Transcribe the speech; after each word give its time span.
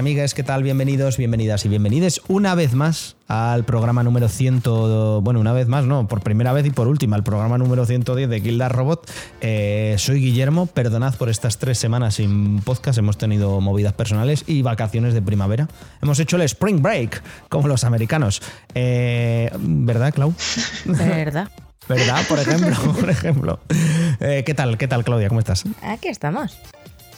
Amigas 0.00 0.32
¿qué 0.32 0.42
tal? 0.42 0.62
Bienvenidos, 0.62 1.18
bienvenidas 1.18 1.66
y 1.66 1.68
bienvenides 1.68 2.22
una 2.26 2.54
vez 2.54 2.72
más 2.72 3.16
al 3.28 3.66
programa 3.66 4.02
número 4.02 4.30
100, 4.30 4.62
bueno, 5.20 5.40
una 5.40 5.52
vez 5.52 5.68
más, 5.68 5.84
no, 5.84 6.08
por 6.08 6.22
primera 6.22 6.54
vez 6.54 6.64
y 6.64 6.70
por 6.70 6.88
última, 6.88 7.16
al 7.16 7.22
programa 7.22 7.58
número 7.58 7.84
110 7.84 8.30
de 8.30 8.40
Kilda 8.40 8.70
Robot. 8.70 9.10
Eh, 9.42 9.96
soy 9.98 10.22
Guillermo, 10.22 10.64
perdonad 10.64 11.16
por 11.16 11.28
estas 11.28 11.58
tres 11.58 11.76
semanas 11.76 12.14
sin 12.14 12.60
podcast, 12.62 12.96
hemos 12.96 13.18
tenido 13.18 13.60
movidas 13.60 13.92
personales 13.92 14.44
y 14.46 14.62
vacaciones 14.62 15.12
de 15.12 15.20
primavera. 15.20 15.68
Hemos 16.00 16.18
hecho 16.18 16.36
el 16.36 16.42
Spring 16.42 16.80
Break, 16.80 17.22
como 17.50 17.68
los 17.68 17.84
americanos. 17.84 18.40
Eh, 18.74 19.50
¿Verdad, 19.58 20.14
Clau? 20.14 20.32
¿Verdad? 20.86 21.50
¿Verdad? 21.88 22.26
Por 22.26 22.38
ejemplo, 22.38 22.74
por 22.94 23.10
ejemplo. 23.10 23.60
Eh, 24.22 24.42
¿Qué 24.44 24.52
tal, 24.52 24.76
qué 24.76 24.86
tal, 24.86 25.02
Claudia? 25.02 25.28
¿Cómo 25.28 25.40
estás? 25.40 25.64
Aquí 25.82 26.08
estamos. 26.08 26.58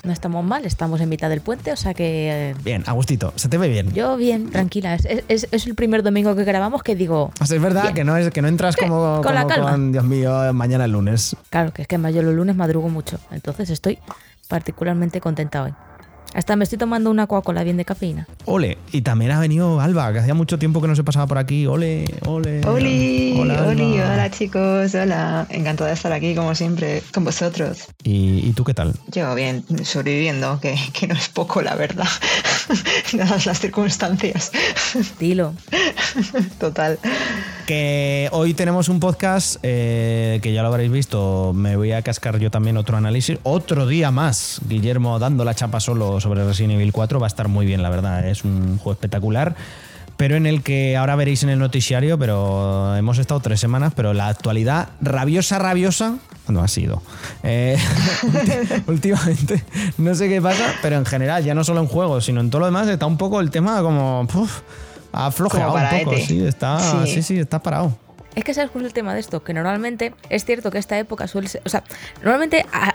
No 0.04 0.12
estamos 0.12 0.44
mal, 0.44 0.64
estamos 0.64 1.00
en 1.00 1.08
mitad 1.08 1.28
del 1.30 1.40
puente, 1.42 1.70
o 1.70 1.76
sea 1.76 1.94
que... 1.94 2.50
eh, 2.50 2.54
Bien, 2.64 2.82
Agustito, 2.88 3.32
se 3.36 3.48
te 3.48 3.56
ve 3.56 3.68
bien. 3.68 3.92
Yo 3.92 4.16
bien, 4.16 4.50
tranquila. 4.50 4.96
Es, 4.96 5.06
es- 5.28 5.46
es 5.52 5.66
el 5.66 5.76
primer 5.76 6.02
domingo 6.02 6.34
que 6.34 6.42
grabamos 6.42 6.82
que 6.82 6.96
digo... 6.96 7.30
O 7.40 7.46
sea, 7.46 7.56
es 7.56 7.62
verdad 7.62 7.82
Bien. 7.82 7.94
que 7.94 8.04
no, 8.04 8.16
es, 8.16 8.30
que 8.32 8.42
no 8.42 8.48
entras 8.48 8.74
Sí, 8.74 8.80
como, 8.80 9.20
con 9.22 9.32
la 9.32 9.46
calma. 9.46 9.70
con, 9.70 9.92
Dios 9.92 10.02
mío, 10.04 10.52
mañana 10.54 10.86
el 10.86 10.90
lunes. 10.92 11.36
Claro, 11.50 11.72
que 11.72 11.82
es 11.82 11.88
que 11.88 11.96
yo 12.12 12.22
los 12.22 12.34
lunes 12.34 12.56
madrugo 12.56 12.88
mucho, 12.88 13.20
entonces 13.30 13.70
estoy 13.70 14.00
particularmente 14.48 15.20
contenta 15.20 15.62
hoy. 15.62 15.72
Hasta 16.34 16.56
me 16.56 16.64
estoy 16.64 16.78
tomando 16.78 17.10
una 17.10 17.26
Coca-Cola 17.26 17.62
bien 17.62 17.76
de 17.76 17.84
cafeína. 17.84 18.26
Ole. 18.46 18.78
Y 18.90 19.02
también 19.02 19.32
ha 19.32 19.40
venido 19.40 19.80
Alba, 19.80 20.12
que 20.12 20.20
hacía 20.20 20.34
mucho 20.34 20.58
tiempo 20.58 20.80
que 20.80 20.88
no 20.88 20.96
se 20.96 21.04
pasaba 21.04 21.26
por 21.26 21.38
aquí. 21.38 21.66
Ole, 21.66 22.04
ole. 22.26 22.66
Oli, 22.66 23.36
Hola, 23.38 23.66
Oli, 23.66 24.00
hola 24.00 24.30
chicos, 24.30 24.94
hola. 24.94 25.46
Encantada 25.50 25.88
de 25.88 25.94
estar 25.94 26.12
aquí 26.12 26.34
como 26.34 26.54
siempre 26.54 27.02
con 27.12 27.24
vosotros. 27.24 27.86
¿Y, 28.02 28.46
y 28.46 28.52
tú 28.52 28.64
qué 28.64 28.74
tal? 28.74 28.94
Yo 29.08 29.34
bien, 29.34 29.64
sobreviviendo, 29.84 30.58
que, 30.60 30.76
que 30.92 31.06
no 31.06 31.14
es 31.14 31.28
poco 31.28 31.60
la 31.62 31.74
verdad, 31.74 32.08
dadas 33.12 33.46
las 33.46 33.60
circunstancias. 33.60 34.52
Dilo. 35.18 35.52
Total. 36.58 36.98
Que 37.66 38.28
hoy 38.32 38.54
tenemos 38.54 38.88
un 38.88 38.98
podcast 39.00 39.56
eh, 39.62 40.40
que 40.42 40.52
ya 40.52 40.62
lo 40.62 40.68
habréis 40.68 40.90
visto. 40.90 41.52
Me 41.54 41.76
voy 41.76 41.92
a 41.92 42.02
cascar 42.02 42.38
yo 42.38 42.50
también 42.50 42.76
otro 42.76 42.96
análisis. 42.96 43.38
Otro 43.44 43.86
día 43.86 44.10
más. 44.10 44.60
Guillermo 44.68 45.18
dando 45.18 45.44
la 45.44 45.54
chapa 45.54 45.78
solo 45.80 46.20
sobre 46.22 46.44
Resident 46.44 46.74
Evil 46.74 46.92
4. 46.92 47.20
Va 47.20 47.26
a 47.26 47.28
estar 47.28 47.48
muy 47.48 47.66
bien, 47.66 47.82
la 47.82 47.90
verdad. 47.90 48.26
Es 48.26 48.44
un 48.44 48.78
juego 48.78 48.92
espectacular. 48.92 49.54
Pero 50.16 50.36
en 50.36 50.46
el 50.46 50.62
que 50.62 50.96
ahora 50.96 51.16
veréis 51.16 51.42
en 51.42 51.48
el 51.48 51.58
noticiario, 51.58 52.18
pero 52.18 52.94
hemos 52.96 53.18
estado 53.18 53.40
tres 53.40 53.58
semanas, 53.60 53.92
pero 53.96 54.14
la 54.14 54.28
actualidad 54.28 54.90
rabiosa, 55.00 55.58
rabiosa, 55.58 56.16
no 56.48 56.62
ha 56.62 56.68
sido. 56.68 57.02
Eh, 57.42 57.76
últimamente, 58.86 59.64
no 59.98 60.14
sé 60.14 60.28
qué 60.28 60.40
pasa, 60.40 60.64
pero 60.80 60.96
en 60.96 61.06
general, 61.06 61.42
ya 61.42 61.54
no 61.54 61.64
solo 61.64 61.80
en 61.80 61.86
juegos, 61.86 62.26
sino 62.26 62.40
en 62.40 62.50
todo 62.50 62.60
lo 62.60 62.66
demás, 62.66 62.86
está 62.88 63.06
un 63.06 63.16
poco 63.16 63.40
el 63.40 63.50
tema 63.50 63.82
como... 63.82 64.28
flojeado 64.28 65.72
Como 65.72 65.82
un 65.82 65.88
poco, 65.88 66.10
paraete. 66.10 66.26
sí, 66.26 66.44
está, 66.44 66.78
sí. 66.78 67.14
Sí. 67.14 67.22
sí, 67.22 67.38
está 67.38 67.60
parado. 67.60 67.96
Es 68.34 68.44
que 68.44 68.54
sabes 68.54 68.70
cuál 68.70 68.84
es 68.84 68.88
el 68.88 68.94
tema 68.94 69.12
de 69.12 69.20
esto, 69.20 69.42
que 69.44 69.52
normalmente 69.52 70.14
es 70.30 70.44
cierto 70.44 70.70
que 70.70 70.78
esta 70.78 70.98
época 70.98 71.26
suele 71.26 71.48
ser, 71.48 71.60
o 71.64 71.68
sea, 71.68 71.84
normalmente 72.22 72.64
a, 72.72 72.94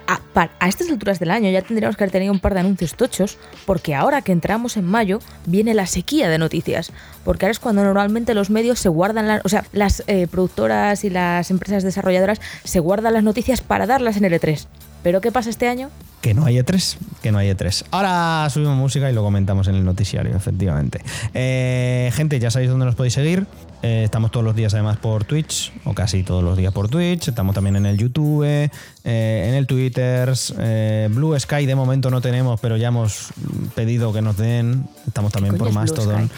estas 0.68 0.90
alturas 0.90 1.20
del 1.20 1.32
año 1.32 1.50
ya 1.50 1.62
tendríamos 1.62 1.96
que 1.96 2.04
haber 2.04 2.12
tenido 2.12 2.34
un 2.34 2.40
par 2.40 2.54
de 2.54 2.62
anuncios 2.62 2.96
tochos, 2.96 3.38
porque 3.66 3.94
ahora 3.96 4.22
que 4.22 4.32
entramos 4.32 4.78
en 4.78 4.86
mayo 4.86 5.20
viene 5.46 5.74
la 5.74 5.86
sequía 5.86 6.30
de 6.30 6.38
noticias, 6.38 6.92
porque 7.24 7.46
ahora 7.46 7.52
es 7.52 7.60
cuando 7.60 7.84
normalmente 7.84 8.34
los 8.34 8.50
medios 8.50 8.80
se 8.80 8.90
guardan, 8.90 9.42
o 9.44 9.50
sea, 9.50 9.66
las 9.74 10.04
eh, 10.08 10.28
productoras 10.28 11.04
y 11.04 11.10
las 11.10 11.52
empresas 11.52 11.84
desarrolladoras 11.84 12.42
se 12.64 12.80
guardan 12.80 13.14
las 13.14 13.24
noticias 13.24 13.62
para 13.62 13.86
darlas 13.86 14.18
en 14.18 14.26
el 14.26 14.34
E3. 14.34 14.66
Pero 15.04 15.22
¿qué 15.22 15.32
pasa 15.32 15.50
este 15.50 15.68
año? 15.68 15.90
Que 16.22 16.34
no 16.34 16.46
hay 16.46 16.58
E3, 16.58 16.98
que 17.22 17.32
no 17.32 17.38
hay 17.38 17.50
E3. 17.50 17.86
Ahora 17.92 18.50
subimos 18.50 18.76
música 18.76 19.10
y 19.10 19.14
lo 19.14 19.24
comentamos 19.24 19.68
en 19.68 19.76
el 19.76 19.86
noticiario, 19.86 20.36
efectivamente. 20.36 21.02
Eh, 21.34 22.12
gente, 22.14 22.40
ya 22.40 22.52
sabéis 22.52 22.72
dónde 22.72 22.86
nos 22.86 22.96
podéis 22.96 23.14
seguir. 23.14 23.46
Eh, 23.84 24.04
estamos 24.06 24.32
todos 24.32 24.44
los 24.44 24.56
días 24.56 24.74
además 24.74 24.98
por 24.98 25.24
Twitch, 25.24 25.72
o 25.86 25.94
casi 25.94 26.24
todos 26.24 26.44
los 26.44 26.58
días 26.58 26.74
por 26.74 26.90
Twitch. 26.90 27.28
Estamos 27.28 27.54
también 27.54 27.76
en 27.76 27.86
el 27.86 27.98
YouTube, 27.98 28.44
eh, 28.46 28.70
en 29.04 29.54
el 29.54 29.68
Twitter. 29.68 30.34
eh, 30.60 31.08
Blue 31.12 31.40
Sky 31.40 31.66
de 31.66 31.76
momento 31.76 32.10
no 32.10 32.20
tenemos, 32.22 32.60
pero 32.60 32.76
ya 32.78 32.88
hemos 32.88 33.28
pedido 33.76 34.12
que 34.14 34.22
nos 34.22 34.36
den. 34.38 34.88
Estamos 35.06 35.32
también 35.32 35.58
por 35.58 35.72
Mastodon. 35.72 36.30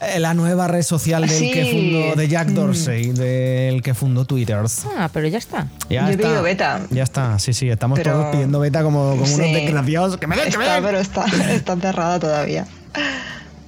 Eh, 0.00 0.20
la 0.20 0.32
nueva 0.34 0.68
red 0.68 0.82
social 0.82 1.22
del 1.22 1.30
Sí. 1.30 1.50
que 1.50 1.64
fundó, 1.66 2.14
de 2.20 2.28
Jack 2.28 2.48
Dorsey, 2.50 3.10
del 3.12 3.82
que 3.82 3.94
fundó 3.94 4.24
Twitter. 4.24 4.58
Ah, 4.96 5.08
pero 5.12 5.26
ya 5.28 5.38
está. 5.38 5.66
Ya 5.90 6.02
Yo 6.02 6.08
he 6.08 6.10
está. 6.12 6.22
pedido 6.24 6.42
beta. 6.42 6.80
Ya 6.90 7.02
está, 7.02 7.38
sí, 7.40 7.52
sí, 7.52 7.68
estamos 7.68 7.98
Pero- 7.98 8.12
todos 8.12 8.26
pidiendo 8.32 8.60
beta 8.60 8.82
como, 8.84 9.10
como 9.10 9.22
unos 9.22 9.38
desgraciados. 9.38 10.16
¡Que 10.18 10.26
me 10.28 10.36
den, 10.36 10.50
que 10.50 10.58
me 10.58 10.64
Está, 10.64 10.74
den! 10.76 10.84
pero 10.84 10.98
está, 11.00 11.24
está 11.52 11.76
cerrada 11.76 12.18
todavía. 12.20 12.66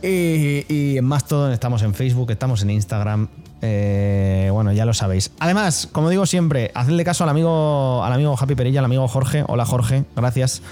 Y, 0.02 0.64
y 0.68 0.96
en 0.98 1.04
Mastodon 1.04 1.52
estamos 1.52 1.82
en 1.82 1.94
Facebook, 1.94 2.30
estamos 2.30 2.62
en 2.62 2.70
Instagram. 2.70 3.28
eh, 3.62 4.48
bueno, 4.52 4.72
ya 4.72 4.84
lo 4.86 4.94
sabéis. 4.94 5.30
Además, 5.38 5.88
como 5.92 6.08
digo 6.08 6.24
siempre, 6.26 6.70
hacedle 6.74 7.04
caso 7.04 7.24
al 7.24 7.30
amigo, 7.30 8.02
al 8.02 8.12
amigo 8.12 8.34
Happy 8.38 8.54
Perilla, 8.54 8.80
al 8.80 8.86
amigo 8.86 9.06
Jorge. 9.08 9.44
Hola 9.46 9.66
Jorge, 9.66 10.04
gracias. 10.16 10.62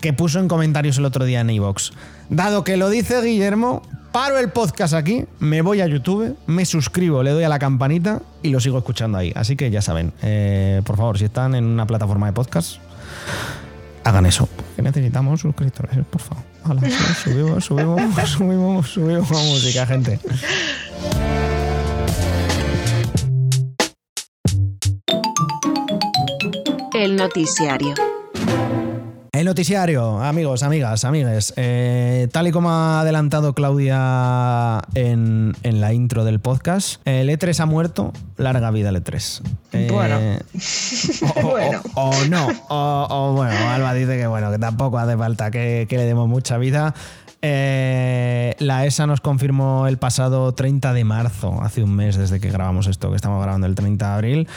Que 0.00 0.12
puso 0.12 0.38
en 0.38 0.46
comentarios 0.46 0.98
el 0.98 1.04
otro 1.06 1.24
día 1.24 1.40
en 1.40 1.50
iVoox. 1.50 1.90
Dado 2.28 2.62
que 2.64 2.76
lo 2.76 2.90
dice 2.90 3.20
Guillermo, 3.22 3.82
paro 4.12 4.38
el 4.38 4.50
podcast 4.50 4.94
aquí, 4.94 5.24
me 5.40 5.62
voy 5.62 5.80
a 5.80 5.86
YouTube, 5.86 6.36
me 6.46 6.64
suscribo, 6.66 7.22
le 7.22 7.30
doy 7.30 7.44
a 7.44 7.48
la 7.48 7.58
campanita 7.58 8.20
y 8.42 8.50
lo 8.50 8.60
sigo 8.60 8.78
escuchando 8.78 9.18
ahí. 9.18 9.32
Así 9.34 9.56
que 9.56 9.70
ya 9.70 9.82
saben, 9.82 10.12
eh, 10.22 10.82
por 10.84 10.96
favor, 10.96 11.18
si 11.18 11.24
están 11.24 11.54
en 11.54 11.64
una 11.64 11.86
plataforma 11.86 12.26
de 12.26 12.34
podcast, 12.34 12.76
hagan 14.04 14.26
eso. 14.26 14.48
Que 14.76 14.82
necesitamos 14.82 15.40
suscriptores, 15.40 16.04
por 16.06 16.20
favor. 16.20 16.44
Subimos, 17.24 17.64
subimos, 17.64 18.28
subimos, 18.28 18.90
subimos 18.90 19.30
música, 19.30 19.86
gente. 19.86 20.20
El 26.92 27.16
noticiario. 27.16 27.94
El 29.36 29.44
noticiario, 29.44 30.22
amigos, 30.22 30.62
amigas, 30.62 31.04
amigues. 31.04 31.52
eh, 31.58 32.26
tal 32.32 32.46
y 32.46 32.52
como 32.52 32.70
ha 32.70 33.02
adelantado 33.02 33.52
Claudia 33.52 34.80
en, 34.94 35.54
en 35.62 35.80
la 35.82 35.92
intro 35.92 36.24
del 36.24 36.40
podcast, 36.40 37.02
el 37.06 37.28
E3 37.28 37.60
ha 37.60 37.66
muerto, 37.66 38.14
larga 38.38 38.70
vida 38.70 38.88
el 38.88 38.96
E3. 39.04 39.42
Eh, 39.72 39.88
Bueno. 39.92 40.16
O, 41.36 41.40
o- 41.40 41.50
Bueno. 41.50 41.80
o- 41.96 42.10
o 42.10 42.24
no, 42.30 42.48
o, 42.70 43.06
o 43.10 43.32
bueno, 43.34 43.54
Alba 43.68 43.92
dice 43.92 44.16
que 44.16 44.26
bueno, 44.26 44.50
que 44.50 44.58
tampoco 44.58 44.98
hace 44.98 45.18
falta 45.18 45.50
que, 45.50 45.84
que 45.86 45.98
le 45.98 46.04
demos 46.04 46.28
mucha 46.28 46.56
vida. 46.56 46.94
Eh, 47.42 48.54
la 48.58 48.86
ESA 48.86 49.06
nos 49.06 49.20
confirmó 49.20 49.86
el 49.86 49.98
pasado 49.98 50.52
30 50.54 50.94
de 50.94 51.04
marzo, 51.04 51.60
hace 51.62 51.82
un 51.82 51.94
mes 51.94 52.16
desde 52.16 52.40
que 52.40 52.50
grabamos 52.50 52.86
esto, 52.86 53.10
que 53.10 53.16
estamos 53.16 53.42
grabando 53.42 53.66
el 53.66 53.74
30 53.74 54.08
de 54.08 54.14
abril, 54.14 54.48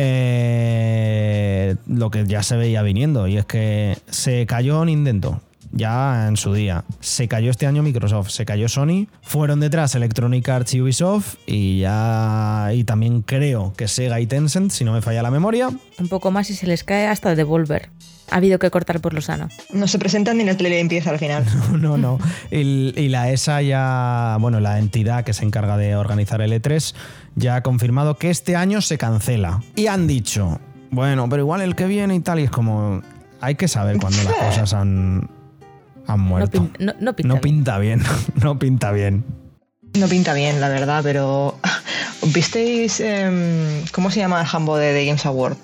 eh, 0.00 1.74
lo 1.88 2.10
que 2.10 2.24
ya 2.24 2.42
se 2.44 2.56
veía 2.56 2.82
viniendo, 2.82 3.26
y 3.26 3.36
es 3.36 3.44
que 3.44 3.98
se 4.08 4.46
cayó 4.46 4.84
Nintendo. 4.84 5.40
Ya 5.70 6.28
en 6.28 6.38
su 6.38 6.54
día. 6.54 6.84
Se 7.00 7.28
cayó 7.28 7.50
este 7.50 7.66
año 7.66 7.82
Microsoft, 7.82 8.30
se 8.30 8.46
cayó 8.46 8.70
Sony, 8.70 9.06
fueron 9.20 9.60
detrás 9.60 9.94
Electronic 9.94 10.48
Arts 10.48 10.72
y 10.72 10.80
Ubisoft 10.80 11.34
y 11.46 11.80
ya 11.80 12.70
y 12.72 12.84
también 12.84 13.20
creo 13.20 13.74
que 13.76 13.86
Sega 13.86 14.18
y 14.18 14.26
Tencent, 14.26 14.70
si 14.70 14.84
no 14.84 14.94
me 14.94 15.02
falla 15.02 15.20
la 15.20 15.30
memoria. 15.30 15.68
Un 15.98 16.08
poco 16.08 16.30
más 16.30 16.48
y 16.48 16.54
se 16.54 16.66
les 16.66 16.84
cae 16.84 17.06
hasta 17.06 17.34
Devolver. 17.34 17.90
Ha 18.30 18.36
habido 18.36 18.58
que 18.58 18.70
cortar 18.70 19.00
por 19.00 19.14
lo 19.14 19.20
sano. 19.20 19.48
No 19.70 19.88
se 19.88 19.98
presentan 19.98 20.38
ni 20.38 20.42
en 20.42 20.48
el 20.48 20.66
empieza 20.66 21.10
al 21.10 21.18
final. 21.18 21.44
No, 21.78 21.98
no. 21.98 22.18
Y, 22.50 22.94
y 22.98 23.08
la 23.08 23.30
ESA 23.30 23.62
ya, 23.62 24.36
bueno, 24.40 24.60
la 24.60 24.78
entidad 24.78 25.24
que 25.24 25.32
se 25.34 25.44
encarga 25.44 25.76
de 25.76 25.96
organizar 25.96 26.40
el 26.40 26.52
E3 26.52 26.94
ya 27.38 27.56
ha 27.56 27.62
confirmado 27.62 28.16
que 28.16 28.30
este 28.30 28.56
año 28.56 28.80
se 28.80 28.98
cancela. 28.98 29.62
Y 29.76 29.86
han 29.86 30.06
dicho, 30.06 30.60
bueno, 30.90 31.28
pero 31.28 31.42
igual 31.42 31.60
el 31.62 31.74
que 31.74 31.86
viene 31.86 32.14
y 32.14 32.20
tal, 32.20 32.40
y 32.40 32.44
es 32.44 32.50
como, 32.50 33.02
hay 33.40 33.54
que 33.54 33.68
saber 33.68 33.98
cuándo 33.98 34.22
las 34.24 34.34
cosas 34.34 34.74
han, 34.74 35.30
han 36.06 36.18
No, 36.18 36.24
muerto. 36.24 36.58
pin- 36.62 36.72
no- 36.78 36.94
no 37.00 37.14
pinta 37.16 37.28
No 37.28 37.34
bien. 37.34 37.40
pinta 37.40 37.78
bien, 37.78 38.02
no 38.42 38.58
pinta 38.58 38.92
bien. 38.92 39.24
No 39.98 40.06
pinta 40.06 40.34
bien, 40.34 40.60
la 40.60 40.68
verdad, 40.68 41.00
pero. 41.02 41.58
¿Visteis 42.34 43.00
em, 43.00 43.84
cómo 43.92 44.10
se 44.10 44.20
llama 44.20 44.40
el 44.40 44.46
jambo 44.46 44.76
de 44.76 44.92
The 44.92 45.06
Games 45.06 45.24
Award? 45.24 45.56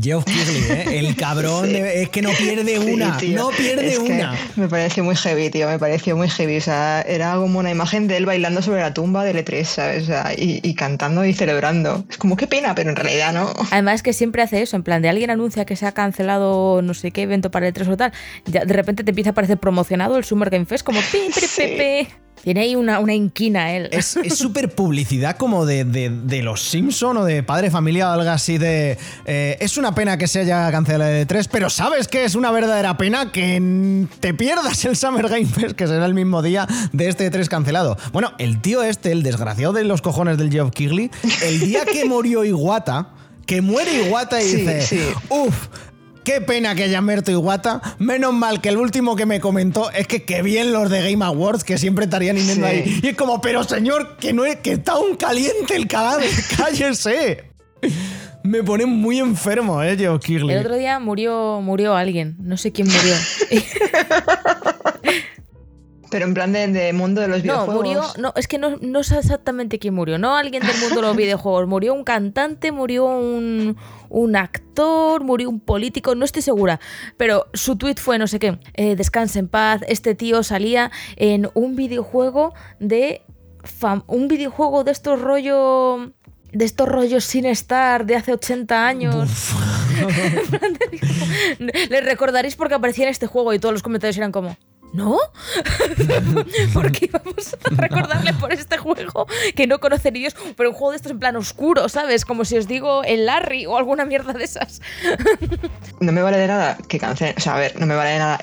Geoff 0.00 0.24
Keighley, 0.24 0.62
¿eh? 0.70 0.98
el 1.00 1.16
cabrón, 1.16 1.72
de- 1.72 2.02
es 2.02 2.08
que 2.10 2.22
no 2.22 2.30
pierde 2.30 2.76
Sí, 2.80 2.92
una, 2.92 3.16
tío. 3.16 3.36
no 3.38 3.50
pierde 3.50 3.88
Es 3.92 3.98
una. 3.98 4.34
Me 4.56 4.68
parece 4.68 5.02
muy 5.02 5.16
heavy, 5.16 5.50
tío. 5.50 5.66
Me 5.68 5.78
pareció 5.78 6.16
muy 6.16 6.28
heavy. 6.28 6.58
O 6.58 6.60
sea, 6.60 7.02
era 7.02 7.34
como 7.34 7.58
una 7.58 7.70
imagen 7.70 8.06
de 8.06 8.16
él 8.16 8.26
bailando 8.26 8.62
sobre 8.62 8.80
la 8.82 8.94
tumba 8.94 9.24
de 9.24 9.34
E3, 9.44 9.64
¿sabes? 9.64 10.04
O 10.04 10.06
sea, 10.06 10.32
y, 10.36 10.60
y 10.62 10.74
cantando 10.74 11.24
y 11.24 11.32
celebrando. 11.32 12.04
Es 12.08 12.18
como 12.18 12.36
qué 12.36 12.46
pena, 12.46 12.74
pero 12.74 12.90
en 12.90 12.96
realidad 12.96 13.32
no. 13.32 13.52
Además 13.72 14.02
que 14.02 14.12
siempre 14.12 14.42
hace 14.42 14.62
eso, 14.62 14.76
en 14.76 14.82
plan 14.84 15.02
de 15.02 15.08
alguien 15.08 15.30
anuncia 15.30 15.64
que 15.64 15.74
se 15.76 15.86
ha 15.86 15.92
cancelado 15.92 16.82
no 16.82 16.94
sé 16.94 17.10
qué 17.10 17.22
evento 17.22 17.50
para 17.50 17.66
el 17.66 17.72
3 17.72 17.88
o 17.88 17.96
tal, 17.96 18.12
ya 18.46 18.64
de 18.64 18.72
repente 18.74 19.02
te 19.04 19.10
empieza 19.10 19.30
a 19.30 19.32
aparecer 19.32 19.58
promocionado 19.58 20.16
el 20.16 20.24
Summer 20.24 20.50
Game 20.50 20.66
Fest 20.66 20.84
como 20.84 21.00
pim, 21.10 21.32
pim, 21.32 21.32
Sí. 21.32 22.08
Tiene 22.42 22.60
ahí 22.60 22.74
una, 22.76 23.00
una 23.00 23.14
inquina 23.14 23.72
él. 23.74 23.88
Es 23.92 24.16
súper 24.34 24.74
publicidad 24.74 25.36
como 25.36 25.66
de, 25.66 25.84
de- 25.84 26.10
de 26.10 26.42
los 26.42 26.62
Simpson 26.62 27.18
o 27.18 27.24
de 27.24 27.42
Padre 27.42 27.70
Familia 27.70 28.08
o 28.08 28.12
algo 28.12 28.30
así 28.30 28.56
de... 28.58 28.96
eh, 29.26 29.56
es 29.60 29.76
una 29.76 29.94
pena 29.94 30.16
que 30.16 30.26
se 30.26 30.40
haya 30.40 30.70
cancelado 30.70 31.10
el 31.10 31.26
E3, 31.28 31.48
pero 31.52 31.68
¿sabes 31.68 32.08
que 32.08 32.24
es 32.24 32.34
una 32.34 32.50
verdadera 32.50 32.96
pena 32.96 33.30
que 33.30 34.06
te 34.20 34.32
pierdas 34.34 34.84
el 34.84 34.96
Summer 34.96 35.28
Game 35.28 35.44
Fest, 35.46 35.76
que 35.76 35.86
será 35.86 36.06
el 36.06 36.14
mismo 36.14 36.40
día 36.42 36.66
de 36.92 37.08
este 37.08 37.30
E3 37.30 37.46
cancelado? 37.48 37.98
Bueno, 38.12 38.32
el 38.38 38.60
tío 38.60 38.82
este, 38.82 39.12
el 39.12 39.22
desgraciado 39.22 39.72
de 39.72 39.84
los 39.84 40.00
cojones 40.02 40.38
del 40.38 40.50
Geoff 40.50 40.70
Keighley, 40.72 41.10
el 41.42 41.60
día 41.60 41.84
que 41.84 42.04
murió 42.06 42.44
Iwata, 42.44 43.08
que 43.46 43.60
muere 43.62 44.06
Iwata 44.06 44.40
y 44.40 44.46
Sí, 44.48 44.56
dice, 44.58 44.82
sí. 44.82 45.00
uff, 45.28 45.66
Qué 46.24 46.40
pena 46.40 46.74
que 46.74 46.84
haya 46.84 47.00
muerto 47.00 47.30
Iwata. 47.30 47.80
Menos 47.98 48.32
mal 48.34 48.60
que 48.60 48.68
el 48.68 48.76
último 48.76 49.16
que 49.16 49.26
me 49.26 49.40
comentó 49.40 49.90
es 49.90 50.06
que 50.06 50.22
qué 50.24 50.42
bien 50.42 50.72
los 50.72 50.90
de 50.90 51.10
Game 51.10 51.24
Awards, 51.24 51.64
que 51.64 51.78
siempre 51.78 52.04
estarían 52.04 52.38
Sí. 52.38 52.62
ahí. 52.62 53.00
Y 53.02 53.08
es 53.08 53.16
como, 53.16 53.40
pero 53.40 53.64
señor, 53.64 54.16
que 54.18 54.32
no 54.32 54.44
es, 54.44 54.56
que 54.56 54.72
está 54.72 54.98
un 54.98 55.16
caliente 55.16 55.74
el 55.76 55.86
cadáver, 55.88 56.28
cállese. 56.56 57.44
Me 58.42 58.62
pone 58.62 58.86
muy 58.86 59.18
enfermo, 59.18 59.82
eh, 59.82 59.96
Geoff 59.96 60.22
Keighley. 60.24 60.54
El 60.56 60.60
otro 60.64 60.76
día 60.76 60.98
murió, 60.98 61.60
murió 61.62 61.94
alguien. 61.94 62.36
No 62.38 62.56
sé 62.56 62.72
quién 62.72 62.88
murió. 62.88 63.14
Pero 66.10 66.24
en 66.26 66.34
plan 66.34 66.52
de, 66.52 66.66
de 66.68 66.92
mundo 66.92 67.20
de 67.20 67.28
los 67.28 67.38
No, 67.38 67.42
videojuegos. 67.64 67.74
murió. 67.74 68.02
No, 68.18 68.32
es 68.36 68.48
que 68.48 68.58
no, 68.58 68.76
no 68.80 69.02
sé 69.04 69.18
exactamente 69.18 69.78
quién 69.78 69.94
murió. 69.94 70.18
No 70.18 70.34
alguien 70.36 70.62
del 70.66 70.76
mundo 70.80 70.96
de 70.96 71.02
los 71.02 71.16
videojuegos. 71.24 71.68
Murió 71.68 71.94
un 71.94 72.02
cantante, 72.04 72.72
murió 72.72 73.04
un, 73.06 73.76
un 74.08 74.36
actor, 74.36 75.22
murió 75.22 75.48
un 75.48 75.60
político. 75.60 76.14
No 76.16 76.24
estoy 76.24 76.42
segura. 76.42 76.80
Pero 77.16 77.46
su 77.54 77.76
tweet 77.76 77.94
fue 77.98 78.18
no 78.18 78.26
sé 78.26 78.38
qué. 78.40 78.58
eh, 78.74 78.96
descanse 78.96 79.38
en 79.38 79.46
paz. 79.48 79.82
Este 79.86 80.14
tío 80.16 80.42
salía 80.42 80.90
en 81.16 81.48
un 81.54 81.76
videojuego 81.76 82.54
de. 82.80 83.22
fam- 83.62 84.02
un 84.08 84.26
videojuego 84.26 84.82
de 84.84 84.90
estos 84.92 85.20
rollo. 85.20 86.12
De 86.52 86.64
estos 86.64 86.88
rollos 86.88 87.22
sin 87.22 87.46
estar 87.46 88.04
de 88.06 88.16
hace 88.16 88.32
80 88.32 88.84
años. 88.84 89.30
Le 91.58 92.00
recordaréis 92.00 92.56
porque 92.56 92.74
aparecía 92.74 93.04
en 93.04 93.10
este 93.10 93.26
juego 93.28 93.52
y 93.54 93.58
todos 93.60 93.72
los 93.72 93.82
comentarios 93.84 94.16
eran 94.16 94.32
como. 94.32 94.56
¿No? 94.92 95.16
¿Por 96.72 96.90
qué 96.92 97.06
íbamos 97.06 97.54
a 97.54 97.68
recordarle 97.76 98.32
por 98.34 98.52
este 98.52 98.76
juego 98.76 99.26
que 99.54 99.66
no 99.66 99.78
conoce 99.78 100.10
ni 100.10 100.20
Dios? 100.20 100.34
Pero 100.56 100.70
un 100.70 100.74
juego 100.74 100.90
de 100.90 100.96
estos 100.96 101.12
en 101.12 101.18
plan 101.20 101.36
oscuro, 101.36 101.88
¿sabes? 101.88 102.24
Como 102.24 102.44
si 102.44 102.56
os 102.58 102.66
digo 102.66 103.02
el 103.04 103.26
Larry 103.26 103.66
o 103.66 103.76
alguna 103.76 104.04
mierda 104.04 104.32
de 104.32 104.44
esas. 104.44 104.80
No 106.00 106.12
me 106.12 106.22
vale 106.22 106.38
de 106.38 106.46
nada 106.46 106.78
que 106.88 106.98
cancelen. 106.98 107.34
O 107.36 107.40
sea, 107.40 107.56
a 107.56 107.58
ver, 107.58 107.78
no 107.78 107.84
me 107.84 107.94
vale 107.94 108.12
de 108.12 108.18
nada. 108.20 108.42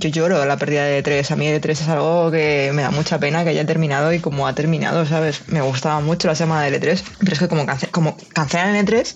Yo 0.00 0.08
lloro 0.08 0.44
la 0.44 0.56
pérdida 0.56 0.82
de 0.84 1.00
E3. 1.04 1.30
A 1.30 1.36
mí 1.36 1.46
E3 1.46 1.70
es 1.70 1.88
algo 1.88 2.28
que 2.32 2.72
me 2.74 2.82
da 2.82 2.90
mucha 2.90 3.20
pena 3.20 3.44
que 3.44 3.50
haya 3.50 3.64
terminado 3.64 4.12
y 4.12 4.18
como 4.18 4.48
ha 4.48 4.52
terminado, 4.56 5.06
¿sabes? 5.06 5.42
Me 5.46 5.60
gustaba 5.60 6.00
mucho 6.00 6.26
la 6.26 6.34
semana 6.34 6.62
del 6.62 6.74
E3. 6.82 7.00
Pero 7.20 7.32
es 7.32 7.38
que 7.38 7.46
como, 7.46 7.64
cance- 7.66 7.88
como 7.92 8.16
cancelan 8.32 8.74
el 8.74 8.84
E3, 8.84 9.14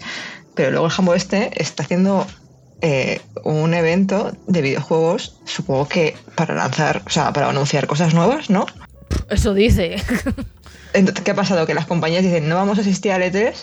pero 0.54 0.70
luego 0.70 0.86
el 0.86 0.92
Jambo 0.92 1.14
este 1.14 1.50
está 1.60 1.82
haciendo 1.82 2.24
eh, 2.82 3.20
un 3.44 3.74
evento 3.74 4.32
de 4.48 4.60
videojuegos, 4.60 5.36
supongo 5.44 5.88
que 5.88 6.16
para 6.34 6.54
lanzar, 6.54 7.02
o 7.06 7.10
sea, 7.10 7.32
para 7.32 7.48
anunciar 7.48 7.86
cosas 7.86 8.12
nuevas, 8.12 8.50
¿no? 8.50 8.66
Eso 9.30 9.54
dice. 9.54 9.96
Entonces, 10.92 11.24
¿qué 11.24 11.30
ha 11.30 11.34
pasado? 11.34 11.64
Que 11.64 11.74
las 11.74 11.86
compañías 11.86 12.22
dicen, 12.22 12.48
no 12.48 12.56
vamos 12.56 12.78
a 12.78 12.80
asistir 12.82 13.12
al 13.12 13.22
E3, 13.22 13.54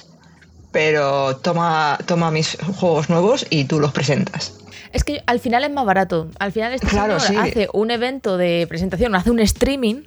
pero 0.72 1.36
toma, 1.38 2.00
toma 2.06 2.32
mis 2.32 2.58
juegos 2.80 3.10
nuevos 3.10 3.46
y 3.50 3.66
tú 3.66 3.80
los 3.80 3.92
presentas. 3.92 4.54
Es 4.92 5.04
que 5.04 5.22
al 5.28 5.40
final 5.40 5.64
es 5.64 5.72
más 5.72 5.86
barato. 5.86 6.30
Al 6.40 6.52
final 6.52 6.74
este 6.74 6.88
Claro, 6.88 7.20
sí. 7.20 7.36
hace 7.36 7.68
un 7.74 7.92
evento 7.92 8.38
de 8.38 8.66
presentación, 8.68 9.14
hace 9.16 9.30
un 9.32 9.40
streaming, 9.40 10.04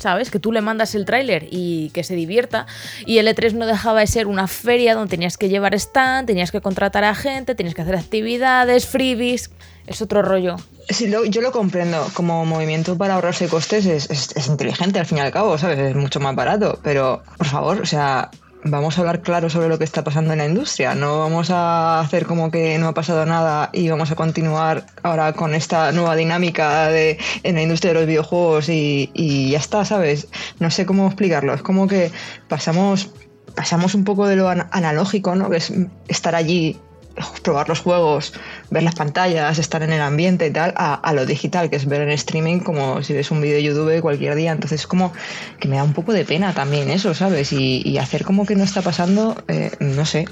¿sabes? 0.00 0.30
Que 0.30 0.38
tú 0.38 0.50
le 0.52 0.60
mandas 0.60 0.94
el 0.94 1.04
tráiler 1.04 1.46
y 1.50 1.90
que 1.90 2.02
se 2.04 2.14
divierta. 2.14 2.66
Y 3.06 3.18
el 3.18 3.28
E3 3.28 3.52
no 3.52 3.66
dejaba 3.66 4.00
de 4.00 4.06
ser 4.06 4.26
una 4.26 4.46
feria 4.48 4.94
donde 4.94 5.10
tenías 5.10 5.36
que 5.36 5.48
llevar 5.48 5.74
stand, 5.74 6.26
tenías 6.26 6.50
que 6.50 6.60
contratar 6.60 7.04
a 7.04 7.14
gente, 7.14 7.54
tenías 7.54 7.74
que 7.74 7.82
hacer 7.82 7.96
actividades, 7.96 8.86
freebies. 8.86 9.50
Es 9.86 10.00
otro 10.02 10.22
rollo. 10.22 10.56
Sí, 10.88 11.10
yo 11.28 11.40
lo 11.40 11.52
comprendo. 11.52 12.06
Como 12.14 12.44
movimiento 12.44 12.96
para 12.96 13.14
ahorrarse 13.14 13.48
costes 13.48 13.86
es, 13.86 14.10
es- 14.10 14.36
es 14.36 14.46
inteligente 14.48 14.98
al 14.98 15.06
fin 15.06 15.18
y 15.18 15.20
al 15.20 15.30
cabo, 15.32 15.56
¿sabes? 15.58 15.78
Es 15.78 15.96
mucho 15.96 16.20
más 16.20 16.34
barato. 16.34 16.78
Pero, 16.82 17.22
por 17.38 17.46
favor, 17.46 17.80
o 17.80 17.86
sea, 17.86 18.30
vamos 18.64 18.96
a 18.96 19.00
hablar 19.00 19.22
claro 19.22 19.48
sobre 19.48 19.68
lo 19.68 19.78
que 19.78 19.84
está 19.84 20.04
pasando 20.04 20.32
en 20.32 20.38
la 20.38 20.46
industria. 20.46 20.94
No 20.94 21.18
vamos 21.18 21.50
a 21.50 22.00
hacer 22.00 22.26
como 22.26 22.50
que 22.50 22.78
no 22.78 22.88
ha 22.88 22.94
pasado 22.94 23.24
nada 23.26 23.70
y 23.72 23.88
vamos 23.88 24.10
a 24.10 24.16
continuar 24.16 24.84
ahora 25.02 25.32
con 25.32 25.54
esta 25.54 25.92
nueva 25.92 26.16
dinámica 26.16 26.88
de, 26.88 27.18
en 27.42 27.54
la 27.54 27.62
industria 27.62 27.92
de 27.92 28.00
los 28.00 28.06
videojuegos 28.06 28.68
y, 28.68 29.50
ya 29.50 29.58
está, 29.58 29.84
¿sabes? 29.84 30.28
No 30.58 30.70
sé 30.70 30.86
cómo 30.86 31.06
explicarlo. 31.06 31.54
Es 31.54 31.62
como 31.62 31.86
que 31.88 32.10
pasamos, 32.48 33.10
pasamos 33.54 33.94
un 33.94 34.04
poco 34.04 34.26
de 34.26 34.36
lo 34.36 34.48
an- 34.48 34.68
analógico, 34.72 35.34
¿no? 35.34 35.48
Que 35.50 35.56
es 35.58 35.72
estar 36.08 36.34
allí 36.34 36.78
probar 37.42 37.68
los 37.68 37.80
juegos, 37.80 38.32
ver 38.70 38.82
las 38.82 38.94
pantallas, 38.94 39.58
estar 39.58 39.82
en 39.82 39.92
el 39.92 40.00
ambiente 40.00 40.46
y 40.46 40.50
tal, 40.50 40.72
a, 40.76 40.94
a 40.94 41.12
lo 41.12 41.26
digital, 41.26 41.70
que 41.70 41.76
es 41.76 41.86
ver 41.86 42.02
en 42.02 42.10
streaming 42.10 42.60
como 42.60 43.02
si 43.02 43.12
ves 43.12 43.30
un 43.30 43.40
vídeo 43.40 43.56
de 43.56 43.62
YouTube 43.62 44.00
cualquier 44.00 44.34
día. 44.34 44.52
Entonces, 44.52 44.86
como 44.86 45.12
que 45.58 45.68
me 45.68 45.76
da 45.76 45.82
un 45.84 45.92
poco 45.92 46.12
de 46.12 46.24
pena 46.24 46.52
también 46.54 46.90
eso, 46.90 47.14
¿sabes? 47.14 47.52
Y, 47.52 47.82
y 47.86 47.98
hacer 47.98 48.24
como 48.24 48.46
que 48.46 48.56
no 48.56 48.64
está 48.64 48.82
pasando, 48.82 49.36
eh, 49.48 49.70
no 49.80 50.04
sé, 50.06 50.26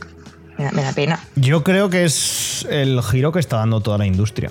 me 0.57 0.65
da, 0.65 0.73
me 0.73 0.83
da 0.83 0.93
pena. 0.93 1.21
Yo 1.37 1.63
creo 1.65 1.91
que 1.91 2.05
es 2.05 2.67
el 2.71 3.03
giro 3.03 3.33
que 3.33 3.41
está 3.41 3.57
dando 3.59 3.81
toda 3.81 3.99
la 3.99 4.07
industria. 4.07 4.51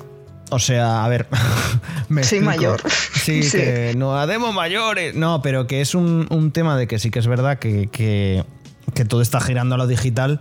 O 0.49 0.59
sea, 0.59 1.03
a 1.03 1.07
ver. 1.09 1.27
me 2.09 2.23
Soy 2.23 2.37
explico. 2.39 2.45
mayor. 2.45 2.81
Sí, 3.15 3.43
Sí. 3.49 3.57
que 3.57 3.93
no 3.97 4.17
hacemos 4.17 4.53
mayores. 4.53 5.13
No, 5.13 5.41
pero 5.41 5.67
que 5.67 5.81
es 5.81 5.93
un, 5.93 6.25
un 6.29 6.51
tema 6.51 6.77
de 6.77 6.87
que 6.87 6.99
sí 6.99 7.11
que 7.11 7.19
es 7.19 7.27
verdad 7.27 7.59
que, 7.59 7.87
que- 7.91 8.45
que 8.93 9.03
todo 9.03 9.21
está 9.21 9.41
girando 9.41 9.75
a 9.75 9.77
lo 9.77 9.85
digital 9.87 10.39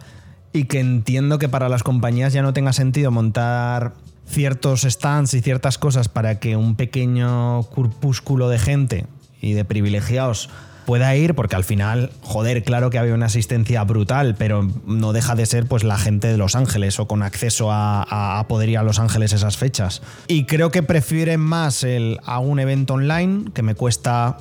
y 0.57 0.65
que 0.65 0.81
entiendo 0.81 1.39
que 1.39 1.49
para 1.49 1.69
las 1.69 1.83
compañías 1.83 2.33
ya 2.33 2.43
no 2.43 2.53
tenga 2.53 2.73
sentido 2.73 3.11
montar 3.11 3.95
ciertos 4.29 4.83
stands 4.83 5.35
y 5.35 5.41
ciertas 5.41 5.79
cosas 5.79 6.09
para 6.09 6.41
que 6.41 6.57
un 6.57 6.75
pequeño 6.75 7.63
corpúsculo 7.65 8.49
de 8.49 8.59
gente 8.59 9.07
y 9.41 9.53
de 9.53 9.65
privilegiados 9.65 10.49
pueda 10.85 11.15
ir, 11.17 11.35
porque 11.35 11.57
al 11.57 11.65
final, 11.65 12.11
joder, 12.23 12.63
claro 12.63 12.91
que 12.91 12.99
había 12.99 13.15
una 13.15 13.27
asistencia 13.27 13.83
brutal, 13.85 14.37
pero 14.39 14.69
no 14.87 15.13
deja 15.13 15.35
de 15.35 15.45
ser 15.47 15.67
pues 15.67 15.83
la 15.85 15.99
gente 15.99 16.29
de 16.29 16.37
Los 16.37 16.55
Ángeles 16.55 16.99
o 17.01 17.09
con 17.09 17.23
acceso 17.25 17.73
a, 17.73 18.39
a- 18.39 18.47
poder 18.49 18.69
ir 18.69 18.79
a 18.79 18.83
Los 18.85 18.99
Ángeles 19.01 19.33
esas 19.33 19.57
fechas. 19.57 20.01
Y 20.29 20.45
creo 20.45 20.71
que 20.71 20.83
prefieren 20.85 21.41
más 21.41 21.83
el 21.83 22.19
a 22.25 22.39
un 22.39 22.61
evento 22.61 22.95
online 22.95 23.51
que 23.53 23.63
me 23.63 23.75
cuesta 23.75 24.39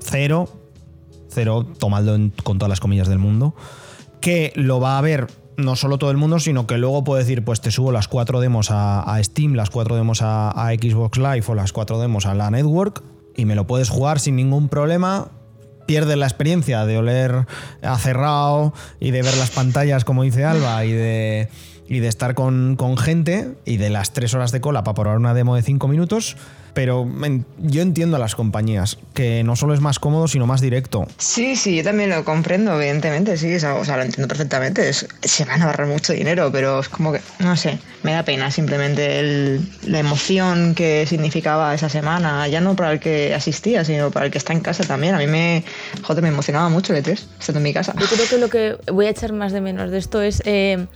cero, 0.00 0.48
cero, 1.30 1.66
tomadlo 1.78 2.14
en- 2.14 2.32
con 2.42 2.58
todas 2.58 2.68
las 2.70 2.80
comillas 2.80 3.08
del 3.08 3.18
mundo, 3.18 3.54
que 4.24 4.54
lo 4.56 4.80
va 4.80 4.96
a 4.96 5.02
ver 5.02 5.26
no 5.58 5.76
solo 5.76 5.98
todo 5.98 6.10
el 6.10 6.16
mundo, 6.16 6.40
sino 6.40 6.66
que 6.66 6.78
luego 6.78 7.04
puedo 7.04 7.18
decir, 7.18 7.44
pues 7.44 7.60
te 7.60 7.70
subo 7.70 7.92
las 7.92 8.08
cuatro 8.08 8.40
demos 8.40 8.68
a, 8.70 9.20
Steam, 9.22 9.52
las 9.52 9.68
cuatro 9.68 9.96
demos 9.96 10.22
a, 10.22 10.48
a 10.48 10.72
Xbox 10.72 11.18
Live 11.18 11.44
o 11.46 11.54
las 11.54 11.74
cuatro 11.74 12.00
demos 12.00 12.24
a 12.24 12.32
la 12.34 12.50
Network 12.50 13.02
y 13.36 13.44
me 13.44 13.54
lo 13.54 13.66
puedes 13.66 13.90
jugar 13.90 14.20
sin 14.20 14.36
ningún 14.36 14.70
problema. 14.70 15.28
Pierdes 15.86 16.16
la 16.16 16.24
experiencia 16.24 16.86
de 16.86 16.96
oler 16.96 17.46
a 17.82 17.98
cerrado 17.98 18.72
y 18.98 19.10
de 19.10 19.20
ver 19.20 19.36
las 19.36 19.50
pantallas, 19.50 20.06
como 20.06 20.22
dice 20.22 20.42
Alba, 20.42 20.86
y 20.86 20.92
de, 20.92 21.50
y 21.86 21.98
de 21.98 22.08
estar 22.08 22.34
con, 22.34 22.76
con 22.76 22.96
gente 22.96 23.58
y 23.66 23.76
de 23.76 23.90
las 23.90 24.14
tres 24.14 24.32
horas 24.32 24.52
de 24.52 24.62
cola 24.62 24.84
para 24.84 24.94
probar 24.94 25.18
una 25.18 25.34
demo 25.34 25.54
de 25.54 25.60
cinco 25.60 25.86
minutos. 25.86 26.38
Pero 26.74 27.08
yo 27.58 27.82
entiendo 27.82 28.16
a 28.16 28.18
las 28.18 28.34
compañías 28.34 28.98
que 29.14 29.42
no 29.44 29.54
solo 29.56 29.74
es 29.74 29.80
más 29.80 29.98
cómodo, 30.00 30.26
sino 30.28 30.46
más 30.46 30.60
directo. 30.60 31.06
Sí, 31.18 31.54
sí, 31.56 31.76
yo 31.76 31.84
también 31.84 32.10
lo 32.10 32.24
comprendo, 32.24 32.74
evidentemente, 32.80 33.36
sí, 33.38 33.54
o 33.54 33.60
sea, 33.60 33.74
o 33.76 33.84
sea, 33.84 33.96
lo 33.96 34.02
entiendo 34.02 34.26
perfectamente. 34.28 34.88
Es- 34.88 35.06
se 35.22 35.44
van 35.44 35.62
a 35.62 35.66
ahorrar 35.66 35.86
mucho 35.86 36.12
dinero, 36.12 36.50
pero 36.52 36.80
es 36.80 36.88
como 36.88 37.12
que, 37.12 37.20
no 37.38 37.56
sé, 37.56 37.78
me 38.02 38.12
da 38.12 38.24
pena 38.24 38.50
simplemente 38.50 39.20
el- 39.20 39.60
la 39.86 40.00
emoción 40.00 40.74
que 40.74 41.06
significaba 41.06 41.72
esa 41.74 41.88
semana, 41.88 42.46
ya 42.48 42.60
no 42.60 42.74
para 42.74 42.92
el 42.92 42.98
que 43.00 43.34
asistía, 43.34 43.84
sino 43.84 44.10
para 44.10 44.26
el 44.26 44.32
que 44.32 44.38
está 44.38 44.52
en 44.52 44.60
casa 44.60 44.82
también. 44.84 45.14
A 45.14 45.18
mí 45.18 45.26
me, 45.28 45.64
joder, 46.02 46.22
me 46.22 46.28
emocionaba 46.28 46.68
mucho 46.68 46.92
el 46.92 47.04
E3, 47.04 47.24
estando 47.38 47.58
en 47.60 47.62
mi 47.62 47.72
casa. 47.72 47.94
Yo 48.00 48.06
creo 48.06 48.28
que 48.28 48.38
lo 48.38 48.48
que 48.48 48.92
voy 48.92 49.06
a 49.06 49.10
echar 49.10 49.32
más 49.32 49.52
de 49.52 49.60
menos 49.60 49.90
de 49.92 49.98
esto 49.98 50.20
es. 50.22 50.42
eh, 50.44 50.86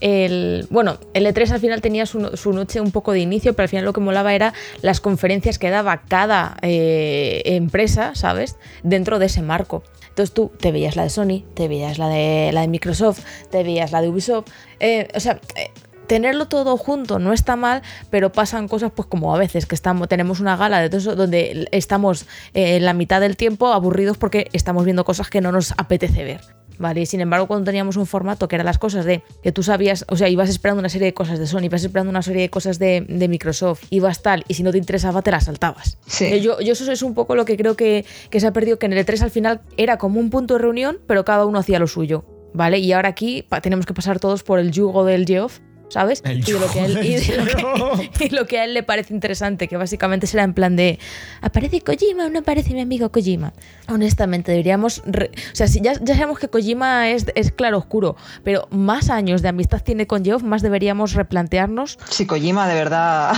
el, 0.00 0.66
bueno, 0.70 0.98
el 1.14 1.26
E3 1.26 1.50
al 1.50 1.60
final 1.60 1.80
tenía 1.80 2.06
su, 2.06 2.52
noche 2.52 2.80
un 2.80 2.92
poco 2.92 3.12
de 3.12 3.20
inicio, 3.20 3.54
pero 3.54 3.64
al 3.64 3.68
final 3.68 3.84
lo 3.84 3.92
que 3.92 4.00
molaba 4.00 4.34
era 4.34 4.54
las 4.82 5.00
conferencias 5.00 5.58
que 5.58 5.70
daba 5.70 6.02
cada 6.02 6.56
eh, 6.62 7.42
empresa, 7.44 8.14
¿sabes? 8.14 8.56
Dentro 8.82 9.18
de 9.18 9.26
ese 9.26 9.42
marco. 9.42 9.82
Entonces 10.08 10.34
tú 10.34 10.50
te 10.58 10.72
veías 10.72 10.96
la 10.96 11.04
de 11.04 11.10
Sony, 11.10 11.44
te 11.54 11.68
veías 11.68 11.98
la 11.98 12.08
de, 12.08 12.50
la 12.52 12.62
de 12.62 12.68
Microsoft, 12.68 13.20
te 13.50 13.62
veías 13.62 13.92
la 13.92 14.02
de 14.02 14.08
Ubisoft. 14.08 14.48
eh, 14.80 15.08
o 15.14 15.20
sea, 15.20 15.40
eh, 15.54 15.70
tenerlo 16.08 16.48
todo 16.48 16.76
junto 16.76 17.20
no 17.20 17.32
está 17.32 17.54
mal, 17.54 17.82
pero 18.10 18.32
pasan 18.32 18.66
cosas 18.66 18.90
pues 18.92 19.06
como 19.06 19.32
a 19.32 19.38
veces 19.38 19.66
que 19.66 19.76
estamos, 19.76 20.08
tenemos 20.08 20.40
una 20.40 20.56
gala 20.56 20.80
de 20.80 20.88
todo 20.88 20.98
eso 20.98 21.14
donde 21.14 21.68
estamos 21.70 22.22
eh, 22.54 22.76
en 22.76 22.84
la 22.84 22.94
mitad 22.94 23.20
del 23.20 23.36
tiempo 23.36 23.68
aburridos 23.68 24.18
porque 24.18 24.48
estamos 24.52 24.84
viendo 24.84 25.04
cosas 25.04 25.30
que 25.30 25.40
no 25.40 25.52
nos 25.52 25.72
apetece 25.76 26.24
ver. 26.24 26.57
¿Vale? 26.78 27.06
Sin 27.06 27.20
embargo, 27.20 27.46
cuando 27.46 27.64
teníamos 27.64 27.96
un 27.96 28.06
formato 28.06 28.48
que 28.48 28.56
eran 28.56 28.66
las 28.66 28.78
cosas 28.78 29.04
de 29.04 29.22
que 29.42 29.52
tú 29.52 29.62
sabías, 29.62 30.04
o 30.08 30.16
sea, 30.16 30.28
ibas 30.28 30.48
esperando 30.48 30.80
una 30.80 30.88
serie 30.88 31.06
de 31.06 31.14
cosas 31.14 31.38
de 31.38 31.46
Sony, 31.46 31.64
ibas 31.64 31.82
esperando 31.82 32.10
una 32.10 32.22
serie 32.22 32.42
de 32.42 32.50
cosas 32.50 32.78
de, 32.78 33.04
de 33.08 33.28
Microsoft, 33.28 33.84
ibas 33.90 34.22
tal, 34.22 34.44
y 34.48 34.54
si 34.54 34.62
no 34.62 34.72
te 34.72 34.78
interesaba, 34.78 35.22
te 35.22 35.30
las 35.30 35.44
saltabas. 35.44 35.98
Sí. 36.06 36.24
Eh, 36.26 36.40
Yo, 36.40 36.60
yo 36.60 36.72
eso 36.72 36.90
es 36.90 37.02
un 37.02 37.14
poco 37.14 37.34
lo 37.34 37.44
que 37.44 37.56
creo 37.56 37.76
que, 37.76 38.04
que 38.30 38.40
se 38.40 38.46
ha 38.46 38.52
perdido, 38.52 38.78
que 38.78 38.86
en 38.86 38.92
el 38.92 39.04
E3 39.04 39.22
al 39.22 39.30
final 39.30 39.60
era 39.76 39.98
como 39.98 40.20
un 40.20 40.30
punto 40.30 40.54
de 40.54 40.60
reunión, 40.60 40.98
pero 41.06 41.24
cada 41.24 41.44
uno 41.46 41.58
hacía 41.58 41.78
lo 41.78 41.86
suyo, 41.86 42.24
¿vale? 42.54 42.78
Y 42.78 42.92
ahora 42.92 43.08
aquí 43.10 43.44
tenemos 43.62 43.86
que 43.86 43.94
pasar 43.94 44.20
todos 44.20 44.42
por 44.42 44.58
el 44.58 44.70
yugo 44.70 45.04
del 45.04 45.26
Geoff. 45.26 45.60
¿Sabes? 45.88 46.20
El 46.24 46.38
y, 46.46 46.52
de 46.52 46.60
lo 46.60 46.70
que 46.70 46.80
a 46.80 46.84
él, 46.84 46.92
yugo 46.94 47.02
y, 47.04 47.14
de 47.16 47.36
lo 47.36 47.44
del 47.44 47.56
Geoff. 47.56 48.00
que, 48.18 48.24
y 48.26 48.28
lo 48.30 48.46
que 48.46 48.58
a 48.58 48.64
él 48.64 48.74
le 48.74 48.82
parece 48.82 49.14
interesante, 49.14 49.68
que 49.68 49.76
básicamente 49.76 50.26
será 50.26 50.42
en 50.44 50.52
plan 50.54 50.76
de 50.76 50.98
¿aparece 51.40 51.80
Kojima 51.80 52.26
o 52.26 52.28
no 52.28 52.40
aparece 52.40 52.74
mi 52.74 52.80
amigo 52.80 53.10
Kojima? 53.10 53.52
Honestamente, 53.88 54.50
deberíamos. 54.52 55.02
re- 55.06 55.30
o 55.52 55.56
sea, 55.56 55.66
si 55.66 55.80
ya, 55.80 55.94
ya 56.02 56.14
sabemos 56.14 56.38
que 56.38 56.48
Kojima 56.48 57.08
es, 57.10 57.26
es 57.34 57.52
claro 57.52 57.78
oscuro, 57.78 58.16
pero 58.44 58.68
más 58.70 59.08
años 59.10 59.40
de 59.42 59.48
amistad 59.48 59.82
tiene 59.82 60.06
con 60.06 60.24
Geoff, 60.24 60.42
más 60.42 60.60
deberíamos 60.62 61.14
replantearnos 61.14 61.98
Si 62.10 62.26
Kojima 62.26 62.68
de 62.68 62.74
verdad. 62.74 63.32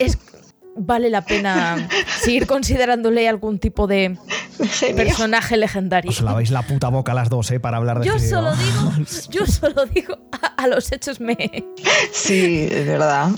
es 0.00 0.18
vale 0.76 1.10
la 1.10 1.22
pena 1.24 1.88
seguir 2.20 2.46
considerándole 2.46 3.28
algún 3.28 3.58
tipo 3.58 3.86
de 3.86 4.16
personaje 4.96 5.56
legendario. 5.56 6.10
Os 6.10 6.20
laváis 6.22 6.50
la 6.50 6.62
puta 6.62 6.88
boca 6.88 7.14
las 7.14 7.28
dos, 7.28 7.50
¿eh? 7.50 7.60
Para 7.60 7.76
hablar 7.78 8.00
de 8.00 8.06
Yo 8.06 8.18
solo 8.18 8.54
digo, 8.54 8.92
yo 9.30 9.46
solo 9.46 9.86
digo, 9.86 10.18
a, 10.32 10.62
a 10.62 10.66
los 10.66 10.90
hechos 10.92 11.20
me. 11.20 11.36
Sí, 12.12 12.68
es 12.70 12.86
verdad. 12.86 13.30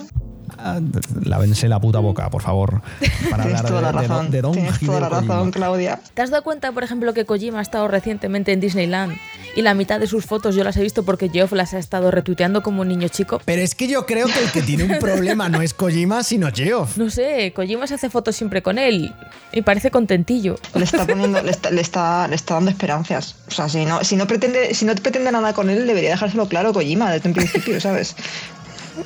Ah, 0.61 0.81
Lávense 1.23 1.69
la 1.69 1.79
puta 1.81 2.01
boca, 2.01 2.31
por 2.31 2.43
favor. 2.43 2.83
Para 3.31 3.45
Tienes 3.45 3.61
hablar 3.61 3.67
toda 3.67 3.81
la 3.83 3.93
de, 3.93 3.93
de, 3.93 4.09
razón. 4.09 4.31
de 4.31 4.43
Don 4.43 4.53
Tienes 4.53 4.81
toda 4.81 5.01
la 5.01 5.09
razón, 5.09 5.29
Kojima. 5.29 5.51
Claudia. 5.53 6.01
¿Te 6.15 6.23
has 6.23 6.31
dado 6.31 6.43
cuenta, 6.43 6.73
por 6.73 6.83
ejemplo, 6.83 7.15
que 7.15 7.25
Kojima 7.25 7.61
ha 7.61 7.63
estado 7.63 7.87
recientemente 7.87 8.53
en 8.53 8.61
Disneyland 8.61 9.17
y 9.59 9.63
la 9.63 9.75
mitad 9.75 9.99
de 9.99 10.07
sus 10.07 10.25
fotos 10.25 10.55
yo 10.55 10.63
las 10.63 10.77
he 10.77 10.83
visto 10.83 11.03
porque 11.03 11.31
Geoff 11.31 11.51
las 11.51 11.75
ha 11.75 11.81
estado 11.81 12.13
retuiteando 12.13 12.63
como 12.63 12.83
un 12.83 12.89
niño 12.89 13.09
chico? 13.09 13.43
Pero 13.45 13.61
es 13.61 13.75
que 13.75 13.89
yo 13.89 14.07
creo 14.07 14.29
que 14.29 14.39
el 14.39 14.53
que 14.53 14.63
tiene 14.63 14.85
un 14.85 15.01
problema 15.01 15.49
no 15.49 15.63
es 15.63 15.75
Kojima, 15.75 16.23
sino 16.23 16.53
Geoff. 16.55 16.97
No 16.97 17.11
sé, 17.11 17.53
Kojima 17.53 17.89
se 17.89 17.95
hace 17.95 18.09
fotos 18.09 18.37
siempre 18.37 18.63
con 18.63 18.79
él 18.79 19.13
y 19.51 19.63
parece 19.63 19.91
contentillo. 19.91 20.61
Le 20.77 20.85
está 20.85 21.05
poniendo, 21.05 21.43
le 21.43 21.51
está, 21.51 21.73
le 21.73 21.81
está, 21.81 22.29
le 22.29 22.37
está 22.37 22.55
dando 22.55 22.71
esperanzas. 22.71 23.35
O 23.49 23.51
sea, 23.51 23.69
si 23.69 23.85
no, 23.85 24.05
si 24.05 24.15
no 24.15 24.29
pretende, 24.29 24.75
si 24.75 24.85
no 24.85 24.95
pretende 24.95 25.33
nada 25.33 25.53
con 25.53 25.71
él, 25.71 25.89
debería 25.89 26.11
dejárselo 26.11 26.47
claro 26.47 26.73
Kojima 26.73 27.11
desde 27.11 27.29
un 27.29 27.35
principio, 27.35 27.81
¿sabes? 27.81 28.15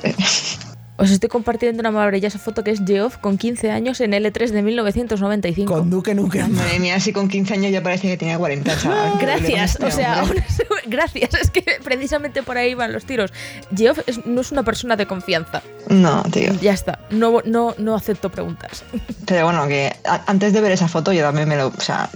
Os 0.95 1.09
estoy 1.09 1.27
compartiendo 1.27 1.79
una 1.81 1.89
maravillosa 1.89 2.37
foto 2.37 2.63
que 2.63 2.69
es 2.69 2.79
Geoff 2.85 3.17
con 3.17 3.37
15 3.39 3.71
años 3.71 3.99
en 3.99 4.11
L3 4.11 4.51
de 4.51 4.61
1995. 4.61 5.73
Con 5.73 5.89
Duke 5.89 6.13
Nukem. 6.13 6.51
Madre 6.51 6.79
mía, 6.79 6.99
si 6.99 7.11
con 7.11 7.27
15 7.27 7.55
años 7.55 7.71
ya 7.71 7.81
parece 7.81 8.07
que 8.09 8.15
tenía 8.17 8.37
40, 8.37 8.77
chaval. 8.77 9.13
Gracias, 9.19 9.79
o 9.81 9.89
sea, 9.89 10.23
gracias, 10.85 11.33
es 11.33 11.49
que 11.49 11.63
precisamente 11.83 12.43
por 12.43 12.57
ahí 12.57 12.75
van 12.75 12.93
los 12.93 13.05
tiros. 13.05 13.31
Geoff 13.75 13.99
es- 14.05 14.25
no 14.27 14.41
es 14.41 14.51
una 14.51 14.61
persona 14.63 14.95
de 14.95 15.07
confianza. 15.07 15.63
No, 15.89 16.21
tío. 16.31 16.53
Ya 16.61 16.73
está, 16.73 16.99
no, 17.09 17.41
no, 17.43 17.73
no 17.79 17.95
acepto 17.95 18.29
preguntas. 18.29 18.83
Pero 19.25 19.45
bueno, 19.45 19.67
que 19.67 19.91
a- 20.05 20.21
antes 20.27 20.53
de 20.53 20.61
ver 20.61 20.71
esa 20.73 20.87
foto 20.87 21.11
yo 21.11 21.23
también 21.23 21.49
me 21.49 21.57
lo... 21.57 21.67
O 21.69 21.81
sea, 21.81 22.07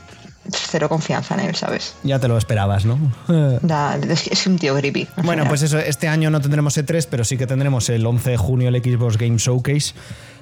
cero 0.52 0.90
confianza 0.90 1.34
en 1.36 1.42
él, 1.42 1.56
¿sabes? 1.56 1.96
Ya 2.04 2.20
te 2.20 2.28
lo 2.28 2.38
esperabas, 2.38 2.86
¿no? 2.86 2.98
Da- 3.62 3.98
es, 3.98 4.48
un 4.48 4.58
tío 4.58 4.76
creepy. 4.76 5.02
en 5.02 5.08
Bueno, 5.18 5.30
general. 5.30 5.48
pues 5.50 5.62
eso, 5.64 5.78
este 5.80 6.08
año 6.08 6.30
no 6.30 6.40
tendremos 6.42 6.78
E3, 6.78 7.08
pero 7.10 7.24
sí 7.24 7.38
que 7.38 7.48
tendremos 7.48 7.90
el 7.90 8.06
11 8.06 8.32
de 8.32 8.38
junio 8.38 8.70
el 8.70 8.82
Xbox 8.84 9.18
Game 9.18 9.38
Showcase 9.38 9.94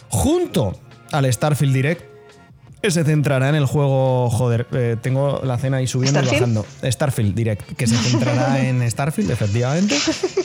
junto 0.09 0.77
al 1.11 1.31
Starfield 1.31 1.73
Direct. 1.73 2.15
Que 2.81 2.91
se 2.91 3.03
centrará 3.03 3.49
en 3.49 3.55
el 3.55 3.65
juego. 3.65 4.29
Joder, 4.29 4.67
eh, 4.73 4.95
tengo 5.01 5.41
la 5.43 5.57
cena 5.57 5.77
ahí 5.77 5.87
subiendo 5.87 6.21
y 6.21 6.25
bajando. 6.27 6.65
Starfield 6.83 7.33
Direct, 7.33 7.71
que 7.75 7.87
se 7.87 7.95
centrará 7.97 8.59
en 8.67 8.89
Starfield, 8.91 9.31
efectivamente. 9.31 9.95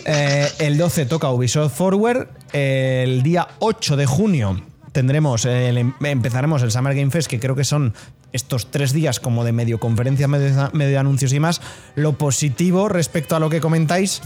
Eh, 0.07 0.49
el 0.61 0.79
12 0.79 1.05
toca 1.05 1.29
Ubisoft 1.31 1.75
Forward. 1.77 2.29
El 2.55 3.23
día 3.23 3.47
8 3.59 3.97
de 3.97 4.07
junio 4.07 4.63
tendremos 4.93 5.45
el- 5.45 5.79
em, 5.79 5.93
empezaremos 6.03 6.63
el 6.63 6.71
Summer 6.71 6.95
Game 6.95 7.11
Fest, 7.11 7.29
que 7.29 7.39
creo 7.41 7.55
que 7.57 7.65
son 7.65 7.95
estos 8.33 8.71
tres 8.71 8.93
días 8.93 9.19
como 9.21 9.45
de 9.45 9.53
medio 9.53 9.81
conferencia, 9.81 10.29
medio, 10.29 10.71
medio 10.73 11.01
anuncios 11.01 11.33
y 11.33 11.41
más. 11.41 11.61
Lo 11.97 12.13
positivo 12.19 12.89
respecto 12.89 13.35
a 13.37 13.41
lo 13.41 13.51
que 13.51 13.61
comentáis 13.61 14.23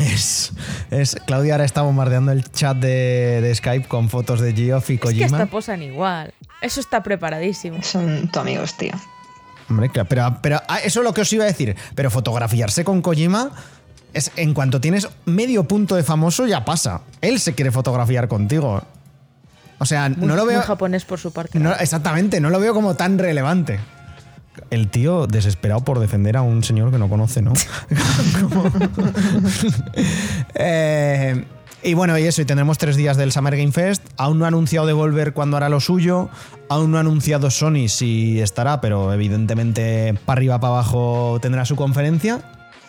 es, 0.00 0.52
es 0.90 1.16
Claudia 1.26 1.54
ahora 1.54 1.64
está 1.64 1.82
bombardeando 1.82 2.32
el 2.32 2.44
chat 2.50 2.76
de, 2.76 3.40
de 3.40 3.54
Skype 3.54 3.88
con 3.88 4.08
fotos 4.10 4.40
de 4.40 4.52
Geoff 4.52 4.90
y 4.90 4.94
Es 4.94 5.00
que 5.00 5.06
Kojima. 5.06 5.26
hasta 5.26 5.46
posan 5.46 5.82
igual. 5.82 6.34
Eso 6.60 6.80
está 6.80 7.02
preparadísimo. 7.02 7.82
Son 7.82 8.28
tu 8.30 8.40
amigos, 8.40 8.76
tío. 8.76 8.92
Hombre, 9.68 9.88
claro, 9.90 10.08
pero, 10.08 10.38
pero 10.42 10.62
ah, 10.68 10.78
eso 10.84 11.00
es 11.00 11.04
lo 11.04 11.12
que 11.12 11.22
os 11.22 11.32
iba 11.32 11.44
a 11.44 11.48
decir. 11.48 11.74
Pero 11.94 12.10
fotografiarse 12.10 12.84
con 12.84 13.02
Kojima 13.02 13.50
es 14.12 14.30
en 14.36 14.54
cuanto 14.54 14.80
tienes 14.80 15.08
medio 15.24 15.64
punto 15.64 15.96
de 15.96 16.02
famoso 16.04 16.46
ya 16.46 16.64
pasa. 16.64 17.02
Él 17.20 17.40
se 17.40 17.54
quiere 17.54 17.70
fotografiar 17.72 18.28
contigo. 18.28 18.82
O 19.78 19.84
sea, 19.86 20.08
Muy, 20.08 20.26
no 20.26 20.36
lo 20.36 20.46
veo. 20.46 20.58
muy 20.58 20.66
japonés 20.66 21.04
por 21.04 21.18
su 21.18 21.32
parte. 21.32 21.58
no- 21.58 21.74
exactamente, 21.74 22.40
no 22.40 22.50
lo 22.50 22.58
veo 22.60 22.72
como 22.74 22.94
tan 22.94 23.18
relevante. 23.18 23.78
El 24.70 24.88
tío 24.88 25.26
desesperado 25.26 25.84
por 25.84 25.98
defender 26.00 26.36
a 26.36 26.42
un 26.42 26.64
señor 26.64 26.90
que 26.90 26.98
no 26.98 27.08
conoce, 27.10 27.42
¿no? 27.42 27.52
Como- 28.40 28.70
Eh, 30.54 31.44
y 31.82 31.94
bueno, 31.94 32.18
y 32.18 32.24
eso, 32.24 32.42
y 32.42 32.44
tendremos 32.46 32.78
tres 32.78 32.96
días 32.96 33.16
del 33.16 33.32
Summer 33.32 33.56
Game 33.56 33.72
Fest. 33.72 34.02
Aún 34.16 34.38
no 34.38 34.44
ha 34.44 34.48
anunciado 34.48 34.86
Devolver 34.86 35.32
cuándo 35.34 35.56
hará 35.56 35.68
lo 35.68 35.80
suyo. 35.80 36.28
Aún 36.68 36.90
no 36.90 36.96
ha 36.96 37.00
anunciado 37.00 37.50
Sony 37.50 37.88
si 37.88 38.40
estará, 38.40 38.80
pero 38.80 39.12
evidentemente 39.12 40.14
para 40.24 40.38
arriba, 40.38 40.58
para 40.58 40.72
abajo 40.74 41.38
tendrá 41.40 41.64
su 41.64 41.76
conferencia. 41.76 42.40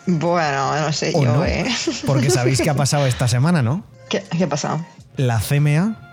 Bueno, 0.06 0.74
no 0.80 0.92
sé 0.92 1.12
¿O 1.14 1.22
yo, 1.22 1.32
no? 1.36 1.44
¿eh? 1.44 1.66
Porque 2.06 2.30
sabéis 2.30 2.60
qué 2.62 2.70
ha 2.70 2.74
pasado 2.74 3.06
esta 3.06 3.28
semana, 3.28 3.62
¿no? 3.62 3.84
¿Qué, 4.08 4.22
¿Qué 4.36 4.44
ha 4.44 4.48
pasado? 4.48 4.84
La 5.16 5.38
CMA, 5.38 6.07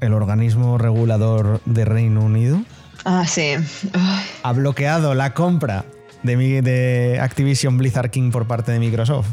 el 0.00 0.12
organismo 0.12 0.78
regulador 0.78 1.60
de 1.64 1.84
Reino 1.84 2.20
Unido, 2.22 2.60
Ah, 3.04 3.24
sí. 3.26 3.54
Ay, 3.94 4.24
ha 4.42 4.52
bloqueado 4.52 5.14
la 5.14 5.32
compra 5.32 5.86
de, 6.22 6.36
mi- 6.36 6.60
de 6.60 7.18
Activision 7.22 7.78
Blizzard 7.78 8.10
King 8.10 8.30
por 8.30 8.46
parte 8.46 8.72
de 8.72 8.78
Microsoft. 8.78 9.28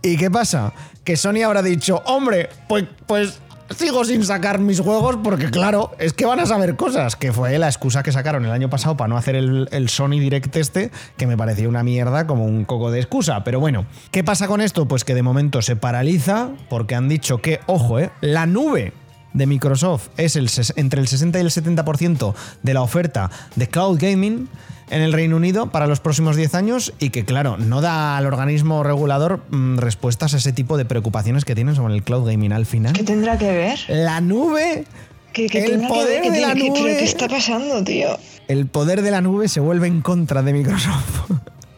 ¿Y 0.00 0.16
qué 0.16 0.30
pasa? 0.30 0.72
Que 1.02 1.16
Sony 1.16 1.42
habrá 1.44 1.60
dicho, 1.62 2.02
hombre, 2.06 2.48
pues, 2.68 2.84
pues 3.06 3.40
sigo 3.76 4.04
sin 4.04 4.24
sacar 4.24 4.60
mis 4.60 4.78
juegos 4.80 5.18
porque 5.24 5.50
claro, 5.50 5.90
es 5.98 6.12
que 6.12 6.24
van 6.24 6.38
a 6.38 6.46
saber 6.46 6.76
cosas, 6.76 7.16
que 7.16 7.32
fue 7.32 7.58
la 7.58 7.66
excusa 7.66 8.02
que 8.04 8.12
sacaron 8.12 8.44
el 8.44 8.52
año 8.52 8.70
pasado 8.70 8.96
para 8.96 9.08
no 9.08 9.16
hacer 9.16 9.34
el, 9.34 9.68
el 9.72 9.88
Sony 9.88 10.10
Direct 10.20 10.54
este, 10.56 10.92
que 11.16 11.26
me 11.26 11.36
parecía 11.36 11.68
una 11.68 11.82
mierda 11.82 12.28
como 12.28 12.44
un 12.44 12.64
coco 12.64 12.92
de 12.92 13.00
excusa. 13.00 13.42
Pero 13.42 13.58
bueno, 13.58 13.86
¿qué 14.12 14.22
pasa 14.22 14.46
con 14.46 14.60
esto? 14.60 14.86
Pues 14.86 15.04
que 15.04 15.14
de 15.16 15.22
momento 15.24 15.62
se 15.62 15.74
paraliza 15.74 16.50
porque 16.68 16.94
han 16.94 17.08
dicho 17.08 17.38
que, 17.38 17.58
ojo, 17.66 17.98
eh, 17.98 18.10
la 18.20 18.46
nube 18.46 18.92
de 19.32 19.46
Microsoft 19.46 20.08
es 20.16 20.36
el, 20.36 20.50
entre 20.76 21.00
el 21.00 21.08
60 21.08 21.38
y 21.38 21.42
el 21.42 21.50
70% 21.50 22.34
de 22.62 22.74
la 22.74 22.82
oferta 22.82 23.30
de 23.56 23.68
cloud 23.68 23.98
gaming 24.00 24.48
en 24.90 25.02
el 25.02 25.12
Reino 25.12 25.36
Unido 25.36 25.70
para 25.70 25.86
los 25.86 26.00
próximos 26.00 26.34
10 26.34 26.54
años 26.56 26.92
y 26.98 27.10
que, 27.10 27.24
claro, 27.24 27.56
no 27.56 27.80
da 27.80 28.16
al 28.16 28.26
organismo 28.26 28.82
regulador 28.82 29.40
mm, 29.50 29.78
respuestas 29.78 30.34
a 30.34 30.38
ese 30.38 30.52
tipo 30.52 30.76
de 30.76 30.84
preocupaciones 30.84 31.44
que 31.44 31.54
tienen 31.54 31.76
sobre 31.76 31.94
el 31.94 32.02
cloud 32.02 32.26
gaming 32.28 32.52
al 32.52 32.66
final. 32.66 32.92
¿Qué 32.92 33.04
tendrá 33.04 33.38
que 33.38 33.52
ver? 33.52 33.78
La 33.88 34.20
nube, 34.20 34.84
¿Qué, 35.32 35.46
qué 35.46 35.64
el 35.64 35.70
tendrá 35.70 35.88
que 35.88 35.94
poder 35.94 36.08
ver? 36.08 36.22
¿Qué 36.22 36.30
de 36.32 36.40
la 36.40 36.52
tiene- 36.54 36.80
nube, 36.80 36.96
¿Qué 36.98 37.04
está 37.04 37.28
pasando, 37.28 37.84
tío? 37.84 38.08
el 38.48 38.66
poder 38.66 39.02
de 39.02 39.12
la 39.12 39.20
nube 39.20 39.46
se 39.48 39.60
vuelve 39.60 39.86
en 39.86 40.00
contra 40.02 40.42
de 40.42 40.52
Microsoft. 40.52 41.30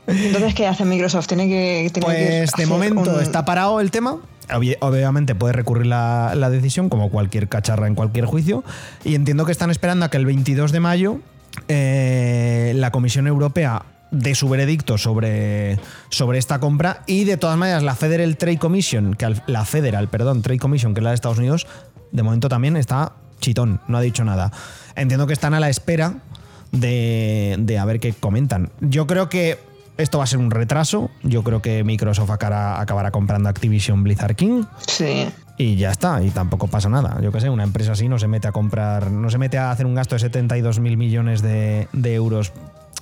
Entonces, 0.06 0.54
¿qué 0.54 0.66
hace 0.66 0.84
Microsoft? 0.86 1.26
Tiene 1.26 1.46
que. 1.48 1.90
Tiene 1.92 2.06
que 2.08 2.46
Pues 2.48 2.52
de 2.56 2.66
momento 2.66 3.12
un- 3.14 3.20
está 3.20 3.44
parado 3.44 3.78
el 3.80 3.90
tema. 3.90 4.16
Obvi- 4.52 4.76
Obviamente 4.80 5.34
puede 5.34 5.52
recurrir 5.52 5.86
la, 5.86 6.34
decisión, 6.50 6.88
como 6.88 7.10
cualquier 7.10 7.48
cacharra 7.48 7.86
en 7.86 7.94
cualquier 7.94 8.26
juicio. 8.26 8.64
Y 9.04 9.14
entiendo 9.14 9.44
que 9.44 9.52
están 9.52 9.70
esperando 9.70 10.04
a 10.04 10.08
que 10.10 10.16
el 10.16 10.26
22 10.26 10.72
de 10.72 10.80
mayo 10.80 11.20
eh, 11.68 12.72
la 12.76 12.90
Comisión 12.90 13.26
Europea 13.26 13.82
dé 14.10 14.34
su 14.34 14.48
veredicto 14.48 14.98
sobre, 14.98 15.78
sobre 16.10 16.38
esta 16.38 16.58
compra. 16.58 17.02
Y 17.06 17.24
de 17.24 17.36
todas 17.36 17.56
maneras, 17.56 17.82
la 17.82 17.94
Federal 17.94 18.36
Trade 18.36 18.58
Commission, 18.58 19.14
que 19.14 19.34
la 19.46 19.64
Federal, 19.64 20.08
perdón, 20.08 20.42
Trade 20.42 20.58
Commission, 20.58 20.94
que 20.94 21.00
es 21.00 21.04
la 21.04 21.10
de 21.10 21.14
Estados 21.14 21.38
Unidos, 21.38 21.66
de 22.10 22.22
momento 22.22 22.48
también 22.48 22.76
está 22.76 23.12
chitón, 23.40 23.80
no 23.88 23.98
ha 23.98 24.00
dicho 24.02 24.24
nada. 24.24 24.52
Entiendo 24.96 25.26
que 25.26 25.32
están 25.32 25.54
a 25.54 25.60
la 25.60 25.68
espera 25.70 26.14
de, 26.72 27.56
de 27.58 27.78
a 27.78 27.84
ver 27.84 28.00
qué 28.00 28.12
comentan. 28.12 28.70
Yo 28.80 29.06
creo 29.06 29.28
que 29.28 29.58
esto 30.02 30.18
va 30.18 30.24
a 30.24 30.26
ser 30.26 30.38
un 30.38 30.50
retraso. 30.50 31.10
Yo 31.22 31.42
creo 31.42 31.62
que 31.62 31.84
Microsoft 31.84 32.30
acabará, 32.30 32.80
acabará 32.80 33.10
comprando 33.10 33.48
Activision 33.48 34.02
Blizzard 34.02 34.34
King 34.36 34.64
Sí. 34.86 35.26
y 35.58 35.76
ya 35.76 35.90
está, 35.90 36.22
y 36.22 36.30
tampoco 36.30 36.66
pasa 36.68 36.88
nada. 36.88 37.18
Yo 37.22 37.32
qué 37.32 37.40
sé, 37.40 37.48
una 37.50 37.64
empresa 37.64 37.92
así 37.92 38.08
no 38.08 38.18
se 38.18 38.28
mete 38.28 38.48
a 38.48 38.52
comprar, 38.52 39.10
no 39.10 39.30
se 39.30 39.38
mete 39.38 39.58
a 39.58 39.70
hacer 39.70 39.86
un 39.86 39.94
gasto 39.94 40.14
de 40.14 40.20
72 40.20 40.80
mil 40.80 40.96
millones 40.96 41.42
de, 41.42 41.88
de 41.92 42.14
euros 42.14 42.52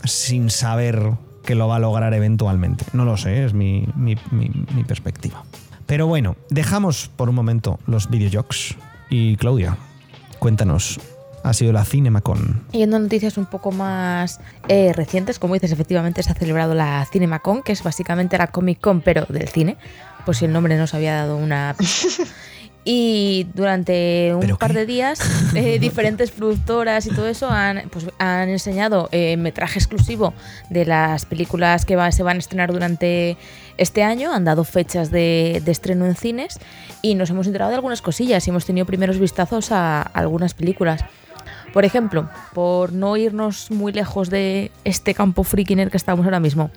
sin 0.05 0.51
saber 0.51 1.13
que 1.45 1.55
lo 1.55 1.69
va 1.69 1.77
a 1.77 1.79
lograr 1.79 2.13
eventualmente. 2.15 2.85
No 2.93 3.05
lo 3.05 3.17
sé, 3.17 3.45
es 3.45 3.55
mi, 3.55 3.87
mi- 3.97 4.17
mi- 4.31 4.51
mi 4.75 4.85
perspectiva. 4.85 5.43
Pero 5.87 6.07
bueno, 6.07 6.37
dejamos 6.51 7.11
por 7.17 7.29
un 7.29 7.35
momento 7.35 7.79
los 7.87 8.09
videojuegos 8.11 8.77
y 9.09 9.37
Claudia, 9.37 9.77
cuéntanos 10.39 11.01
ha 11.43 11.53
sido 11.55 11.73
la 11.73 11.85
CinemaCon. 11.85 12.65
Yendo 12.73 12.97
a 12.97 13.01
noticias 13.01 13.37
un 13.39 13.47
poco 13.47 13.71
más 13.73 14.41
eh, 14.69 14.93
recientes, 14.95 15.39
como 15.39 15.55
dices, 15.55 15.73
efectivamente 15.73 16.23
se 16.23 16.31
ha 16.31 16.35
celebrado 16.35 16.75
la 16.75 17.07
CinemaCon, 17.11 17.63
que 17.63 17.73
es 17.73 17.83
básicamente 17.83 18.37
la 18.39 18.49
Comic 18.49 18.81
Con, 18.81 19.01
pero 19.01 19.27
del 19.29 19.49
cine, 19.49 19.77
por 20.27 20.37
si 20.37 20.45
el 20.45 20.53
nombre 20.53 20.77
nos 20.77 20.95
había 20.95 21.15
dado 21.17 21.37
una... 21.37 21.75
Y 22.83 23.47
durante 23.53 24.33
un 24.35 24.41
¿Pero 24.41 24.57
par 24.57 24.73
qué? 24.73 24.79
de 24.79 24.87
días, 24.87 25.21
eh, 25.55 25.79
diferentes 25.81 26.31
productoras 26.31 27.05
y 27.07 27.11
todo 27.11 27.29
eso 27.29 27.51
han, 27.51 27.91
pues, 27.91 28.07
han 28.19 28.49
enseñado 28.49 29.11
eh, 29.13 29.37
metraje 29.37 29.79
exclusivo 29.79 30.33
de 30.71 30.87
las 30.87 31.27
películas 31.27 31.85
que 31.85 31.95
va- 31.97 32.11
se 32.11 32.23
van 32.23 32.37
a 32.37 32.41
estrenar 32.41 32.73
durante 32.73 33.37
este 33.77 34.03
año, 34.03 34.33
han 34.33 34.45
dado 34.47 34.65
fechas 34.65 35.11
de, 35.11 35.61
de 35.63 35.71
estreno 35.71 36.07
en 36.07 36.15
cines 36.17 36.59
y 37.03 37.17
nos 37.17 37.29
hemos 37.29 37.47
enterado 37.47 37.69
de 37.71 37.75
algunas 37.77 38.01
cosillas 38.01 38.47
y 38.47 38.51
hemos 38.51 38.65
tenido 38.65 38.87
primeros 38.87 39.19
vistazos 39.19 39.73
a 39.73 40.01
algunas 40.01 40.55
películas. 40.55 41.05
Por 41.73 41.85
ejemplo, 41.85 42.29
por 42.53 42.93
no 42.93 43.17
irnos 43.17 43.71
muy 43.71 43.93
lejos 43.93 44.29
de 44.29 44.73
este 44.85 45.15
campo 45.15 45.45
friki 45.45 45.75
en 45.75 45.81
el 45.81 45.91
que 45.91 45.97
estamos 45.97 46.25
ahora 46.25 46.41
mismo, 46.41 46.71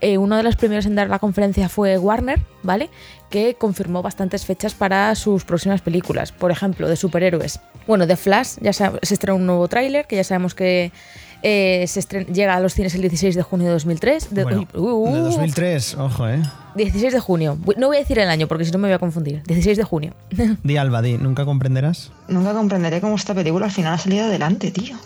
eh, 0.00 0.16
uno 0.16 0.36
de 0.36 0.42
los 0.42 0.56
primeros 0.56 0.86
en 0.86 0.94
dar 0.94 1.08
la 1.08 1.18
conferencia 1.18 1.68
fue 1.68 1.98
Warner, 1.98 2.40
¿vale? 2.62 2.88
Que 3.28 3.54
confirmó 3.54 4.02
bastantes 4.02 4.46
fechas 4.46 4.74
para 4.74 5.14
sus 5.14 5.44
próximas 5.44 5.82
películas. 5.82 6.32
Por 6.32 6.50
ejemplo, 6.50 6.88
de 6.88 6.96
superhéroes. 6.96 7.60
Bueno, 7.86 8.06
de 8.06 8.16
Flash 8.16 8.56
ya 8.60 8.72
se 8.72 8.90
estrenó 9.02 9.36
un 9.36 9.46
nuevo 9.46 9.68
tráiler 9.68 10.06
que 10.06 10.16
ya 10.16 10.24
sabemos 10.24 10.54
que 10.54 10.92
eh, 11.42 11.84
se 11.86 12.00
estren- 12.00 12.26
llega 12.26 12.54
a 12.54 12.60
los 12.60 12.74
cines 12.74 12.94
el 12.94 13.02
16 13.02 13.34
de 13.34 13.42
junio 13.42 13.66
de 13.68 13.72
2003. 13.74 14.34
De, 14.34 14.42
Bueno, 14.44 14.66
uy, 14.74 14.92
uh, 15.10 15.12
de 15.14 15.20
uh, 15.20 15.24
2003, 15.24 15.94
ojo, 15.96 16.28
¿eh? 16.28 16.42
16 16.74 17.12
de 17.12 17.20
junio. 17.20 17.58
No 17.76 17.88
voy 17.88 17.96
a 17.96 18.00
decir 18.00 18.18
el 18.18 18.28
año 18.28 18.46
porque 18.46 18.64
si 18.64 18.70
no 18.70 18.78
me 18.78 18.88
voy 18.88 18.94
a 18.94 18.98
confundir. 18.98 19.42
16 19.44 19.76
de 19.76 19.84
junio. 19.84 20.14
Di 20.62 20.76
Alba, 20.76 21.02
di, 21.02 21.16
¿nunca 21.18 21.44
comprenderás? 21.44 22.12
Nunca 22.28 22.52
comprenderé 22.52 23.00
cómo 23.00 23.16
esta 23.16 23.34
película 23.34 23.66
al 23.66 23.72
final 23.72 23.94
ha 23.94 23.98
salido 23.98 24.26
adelante, 24.26 24.70
tío. 24.70 24.96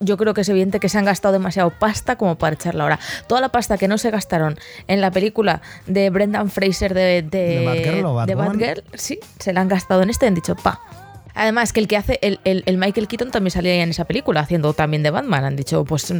yo 0.00 0.16
creo 0.16 0.34
que 0.34 0.40
es 0.42 0.48
evidente 0.48 0.80
que 0.80 0.88
se 0.88 0.98
han 0.98 1.04
gastado 1.04 1.32
demasiado 1.32 1.70
pasta 1.78 2.16
como 2.16 2.36
para 2.36 2.54
echarla 2.54 2.82
ahora. 2.82 2.98
Toda 3.28 3.40
la 3.40 3.48
pasta 3.50 3.78
que 3.78 3.88
no 3.88 3.98
se 3.98 4.10
gastaron 4.10 4.56
en 4.88 5.00
la 5.00 5.10
película 5.10 5.62
de 5.86 6.10
Brendan 6.10 6.50
Fraser 6.50 6.92
de, 6.92 7.22
de, 7.22 7.38
¿De 7.38 7.64
Batgirl 7.66 8.04
o 8.04 8.26
de 8.26 8.34
Batwoman? 8.34 8.58
Batgirl, 8.58 8.84
sí, 8.94 9.18
se 9.38 9.52
la 9.52 9.60
han 9.60 9.68
gastado 9.68 10.02
en 10.02 10.10
este 10.10 10.26
y 10.26 10.28
han 10.28 10.34
dicho, 10.34 10.54
pa. 10.56 10.80
Además, 11.34 11.72
que 11.72 11.80
el 11.80 11.88
que 11.88 11.96
hace 11.96 12.18
el, 12.22 12.40
el- 12.44 12.62
el 12.66 12.76
Michael 12.78 13.08
Keaton 13.08 13.30
también 13.30 13.50
salía 13.50 13.74
en 13.82 13.90
esa 13.90 14.04
película, 14.04 14.40
haciendo 14.40 14.72
también 14.74 15.02
de 15.02 15.10
Batman. 15.10 15.44
Han 15.44 15.56
dicho, 15.56 15.84
pues, 15.84 16.12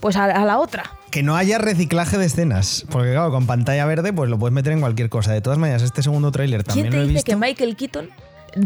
pues 0.00 0.16
a, 0.16 0.24
a 0.24 0.44
la 0.44 0.58
otra. 0.58 0.90
Que 1.10 1.22
no 1.22 1.36
haya 1.36 1.58
reciclaje 1.58 2.18
de 2.18 2.26
escenas. 2.26 2.84
Porque 2.90 3.10
claro, 3.12 3.30
con 3.30 3.46
pantalla 3.46 3.84
verde 3.86 4.12
pues 4.12 4.28
lo 4.30 4.38
puedes 4.38 4.52
meter 4.54 4.72
en 4.72 4.80
cualquier 4.80 5.08
cosa. 5.08 5.32
De 5.32 5.40
todas 5.40 5.58
maneras, 5.58 5.82
este 5.82 6.02
segundo 6.02 6.30
tráiler 6.30 6.62
¿Quién 6.64 6.84
también 6.84 6.90
te 6.90 6.96
lo 6.98 7.02
he 7.02 7.06
dice 7.06 7.14
visto. 7.14 7.30
que 7.32 7.36
Michael 7.36 7.76
Keaton, 7.76 8.08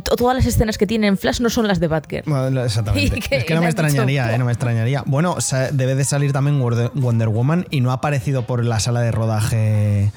to- 0.03 0.17
todas 0.17 0.37
las 0.37 0.45
escenas 0.47 0.77
que 0.79 0.87
tiene 0.87 1.07
en 1.07 1.17
Flash 1.17 1.41
no 1.41 1.49
son 1.49 1.69
las 1.69 1.81
de 1.81 1.87
Batgirl? 1.89 2.25
Bueno, 2.27 2.65
Exactamente. 2.65 3.21
Que 3.29 3.37
es 3.37 3.45
que 3.45 3.55
no 3.55 3.61
me 3.61 3.69
dicho, 3.69 3.81
extrañaría, 3.83 4.35
eh, 4.35 4.39
no 4.39 4.45
me 4.45 4.53
extrañaría. 4.53 5.03
Bueno, 5.07 5.37
debe 5.73 5.95
de 5.95 6.05
salir 6.05 6.33
también 6.33 6.61
Wonder 6.95 7.29
Woman 7.29 7.67
y 7.71 7.81
no 7.81 7.91
ha 7.91 7.95
aparecido 7.95 8.47
por 8.47 8.65
la 8.65 8.79
sala 8.81 9.01
de 9.01 9.11
rodaje 9.13 10.11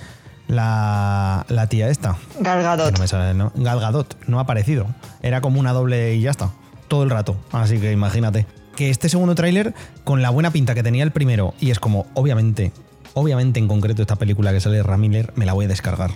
la, 0.47 1.45
la 1.49 1.67
tía 1.67 1.89
esta. 1.89 2.17
Gal 2.39 2.59
Que 2.59 2.63
Gadot. 2.63 2.93
no 2.93 2.99
me 2.99 3.07
sale, 3.07 3.33
¿no? 3.33 3.51
Gal 3.55 3.79
Gadot, 3.79 4.17
no 4.27 4.39
ha 4.39 4.43
aparecido. 4.43 4.87
Era 5.21 5.41
como 5.41 5.59
una 5.59 5.73
doble 5.73 6.15
y 6.15 6.21
ya 6.21 6.31
está. 6.31 6.51
Todo 6.87 7.03
el 7.03 7.09
rato. 7.09 7.37
Así 7.51 7.79
que 7.79 7.91
imagínate. 7.91 8.45
Que 8.75 8.89
este 8.89 9.09
segundo 9.09 9.35
tráiler, 9.35 9.73
con 10.03 10.21
la 10.21 10.29
buena 10.29 10.51
pinta 10.51 10.75
que 10.75 10.83
tenía 10.83 11.03
el 11.03 11.11
primero, 11.11 11.53
y 11.59 11.71
es 11.71 11.79
como, 11.79 12.05
obviamente, 12.13 12.71
obviamente 13.13 13.59
en 13.59 13.67
concreto 13.67 14.01
esta 14.03 14.15
película 14.17 14.51
que 14.51 14.59
sale 14.61 14.77
de 14.77 14.83
Ramiller, 14.83 15.33
me 15.35 15.45
la 15.45 15.53
voy 15.53 15.65
a 15.65 15.67
descargar. 15.67 16.11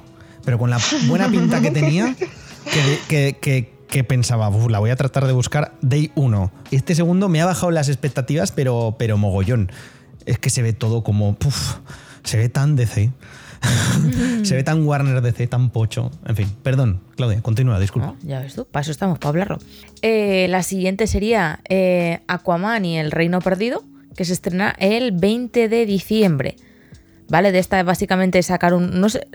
Pero 0.45 0.57
con 0.59 0.69
la 0.69 0.79
buena 1.07 1.27
pinta 1.29 1.59
que 1.61 1.71
tenía, 1.71 2.15
que, 2.71 3.00
que- 3.07 3.38
que- 3.41 3.81
que 3.91 4.03
pensaba, 4.05 4.47
"Uf, 4.47 4.69
la 4.71 4.79
voy 4.79 4.89
a 4.89 4.95
tratar 4.95 5.27
de 5.27 5.33
buscar 5.33 5.73
Day 5.81 6.11
1. 6.15 6.50
Este 6.71 6.95
segundo 6.95 7.27
me 7.27 7.41
ha 7.41 7.45
bajado 7.45 7.71
las 7.71 7.89
expectativas, 7.89 8.53
pero, 8.53 8.95
pero 8.97 9.17
mogollón. 9.17 9.70
Es 10.25 10.39
que 10.39 10.50
se 10.50 10.61
ve 10.61 10.72
todo 10.72 11.03
como, 11.03 11.33
puf, 11.35 11.75
se 12.24 12.37
ve 12.37 12.48
tan 12.48 12.77
DC. 12.77 13.11
se 14.43 14.55
ve 14.55 14.63
tan 14.63 14.85
Warner 14.85 15.21
DC, 15.21 15.47
tan 15.47 15.69
pocho. 15.69 16.11
En 16.25 16.35
fin, 16.35 16.47
perdón, 16.63 17.01
Claudia, 17.15 17.41
continúa, 17.41 17.79
disculpa. 17.79 18.15
Ya 18.24 18.39
ves 18.39 18.55
tú, 18.55 18.65
para 18.65 18.81
eso 18.81 18.91
estamos, 18.91 19.19
para 19.19 19.29
hablarlo. 19.29 19.59
Eh, 20.01 20.47
la 20.50 20.63
siguiente 20.63 21.07
sería 21.07 21.59
eh, 21.69 22.21
Aquaman 22.27 22.85
y 22.85 22.97
el 22.97 23.11
Reino 23.11 23.39
Perdido, 23.39 23.83
que 24.15 24.25
se 24.25 24.33
estrena 24.33 24.75
el 24.79 25.11
20 25.11 25.69
de 25.69 25.85
diciembre. 25.85 26.55
¿Vale? 27.29 27.53
De 27.53 27.59
esta 27.59 27.81
básicamente 27.83 28.43
sacaron. 28.43 29.00
No 29.00 29.07
sé, 29.07 29.25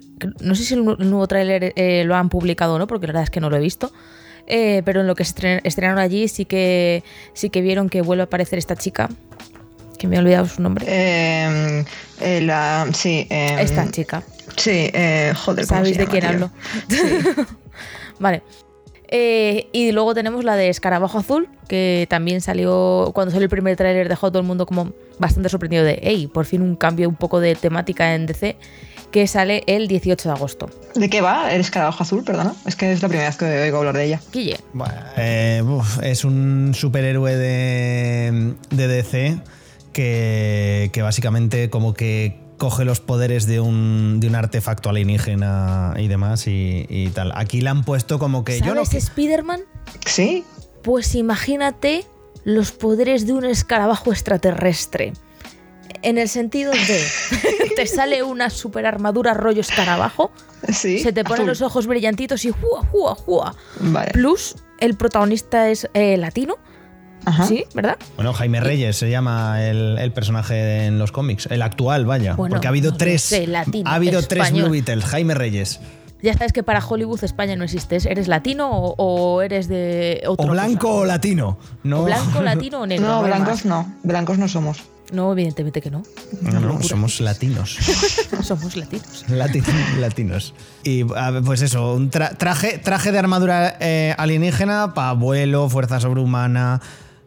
no 0.41 0.55
sé 0.55 0.65
si 0.65 0.75
el, 0.75 0.85
nu- 0.85 0.97
el 0.99 1.09
nuevo 1.09 1.27
tráiler 1.27 1.73
eh, 1.77 2.05
lo 2.05 2.15
han 2.15 2.29
publicado 2.29 2.75
o 2.75 2.79
no, 2.79 2.87
porque 2.87 3.07
la 3.07 3.13
verdad 3.15 3.23
es 3.23 3.31
que 3.31 3.41
no 3.41 3.49
lo 3.49 3.57
he 3.57 3.61
visto. 3.61 3.91
Pero 4.47 5.01
en 5.01 5.07
lo 5.07 5.15
que 5.17 5.23
estren- 5.25 5.61
estrenaron 5.65 5.99
allí 5.99 6.29
sí 6.29 6.45
que 6.45 7.03
sí 7.33 7.49
que 7.51 7.63
vieron 7.63 7.89
que 7.89 8.03
vuelve 8.03 8.23
a 8.23 8.27
aparecer 8.27 8.59
esta 8.59 8.77
chica. 8.77 9.09
Que 9.99 10.07
me 10.07 10.17
he 10.17 10.19
olvidado 10.19 10.47
su 10.47 10.63
nombre. 10.63 10.85
Eh, 10.89 11.85
eh, 12.21 12.41
la, 12.43 12.87
sí. 12.95 13.27
eh, 13.31 13.57
esta 13.61 13.91
chica. 13.91 14.23
Sí, 14.57 14.91
eh, 14.93 15.33
joder. 15.37 15.67
¿cómo 15.67 15.79
¿Sabéis 15.79 15.97
se 15.97 16.03
de 16.03 16.09
quién 16.09 16.25
hablo? 16.25 16.51
vale. 18.19 18.43
Eh, 19.09 19.69
y 19.73 19.93
luego 19.93 20.15
tenemos 20.15 20.45
la 20.45 20.57
de 20.57 20.69
Escarabajo 20.69 21.19
Azul, 21.19 21.49
que 21.69 22.07
también 22.11 22.41
salió, 22.41 23.13
cuando 23.15 23.31
salió 23.31 23.45
el 23.45 23.51
primer 23.51 23.77
tráiler 23.77 24.09
dejó 24.09 24.27
a 24.27 24.31
todo 24.31 24.41
el 24.41 24.47
mundo 24.47 24.67
como 24.67 24.93
bastante 25.19 25.49
sorprendido 25.49 25.85
de, 25.85 26.01
hey, 26.03 26.27
por 26.33 26.45
fin 26.45 26.61
un 26.61 26.75
cambio 26.75 27.09
un 27.09 27.15
poco 27.15 27.39
de 27.39 27.55
temática 27.55 28.15
en 28.15 28.27
DC, 28.27 28.57
que 29.13 29.29
sale 29.29 29.63
el 29.69 29.87
18 29.87 30.29
de 30.29 30.35
agosto. 30.35 30.69
¿De 30.97 31.09
qué 31.09 31.21
va? 31.21 31.53
¿El 31.53 31.61
escarabajo 31.61 32.03
azul, 32.03 32.25
perdona? 32.25 32.53
Es 32.67 32.75
que 32.75 32.91
es 32.91 33.01
la 33.01 33.09
primera 33.09 33.29
vez 33.29 33.37
que 33.37 33.45
oigo 33.45 33.79
hablar 33.79 33.95
de 33.97 34.05
ella. 34.07 34.21
Guille, 34.33 34.59
Bueno, 34.73 34.95
eh, 35.17 35.63
uf, 35.65 36.03
es 36.03 36.25
un 36.25 36.73
superhéroe 36.75 37.37
de, 37.37 38.55
de 38.71 38.89
DC 38.89 39.39
que, 39.97 40.91
que 40.93 41.01
básicamente 41.01 41.71
como 41.71 41.95
que 41.95 42.39
coge 42.59 42.85
los 42.85 43.01
poderes 43.01 43.47
de 43.47 43.61
un, 43.61 44.21
de 44.21 44.29
un 44.29 44.35
artefacto 44.35 44.91
alienígena 44.91 45.95
y 45.97 46.07
demás 46.07 46.47
y, 46.47 46.85
y 46.91 47.09
tal. 47.09 47.33
Aquí 47.35 47.63
le 47.63 47.71
han 47.71 47.83
puesto 47.83 48.19
como 48.19 48.45
que 48.45 48.61
yo 48.61 48.75
no... 48.75 48.85
¿sabes 48.85 49.05
Spider-Man? 49.05 49.63
¿Sí? 50.05 50.45
Pues 50.83 51.15
imagínate 51.15 52.05
los 52.45 52.73
poderes 52.73 53.27
de 53.27 53.33
un 53.33 53.47
escarabajo 53.47 54.13
extraterrestre. 54.13 55.15
En 56.03 56.19
el 56.19 56.29
sentido 56.29 56.73
de, 56.73 57.05
te 57.77 57.87
sale 57.87 58.23
una 58.23 58.51
super 58.51 58.85
armadura 58.85 59.33
rollo 59.33 59.63
escarabajo, 59.63 60.31
Sí. 60.73 60.99
se 60.99 61.13
te 61.13 61.23
ponen 61.25 61.41
azul. 61.41 61.49
los 61.49 61.63
ojos 61.63 61.87
brillantitos 61.87 62.45
y 62.45 62.51
¡jua, 62.51 62.83
jua, 62.91 63.15
jua! 63.15 63.55
Vale. 63.81 64.11
Plus, 64.13 64.57
el 64.79 64.95
protagonista 64.95 65.71
es 65.71 65.89
eh, 65.95 66.17
latino, 66.19 66.57
Ajá. 67.27 67.45
¿sí? 67.47 67.65
¿Verdad? 67.75 67.97
Bueno, 68.17 68.33
Jaime 68.33 68.61
Reyes 68.61 68.97
se 68.97 69.11
llama 69.11 69.63
el, 69.63 69.99
el 69.99 70.13
personaje 70.13 70.87
en 70.87 70.99
los 70.99 71.13
cómics, 71.13 71.47
el 71.51 71.61
actual, 71.61 72.07
vaya. 72.07 72.35
Bueno, 72.37 72.55
porque 72.55 72.67
ha 72.67 72.71
habido 72.71 72.93
no 72.93 72.97
tres. 72.97 73.21
sé, 73.23 73.47
latino, 73.47 73.91
ha 73.91 73.95
habido 73.97 74.23
tres. 74.23 74.53
Blue 74.53 74.71
Beetles, 74.71 75.05
Jaime 75.05 75.35
Reyes. 75.35 75.81
Ya 76.23 76.33
sabes 76.33 76.53
que 76.55 76.63
para 76.63 76.81
Hollywood 76.85 77.23
España 77.23 77.57
no 77.57 77.65
existes. 77.65 78.07
¿Eres 78.07 78.27
latino 78.27 78.71
o, 78.71 78.95
o 78.97 79.43
eres 79.43 79.69
de 79.69 80.23
otro 80.27 80.47
O 80.47 80.51
blanco 80.51 80.89
o 81.01 81.05
latino. 81.05 81.59
No, 81.83 82.05
blanco, 82.05 82.41
latino 82.43 82.81
o 82.81 82.87
negro. 82.87 83.07
No, 83.07 83.23
blancos 83.23 83.65
no. 83.67 83.93
Blancos 84.03 84.39
no 84.39 84.49
somos. 84.49 84.83
No, 85.13 85.31
evidentemente 85.33 85.81
que 85.81 85.91
no. 85.91 86.03
No, 86.41 86.59
no, 86.59 86.83
somos 86.83 87.21
latinos. 87.21 87.77
Somos 88.43 88.77
latinos. 88.77 89.25
Lati- 89.29 89.63
latinos. 90.01 90.53
Y 90.85 91.05
pues 91.05 91.63
eso, 91.63 91.95
un 91.95 92.11
tra- 92.11 92.37
traje, 92.37 92.79
traje 92.79 93.13
de 93.13 93.19
armadura 93.19 93.77
eh, 93.81 94.15
alienígena 94.19 94.95
para 94.95 95.13
vuelo, 95.13 95.69
fuerza 95.69 96.01
sobrehumana. 96.01 96.81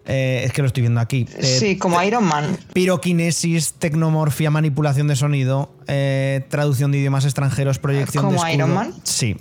Eh, 0.10 0.43
es 0.43 0.52
que 0.54 0.62
lo 0.62 0.67
estoy 0.67 0.82
viendo 0.82 1.00
aquí. 1.00 1.28
Eh, 1.38 1.43
sí, 1.43 1.78
como 1.78 2.02
Iron 2.02 2.24
Man. 2.26 2.58
Piroquinesis, 2.74 3.74
tecnomorfia, 3.74 4.50
manipulación 4.50 5.08
de 5.08 5.15
sonido, 5.15 5.72
eh, 5.88 6.45
traducción 6.50 6.91
de 6.91 6.98
idiomas 6.98 7.26
extranjeros, 7.26 7.78
proyección 7.78 8.24
de 8.24 8.36
¿Como 8.36 8.38
escudo. 8.45 8.54
Iron 8.54 8.74
Man? 8.74 8.93
Sí. 9.04 9.38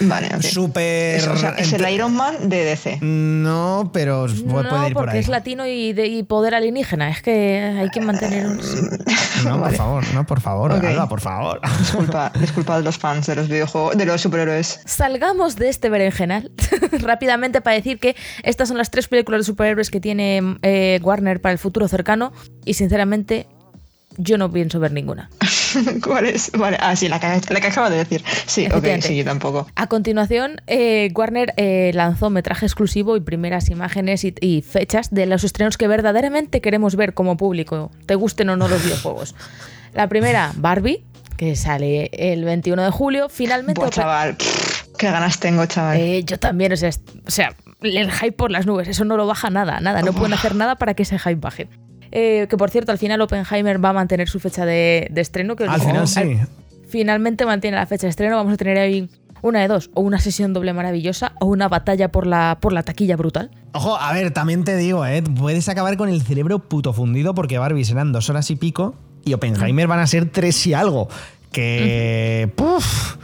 Vale, 0.00 0.28
ok. 0.34 0.42
Súper. 0.42 1.16
Es, 1.16 1.26
o 1.26 1.36
sea, 1.36 1.50
es 1.50 1.72
el 1.72 1.88
Iron 1.88 2.14
Man 2.14 2.48
de 2.48 2.64
DC. 2.64 2.98
No, 3.00 3.90
pero 3.92 4.26
puede, 4.26 4.62
no, 4.62 4.68
puede 4.68 4.88
ir 4.88 4.94
por 4.94 5.04
porque 5.04 5.18
es 5.18 5.28
latino 5.28 5.66
y, 5.66 5.92
de, 5.92 6.06
y 6.06 6.22
poder 6.22 6.54
alienígena. 6.54 7.10
Es 7.10 7.22
que 7.22 7.60
hay 7.78 7.90
que 7.90 8.00
mantener 8.00 8.46
un... 8.46 8.60
No, 9.44 9.62
por 9.62 9.74
favor, 9.74 10.04
no, 10.14 10.26
por 10.26 10.40
favor, 10.40 10.72
Ok. 10.72 10.84
Alba, 10.84 11.08
por 11.08 11.20
favor. 11.20 11.60
Disculpa, 11.78 12.32
disculpa 12.40 12.78
de 12.78 12.82
los 12.82 12.98
fans 12.98 13.26
de 13.26 13.36
los 13.36 13.48
videojuegos, 13.48 13.96
de 13.96 14.06
los 14.06 14.20
superhéroes. 14.20 14.80
Salgamos 14.84 15.56
de 15.56 15.68
este 15.68 15.88
berenjenal 15.88 16.50
rápidamente 17.00 17.60
para 17.60 17.76
decir 17.76 17.98
que 17.98 18.16
estas 18.42 18.68
son 18.68 18.78
las 18.78 18.90
tres 18.90 19.08
películas 19.08 19.40
de 19.40 19.44
superhéroes 19.44 19.90
que 19.90 20.00
tiene 20.00 20.58
eh, 20.62 21.00
Warner 21.02 21.40
para 21.40 21.52
el 21.52 21.58
futuro 21.58 21.86
cercano 21.88 22.32
y 22.64 22.74
sinceramente 22.74 23.46
yo 24.18 24.38
no 24.38 24.50
pienso 24.50 24.80
ver 24.80 24.92
ninguna. 24.92 25.30
¿Cuál 26.04 26.26
es? 26.26 26.50
Vale, 26.52 26.76
ah, 26.80 26.96
sí, 26.96 27.08
la 27.08 27.20
que, 27.20 27.52
la 27.52 27.60
que 27.60 27.66
acabo 27.66 27.90
de 27.90 27.98
decir. 27.98 28.22
Sí, 28.46 28.66
ok, 28.66 28.86
sí, 29.00 29.16
yo 29.16 29.24
tampoco. 29.24 29.66
A 29.74 29.86
continuación, 29.86 30.60
eh, 30.66 31.10
Warner 31.14 31.54
eh, 31.56 31.90
lanzó 31.94 32.30
metraje 32.30 32.66
exclusivo 32.66 33.16
y 33.16 33.20
primeras 33.20 33.68
imágenes 33.70 34.24
y, 34.24 34.34
y 34.40 34.62
fechas 34.62 35.10
de 35.10 35.26
los 35.26 35.44
estrenos 35.44 35.76
que 35.76 35.88
verdaderamente 35.88 36.60
queremos 36.60 36.96
ver 36.96 37.14
como 37.14 37.36
público, 37.36 37.90
te 38.06 38.14
gusten 38.14 38.48
o 38.50 38.56
no 38.56 38.68
los 38.68 38.82
videojuegos. 38.82 39.34
La 39.94 40.08
primera, 40.08 40.52
Barbie, 40.56 41.04
que 41.36 41.56
sale 41.56 42.10
el 42.12 42.44
21 42.44 42.82
de 42.82 42.90
julio. 42.90 43.28
Finalmente, 43.28 43.80
Buah, 43.80 43.90
chaval. 43.90 44.36
pff, 44.36 44.88
Qué 44.98 45.10
ganas 45.10 45.38
tengo, 45.38 45.66
chaval. 45.66 45.98
Eh, 45.98 46.24
yo 46.24 46.38
también, 46.38 46.72
o 46.72 46.76
sea, 46.76 46.90
o 47.26 47.30
sea, 47.30 47.54
el 47.82 48.10
hype 48.10 48.32
por 48.32 48.50
las 48.50 48.66
nubes, 48.66 48.88
eso 48.88 49.04
no 49.04 49.16
lo 49.16 49.26
baja 49.26 49.50
nada, 49.50 49.80
nada, 49.80 50.02
no 50.02 50.12
pueden 50.12 50.32
hacer 50.32 50.54
nada 50.54 50.76
para 50.76 50.94
que 50.94 51.02
ese 51.02 51.18
hype 51.18 51.36
baje. 51.36 51.68
Eh, 52.12 52.46
que 52.48 52.56
por 52.56 52.70
cierto, 52.70 52.92
al 52.92 52.98
final 52.98 53.20
Oppenheimer 53.20 53.84
va 53.84 53.90
a 53.90 53.92
mantener 53.92 54.28
su 54.28 54.40
fecha 54.40 54.64
de, 54.64 55.08
de 55.10 55.20
estreno. 55.20 55.56
Que 55.56 55.64
Al 55.64 55.80
final 55.80 56.06
sí. 56.08 56.38
Finalmente 56.88 57.44
mantiene 57.46 57.76
la 57.76 57.86
fecha 57.86 58.06
de 58.06 58.10
estreno. 58.10 58.36
Vamos 58.36 58.54
a 58.54 58.56
tener 58.56 58.78
ahí 58.78 59.08
una 59.42 59.60
de 59.60 59.68
dos: 59.68 59.90
o 59.94 60.00
una 60.00 60.18
sesión 60.18 60.52
doble 60.52 60.72
maravillosa 60.72 61.32
o 61.40 61.46
una 61.46 61.68
batalla 61.68 62.10
por 62.10 62.26
la, 62.26 62.58
por 62.60 62.72
la 62.72 62.82
taquilla 62.82 63.16
brutal. 63.16 63.50
Ojo, 63.72 63.96
a 63.96 64.12
ver, 64.12 64.30
también 64.30 64.64
te 64.64 64.76
digo, 64.76 65.04
¿eh? 65.04 65.22
Puedes 65.22 65.68
acabar 65.68 65.96
con 65.96 66.08
el 66.08 66.22
cerebro 66.22 66.60
puto 66.60 66.92
fundido 66.92 67.34
porque 67.34 67.58
Barbie 67.58 67.84
serán 67.84 68.12
dos 68.12 68.30
horas 68.30 68.50
y 68.50 68.56
pico 68.56 68.94
y 69.24 69.34
Oppenheimer 69.34 69.88
van 69.88 69.98
a 69.98 70.06
ser 70.06 70.30
tres 70.30 70.66
y 70.66 70.74
algo. 70.74 71.08
Que. 71.52 72.50
¡Puf! 72.54 73.16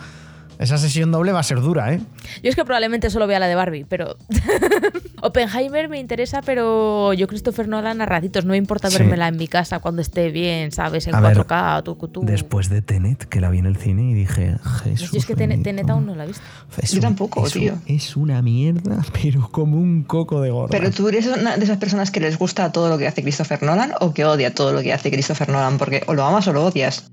Esa 0.59 0.79
sesión 0.79 1.11
doble 1.11 1.33
va 1.33 1.41
a 1.41 1.43
ser 1.43 1.61
dura, 1.61 1.93
¿eh? 1.93 2.01
Yo 2.43 2.49
es 2.51 2.55
que 2.55 2.65
probablemente 2.65 3.11
solo 3.11 3.27
vea 3.27 3.41
la 3.41 3.49
de 3.49 3.55
Barbie, 3.55 3.85
pero. 3.89 4.17
Oppenheimer 5.23 5.89
me 5.89 5.99
interesa, 6.01 6.43
pero 6.43 7.13
yo 7.13 7.29
Christopher 7.29 7.69
Nolan 7.69 8.01
a 8.01 8.07
ratitos. 8.07 8.45
No 8.45 8.51
me 8.51 8.57
importa 8.57 8.91
Sí. 8.91 8.99
vérmela 8.99 9.29
en 9.29 9.37
mi 9.37 9.47
casa 9.49 9.79
cuando 9.79 10.03
esté 10.03 10.31
bien, 10.31 10.73
¿sabes? 10.73 11.07
En 11.07 11.15
A 11.15 11.21
ver, 11.21 11.37
4K, 11.37 11.83
tú, 11.85 11.95
tú. 12.09 12.23
Después 12.25 12.69
de 12.69 12.83
Tenet, 12.83 13.25
que 13.27 13.41
la 13.41 13.49
vi 13.49 13.59
en 13.61 13.67
el 13.67 13.77
cine 13.77 14.11
y 14.11 14.15
dije, 14.15 14.57
Jesús. 14.83 15.13
Yo 15.13 15.19
es 15.19 15.27
que 15.27 15.35
Tenet, 15.37 15.59
bendito". 15.59 15.65
Tenet 15.77 15.91
aún 15.91 16.07
no 16.07 16.15
la 16.17 16.25
he 16.25 16.27
visto. 16.27 16.43
Es 16.79 16.91
Yo 16.91 16.97
un- 16.97 17.03
tampoco, 17.03 17.47
es 17.47 17.55
un- 17.55 17.63
tío. 17.63 17.75
Es 17.87 18.17
una 18.17 18.43
mierda, 18.43 19.01
pero 19.23 19.49
como 19.53 19.77
un 19.79 20.03
coco 20.03 20.41
de 20.41 20.51
gorda. 20.51 20.69
Pero 20.71 20.91
tú 20.91 21.09
eres 21.09 21.27
una 21.27 21.57
de 21.57 21.65
esas 21.65 21.79
personas 21.79 22.11
que 22.11 22.19
les 22.21 22.37
gusta 22.39 22.73
todo 22.73 22.89
lo 22.89 22.99
que 22.99 23.07
hace 23.07 23.23
Christopher 23.23 23.63
Nolan 23.63 23.93
o 24.01 24.13
que 24.13 24.25
odia 24.25 24.53
todo 24.55 24.73
lo 24.73 24.83
que 24.83 24.93
hace 24.93 25.11
Christopher 25.11 25.49
Nolan, 25.49 25.79
porque 25.79 26.03
o 26.09 26.15
lo 26.15 26.25
amas 26.25 26.49
o 26.49 26.53
lo 26.53 26.65
odias. 26.65 27.11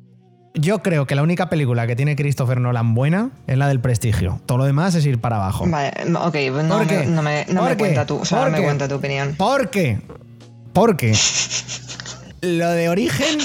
Yo 0.56 0.82
creo 0.82 1.06
que 1.06 1.16
la 1.16 1.22
única 1.24 1.48
película 1.50 1.86
que 1.88 1.96
tiene 1.96 2.16
Christopher 2.16 2.60
Nolan 2.60 2.96
buena 2.96 3.30
es 3.48 3.58
la 3.58 3.68
del 3.68 3.80
prestigio. 3.80 4.42
Todo 4.46 4.58
lo 4.60 4.66
demás 4.66 4.96
es 4.96 5.06
ir 5.06 5.20
para 5.20 5.36
abajo. 5.38 5.66
Vale, 5.68 5.92
ok, 6.16 6.36
no 6.64 6.78
¿Por 6.78 6.80
me, 6.80 6.88
qué? 6.88 7.06
no 7.06 7.22
me, 7.22 7.46
no 7.50 7.62
¿Por 7.62 7.70
me 7.70 7.78
qué? 7.78 7.84
cuenta 7.84 8.06
tu, 8.06 8.18
o 8.18 8.26
sea, 8.26 8.40
¿Por 8.40 8.52
no 8.52 8.58
me 8.58 8.64
cuenta 8.64 8.88
tu 8.88 8.96
opinión. 8.96 9.36
¿Por 9.38 9.70
qué? 9.70 10.00
Porque 10.74 11.16
lo 12.42 12.70
de 12.72 12.90
origen 12.90 13.38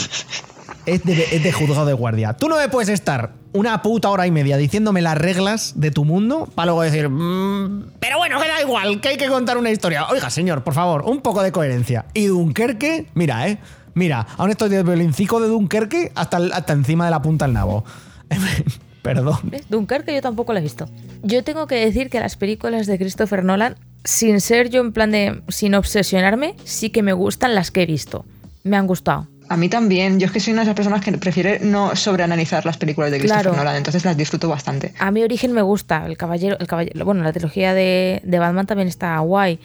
es 0.87 1.05
de, 1.05 1.27
es 1.33 1.43
de 1.43 1.53
juzgado 1.53 1.87
de 1.87 1.93
guardia. 1.93 2.33
Tú 2.35 2.49
no 2.49 2.57
me 2.57 2.69
puedes 2.69 2.89
estar 2.89 3.33
una 3.53 3.83
puta 3.83 4.09
hora 4.11 4.27
y 4.27 4.31
media 4.31 4.57
diciéndome 4.57 5.01
las 5.03 5.17
reglas 5.17 5.75
de 5.77 5.91
tu 5.91 6.05
mundo 6.05 6.49
para 6.55 6.67
luego 6.67 6.83
decir, 6.83 7.09
"Mm, 7.09 7.91
pero 8.01 8.19
bueno, 8.19 8.41
que 8.41 8.49
da 8.49 8.61
igual, 8.61 9.01
que 9.01 9.11
hay 9.11 9.17
que 9.17 9.29
contar 9.29 9.59
una 9.59 9.71
historia. 9.71 10.07
Oiga, 10.09 10.31
señor, 10.31 10.65
por 10.65 10.75
favor, 10.75 11.03
un 11.07 11.21
poco 11.21 11.43
de 11.43 11.53
coherencia. 11.53 12.07
Y 12.15 12.27
Dunkerque, 12.27 13.07
mira, 13.15 13.47
eh. 13.49 13.59
Mira, 13.95 14.27
aún 14.37 14.51
estoy 14.51 14.69
de 14.69 14.83
violincico 14.83 15.41
de 15.41 15.49
Dunkerque 15.49 16.13
hasta, 16.15 16.39
hasta 16.53 16.73
encima 16.73 17.05
de 17.05 17.11
la 17.11 17.23
punta 17.23 17.45
del 17.47 17.55
nabo. 17.55 17.85
Perdón. 19.03 19.39
¿Ves? 19.45 19.69
Dunkerque 19.69 20.15
yo 20.15 20.23
tampoco 20.23 20.53
la 20.53 20.61
he 20.61 20.63
visto. 20.63 20.89
Yo 21.23 21.45
tengo 21.45 21.67
que 21.67 21.75
decir 21.77 22.09
que 22.09 22.21
las 22.21 22.37
películas 22.37 22.87
de 22.87 22.99
Christopher 22.99 23.45
Nolan, 23.45 23.77
sin 24.03 24.41
ser 24.41 24.71
yo 24.71 24.81
en 24.81 24.93
plan 24.93 25.11
de. 25.11 25.43
sin 25.49 25.75
obsesionarme, 25.75 26.57
sí 26.65 26.91
que 26.91 27.03
me 27.03 27.13
gustan 27.13 27.55
las 27.55 27.71
que 27.71 27.83
he 27.83 27.87
visto. 27.87 28.25
Me 28.63 28.77
han 28.79 28.87
gustado. 28.87 29.29
A 29.51 29.59
mí 29.59 29.69
también, 29.69 30.19
yo 30.19 30.25
es 30.25 30.33
que 30.33 30.41
soy 30.41 30.55
una 30.55 30.63
de 30.63 30.69
esas 30.69 30.77
personas 30.77 31.05
que 31.05 31.13
prefiere 31.19 31.61
no 31.61 31.95
sobreanalizar 31.95 32.65
las 32.65 32.79
películas 32.79 33.11
de 33.11 33.19
Christopher 33.19 33.43
Claro. 33.43 33.59
Nolan, 33.59 33.77
entonces 33.77 34.03
las 34.07 34.17
disfruto 34.17 34.49
bastante. 34.49 34.95
A 34.99 35.11
mi 35.11 35.23
origen 35.23 35.53
me 35.53 35.61
gusta. 35.61 36.07
El 36.07 36.17
caballero. 36.17 36.57
El 36.59 36.67
caballero 36.67 37.05
bueno, 37.05 37.23
la 37.23 37.33
trilogía 37.33 37.75
de, 37.75 38.23
de 38.25 38.39
Batman 38.39 38.67
también 38.67 38.89
está 38.89 39.19
guay. 39.19 39.61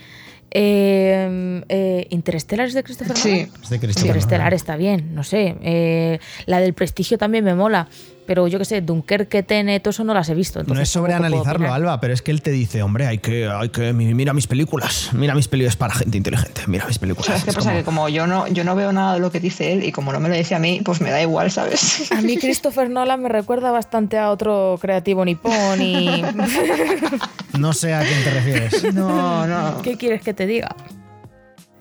Eh, 0.51 1.63
eh, 1.69 2.07
¿Interstellar 2.09 2.67
es 2.67 2.73
de 2.73 2.83
Christopher 2.83 3.17
Sí. 3.17 3.29
Nolan? 3.29 3.49
Es 3.63 3.69
de 3.69 3.79
Christopher 3.79 4.07
Interstellar 4.07 4.39
Nolan. 4.45 4.53
está 4.53 4.75
bien, 4.77 5.13
no 5.15 5.23
sé. 5.23 5.55
Eh, 5.61 6.19
la 6.45 6.59
del 6.59 6.73
prestigio 6.73 7.17
también 7.17 7.43
me 7.43 7.55
mola. 7.55 7.87
Pero 8.29 8.47
yo 8.47 8.59
qué 8.59 8.65
sé, 8.65 8.81
Dunkerque, 8.81 9.41
Tenet, 9.41 9.81
todo 9.81 9.89
eso 9.89 10.03
no 10.03 10.13
las 10.13 10.29
he 10.29 10.35
visto. 10.35 10.61
No 10.61 10.79
es 10.79 10.87
sobreanalizarlo, 10.89 11.65
opinar. 11.65 11.71
Alba, 11.73 11.99
pero 11.99 12.13
es 12.13 12.21
que 12.21 12.29
él 12.29 12.43
te 12.43 12.51
dice, 12.51 12.83
hombre, 12.83 13.07
hay 13.07 13.17
que, 13.17 13.47
hay 13.49 13.69
que, 13.69 13.91
mi- 13.91 14.13
mira 14.13 14.33
mis 14.33 14.45
películas, 14.45 15.09
mira 15.13 15.33
mis 15.33 15.47
películas 15.47 15.75
para 15.75 15.95
gente 15.95 16.15
inteligente, 16.15 16.61
mira 16.67 16.85
mis 16.85 16.99
películas. 16.99 17.25
¿Sabes 17.25 17.43
qué 17.43 17.49
Es 17.49 17.55
pasa? 17.55 17.69
como- 17.69 17.79
Que 17.79 17.83
como 17.83 18.07
yo 18.07 18.27
no, 18.27 18.47
yo 18.47 18.63
no 18.63 18.75
veo 18.75 18.93
nada 18.93 19.15
de 19.15 19.19
lo 19.19 19.31
que 19.31 19.39
dice 19.39 19.73
él 19.73 19.83
y 19.83 19.91
como 19.91 20.13
no 20.13 20.19
me 20.19 20.29
lo 20.29 20.35
dice 20.35 20.53
a 20.53 20.59
mí, 20.59 20.79
pues 20.85 21.01
me 21.01 21.09
da 21.09 21.19
igual, 21.23 21.49
¿sabes? 21.49 22.11
A 22.11 22.21
mí 22.21 22.37
Christopher 22.37 22.87
Nolan 22.91 23.19
me 23.23 23.29
recuerda 23.29 23.71
bastante 23.71 24.19
a 24.19 24.29
otro 24.29 24.77
creativo 24.79 25.25
nipón 25.25 25.81
y... 25.81 26.21
No 27.57 27.73
sé 27.73 27.95
a 27.95 28.01
quién 28.01 28.23
te 28.23 28.29
refieres. 28.29 28.93
No, 28.93 29.47
no. 29.47 29.81
¿Qué 29.81 29.97
quieres 29.97 30.21
que 30.21 30.35
te 30.35 30.45
diga? 30.45 30.75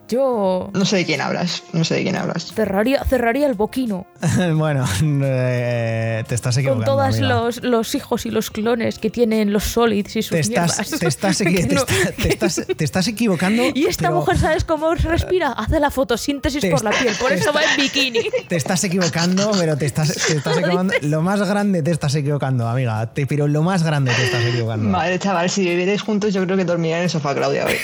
Yo 0.08 0.70
No 0.72 0.84
sé 0.84 0.96
de 0.96 1.04
quién 1.06 1.20
hablas, 1.20 1.62
no 1.72 1.84
sé 1.84 1.96
de 1.96 2.02
quién 2.02 2.16
hablas. 2.16 2.52
cerraría, 2.54 3.04
cerraría 3.04 3.46
el 3.46 3.54
boquino 3.54 4.06
bueno, 4.54 4.84
eh, 5.02 6.24
te 6.26 6.34
estás 6.34 6.56
equivocando. 6.56 6.86
con 6.86 6.96
todos 6.96 7.18
los, 7.20 7.62
los 7.62 7.94
hijos 7.94 8.26
y 8.26 8.30
los 8.30 8.50
clones 8.50 8.98
que 8.98 9.10
tienen 9.10 9.52
los 9.52 9.64
Solids 9.64 10.16
y 10.16 10.22
sus 10.22 10.30
Te 10.32 10.40
estás, 10.40 10.78
mierdas. 10.78 10.98
te, 11.00 11.06
estás, 11.08 11.38
te 11.38 11.44
no- 11.74 11.82
está- 11.82 12.12
te 12.12 12.28
estás- 12.28 12.66
te 12.76 12.84
estás 12.84 13.08
equivocando. 13.08 13.62
Y 13.74 13.86
esta 13.86 14.04
pero 14.08 14.16
mujer, 14.16 14.38
¿sabes 14.38 14.64
cómo 14.64 14.94
respira? 14.94 15.48
Hace 15.52 15.78
la 15.80 15.90
fotosíntesis 15.90 16.60
Te 16.60 16.70
por 16.70 16.82
la 16.82 16.90
piel, 16.90 17.14
por 17.20 17.32
eso 17.32 17.52
va 17.52 17.62
en 17.62 17.76
bikini. 17.80 18.20
Te 18.48 18.56
estás 18.56 18.82
equivocando, 18.84 19.50
pero 19.58 19.76
te 19.76 19.86
estás, 19.86 20.08
te 20.12 20.36
estás 20.36 20.56
equivocando. 20.58 20.94
Lo 21.02 21.22
más 21.22 21.40
grande 21.46 21.82
te 21.82 21.90
estás 21.90 22.14
equivocando, 22.14 22.66
amiga. 22.68 23.06
Te, 23.12 23.26
pero 23.26 23.46
lo 23.46 23.62
más 23.62 23.82
grande 23.82 24.12
te 24.14 24.24
estás 24.24 24.44
equivocando. 24.44 24.88
Madre 24.88 25.18
chaval, 25.18 25.50
si 25.50 25.64
vivierais 25.68 26.02
juntos, 26.02 26.32
yo 26.34 26.44
creo 26.44 26.56
que 26.56 26.64
dormiría 26.64 26.96
en 26.98 27.04
el 27.04 27.10
sofá, 27.10 27.34
Claudia, 27.34 27.66
hoy. 27.66 27.74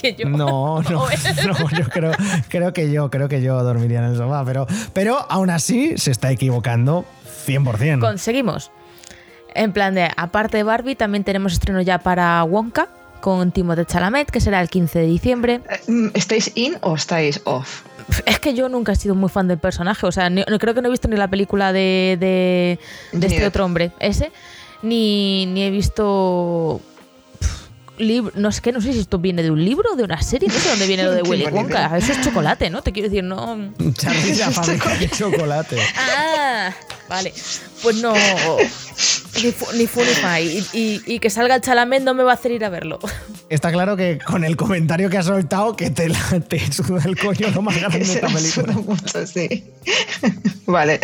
Que 0.00 0.14
yo. 0.14 0.28
No, 0.28 0.82
no, 0.90 1.06
no, 1.46 1.70
yo 1.70 1.88
creo, 1.88 2.12
creo 2.48 2.72
que 2.72 2.90
yo, 2.92 3.10
creo 3.10 3.28
que 3.28 3.42
yo 3.42 3.62
dormiría 3.62 3.98
en 3.98 4.04
el 4.12 4.16
sofá, 4.16 4.44
pero, 4.44 4.66
pero 4.92 5.18
aún 5.30 5.50
así 5.50 5.96
se 5.98 6.10
está 6.10 6.30
equivocando 6.30 7.04
100%. 7.46 8.00
Conseguimos. 8.00 8.70
En 9.54 9.72
plan 9.72 9.94
de, 9.94 10.08
aparte 10.16 10.58
de 10.58 10.62
Barbie, 10.62 10.94
también 10.94 11.24
tenemos 11.24 11.52
estreno 11.52 11.80
ya 11.80 11.98
para 11.98 12.42
Wonka 12.44 12.88
con 13.20 13.50
Timothée 13.50 13.84
Chalamet, 13.84 14.30
que 14.30 14.40
será 14.40 14.60
el 14.60 14.68
15 14.68 15.00
de 15.00 15.06
diciembre. 15.06 15.60
Eh, 15.88 16.10
¿Estáis 16.14 16.52
in 16.54 16.76
o 16.82 16.94
estáis 16.94 17.40
off? 17.44 17.82
Es 18.26 18.38
que 18.38 18.54
yo 18.54 18.68
nunca 18.68 18.92
he 18.92 18.96
sido 18.96 19.14
muy 19.14 19.28
fan 19.28 19.48
del 19.48 19.58
personaje, 19.58 20.06
o 20.06 20.12
sea, 20.12 20.30
no- 20.30 20.44
creo 20.58 20.72
que 20.74 20.80
no 20.80 20.88
he 20.88 20.90
visto 20.90 21.08
ni 21.08 21.16
la 21.16 21.28
película 21.28 21.72
de, 21.72 22.16
de, 22.20 22.78
este 23.26 23.46
otro 23.46 23.64
hombre, 23.64 23.90
ese, 23.98 24.30
ni, 24.82 25.46
ni 25.46 25.62
he 25.64 25.70
visto... 25.70 26.80
Libro, 27.98 28.32
no 28.36 28.52
sé 28.52 28.60
qué, 28.60 28.72
no 28.72 28.80
sé 28.80 28.92
si 28.92 29.00
esto 29.00 29.18
viene 29.18 29.42
de 29.42 29.50
un 29.50 29.64
libro 29.64 29.92
o 29.92 29.96
de 29.96 30.04
una 30.04 30.20
serie, 30.22 30.48
no 30.48 30.54
sé 30.54 30.68
dónde 30.68 30.86
viene 30.86 31.04
lo 31.04 31.12
de 31.12 31.22
Willy 31.28 31.46
Wonka. 31.46 31.96
Eso 31.96 32.12
es 32.12 32.20
chocolate, 32.22 32.70
¿no? 32.70 32.82
Te 32.82 32.92
quiero 32.92 33.08
decir, 33.08 33.24
no. 33.24 33.72
Charlie 33.94 34.34
la 34.36 34.50
fábrica 34.50 34.96
de 34.96 35.08
chocolate. 35.08 35.78
Ah, 35.96 36.70
vale. 37.08 37.32
Pues 37.82 37.96
no. 37.96 38.12
Ni 39.42 39.52
fu 39.52 39.66
ni, 39.76 39.86
fu 39.86 40.00
ni 40.00 40.06
fa. 40.14 40.40
Y, 40.40 40.66
y- 40.72 41.02
y 41.06 41.18
que 41.20 41.30
salga 41.30 41.54
el 41.54 41.60
Chalamet 41.60 42.02
no 42.02 42.12
me 42.14 42.24
va 42.24 42.32
a 42.32 42.34
hacer 42.34 42.50
ir 42.50 42.64
a 42.64 42.68
verlo. 42.68 42.98
Está 43.48 43.70
claro 43.72 43.96
que 43.96 44.18
con 44.18 44.44
el 44.44 44.56
comentario 44.56 45.08
que 45.08 45.16
has 45.18 45.26
soltado, 45.26 45.76
que 45.76 45.90
te, 45.90 46.08
la- 46.08 46.40
te 46.48 46.72
suda 46.72 47.02
el 47.04 47.16
coño 47.18 47.48
lo 47.54 47.62
más 47.62 47.76
grande 47.80 47.98
de 48.00 48.04
esta 48.04 48.26
película. 48.26 48.72
mucho, 48.74 49.26
sí. 49.26 49.64
vale. 50.66 50.98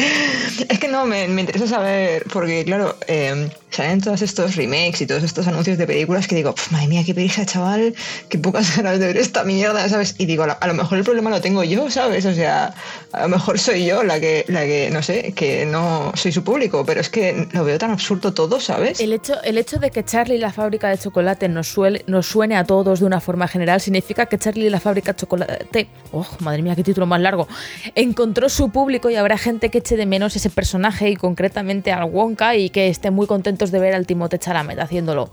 Es 0.68 0.78
que 0.78 0.88
no, 0.88 1.06
me, 1.06 1.28
me 1.28 1.42
interesa 1.42 1.66
saber, 1.68 2.24
porque 2.32 2.64
claro, 2.64 2.96
eh, 3.06 3.48
salen 3.70 4.00
todos 4.00 4.20
estos 4.22 4.56
remakes 4.56 5.00
y 5.00 5.06
todos 5.06 5.22
estos 5.22 5.46
anuncios 5.46 5.78
de 5.78 5.86
películas 5.86 6.26
que 6.26 6.34
digo, 6.36 6.54
"Pf, 6.54 6.72
madre 6.72 6.88
mía, 6.88 7.02
qué 7.06 7.14
pereza, 7.14 7.46
chaval, 7.46 7.94
qué 8.28 8.38
pocas 8.38 8.76
ganas 8.76 8.98
de 8.98 9.06
ver 9.06 9.16
esta 9.16 9.44
mierda, 9.44 9.88
¿sabes? 9.88 10.16
Y 10.18 10.26
digo, 10.26 10.44
a 10.60 10.66
lo 10.66 10.74
mejor 10.74 10.98
el 10.98 11.04
problema 11.04 11.30
lo 11.30 11.40
tengo 11.40 11.62
yo, 11.64 11.88
¿sabes? 11.90 12.26
O 12.26 12.34
sea, 12.34 12.74
a 13.12 13.22
lo 13.22 13.28
mejor 13.28 13.58
soy 13.58 13.86
yo 13.86 14.02
la 14.02 14.18
que, 14.20 14.44
la 14.48 14.62
que 14.64 14.90
no 14.92 15.02
sé, 15.02 15.32
que 15.34 15.64
no 15.66 15.93
soy 16.14 16.32
su 16.32 16.44
público, 16.44 16.84
pero 16.84 17.00
es 17.00 17.08
que 17.08 17.48
lo 17.52 17.64
veo 17.64 17.78
tan 17.78 17.90
absurdo 17.90 18.32
todo, 18.32 18.60
¿sabes? 18.60 19.00
El 19.00 19.12
hecho, 19.12 19.34
el 19.42 19.58
hecho 19.58 19.78
de 19.78 19.90
que 19.90 20.04
Charlie 20.04 20.36
y 20.36 20.38
la 20.38 20.52
fábrica 20.52 20.88
de 20.88 20.98
chocolate 20.98 21.48
nos, 21.48 21.68
suele, 21.68 22.04
nos 22.06 22.26
suene 22.26 22.56
a 22.56 22.64
todos 22.64 23.00
de 23.00 23.06
una 23.06 23.20
forma 23.20 23.48
general 23.48 23.80
significa 23.80 24.26
que 24.26 24.38
Charlie 24.38 24.66
y 24.66 24.70
la 24.70 24.80
fábrica 24.80 25.12
de 25.12 25.18
chocolate. 25.18 25.88
Oh, 26.12 26.26
madre 26.40 26.62
mía, 26.62 26.76
qué 26.76 26.82
título 26.82 27.06
más 27.06 27.20
largo. 27.20 27.48
Encontró 27.94 28.48
su 28.48 28.70
público 28.70 29.10
y 29.10 29.16
habrá 29.16 29.38
gente 29.38 29.70
que 29.70 29.78
eche 29.78 29.96
de 29.96 30.06
menos 30.06 30.36
ese 30.36 30.50
personaje 30.50 31.10
y 31.10 31.16
concretamente 31.16 31.92
al 31.92 32.04
Wonka 32.04 32.56
y 32.56 32.70
que 32.70 32.88
esté 32.88 33.10
muy 33.10 33.26
contentos 33.26 33.70
de 33.70 33.80
ver 33.80 33.94
al 33.94 34.06
Timothée 34.06 34.38
Chalamet 34.38 34.78
haciéndolo. 34.78 35.30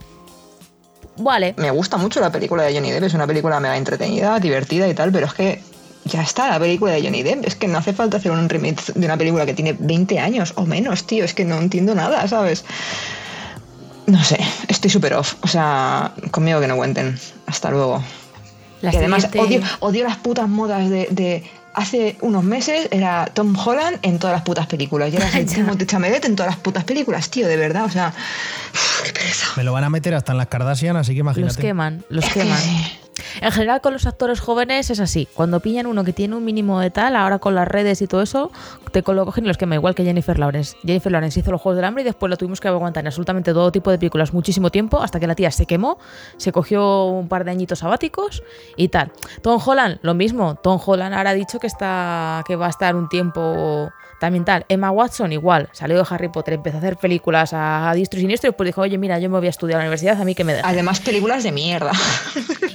Vale. 1.18 1.54
me 1.58 1.70
gusta 1.72 1.98
mucho 1.98 2.20
la 2.20 2.32
película 2.32 2.64
de 2.64 2.74
Johnny 2.74 2.92
Depp, 2.92 3.04
es 3.04 3.14
una 3.14 3.28
película 3.28 3.60
mega 3.60 3.78
entretenida, 3.78 4.40
divertida 4.40 4.88
y 4.88 4.94
tal, 4.94 5.12
pero 5.12 5.28
es 5.28 5.34
que 5.34 5.62
ya 6.06 6.22
está 6.22 6.50
la 6.50 6.60
película 6.60 6.92
de 6.94 7.02
Johnny 7.04 7.24
Depp, 7.24 7.46
es 7.46 7.56
que 7.56 7.68
no 7.68 7.78
hace 7.78 7.94
falta 7.94 8.18
hacer 8.18 8.32
un 8.32 8.50
remake 8.50 8.82
de 8.96 9.06
una 9.06 9.18
película 9.18 9.46
que 9.46 9.54
tiene 9.54 9.76
20 9.80 10.20
años 10.20 10.54
o 10.56 10.66
menos, 10.66 11.06
tío, 11.06 11.24
es 11.24 11.34
que 11.34 11.46
no 11.46 11.58
entiendo 11.60 11.94
nada, 11.96 12.28
¿sabes? 12.28 12.64
No 14.08 14.24
sé, 14.24 14.40
estoy 14.68 14.90
súper 14.90 15.14
off, 15.14 15.36
o 15.42 15.48
sea, 15.48 16.14
conmigo 16.32 16.60
que 16.60 16.68
no 16.68 16.76
cuenten, 16.76 17.18
hasta 17.46 17.70
luego. 17.70 18.04
La 18.82 18.92
y 18.94 18.98
además 18.98 19.24
siguiente- 19.24 19.58
odio, 19.58 19.62
odio 19.80 20.04
las 20.06 20.18
putas 20.18 20.50
modas 20.50 20.90
de, 20.90 21.08
de 21.12 21.44
hace 21.76 22.18
unos 22.22 22.44
meses 22.44 22.88
era 22.92 23.30
Tom 23.32 23.56
Holland 23.56 24.00
en 24.02 24.18
todas 24.18 24.36
las 24.36 24.42
putas 24.42 24.66
películas 24.66 25.14
y 25.14 25.18
ahora 25.18 25.30
es. 25.40 25.54
Timothée 25.54 25.86
Chalamet 25.88 26.26
en 26.26 26.36
todas 26.36 26.52
las 26.52 26.60
putas 26.60 26.84
películas, 26.84 27.30
tío, 27.30 27.48
de 27.48 27.58
verdad, 27.58 27.86
o 27.86 27.90
sea, 27.90 28.12
uf, 28.74 29.04
qué 29.06 29.14
pereza. 29.14 29.46
Me 29.56 29.64
lo 29.64 29.72
van 29.72 29.84
a 29.84 29.90
meter 29.92 30.16
hasta 30.16 30.32
en 30.32 30.40
las 30.40 30.48
Kardashian, 30.48 30.98
así 30.98 31.14
que 31.14 31.20
Los 31.20 31.36
imagínate. 31.38 31.62
queman, 31.62 32.04
los 32.10 32.26
Es 32.26 32.34
que 32.34 32.40
queman. 32.42 32.60
En 33.42 33.52
general 33.52 33.82
con 33.82 33.94
los 33.94 34.06
actores 34.08 34.40
jóvenes 34.40 34.90
es 34.90 35.00
así. 35.00 35.28
Cuando 35.34 35.60
pillan 35.60 35.86
uno 35.86 36.04
que 36.04 36.14
tiene 36.14 36.36
un 36.36 36.46
mínimo 36.46 36.80
de 36.80 36.90
tal, 36.92 37.16
ahora 37.16 37.40
con 37.40 37.56
las 37.56 37.68
redes 37.68 38.02
y 38.02 38.08
todo 38.08 38.22
eso, 38.22 38.52
te 38.92 39.04
lo 39.14 39.26
cogen 39.26 39.46
y 39.46 39.48
los 39.48 39.58
quema. 39.58 39.76
Igual 39.76 39.96
que 39.96 40.04
Jennifer 40.04 40.38
Lawrence. 40.38 40.78
Jennifer 40.86 41.12
Lawrence 41.12 41.40
hizo 41.40 41.52
los 41.52 41.62
Juegos 41.62 41.78
del 41.78 41.86
Hambre 41.86 42.04
y 42.04 42.06
después 42.06 42.30
lo 42.30 42.38
tuvimos 42.38 42.60
que 42.60 42.68
aguantar 42.68 43.04
en 43.04 43.08
absolutamente 43.08 43.54
todo 43.54 43.72
tipo 43.72 43.92
de 43.92 43.98
películas 43.98 44.34
muchísimo 44.34 44.70
tiempo 44.70 45.02
hasta 45.02 45.20
que 45.20 45.28
la 45.28 45.36
tía 45.36 45.52
se 45.52 45.66
quemó, 45.66 45.98
se 46.38 46.52
cogió 46.52 47.06
un 47.06 47.28
par 47.28 47.44
de 47.44 47.52
añitos 47.52 47.80
sabáticos 47.80 48.44
y 48.76 48.90
tal. 48.90 49.12
Tom 49.42 49.60
Holland, 49.64 50.00
lo 50.02 50.14
mismo. 50.14 50.56
Tom 50.56 50.80
Holland 50.84 51.14
ahora 51.14 51.32
ha 51.32 51.34
dicho 51.34 51.60
que, 51.60 51.68
está, 51.68 52.44
que 52.48 52.56
va 52.56 52.68
a 52.68 52.70
estar 52.70 52.96
un 52.96 53.10
tiempo 53.10 53.92
también 54.22 54.46
tal. 54.46 54.66
Emma 54.70 54.92
Watson 54.92 55.34
igual, 55.34 55.68
salió 55.72 55.98
de 55.98 56.06
Harry 56.08 56.30
Potter, 56.30 56.54
empezó 56.54 56.78
a 56.78 56.80
hacer 56.80 56.96
películas 56.96 57.54
a, 57.54 57.92
diestro 57.96 58.20
y 58.20 58.22
siniestro 58.22 58.50
y 58.50 58.52
después 58.52 58.68
dijo, 58.68 58.82
oye, 58.82 59.00
mira, 59.00 59.18
yo 59.18 59.32
me 59.32 59.40
voy 59.40 59.48
a 59.48 59.50
estudiar 59.50 59.78
a 59.78 59.80
la 59.80 59.86
universidad, 59.86 60.22
a 60.22 60.24
mí 60.24 60.36
que 60.36 60.44
me 60.44 60.54
da. 60.54 60.62
Además, 60.64 61.00
películas 61.00 61.44
de 61.44 61.52
mierda. 61.52 61.92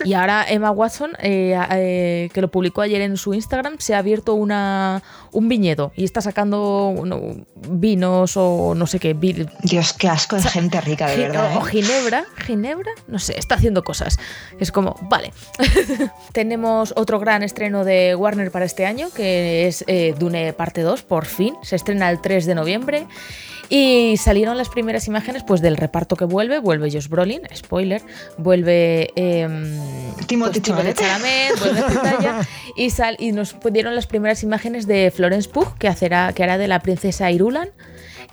Y 0.05 0.15
ahora 0.15 0.26
Emma 0.49 0.71
Watson, 0.71 1.13
eh, 1.21 1.59
eh, 1.73 2.29
que 2.33 2.41
lo 2.41 2.49
publicó 2.51 2.81
ayer 2.83 3.01
en 3.01 3.17
su 3.17 3.35
Instagram, 3.35 3.77
se 3.79 3.95
ha 3.95 3.99
abierto 3.99 4.35
una, 4.35 5.03
un 5.33 5.49
viñedo 5.49 5.93
y 5.97 6.05
está 6.05 6.21
sacando 6.21 6.95
no, 7.05 7.21
vinos 7.69 8.37
o 8.37 8.75
no 8.75 8.87
sé 8.87 8.99
qué. 8.99 9.15
vi- 9.15 9.47
Dios, 9.63 9.93
qué 9.93 10.09
asco 10.09 10.37
de 10.37 10.43
gente 10.43 10.81
rica, 10.81 11.07
de 11.09 11.17
verdad. 11.17 11.57
O 11.57 11.67
¿eh? 11.67 11.71
Ginebra, 11.71 12.25
Ginebra, 12.45 12.91
no 13.09 13.19
sé, 13.19 13.39
está 13.39 13.55
haciendo 13.57 13.83
cosas. 13.85 14.19
Es 14.61 14.73
como, 14.73 14.97
vale. 15.03 15.33
Tenemos 16.33 16.93
otro 16.97 17.19
gran 17.19 17.43
estreno 17.43 17.85
de 17.85 18.15
Warner 18.15 18.51
para 18.51 18.65
este 18.65 18.87
año, 18.87 19.09
que 19.15 19.67
es 19.67 19.85
Dune 20.19 20.53
parte 20.53 20.83
2, 20.83 21.03
por 21.03 21.25
fin. 21.27 21.55
Se 21.63 21.77
estrena 21.77 22.11
el 22.11 22.21
3 22.21 22.47
de 22.47 22.55
noviembre. 22.55 23.07
Y 23.69 24.17
salieron 24.19 24.57
las 24.57 24.69
primeras 24.69 25.09
imágenes 25.09 25.43
pues 25.43 25.61
del 25.61 25.77
reparto 25.77 26.17
que 26.17 26.25
vuelve. 26.25 26.59
Vuelve 26.61 26.91
Josh 26.91 27.09
Brolin, 27.09 27.43
spoiler. 27.55 28.03
Vuelve 28.39 29.11
em, 29.17 29.65
Timothy 30.27 30.61
Timothée 30.61 30.95
Chalamet. 30.95 30.97
Chalamet, 30.97 31.59
vuelve 31.59 31.83
Zendaya, 31.83 32.41
y, 32.77 32.91
sal, 32.91 33.17
y 33.19 33.33
nos 33.33 33.57
dieron 33.73 33.95
las 33.95 34.07
primeras 34.07 34.43
imágenes 34.43 34.87
de 34.87 35.13
Florence 35.15 35.49
Pugh, 35.49 35.77
que, 35.79 35.89
hacerá, 35.89 36.33
que 36.33 36.43
hará 36.43 36.59
de 36.59 36.69
la 36.69 36.81
princesa 36.81 37.31
Irulan, 37.31 37.71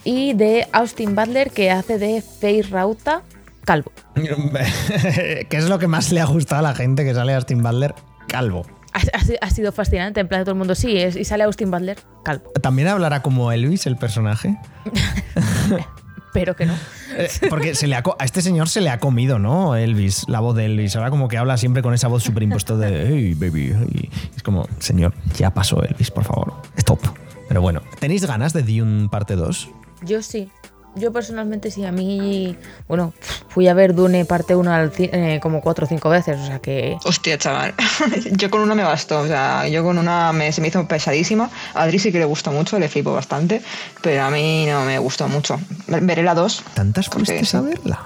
y 0.04 0.34
de 0.34 0.68
Austin 0.72 1.16
Butler, 1.16 1.52
que 1.52 1.72
hace 1.72 1.98
de 1.98 2.22
Faye 2.22 2.64
Rauta 2.64 3.24
calvo. 3.64 3.92
¿Qué 4.16 5.48
es 5.52 5.70
lo 5.70 5.80
que 5.80 5.88
más 5.88 6.12
le 6.12 6.22
ha 6.22 6.26
gustado 6.26 6.60
a 6.60 6.70
la 6.70 6.76
gente 6.76 7.04
que 7.04 7.14
sale 7.14 7.34
Austin 7.34 7.64
Butler? 7.64 7.96
Calvo. 8.28 8.66
Ha, 8.94 9.50
sido 9.50 9.72
fascinante, 9.72 10.20
en 10.20 10.28
plan 10.28 10.42
de 10.42 10.46
todo 10.46 10.54
el 10.54 10.60
mundo, 10.60 10.76
sí, 10.76 10.98
es, 10.98 11.16
y 11.16 11.26
sale 11.26 11.44
Austin 11.44 11.72
Butler 11.72 11.98
calvo. 12.24 12.52
¿También 12.62 12.88
hablará 12.88 13.24
como 13.24 13.52
Elvis, 13.52 13.88
el 13.88 13.98
personaje? 13.98 14.58
Pero 16.34 16.56
que 16.56 16.66
no. 16.66 16.74
Eh, 17.16 17.30
Porque 17.50 17.76
se 17.76 17.88
le 17.88 17.96
ha 17.96 18.04
a 18.18 18.26
este 18.26 18.42
señor 18.42 18.68
se 18.68 18.82
le 18.82 18.90
ha 18.90 19.00
comido, 19.00 19.38
¿no? 19.38 19.76
Elvis, 19.76 20.26
la 20.28 20.40
voz 20.40 20.56
de 20.56 20.66
Elvis. 20.66 20.96
Ahora 20.96 21.12
como 21.12 21.28
que 21.28 21.38
habla 21.38 21.58
siempre 21.58 21.84
con 21.84 21.94
esa 21.94 22.08
voz 22.08 22.24
superimpuesta 22.24 22.76
de 22.76 23.08
hey, 23.08 23.34
baby. 23.36 23.74
hey". 23.76 24.10
Es 24.36 24.42
como, 24.42 24.68
señor, 24.80 25.14
ya 25.38 25.54
pasó 25.54 25.84
Elvis, 25.84 26.10
por 26.10 26.24
favor. 26.24 26.54
Stop. 26.76 27.00
Pero 27.48 27.62
bueno, 27.62 27.84
¿tenéis 28.00 28.26
ganas 28.26 28.52
de 28.54 28.64
Dune 28.64 29.10
parte 29.10 29.36
2? 29.36 29.70
Yo 30.02 30.24
sí. 30.24 30.50
Yo 30.96 31.12
personalmente 31.12 31.72
sí, 31.72 31.84
a 31.86 31.92
mí, 31.92 32.56
bueno, 32.88 33.14
fui 33.50 33.68
a 33.68 33.74
ver 33.74 33.96
Dune 33.96 34.26
parte 34.26 34.56
1 34.56 34.72
al 34.72 34.92
ci- 34.92 35.10
eh, 35.12 35.40
como 35.42 35.60
cuatro 35.62 35.86
o 35.86 35.90
cinco 35.90 36.10
veces, 36.10 36.40
o 36.40 36.46
sea 36.46 36.60
que... 36.60 36.98
Hostia, 37.04 37.38
chaval. 37.40 37.74
yo 38.38 38.52
con 38.52 38.62
una 38.62 38.76
me 38.76 38.84
bastó. 38.84 39.22
O 39.22 39.28
sea, 39.28 39.68
yo 39.68 39.84
con 39.84 39.98
una 39.98 40.32
me, 40.34 40.52
se 40.52 40.62
me 40.62 40.68
hizo 40.68 40.88
pesadísima. 40.88 41.50
A 41.74 41.84
Adri 41.84 41.98
sí 41.98 42.12
que 42.12 42.20
le 42.20 42.26
gustó 42.26 42.52
mucho, 42.52 42.78
le 42.78 42.90
flipo 42.90 43.12
bastante. 43.14 43.62
Pero 44.04 44.24
a 44.24 44.30
mí 44.30 44.66
no 44.68 44.86
me 44.86 45.00
gustó 45.00 45.28
mucho. 45.28 45.60
Veré 45.88 46.22
la 46.22 46.36
2. 46.36 46.64
¿Tantas 46.76 47.10
Porque 47.10 47.26
fuiste 47.26 47.46
sí. 47.46 47.58
a 47.58 47.62
verla? 47.62 48.00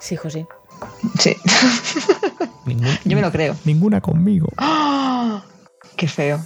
Sí, 0.00 0.16
José. 0.16 0.46
Sí. 1.20 1.36
Ningún- 2.66 2.98
yo 3.04 3.16
me 3.16 3.22
lo 3.22 3.30
creo. 3.30 3.54
Ninguna 3.64 4.00
conmigo. 4.00 4.48
¡Ah! 4.56 5.42
Qué 5.96 6.08
feo. 6.08 6.40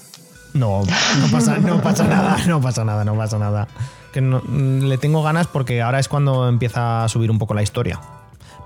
No, 0.53 0.83
no 0.83 1.31
pasa, 1.31 1.57
no 1.59 1.83
pasa 1.83 2.05
nada, 2.05 2.39
no 2.47 2.61
pasa 2.63 2.83
nada, 2.85 3.05
no 3.05 3.15
pasa 3.17 3.39
nada. 3.39 3.69
Que 4.17 4.23
no- 4.23 4.41
le 4.49 4.97
tengo 4.97 5.23
ganas 5.23 5.47
porque 5.47 5.83
ahora 5.83 5.99
es 5.99 6.09
cuando 6.09 6.49
empieza 6.49 7.05
a 7.05 7.09
subir 7.11 7.31
un 7.31 7.39
poco 7.39 7.53
la 7.53 7.63
historia. 7.63 8.01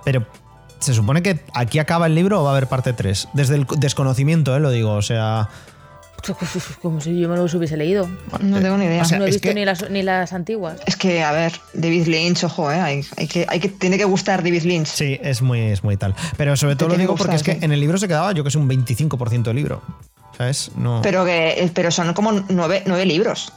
Pero 0.04 0.24
se 0.78 0.94
supone 0.94 1.22
que 1.22 1.40
aquí 1.54 1.80
acaba 1.80 2.06
el 2.06 2.14
libro 2.14 2.40
o 2.40 2.44
va 2.44 2.50
a 2.50 2.52
haber 2.52 2.68
parte 2.68 2.92
3. 2.92 3.26
Desde 3.32 3.56
el 3.56 3.66
desconocimiento, 3.78 4.54
eh, 4.56 4.60
lo 4.60 4.70
digo. 4.70 4.92
O 4.92 5.02
sea, 5.02 5.48
Como 6.82 7.00
si 7.00 7.18
yo 7.18 7.28
me 7.28 7.34
lo 7.36 7.42
hubiese 7.46 7.76
leído. 7.76 8.08
No 8.40 8.60
tengo 8.60 8.76
ni 8.76 8.84
idea. 8.84 9.02
o 9.02 9.04
sea, 9.04 9.18
no 9.18 9.24
he 9.24 9.26
visto 9.26 9.48
que- 9.48 9.54
ni, 9.54 9.64
las, 9.64 9.90
ni 9.90 10.04
las 10.04 10.32
antiguas. 10.32 10.78
Es 10.86 10.94
que, 10.94 11.24
a 11.24 11.32
ver, 11.32 11.52
David 11.74 12.06
Lynch, 12.06 12.44
ojo, 12.44 12.70
¿eh? 12.70 12.78
Hay, 12.80 13.04
hay 13.16 13.26
que, 13.26 13.44
hay 13.48 13.58
que, 13.58 13.70
tiene 13.70 13.98
que 13.98 14.04
gustar 14.04 14.44
David 14.44 14.62
Lynch. 14.62 14.86
sí, 14.86 15.18
es 15.20 15.42
muy, 15.42 15.58
es 15.60 15.82
muy 15.82 15.96
tal. 15.96 16.14
Pero 16.36 16.56
sobre 16.56 16.76
todo 16.76 16.90
lo 16.90 16.96
digo 16.96 17.16
porque 17.16 17.34
es 17.34 17.42
que 17.42 17.58
en 17.60 17.72
el 17.72 17.80
libro 17.80 17.98
se 17.98 18.06
quedaba, 18.06 18.30
yo 18.30 18.44
que 18.44 18.52
sé, 18.52 18.58
un 18.58 18.68
25% 18.68 19.42
del 19.42 19.56
libro. 19.56 19.82
¿Sabes? 20.38 20.70
No. 20.76 21.00
Pero, 21.02 21.24
que, 21.24 21.64
eh, 21.64 21.70
pero 21.74 21.90
son 21.90 22.14
como 22.14 22.30
nueve, 22.48 22.84
nueve 22.86 23.04
libros. 23.04 23.52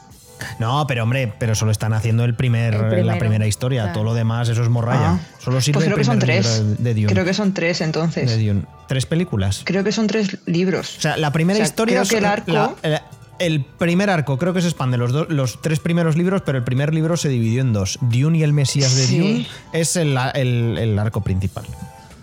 No, 0.59 0.85
pero 0.87 1.03
hombre, 1.03 1.31
pero 1.39 1.55
solo 1.55 1.71
están 1.71 1.93
haciendo 1.93 2.23
el 2.25 2.33
primer, 2.35 2.73
El 2.73 3.07
la 3.07 3.17
primera 3.17 3.47
historia. 3.47 3.81
claro. 3.83 3.93
Todo 3.93 4.03
lo 4.03 4.13
demás, 4.13 4.49
eso 4.49 4.63
es 4.63 4.69
morralla. 4.69 5.13
Ah. 5.13 5.19
Solo 5.39 5.61
sirve 5.61 5.75
Pues 5.75 5.85
el 5.87 5.93
creo 5.93 5.97
que 5.97 6.03
son 6.05 6.19
tres. 6.19 6.77
de 6.83 6.93
Dune. 6.93 7.07
Creo 7.07 7.25
que 7.25 7.33
son 7.33 7.53
tres 7.53 7.81
entonces. 7.81 8.29
de 8.29 8.47
Dune. 8.47 8.63
¿Tres 8.87 9.05
películas? 9.05 9.61
Creo 9.63 9.83
que 9.83 9.91
son 9.91 10.07
tres 10.07 10.37
libros. 10.45 10.97
O 10.97 11.01
sea, 11.01 11.17
la 11.17 11.31
primera 11.31 11.57
O 11.57 11.59
sea, 11.59 11.65
historia. 11.65 12.01
creo 12.01 12.09
que 12.09 12.17
el 12.17 12.25
arco- 12.25 12.51
la- 12.51 12.89
la- 12.89 13.03
el 13.39 13.63
primer 13.65 14.09
arco 14.09 14.37
creo 14.37 14.53
que 14.53 14.61
se 14.61 14.67
expande 14.67 14.97
los, 14.97 15.11
dos- 15.11 15.27
los 15.29 15.61
tres 15.61 15.79
primeros 15.79 16.15
libros, 16.15 16.43
pero 16.45 16.57
el 16.59 16.63
primer 16.63 16.93
libro 16.93 17.17
se 17.17 17.29
dividió 17.29 17.61
en 17.61 17.73
dos. 17.73 17.97
Dune 18.01 18.37
y 18.37 18.43
el 18.43 18.53
Mesías 18.53 18.95
de 18.95 19.05
Sí. 19.05 19.17
Dune 19.19 19.47
es 19.73 19.95
el, 19.95 20.17
el- 20.35 20.77
el 20.77 20.99
arco 20.99 21.21
principal. 21.21 21.65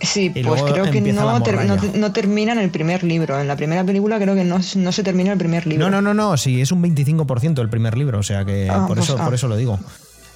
Sí, 0.00 0.32
Y 0.34 0.42
pues 0.42 0.62
creo 0.62 0.90
que 0.90 1.00
no, 1.12 1.42
ter- 1.42 1.64
no, 1.66 1.76
no 1.94 2.12
termina 2.12 2.52
en 2.52 2.58
el 2.58 2.70
primer 2.70 3.04
libro. 3.04 3.38
En 3.38 3.46
la 3.46 3.56
primera 3.56 3.84
película 3.84 4.18
creo 4.18 4.34
que 4.34 4.44
no, 4.44 4.58
no 4.76 4.92
se 4.92 5.02
termina 5.02 5.32
el 5.32 5.38
primer 5.38 5.66
libro. 5.66 5.84
No, 5.90 5.90
no, 5.90 6.00
no, 6.00 6.14
no, 6.14 6.36
sí, 6.36 6.60
es 6.60 6.72
un 6.72 6.82
25% 6.82 7.60
el 7.60 7.68
primer 7.68 7.98
libro, 7.98 8.18
o 8.18 8.22
sea 8.22 8.44
que 8.44 8.68
Ah, 8.70 8.86
por, 8.86 8.96
pues, 8.96 9.08
eso, 9.10 9.18
ah. 9.20 9.24
por 9.24 9.34
eso 9.34 9.46
lo 9.48 9.56
digo. 9.56 9.78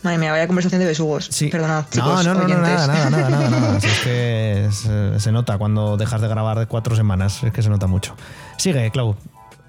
Madre 0.03 0.18
mía, 0.18 0.33
vaya 0.33 0.46
conversación 0.46 0.81
de 0.81 0.87
besugos. 0.87 1.29
Sí. 1.31 1.48
Perdonad, 1.48 1.85
no, 1.85 1.90
chicos, 1.90 2.27
no, 2.27 2.35
no, 2.35 2.42
no, 2.46 2.59
nada, 2.59 2.87
nada, 2.87 3.09
nada, 3.11 3.31
nada, 3.31 3.50
nada. 3.50 3.81
Si 3.81 3.87
es 3.87 3.98
que 4.00 4.68
se, 4.72 5.18
se 5.20 5.33
nota 5.33 5.57
cuando 5.57 5.96
dejas 5.96 6.20
de 6.20 6.29
grabar 6.29 6.59
de 6.59 6.66
cuatro 6.66 6.94
semanas, 6.94 7.42
es 7.42 7.53
que 7.53 7.62
se 7.62 7.70
nota 7.70 7.87
mucho. 7.87 8.14
Sigue, 8.59 8.90
Clau. 8.90 9.16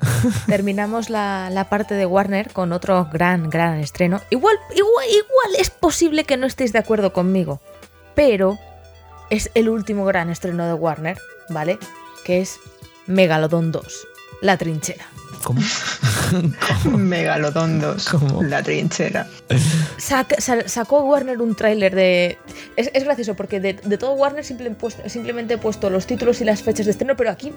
Terminamos 0.48 1.10
la, 1.10 1.50
la 1.50 1.70
parte 1.70 1.96
de 1.96 2.06
Warner 2.06 2.52
con 2.52 2.74
otro 2.74 3.08
gran, 3.14 3.50
gran 3.50 3.80
estreno. 3.80 4.20
Igual, 4.30 4.58
igual, 4.76 5.06
igual 5.10 5.56
es 5.58 5.70
posible 5.70 6.26
que 6.26 6.36
no 6.36 6.46
estéis 6.48 6.74
de 6.74 6.80
acuerdo 6.80 7.14
conmigo, 7.14 7.62
pero 8.14 8.58
es 9.30 9.50
el 9.54 9.70
último 9.70 10.06
gran 10.06 10.30
estreno 10.30 10.66
de 10.66 10.74
Warner, 10.74 11.18
¿vale? 11.50 11.78
Que 12.24 12.42
es 12.42 12.60
Megalodon 13.08 13.72
2, 13.72 14.08
La 14.42 14.58
Trinchera. 14.58 15.06
¿Cómo? 15.44 15.62
Megalodon 16.98 17.80
2, 17.80 18.10
¿Cómo? 18.10 18.42
la 18.44 18.64
trinchera. 18.64 19.28
Sacó 20.66 21.04
Warner 21.04 21.40
un 21.42 21.54
tráiler 21.56 21.94
de... 21.94 22.38
Es, 22.76 22.90
es 22.94 23.04
gracioso 23.04 23.36
porque 23.36 23.60
de, 23.60 23.74
de 23.74 23.98
todo 23.98 24.14
Warner 24.14 24.44
simple- 24.44 24.72
puesto- 24.76 25.08
simplemente 25.08 25.56
he 25.56 25.58
puesto 25.60 25.90
los 25.90 26.08
títulos 26.08 26.42
y 26.42 26.46
las 26.46 26.64
fechas 26.64 26.86
de 26.86 26.92
estreno, 26.94 27.16
pero 27.16 27.30
aquí, 27.30 27.54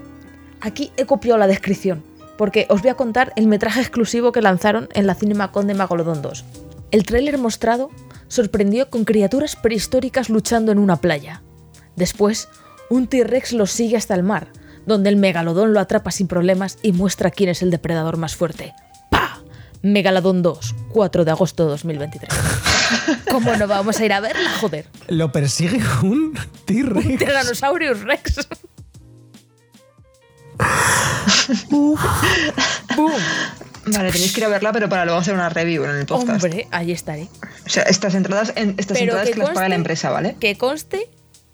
aquí 0.60 0.92
he 0.96 1.06
copiado 1.06 1.38
la 1.38 1.46
descripción. 1.46 2.02
Porque 2.36 2.66
os 2.68 2.82
voy 2.82 2.90
a 2.90 2.94
contar 2.94 3.32
el 3.36 3.46
metraje 3.48 3.80
exclusivo 3.80 4.32
que 4.32 4.42
lanzaron 4.42 4.88
en 4.94 5.06
la 5.06 5.14
CinemaCon 5.14 5.66
de 5.66 5.74
Megalodon 5.74 6.20
2. 6.22 6.44
El 6.90 7.04
tráiler 7.04 7.38
mostrado 7.38 7.90
sorprendió 8.28 8.90
con 8.90 9.04
criaturas 9.04 9.56
prehistóricas 9.56 10.28
luchando 10.28 10.72
en 10.72 10.78
una 10.78 10.96
playa. 10.96 11.42
Después, 11.98 12.48
un 12.90 13.08
T-Rex 13.08 13.52
los 13.52 13.72
sigue 13.72 13.96
hasta 13.96 14.14
el 14.14 14.22
mar, 14.22 14.52
donde 14.86 15.08
el 15.08 15.16
megalodón 15.16 15.72
lo 15.72 15.80
atrapa 15.80 16.12
sin 16.12 16.28
problemas 16.28 16.78
y 16.80 16.92
muestra 16.92 17.32
quién 17.32 17.50
es 17.50 17.60
el 17.60 17.72
depredador 17.72 18.18
más 18.18 18.36
fuerte. 18.36 18.72
¡Pa! 19.10 19.40
Megalodon 19.82 20.40
2, 20.40 20.74
4 20.92 21.24
de 21.24 21.30
agosto 21.32 21.64
de 21.64 21.70
2023. 21.70 22.32
¿Cómo 23.32 23.56
no 23.56 23.66
vamos 23.66 23.98
a 23.98 24.04
ir 24.04 24.12
a 24.12 24.20
verla, 24.20 24.48
joder? 24.60 24.86
Lo 25.08 25.32
persigue 25.32 25.80
un 26.04 26.38
T-Rex. 26.66 27.18
Tyrannosaurus 27.18 28.02
Rex. 28.02 28.46
¡Boom! 31.68 31.98
Vale, 33.86 34.12
tenéis 34.12 34.32
que 34.32 34.40
ir 34.40 34.44
a 34.44 34.48
verla, 34.50 34.70
pero 34.70 34.88
para 34.88 35.04
luego 35.04 35.18
hacer 35.18 35.34
una 35.34 35.48
review 35.48 35.82
en 35.82 35.96
el 35.96 36.06
podcast. 36.06 36.44
Hombre, 36.44 36.68
ahí 36.70 36.92
estaré. 36.92 37.28
O 37.66 37.68
sea, 37.68 37.82
estas 37.84 38.14
entradas, 38.14 38.52
en, 38.54 38.76
estas 38.78 38.98
Pero 38.98 39.14
entradas 39.14 39.28
que 39.28 39.32
que 39.34 39.38
las 39.40 39.50
paga 39.50 39.68
la 39.68 39.74
empresa, 39.74 40.10
¿vale? 40.10 40.36
Que 40.38 40.56
conste 40.56 41.08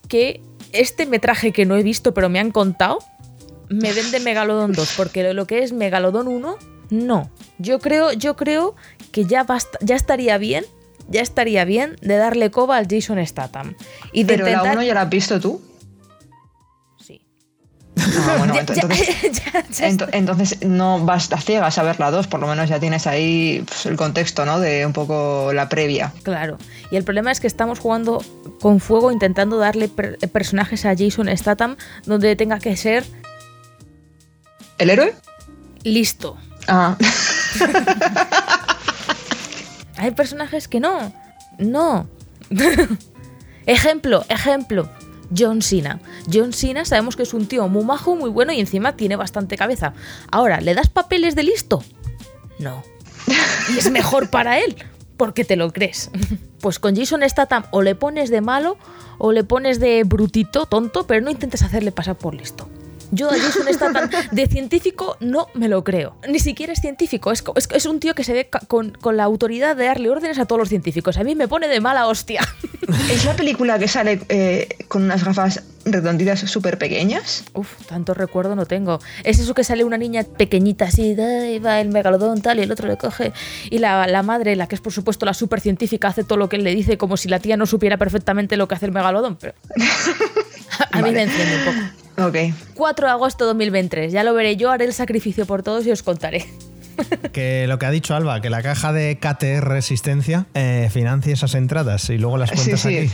que 0.09 0.41
este 0.73 1.07
metraje 1.07 1.53
que 1.53 1.67
no 1.67 1.77
he 1.77 1.83
visto, 1.83 2.15
pero 2.15 2.29
me 2.29 2.39
han 2.41 2.51
contado, 2.51 2.99
me 3.69 3.93
vende 3.93 4.21
Megalodon 4.21 4.73
2, 4.73 4.95
porque 4.97 5.33
lo- 5.33 5.47
que 5.47 5.63
es 5.63 5.73
Megalodon 5.73 6.29
1, 6.29 6.57
no. 6.91 7.31
Yo 7.59 7.79
creo, 7.79 8.13
yo 8.13 8.37
creo 8.37 8.75
que 9.13 9.25
ya, 9.25 9.45
basta, 9.45 9.79
ya 9.81 9.97
estaría 9.97 10.37
bien, 10.39 10.65
ya 11.09 11.23
estaría 11.23 11.65
bien 11.65 11.97
de 12.03 12.17
darle 12.17 12.51
coba 12.51 12.77
al 12.77 12.87
Jason 12.89 13.25
Statham. 13.27 13.75
Y 14.13 14.25
de 14.25 14.35
Pero 14.35 14.45
la 14.47 14.51
intentar... 14.53 14.77
1 14.77 14.83
ya 14.87 14.95
la 14.95 15.03
has 15.03 15.11
visto 15.11 15.41
tú. 15.41 15.61
Bueno, 18.39 18.55
entonces, 18.59 18.85
ento- 19.81 20.67
no 20.67 21.05
vas 21.05 21.33
a 21.33 21.41
ciegas 21.41 21.79
a 21.79 21.83
ver 21.83 21.99
la 22.01 22.11
2, 22.11 22.27
por 22.27 22.41
lo 22.41 22.47
menos 22.47 22.69
ya 22.69 22.79
tienes 22.81 23.07
ahí 23.07 23.65
pues, 23.67 23.87
el 23.87 23.97
contexto, 23.97 24.45
¿no? 24.45 24.61
De 24.61 24.85
un 24.87 24.93
poco 24.93 25.53
la 25.53 25.69
previa. 25.69 26.13
Claro. 26.23 26.59
Y 26.91 26.97
el 26.97 27.05
problema 27.05 27.31
es 27.33 27.41
que 27.41 27.47
estamos 27.47 27.79
jugando 27.79 28.23
con 28.61 28.81
fuego 28.81 29.11
intentando 29.13 29.59
darle 29.59 29.89
per- 29.89 30.19
personajes 30.31 30.85
a 30.85 30.95
Jason 30.97 31.29
Statham 31.37 31.77
donde 32.07 32.37
tenga 32.37 32.59
que 32.59 32.77
ser 32.77 33.05
¿El 34.79 34.91
héroe? 34.91 35.15
Listo. 35.85 36.37
Ah. 36.67 36.97
Hay 39.97 40.11
personajes 40.11 40.69
que 40.69 40.81
no. 40.81 41.13
No. 41.59 42.09
ejemplo, 43.67 44.25
ejemplo. 44.29 44.89
John 45.37 45.63
Cena. 45.63 46.01
John 46.33 46.53
Cena 46.53 46.85
sabemos 46.85 47.17
que 47.17 47.23
es 47.23 47.35
un 47.35 47.47
tío 47.47 47.69
muy 47.69 47.85
majo, 47.85 48.17
muy 48.17 48.31
bueno 48.31 48.53
y 48.53 48.61
encima 48.61 48.97
tiene 48.97 49.17
bastante 49.17 49.57
cabeza. 49.57 49.95
Ahora, 50.31 50.61
¿le 50.61 50.75
das 50.75 50.89
papeles 50.89 51.35
de 51.35 51.45
listo? 51.45 51.83
No. 52.59 52.83
Y 53.75 53.79
es 53.79 53.91
mejor 53.91 54.31
para 54.31 54.59
él, 54.59 54.77
porque 55.17 55.45
te 55.45 55.57
lo 55.57 55.73
crees. 55.73 56.11
Pues 56.61 56.79
con 56.79 56.97
Jason 56.97 57.23
Statham 57.29 57.65
o 57.71 57.83
le 57.83 57.95
pones 57.95 58.31
de 58.31 58.41
malo 58.41 58.77
o 59.19 59.33
le 59.33 59.45
pones 59.45 59.81
de 59.81 60.05
brutito, 60.05 60.67
tonto, 60.67 61.07
pero 61.07 61.21
no 61.21 61.31
intentes 61.31 61.63
hacerle 61.63 61.93
pasar 61.93 62.17
por 62.17 62.35
listo. 62.35 62.69
Yo 63.11 63.31
a 63.31 63.35
Jason 63.35 63.67
Statham 63.73 64.11
de 64.33 64.47
científico 64.47 65.17
no 65.21 65.49
me 65.55 65.69
lo 65.69 65.85
creo. 65.85 66.17
Ni 66.29 66.39
siquiera 66.39 66.73
es 66.73 66.81
científico. 66.81 67.31
Es, 67.33 67.43
co- 67.43 67.53
es- 67.57 67.69
es 67.73 67.87
un 67.87 68.01
tío 68.01 68.15
que 68.15 68.25
se 68.25 68.33
ve 68.33 68.49
con, 68.69 68.91
con 68.93 69.17
la 69.17 69.25
autoridad 69.25 69.77
de 69.77 69.85
darle 69.87 70.11
órdenes 70.11 70.39
a 70.39 70.47
todos 70.47 70.59
los 70.59 70.69
científicos. 70.69 71.17
A 71.19 71.25
mí 71.25 71.35
me 71.35 71.47
pone 71.49 71.69
de 71.69 71.81
mala 71.81 72.07
hostia. 72.09 72.41
¿Es 73.11 73.25
la 73.25 73.35
película 73.37 73.79
que 73.79 73.89
sale 73.89 74.21
eh, 74.29 74.69
con 74.89 75.05
unas 75.05 75.25
gafas 75.25 75.63
redonditas 75.85 76.41
súper 76.41 76.77
pequeñas? 76.79 77.45
Uf, 77.55 77.69
tanto 77.87 78.15
recuerdo 78.15 78.57
no 78.57 78.67
tengo. 78.67 78.99
Es 79.23 79.39
eso 79.39 79.55
que 79.55 79.65
sale 79.65 79.85
una 79.85 79.97
niña 79.99 80.25
pequeñita 80.25 80.87
así, 80.87 81.15
"Ay, 81.19 81.59
va 81.61 81.81
el 81.81 81.89
megalodón 81.91 82.43
tal, 82.43 82.59
y 82.59 82.63
el 82.63 82.73
otro 82.73 82.89
le 82.89 82.97
coge. 82.97 83.33
Y 83.71 83.79
la, 83.79 84.07
la 84.07 84.23
madre, 84.23 84.57
la 84.57 84.67
que 84.67 84.75
es 84.75 84.81
por 84.81 84.93
supuesto 84.93 85.25
la 85.27 85.35
super 85.35 85.61
científica, 85.61 86.09
hace 86.09 86.25
todo 86.25 86.39
lo 86.39 86.49
que 86.49 86.57
él 86.57 86.65
le 86.65 86.75
dice 86.75 86.99
como 86.99 87.17
si 87.17 87.29
la 87.29 87.39
tía 87.39 87.57
no 87.57 87.67
supiera 87.67 87.97
perfectamente 87.97 88.57
lo 88.57 88.67
que 88.69 88.75
hace 88.75 88.87
el 88.87 88.93
megalodón. 88.93 89.37
Pero 89.37 89.55
a, 90.81 90.99
a 90.99 91.03
mí 91.03 91.11
me 91.11 91.23
enciende 91.23 91.57
un 91.57 91.65
poco. 91.65 92.04
Ok. 92.19 92.37
4 92.75 93.07
de 93.07 93.13
agosto 93.13 93.45
2023, 93.47 94.13
ya 94.13 94.23
lo 94.25 94.35
veré 94.35 94.57
yo, 94.57 94.71
haré 94.71 94.85
el 94.85 94.93
sacrificio 94.95 95.47
por 95.47 95.63
todos 95.63 95.87
y 95.87 95.91
os 95.93 96.03
contaré. 96.03 96.47
Que 97.33 97.67
lo 97.67 97.77
que 97.81 97.87
ha 97.87 97.91
dicho 97.91 98.15
Alba, 98.15 98.41
que 98.41 98.51
la 98.51 98.63
caja 98.63 98.93
de 98.93 99.19
KTR 99.19 99.65
Resistencia 99.67 100.47
eh, 100.55 100.89
financie 100.93 101.33
esas 101.33 101.57
entradas 101.57 102.09
y 102.09 102.19
luego 102.19 102.37
las 102.39 102.51
Sí, 102.51 102.55
cuentas 102.57 102.81
sí. 102.83 102.99
aquí. 102.99 103.11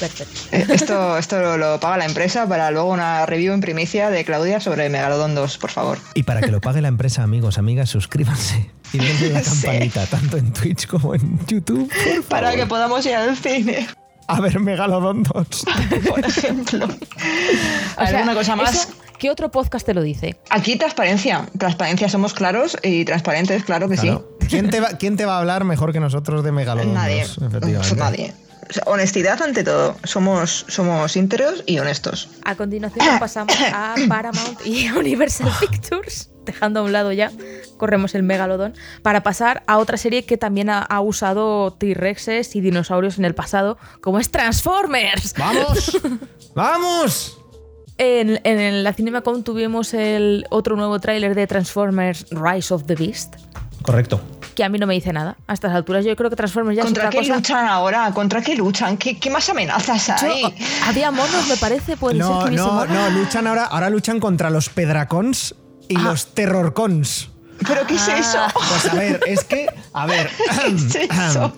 Perfecto. 0.00 0.40
Eh, 0.52 0.66
Esto, 0.70 1.18
esto 1.18 1.40
lo, 1.42 1.58
lo 1.58 1.78
paga 1.78 1.98
la 1.98 2.06
empresa 2.06 2.48
para 2.48 2.70
luego 2.70 2.90
una 2.90 3.26
review 3.26 3.52
en 3.52 3.60
primicia 3.60 4.08
de 4.08 4.24
Claudia 4.24 4.60
sobre 4.60 4.88
Megalodon 4.88 5.34
2, 5.34 5.58
por 5.58 5.70
favor. 5.70 5.98
Y 6.14 6.22
para 6.22 6.40
que 6.40 6.50
lo 6.50 6.62
pague 6.62 6.80
la 6.80 6.88
empresa, 6.88 7.22
amigos, 7.22 7.58
amigas, 7.58 7.90
suscríbanse 7.90 8.70
y 8.94 8.98
denle 8.98 9.28
la 9.30 9.40
Sí. 9.44 9.62
campanita, 9.66 10.06
tanto 10.06 10.38
en 10.38 10.52
Twitch 10.54 10.86
como 10.86 11.14
en 11.14 11.38
YouTube. 11.46 11.92
por 11.92 12.24
Para 12.24 12.54
que 12.56 12.64
podamos 12.64 13.04
ir 13.04 13.14
al 13.14 13.36
cine, 13.36 13.86
A 14.28 14.40
ver 14.40 14.58
Megalodon 14.60 15.22
2. 15.22 15.64
por 16.08 16.24
ejemplo. 16.24 16.86
O 16.86 18.06
sea, 18.06 18.18
¿Alguna 18.18 18.34
cosa 18.34 18.56
más? 18.56 18.74
eso, 18.74 18.88
¿Qué 19.18 19.30
otro 19.30 19.50
podcast 19.50 19.86
te 19.86 19.94
lo 19.94 20.02
dice? 20.02 20.36
Aquí 20.50 20.76
transparencia. 20.76 21.48
Transparencia 21.58 22.08
somos 22.08 22.34
claros 22.34 22.76
y 22.82 23.04
transparentes, 23.04 23.64
claro 23.64 23.88
que 23.88 23.96
Claro. 23.96 24.36
¿Quién, 24.48 24.70
te 24.70 24.80
va, 24.80 24.88
¿Quién 24.90 25.16
te 25.16 25.24
va 25.24 25.36
a 25.36 25.38
hablar 25.40 25.64
mejor 25.64 25.92
que 25.92 26.00
nosotros 26.00 26.44
de 26.44 26.50
sí. 26.50 26.54
Megalodon 26.56 26.94
Nadie. 26.94 27.22
2? 27.22 27.38
Efectivamente. 27.48 27.96
Nadie. 27.96 28.32
O 28.68 28.72
sea, 28.72 28.82
honestidad 28.86 29.40
ante 29.42 29.62
todo. 29.62 29.96
Somos, 30.04 30.66
somos 30.68 31.16
íntegros 31.16 31.62
y 31.66 31.78
honestos. 31.78 32.28
A 32.44 32.54
continuación 32.56 33.06
pasamos 33.18 33.54
a 33.72 33.94
Paramount 34.08 34.66
y 34.66 34.90
Universal 34.90 35.50
Pictures, 35.60 36.30
dejando 36.46 36.80
a 36.80 36.82
un 36.84 36.92
lado 36.92 37.12
ya, 37.12 37.30
corremos 37.76 38.14
el 38.14 38.22
megalodón, 38.22 38.72
para 39.02 39.22
pasar 39.22 39.62
a 39.66 39.76
otra 39.78 39.98
serie 39.98 40.24
que 40.24 40.38
también 40.38 40.70
ha, 40.70 40.78
ha 40.80 41.00
usado 41.02 41.72
T-Rexes 41.74 42.56
y 42.56 42.60
dinosaurios 42.62 43.18
en 43.18 43.26
el 43.26 43.34
pasado, 43.34 43.76
como 44.00 44.18
es 44.18 44.30
Transformers. 44.30 45.34
¡Vamos! 45.36 45.98
¡Vamos! 46.54 47.38
En, 47.98 48.40
en 48.44 48.84
la 48.84 48.92
CinemaCon 48.92 49.42
tuvimos 49.42 49.94
el 49.94 50.46
otro 50.50 50.76
nuevo 50.76 50.98
tráiler 51.00 51.34
de 51.34 51.46
Transformers 51.46 52.26
Rise 52.30 52.74
of 52.74 52.84
the 52.84 52.94
Beast, 52.94 53.36
Correcto. 53.80 54.20
que 54.54 54.64
a 54.64 54.68
mí 54.68 54.78
no 54.78 54.86
me 54.86 54.92
dice 54.92 55.14
nada. 55.14 55.36
A 55.46 55.54
estas 55.54 55.72
alturas 55.72 56.04
yo 56.04 56.14
creo 56.14 56.28
que 56.28 56.36
Transformers 56.36 56.76
ya 56.76 56.82
es 56.82 56.86
¿Contra 56.86 57.04
otra 57.08 57.10
qué 57.20 57.26
cosa. 57.26 57.36
luchan 57.38 57.66
ahora? 57.66 58.10
¿Contra 58.12 58.42
qué 58.42 58.54
luchan? 58.54 58.98
¿Qué, 58.98 59.18
qué 59.18 59.30
más 59.30 59.48
amenazas 59.48 60.08
Yo- 60.20 60.28
hay? 60.28 60.42
había 60.86 61.10
monos, 61.10 61.48
me 61.48 61.56
parece, 61.56 61.96
puede 61.96 62.16
ser 62.16 62.26
No, 62.26 62.40
que 62.40 62.48
hubiese 62.50 62.64
no, 62.64 62.72
monos. 62.72 62.88
no, 62.94 63.10
luchan 63.10 63.46
ahora, 63.46 63.64
ahora 63.64 63.88
luchan 63.88 64.20
contra 64.20 64.50
los 64.50 64.68
Pedracons 64.68 65.54
y 65.88 65.96
Ah. 65.96 66.00
los 66.02 66.26
Terrorcons. 66.34 67.30
¿Pero 67.66 67.86
qué 67.86 67.94
es 67.94 68.08
Ah. 68.08 68.18
eso? 68.18 68.38
Pues 68.54 68.92
a 68.92 68.94
ver, 68.94 69.20
es 69.26 69.44
que, 69.44 69.66
a 69.94 70.06
ver, 70.06 70.30
¿Qué 70.92 71.04
es 71.04 71.10
eso? 71.30 71.54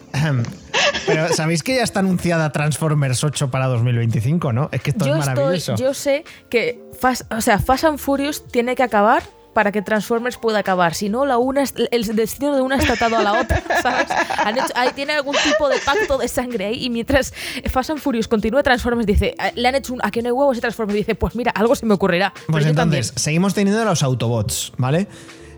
pero 1.06 1.32
sabéis 1.34 1.62
que 1.62 1.74
ya 1.76 1.82
está 1.82 2.00
anunciada 2.00 2.52
Transformers 2.52 3.24
8 3.24 3.50
para 3.50 3.66
2025, 3.66 4.52
¿no? 4.52 4.68
Es 4.72 4.80
que 4.82 4.90
esto 4.90 5.06
yo 5.06 5.16
es 5.16 5.26
maravilloso. 5.26 5.72
Estoy, 5.72 5.86
yo 5.86 5.94
sé 5.94 6.24
que 6.50 6.80
Fast, 7.00 7.32
o 7.32 7.40
sea, 7.40 7.58
Fast 7.58 7.84
and 7.84 7.98
Furious 7.98 8.46
tiene 8.46 8.76
que 8.76 8.82
acabar 8.84 9.22
para 9.58 9.72
que 9.72 9.82
Transformers 9.82 10.36
pueda 10.36 10.60
acabar. 10.60 10.94
Si 10.94 11.08
no, 11.08 11.26
la 11.26 11.36
una, 11.36 11.64
el 11.90 12.14
destino 12.14 12.54
de 12.54 12.62
una 12.62 12.76
está 12.76 12.92
atado 12.92 13.16
a 13.16 13.24
la 13.24 13.40
otra, 13.40 13.60
¿sabes? 13.82 14.06
Han 14.44 14.56
hecho- 14.56 14.72
ahí 14.76 14.90
tiene 14.94 15.14
algún 15.14 15.34
tipo 15.42 15.68
de 15.68 15.78
pacto 15.84 16.16
de 16.16 16.28
sangre 16.28 16.66
ahí. 16.66 16.84
Y 16.84 16.90
mientras 16.90 17.34
Fast 17.68 17.90
and 17.90 17.98
Furious 17.98 18.28
continúa, 18.28 18.62
Transformers 18.62 19.04
dice, 19.04 19.34
"Ah, 19.36 19.50
le 19.56 19.66
han 19.66 19.74
hecho 19.74 19.94
un, 19.94 20.00
aquí 20.04 20.22
no 20.22 20.28
hay 20.28 20.32
huevos 20.32 20.56
y 20.58 20.60
Transformers 20.60 20.96
dice, 20.96 21.16
pues 21.16 21.34
mira, 21.34 21.50
algo 21.50 21.74
se 21.74 21.86
me 21.86 21.94
ocurrirá. 21.94 22.32
Pues 22.46 22.66
entonces, 22.66 23.12
seguimos 23.16 23.52
teniendo 23.52 23.84
los 23.84 24.04
Autobots, 24.04 24.74
¿vale? 24.76 25.08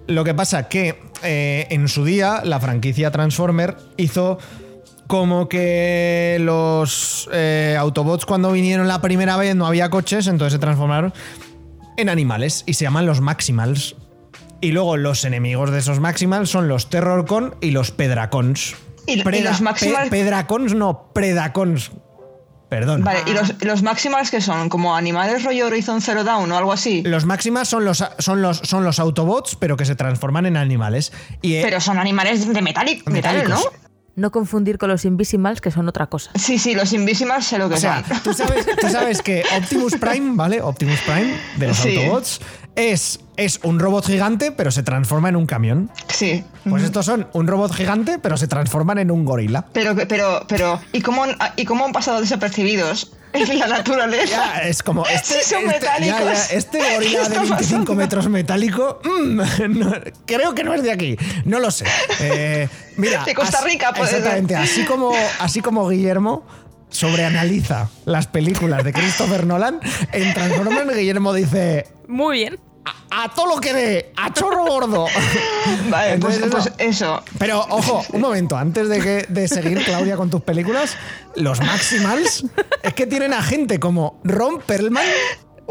Lo 0.06 0.24
que 0.24 0.32
pasa 0.32 0.66
que 0.66 0.98
eh, 1.22 1.66
en 1.68 1.86
su 1.86 2.02
día 2.06 2.40
la 2.42 2.58
franquicia 2.58 3.10
Transformer 3.10 3.76
hizo 3.98 4.38
como 5.08 5.46
que 5.46 6.38
los 6.40 7.28
eh, 7.34 7.76
Autobots 7.78 8.24
cuando 8.24 8.50
vinieron 8.50 8.88
la 8.88 9.02
primera 9.02 9.36
vez 9.36 9.54
no 9.56 9.66
había 9.66 9.90
coches, 9.90 10.26
entonces 10.26 10.54
se 10.54 10.58
transformaron 10.58 11.12
en 12.00 12.08
animales 12.08 12.64
y 12.66 12.74
se 12.74 12.84
llaman 12.84 13.06
los 13.06 13.20
Maximals. 13.20 13.96
Y 14.60 14.72
luego 14.72 14.96
los 14.96 15.24
enemigos 15.24 15.70
de 15.70 15.78
esos 15.78 16.00
Maximals 16.00 16.50
son 16.50 16.68
los 16.68 16.90
Terrorcon 16.90 17.54
y 17.60 17.70
los 17.70 17.90
Pedracons. 17.92 18.74
Y- 19.06 19.12
y 19.14 19.42
los 19.42 19.62
Maximals- 19.62 20.04
Pe- 20.04 20.10
Pedracons 20.10 20.74
no, 20.74 21.10
Predacons. 21.14 21.90
Perdón. 22.68 23.02
Vale, 23.02 23.20
¿y 23.26 23.32
los, 23.32 23.54
los 23.64 23.82
Maximals 23.82 24.30
que 24.30 24.40
son? 24.40 24.68
¿Como 24.68 24.94
animales 24.94 25.42
rollo 25.42 25.66
Horizon 25.66 26.00
Zero 26.00 26.22
Dawn 26.22 26.52
o 26.52 26.56
algo 26.56 26.72
así? 26.72 27.02
Los 27.02 27.24
Maximas 27.24 27.66
son 27.68 27.84
los, 27.84 28.04
son, 28.18 28.42
los, 28.42 28.58
son 28.58 28.84
los 28.84 29.00
Autobots, 29.00 29.56
pero 29.56 29.76
que 29.76 29.84
se 29.84 29.96
transforman 29.96 30.46
en 30.46 30.56
animales. 30.56 31.10
Y, 31.42 31.54
eh, 31.54 31.62
Pero 31.64 31.80
son 31.80 31.98
animales 31.98 32.46
de 32.52 32.62
metálico, 32.62 33.10
metal, 33.10 33.48
¿no? 33.48 33.58
No 34.16 34.30
confundir 34.32 34.76
con 34.76 34.88
los 34.90 35.04
Invisimals, 35.04 35.60
que 35.60 35.70
son 35.70 35.88
otra 35.88 36.06
cosa. 36.08 36.30
Sí, 36.34 36.58
sí, 36.58 36.74
los 36.74 36.92
Invisimals 36.92 37.46
sé 37.46 37.58
lo 37.58 37.68
que 37.68 37.76
O 37.76 37.78
sea, 37.78 38.04
son. 38.04 38.22
tú 38.22 38.32
sabes, 38.34 38.66
tú 38.80 38.88
sabes 38.88 39.22
que 39.22 39.42
Optimus 39.56 39.94
Prime, 39.96 40.32
¿vale? 40.36 40.60
Optimus 40.60 40.98
Prime 41.06 41.34
de 41.56 41.68
los 41.68 41.76
Sí. 41.76 41.96
Autobots 41.96 42.40
es, 42.76 43.20
es 43.36 43.60
un 43.62 43.78
robot 43.78 44.06
gigante, 44.06 44.52
pero 44.52 44.70
se 44.70 44.82
transforma 44.82 45.28
en 45.28 45.36
un 45.36 45.46
camión. 45.46 45.90
Sí. 46.08 46.44
Pues 46.68 46.82
estos 46.84 47.06
son 47.06 47.28
un 47.32 47.46
robot 47.46 47.72
gigante, 47.74 48.18
pero 48.18 48.36
se 48.36 48.46
transforman 48.46 48.98
en 48.98 49.10
un 49.10 49.24
gorila. 49.24 49.66
Pero, 49.72 49.94
pero, 50.08 50.44
pero, 50.48 50.80
¿y 50.92 51.00
cómo, 51.02 51.24
han- 51.24 51.36
¿y 51.56 51.64
cómo 51.64 51.84
han 51.84 51.92
pasado 51.92 52.20
desapercibidos 52.20 53.12
en 53.32 53.58
la 53.58 53.66
naturaleza? 53.66 54.26
Ya, 54.54 54.58
es 54.62 54.82
como 54.82 55.06
este, 55.12 55.42
Sí, 55.42 55.50
son 55.54 55.68
este- 55.70 55.86
ya, 55.86 55.92
metálicos. 55.98 56.48
ya, 56.50 56.56
este 56.56 56.78
gorila 56.94 56.98
¿Qué 57.00 57.16
de 57.16 57.22
está 57.22 57.40
25 57.40 57.56
pasando? 57.56 57.94
metros 57.94 58.28
metálico, 58.28 59.00
mm, 59.04 59.36
no, 59.78 59.92
creo 60.26 60.54
que 60.54 60.64
no 60.64 60.74
es 60.74 60.82
de 60.82 60.92
aquí. 60.92 61.16
No 61.44 61.58
lo 61.60 61.70
sé. 61.70 61.84
Eh, 62.20 62.68
mira, 62.96 63.24
De 63.24 63.34
Costa 63.34 63.60
Rica, 63.62 63.92
puede 63.92 64.08
ser. 64.10 64.18
Exactamente. 64.18 64.56
Así 64.56 64.84
como, 64.84 65.12
así 65.40 65.60
como 65.60 65.88
Guillermo 65.88 66.44
sobreanaliza 66.90 67.88
las 68.04 68.26
películas 68.26 68.84
de 68.84 68.92
Christopher 68.92 69.46
Nolan, 69.46 69.80
en 70.12 70.34
Transformers 70.34 70.96
Guillermo 70.96 71.32
dice 71.32 71.86
Muy 72.08 72.38
bien. 72.38 72.58
a, 73.10 73.24
a 73.24 73.28
todo 73.34 73.54
lo 73.54 73.60
que 73.60 73.72
dé, 73.72 74.12
a 74.16 74.32
chorro 74.32 74.64
gordo. 74.64 75.06
Vale, 75.90 76.18
pues, 76.18 76.36
Entonces, 76.42 76.72
pues 76.76 76.88
eso. 76.88 77.14
eso. 77.16 77.22
Pero 77.38 77.60
ojo, 77.70 78.04
un 78.12 78.20
momento, 78.20 78.56
antes 78.56 78.88
de, 78.88 79.00
que, 79.00 79.26
de 79.28 79.48
seguir, 79.48 79.82
Claudia, 79.84 80.16
con 80.16 80.30
tus 80.30 80.42
películas, 80.42 80.96
los 81.36 81.60
Maximals 81.60 82.44
es 82.82 82.94
que 82.94 83.06
tienen 83.06 83.32
a 83.34 83.42
gente 83.42 83.78
como 83.80 84.20
Ron 84.24 84.60
Perlman 84.60 85.04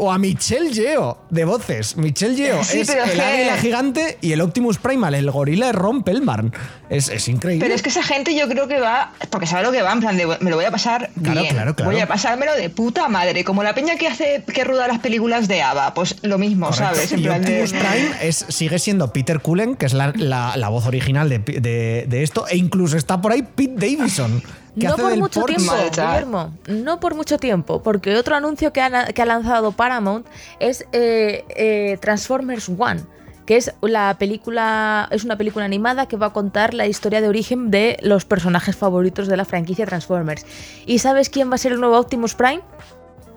o 0.00 0.10
a 0.10 0.18
Michelle 0.18 0.72
Yeo 0.72 1.18
de 1.30 1.44
voces. 1.44 1.96
Michelle 1.96 2.34
Yeo 2.34 2.64
Sí, 2.64 2.80
es 2.80 2.88
el 2.88 3.20
águila 3.20 3.56
gigante 3.58 4.18
y 4.20 4.32
el 4.32 4.40
Optimus 4.40 4.78
Primal, 4.78 5.14
el 5.14 5.30
gorila 5.30 5.68
es 5.70 5.74
Ron 5.74 6.02
Perlman. 6.02 6.52
Es, 6.88 7.08
es 7.08 7.28
increíble. 7.28 7.64
Pero 7.64 7.74
es 7.74 7.82
que 7.82 7.90
esa 7.90 8.02
gente 8.02 8.34
yo 8.34 8.48
creo 8.48 8.66
que 8.66 8.80
va, 8.80 9.12
porque 9.30 9.46
sabe 9.46 9.62
lo 9.62 9.70
que 9.72 9.82
va, 9.82 9.92
en 9.92 10.00
plan 10.00 10.16
de 10.16 10.26
me 10.40 10.50
lo 10.50 10.56
voy 10.56 10.64
a 10.64 10.70
pasar 10.70 11.10
Claro, 11.22 11.42
bien. 11.42 11.54
claro, 11.54 11.76
claro. 11.76 11.90
Voy 11.92 12.00
a 12.00 12.08
pasármelo 12.08 12.54
de 12.56 12.68
puta 12.70 13.08
madre, 13.08 13.44
como 13.44 13.62
la 13.62 13.74
peña 13.74 13.96
que 13.96 14.08
hace, 14.08 14.42
que 14.52 14.64
rueda 14.64 14.88
las 14.88 14.98
películas 14.98 15.46
de 15.46 15.62
Ava, 15.62 15.94
pues 15.94 16.16
lo 16.22 16.38
mismo, 16.38 16.66
Correcto. 16.70 16.94
¿sabes? 16.94 17.12
En 17.12 17.20
Y 17.20 17.22
plan 17.22 17.42
de- 17.42 17.62
Optimus 17.62 17.72
Prime 17.72 18.10
es, 18.22 18.44
sigue 18.48 18.78
siendo 18.78 19.12
Peter 19.12 19.40
Cullen, 19.40 19.76
que 19.76 19.86
es 19.86 19.92
la, 19.92 20.12
la- 20.16 20.56
la 20.56 20.68
voz 20.68 20.86
original 20.86 21.28
de, 21.28 21.38
de- 21.38 22.06
de 22.08 22.22
esto, 22.22 22.48
e 22.48 22.56
incluso 22.56 22.96
está 22.96 23.20
por 23.20 23.32
ahí 23.32 23.42
Pete 23.42 23.74
Davidson. 23.76 24.42
Que 24.78 24.86
No 24.86 24.92
hace 24.92 25.02
por 25.02 25.10
del 25.10 25.20
mucho 25.20 25.42
tiempo. 25.44 25.72
Guillermo. 25.90 26.54
No 26.68 27.00
por 27.00 27.14
mucho 27.14 27.38
tiempo, 27.38 27.82
porque 27.82 28.16
otro 28.16 28.36
anuncio 28.36 28.72
que 28.72 28.80
ha, 28.80 29.06
que 29.06 29.22
ha 29.22 29.26
lanzado 29.26 29.72
Paramount 29.72 30.26
es 30.60 30.86
eh, 30.92 31.44
eh, 31.50 31.98
Transformers 32.00 32.68
One, 32.68 33.00
que 33.46 33.56
es 33.56 33.72
la 33.82 34.16
película, 34.18 35.08
es 35.10 35.24
una 35.24 35.36
película 35.36 35.64
animada 35.64 36.06
que 36.06 36.16
va 36.16 36.26
a 36.26 36.32
contar 36.32 36.72
la 36.74 36.86
historia 36.86 37.20
de 37.20 37.28
origen 37.28 37.70
de 37.70 37.98
los 38.02 38.24
personajes 38.24 38.76
favoritos 38.76 39.26
de 39.26 39.36
la 39.36 39.44
franquicia 39.44 39.86
Transformers. 39.86 40.46
¿Y 40.86 41.00
sabes 41.00 41.30
quién 41.30 41.50
va 41.50 41.56
a 41.56 41.58
ser 41.58 41.72
el 41.72 41.80
nuevo 41.80 41.98
Optimus 41.98 42.34
Prime? 42.34 42.60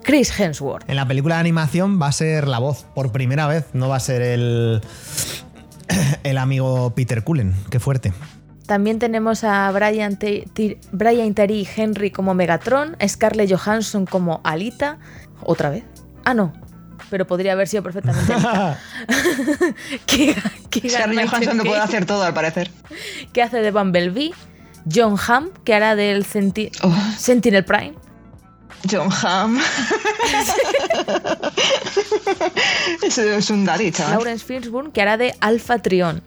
Chris 0.04 0.38
Hemsworth. 0.38 0.88
En 0.88 0.96
la 0.96 1.08
película 1.08 1.36
de 1.36 1.40
animación 1.40 2.00
va 2.00 2.08
a 2.08 2.12
ser 2.12 2.46
la 2.46 2.58
voz, 2.58 2.84
por 2.94 3.10
primera 3.10 3.46
vez, 3.46 3.64
no 3.72 3.88
va 3.88 3.96
a 3.96 4.00
ser 4.00 4.22
el, 4.22 4.82
el 6.22 6.38
amigo 6.38 6.90
Peter 6.94 7.24
Cullen. 7.24 7.54
Qué 7.70 7.80
fuerte. 7.80 8.12
También 8.66 8.98
tenemos 8.98 9.44
a 9.44 9.70
Brian, 9.72 10.18
T- 10.18 10.48
T- 10.54 10.78
Brian 10.92 11.34
Terry 11.34 11.68
Henry 11.76 12.10
como 12.10 12.32
Megatron, 12.34 12.96
Scarlett 13.06 13.52
Johansson 13.54 14.06
como 14.06 14.40
Alita, 14.42 14.98
otra 15.42 15.68
vez. 15.70 15.84
Ah, 16.24 16.32
no, 16.32 16.52
pero 17.10 17.26
podría 17.26 17.52
haber 17.52 17.68
sido 17.68 17.82
perfectamente. 17.82 18.32
Keegan- 20.06 20.06
Keegan 20.70 20.90
Scarlett 20.90 21.28
Johansson 21.28 21.58
lo 21.58 21.64
puede 21.64 21.80
hacer 21.80 22.06
todo, 22.06 22.22
al 22.22 22.32
parecer. 22.32 22.70
que 23.34 23.42
hace 23.42 23.58
de 23.58 23.70
Bumblebee, 23.70 24.32
John 24.92 25.16
Hamm, 25.28 25.50
que 25.64 25.74
hará 25.74 25.94
del 25.96 26.24
Senti- 26.24 26.70
Oh. 26.82 26.94
Sentinel 27.18 27.64
Prime, 27.66 27.94
John 28.90 29.10
Hamm. 29.22 29.58
Eso 33.02 33.22
es 33.22 33.50
un 33.50 33.64
daddy, 33.64 33.90
chaval. 33.92 34.14
Lawrence 34.14 34.44
Fishburne, 34.44 34.90
que 34.90 35.02
hará 35.02 35.16
de 35.16 35.34
Alpha 35.40 35.78
Trion. 35.78 36.22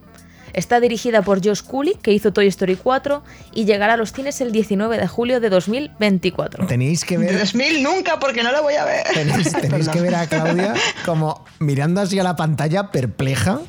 Está 0.58 0.80
dirigida 0.80 1.22
por 1.22 1.46
Josh 1.46 1.62
Cooley, 1.62 1.94
que 2.02 2.12
hizo 2.12 2.34
Toy 2.34 2.48
Story 2.48 2.76
4, 2.78 3.24
y 3.54 3.66
llegará 3.66 3.94
a 3.94 3.98
los 3.98 4.12
cines 4.12 4.42
el 4.42 4.52
19 4.52 4.98
de 4.98 5.08
julio 5.08 5.40
de 5.40 5.50
2024. 5.50 6.66
Tenéis 6.66 7.06
que 7.06 7.18
De 7.20 7.28
ver. 7.28 7.40
2000 7.40 7.84
nunca, 7.84 8.20
porque 8.20 8.42
no 8.42 8.52
la 8.52 8.62
voy 8.62 8.74
a 8.74 8.84
ver. 8.86 9.04
Tenéis, 9.14 9.52
tenéis 9.62 9.88
que 9.88 10.02
ver 10.02 10.16
a 10.16 10.26
Claudia 10.26 10.74
como 11.06 11.46
mirando 11.60 12.02
así 12.02 12.18
a 12.18 12.24
la 12.24 12.36
pantalla 12.36 12.90
perpleja, 12.90 13.60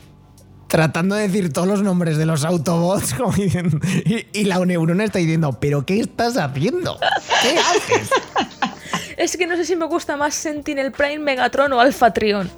tratando 0.66 1.14
de 1.14 1.28
decir 1.28 1.52
todos 1.52 1.68
los 1.68 1.82
nombres 1.82 2.16
de 2.16 2.24
los 2.24 2.44
Autobots 2.46 3.12
como 3.14 3.32
diciendo- 3.32 3.78
y, 4.06 4.26
y 4.32 4.44
la 4.44 4.58
neurona 4.64 5.04
está 5.04 5.18
diciendo, 5.18 5.58
¿pero 5.60 5.84
qué 5.84 6.00
estás 6.00 6.38
haciendo? 6.38 6.98
¿Qué 7.42 7.58
haces? 7.58 8.08
Es 9.18 9.36
que 9.36 9.46
no 9.48 9.56
sé 9.56 9.64
si 9.64 9.74
me 9.74 9.84
gusta 9.86 10.16
más 10.16 10.32
Sentinel 10.34 10.92
Prime, 10.92 11.18
Megatron 11.18 11.72
o 11.72 11.80
Alpha 11.80 12.12
Trion. 12.12 12.48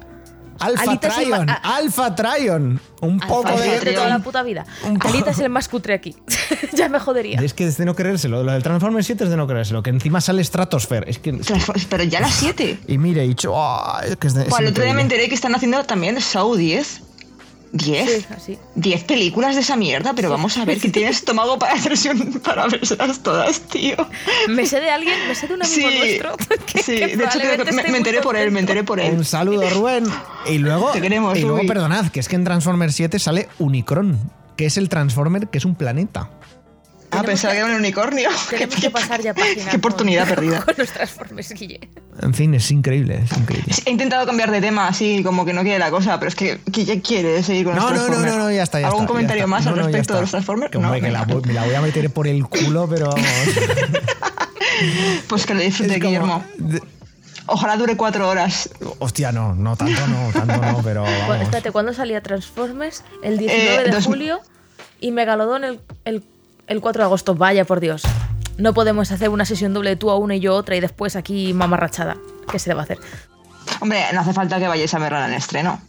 Alpha 0.61 0.83
Alita 0.91 1.07
es 1.07 1.17
el 1.17 1.23
Trion, 1.25 1.45
ma- 1.45 1.53
a- 1.63 1.75
Alpha 1.77 2.15
Trion. 2.15 2.79
Un 3.01 3.19
poco 3.19 3.47
Alpha 3.47 3.61
de... 3.61 3.67
Trion 3.79 3.85
de 3.85 3.93
toda 3.93 4.09
la 4.09 4.19
puta 4.19 4.43
vida. 4.43 4.65
Poco. 4.81 5.07
Alita 5.07 5.31
es 5.31 5.39
el 5.39 5.49
más 5.49 5.67
cutre 5.67 5.93
aquí. 5.93 6.15
ya 6.73 6.87
me 6.89 6.99
jodería. 6.99 7.39
Es 7.41 7.53
que 7.53 7.65
es 7.65 7.77
de 7.77 7.85
no 7.85 7.95
creérselo. 7.95 8.43
Lo 8.43 8.51
del 8.51 8.63
Transformers 8.63 9.05
7 9.07 9.23
es 9.25 9.29
de 9.29 9.37
no 9.37 9.47
creérselo. 9.47 9.81
Que 9.83 9.89
encima 9.89 10.21
sale 10.21 10.43
Stratosphere. 10.43 11.09
Es 11.09 11.19
que... 11.19 11.39
Pero 11.89 12.03
ya 12.03 12.19
las 12.21 12.33
7. 12.35 12.79
Y 12.87 12.97
mire, 12.97 13.23
he 13.23 13.27
dicho... 13.27 13.53
"Ah, 13.55 14.01
es 14.05 14.15
que 14.17 14.27
es 14.27 14.33
de- 14.33 14.43
es 14.47 14.47
el 14.59 14.67
otro 14.67 14.83
día 14.83 14.93
me 14.93 15.01
increíble". 15.01 15.01
enteré 15.01 15.29
que 15.29 15.35
están 15.35 15.55
haciendo 15.55 15.83
también 15.83 16.17
Show 16.19 16.55
10. 16.55 17.01
Sí, 17.77 17.91
¿10? 17.93 18.25
así. 18.35 18.57
10 18.75 19.03
películas 19.05 19.55
de 19.55 19.61
esa 19.61 19.77
mierda, 19.77 20.13
pero 20.13 20.29
vamos 20.29 20.57
a 20.57 20.65
ver 20.65 20.77
que 20.79 20.89
tiene 20.89 21.09
estómago 21.09 21.57
para 21.57 21.73
hacerse 21.73 22.09
un- 22.11 22.33
para 22.41 22.67
verlas 22.67 23.19
todas, 23.23 23.61
tío. 23.61 23.95
Me 24.49 24.65
sé 24.65 24.79
de 24.81 24.89
alguien, 24.89 25.15
me 25.27 25.35
sé 25.35 25.47
de 25.47 25.53
un 25.53 25.63
amigo 25.63 25.89
Sí, 25.89 25.97
nuestro. 25.97 26.35
Que, 26.65 26.83
sí. 26.83 26.97
que 26.97 27.15
de 27.17 27.23
hecho 27.23 27.39
creo 27.39 27.65
que 27.65 27.71
me, 27.71 27.97
enteré 27.97 28.21
por 28.21 28.35
él, 28.35 28.51
me 28.51 28.59
enteré 28.59 28.83
por 28.83 28.99
él. 28.99 29.13
Un 29.15 29.23
saludo, 29.25 29.69
Rubén. 29.69 30.03
Y 30.49 30.57
luego, 30.57 30.91
Te 30.91 31.01
queremos, 31.01 31.37
y 31.37 31.41
luego 31.41 31.65
perdonad, 31.65 32.07
que 32.11 32.19
es 32.19 32.27
que 32.27 32.35
en 32.35 32.43
Transformers 32.43 32.95
7 32.95 33.19
sale 33.19 33.47
Unicron, 33.59 34.19
que 34.57 34.65
es 34.65 34.77
el 34.77 34.89
Transformer 34.89 35.47
que 35.47 35.57
es 35.57 35.65
un 35.65 35.75
planeta. 35.75 36.29
Ah, 37.11 37.23
pensaba 37.23 37.53
que 37.53 37.59
era 37.59 37.67
un 37.67 37.73
unicornio. 37.75 38.29
Tenemos 38.49 38.75
que 38.75 38.89
pasar 38.89 39.21
ya 39.21 39.33
página. 39.35 39.69
Qué 39.69 39.77
oportunidad 39.77 40.25
con, 40.27 40.35
perdida. 40.35 40.61
Con 40.65 40.75
los 40.77 40.89
Transformers, 40.91 41.51
Guille. 41.53 41.79
En 42.21 42.33
fin, 42.33 42.53
es 42.53 42.71
increíble, 42.71 43.21
es 43.25 43.37
increíble. 43.37 43.73
He 43.85 43.91
intentado 43.91 44.25
cambiar 44.25 44.51
de 44.51 44.61
tema, 44.61 44.87
así 44.87 45.21
como 45.23 45.43
que 45.45 45.53
no 45.53 45.61
quiere 45.63 45.79
la 45.79 45.89
cosa, 45.91 46.19
pero 46.19 46.29
es 46.29 46.35
que, 46.35 46.59
ya 46.71 47.01
quiere 47.01 47.41
seguir 47.43 47.65
con 47.65 47.75
No, 47.75 47.81
los 47.83 47.91
no, 47.91 47.97
no, 47.97 48.03
Transformers. 48.05 48.35
no, 48.37 48.43
no, 48.43 48.51
ya 48.51 48.63
está. 48.63 48.79
Ya 48.79 48.87
¿Algún 48.87 49.01
está, 49.01 49.07
ya 49.07 49.13
comentario 49.13 49.43
está. 49.43 49.47
más 49.49 49.63
No, 49.65 49.71
al 49.71 49.77
no, 49.77 49.83
respecto 49.83 50.13
de 50.15 50.21
los 50.21 50.31
Transformers? 50.31 50.71
Que, 50.71 50.77
hombre, 50.77 51.01
no, 51.01 51.05
que 51.07 51.11
la, 51.11 51.25
me 51.25 51.53
la 51.53 51.65
voy 51.65 51.75
a 51.75 51.81
meter 51.81 52.09
por 52.11 52.27
el 52.27 52.45
culo, 52.45 52.87
pero 52.89 53.07
vamos. 53.09 53.25
Pues 55.27 55.45
que 55.45 55.53
lo 55.53 55.61
disfrute, 55.61 55.99
como- 55.99 56.09
Guillermo. 56.09 56.43
de- 56.57 56.81
Ojalá 57.47 57.75
dure 57.75 57.97
cuatro 57.97 58.29
horas. 58.29 58.69
Hostia, 58.99 59.31
no, 59.31 59.53
no 59.55 59.75
tanto, 59.75 60.07
no, 60.07 60.29
tanto 60.31 60.57
no, 60.65 60.81
pero 60.83 61.03
vamos. 61.03 61.41
Espérate, 61.41 61.71
¿cuándo 61.71 61.93
salía 61.93 62.21
Transformers? 62.21 63.03
El 63.23 63.37
19 63.37 63.75
Eh, 63.75 63.83
de 63.85 63.91
dos- 63.91 64.05
julio 64.05 64.39
y 64.99 65.11
Megalodon 65.11 65.63
el, 65.63 65.79
el, 66.05 66.23
el 66.71 66.81
4 66.81 67.01
de 67.01 67.05
agosto. 67.05 67.35
Vaya 67.35 67.65
por 67.65 67.79
Dios. 67.79 68.03
No 68.57 68.73
podemos 68.73 69.11
hacer 69.11 69.29
una 69.29 69.45
sesión 69.45 69.73
doble 69.73 69.95
tú 69.95 70.09
a 70.11 70.17
una 70.17 70.35
y 70.35 70.39
yo 70.39 70.55
otra 70.55 70.75
y 70.75 70.79
después 70.79 71.15
aquí 71.15 71.53
mamarrachada. 71.53 72.17
¿Qué 72.51 72.59
se 72.59 72.69
le 72.69 72.75
va 72.75 72.81
a 72.81 72.83
hacer? 72.83 72.99
Hombre, 73.79 74.03
no 74.13 74.21
hace 74.21 74.33
falta 74.33 74.59
que 74.59 74.67
vayáis 74.67 74.93
a 74.93 74.99
verla 74.99 75.25
en 75.25 75.31
el 75.33 75.37
estreno. 75.37 75.81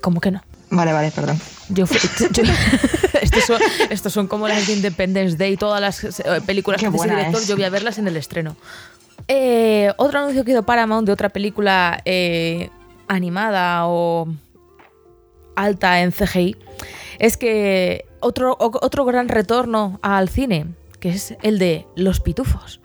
¿Cómo 0.00 0.20
que 0.20 0.30
no? 0.30 0.42
Vale, 0.70 0.92
vale, 0.92 1.10
perdón. 1.10 1.38
Yo 1.68 1.86
fui- 1.86 2.00
yo- 2.32 2.42
estos, 3.20 3.44
son, 3.44 3.60
estos 3.90 4.12
son 4.12 4.26
como 4.26 4.48
las 4.48 4.66
de 4.66 4.72
Independence 4.74 5.36
Day, 5.36 5.56
todas 5.56 5.80
las 5.80 6.02
eh, 6.04 6.40
películas 6.46 6.80
Qué 6.80 6.86
que 6.90 6.96
hace 6.96 7.06
ese 7.06 7.14
director, 7.16 7.40
es. 7.42 7.48
yo 7.48 7.56
voy 7.56 7.64
a 7.64 7.70
verlas 7.70 7.98
en 7.98 8.08
el 8.08 8.16
estreno. 8.16 8.56
Eh, 9.28 9.92
otro 9.98 10.18
anuncio 10.20 10.44
que 10.44 10.52
hizo 10.52 10.62
Paramount 10.64 11.06
de 11.06 11.12
otra 11.12 11.28
película 11.28 12.00
eh, 12.04 12.70
animada 13.08 13.86
o 13.86 14.26
alta 15.56 16.00
en 16.00 16.10
CGI 16.12 16.56
es 17.18 17.36
que 17.36 18.06
otro, 18.22 18.56
otro 18.58 19.04
gran 19.04 19.28
retorno 19.28 19.98
al 20.02 20.28
cine, 20.28 20.66
que 21.00 21.10
es 21.10 21.36
el 21.42 21.58
de 21.58 21.86
Los 21.96 22.20
Pitufos 22.20 22.82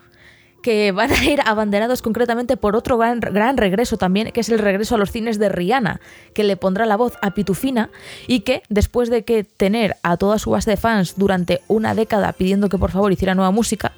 que 0.68 0.92
van 0.92 1.14
a 1.14 1.24
ir 1.24 1.40
abanderados 1.46 2.02
concretamente 2.02 2.58
por 2.58 2.76
otro 2.76 2.98
gran, 2.98 3.22
gran 3.22 3.56
regreso 3.56 3.96
también, 3.96 4.32
que 4.34 4.42
es 4.42 4.50
el 4.50 4.60
regreso 4.60 4.96
a 4.96 4.98
los 4.98 5.12
cines 5.12 5.40
de 5.40 5.48
Rihanna, 5.48 6.02
que 6.34 6.44
le 6.44 6.58
pondrá 6.58 6.86
la 6.86 6.98
voz 6.98 7.14
a 7.22 7.32
Pitufina 7.32 7.90
y 8.28 8.42
que 8.42 8.64
después 8.68 9.10
de 9.10 9.24
que 9.24 9.46
tener 9.46 9.96
a 10.04 10.18
toda 10.18 10.40
su 10.40 10.52
base 10.52 10.72
de 10.72 10.76
fans 10.76 11.14
durante 11.16 11.62
una 11.70 11.96
década 11.96 12.34
pidiendo 12.34 12.68
que 12.68 12.78
por 12.78 12.92
favor 12.92 13.14
hiciera 13.14 13.34
nueva 13.34 13.52
música, 13.52 13.94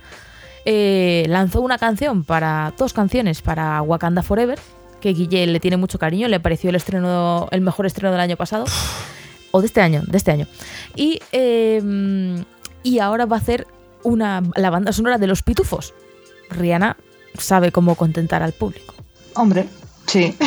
eh, 0.64 1.26
lanzó 1.28 1.62
una 1.62 1.80
canción 1.80 2.24
para 2.24 2.72
dos 2.78 2.94
canciones 2.94 3.42
para 3.42 3.82
Wakanda 3.82 4.22
Forever, 4.22 4.60
que 5.02 5.14
Guille 5.14 5.48
le 5.48 5.60
tiene 5.60 5.78
mucho 5.78 5.98
cariño, 5.98 6.28
le 6.28 6.40
pareció 6.40 6.70
el 6.70 6.76
estreno, 6.76 7.48
el 7.50 7.62
mejor 7.62 7.88
estreno 7.88 8.12
del 8.12 8.22
año 8.22 8.38
pasado 8.38 8.66
o 9.52 9.62
de 9.62 9.68
este 9.68 9.82
año, 9.82 10.04
de 10.06 10.18
este 10.18 10.32
año. 10.32 10.48
Y, 10.96 11.20
eh, 11.32 12.44
y 12.84 13.00
ahora 13.00 13.26
va 13.26 13.38
a 13.38 13.40
hacer 13.40 13.68
una, 14.04 14.42
la 14.56 14.70
banda 14.70 14.92
sonora 14.94 15.18
de 15.18 15.28
los 15.28 15.44
pitufos. 15.44 15.94
Rihanna 16.50 16.98
sabe 17.38 17.72
cómo 17.72 17.96
contentar 17.96 18.42
al 18.44 18.54
público. 18.54 18.94
Hombre, 19.36 19.68
sí. 20.08 20.36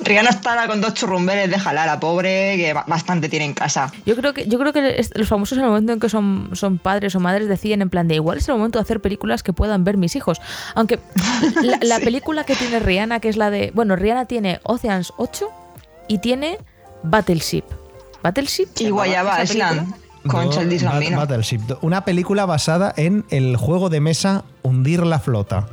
Rihanna 0.00 0.30
está 0.30 0.66
con 0.66 0.80
dos 0.82 0.92
churrumberes 0.94 1.50
de 1.50 1.56
la 1.56 1.98
pobre, 1.98 2.56
que 2.56 2.72
ba- 2.74 2.84
bastante 2.86 3.28
tiene 3.30 3.46
en 3.46 3.54
casa. 3.54 3.90
Yo 4.04 4.14
creo 4.16 4.34
que, 4.34 4.46
yo 4.46 4.58
creo 4.58 4.72
que 4.72 5.02
los 5.14 5.28
famosos 5.28 5.56
en 5.56 5.64
el 5.64 5.70
momento 5.70 5.92
en 5.94 6.00
que 6.00 6.10
son, 6.10 6.50
son 6.52 6.76
padres 6.78 7.14
o 7.14 7.20
madres 7.20 7.48
deciden 7.48 7.80
en 7.80 7.88
plan 7.88 8.06
de 8.06 8.16
igual 8.16 8.36
es 8.38 8.48
el 8.48 8.56
momento 8.56 8.78
de 8.78 8.82
hacer 8.82 9.00
películas 9.00 9.42
que 9.42 9.52
puedan 9.54 9.82
ver 9.84 9.96
mis 9.96 10.14
hijos. 10.16 10.42
Aunque 10.74 10.98
la, 11.62 11.78
la 11.82 11.98
Sí. 11.98 12.04
película 12.04 12.44
que 12.44 12.54
tiene 12.54 12.80
Rihanna, 12.80 13.20
que 13.20 13.28
es 13.30 13.36
la 13.38 13.48
de. 13.50 13.70
Bueno, 13.74 13.96
Rihanna 13.96 14.26
tiene 14.26 14.60
Oceans 14.64 15.12
8 15.16 15.48
y 16.08 16.18
tiene 16.18 16.58
Battleship. 17.02 17.64
¿Battleship? 18.22 18.68
Y 18.78 18.90
Guayaba? 18.90 19.42
Island, 19.42 19.94
con 20.26 20.48
Gambino. 20.50 21.18
Battleship, 21.18 21.60
una 21.82 22.04
película 22.04 22.46
basada 22.46 22.92
en 22.96 23.24
el 23.30 23.56
juego 23.56 23.90
de 23.90 24.00
mesa 24.00 24.44
Hundir 24.62 25.04
la 25.04 25.18
flota. 25.18 25.66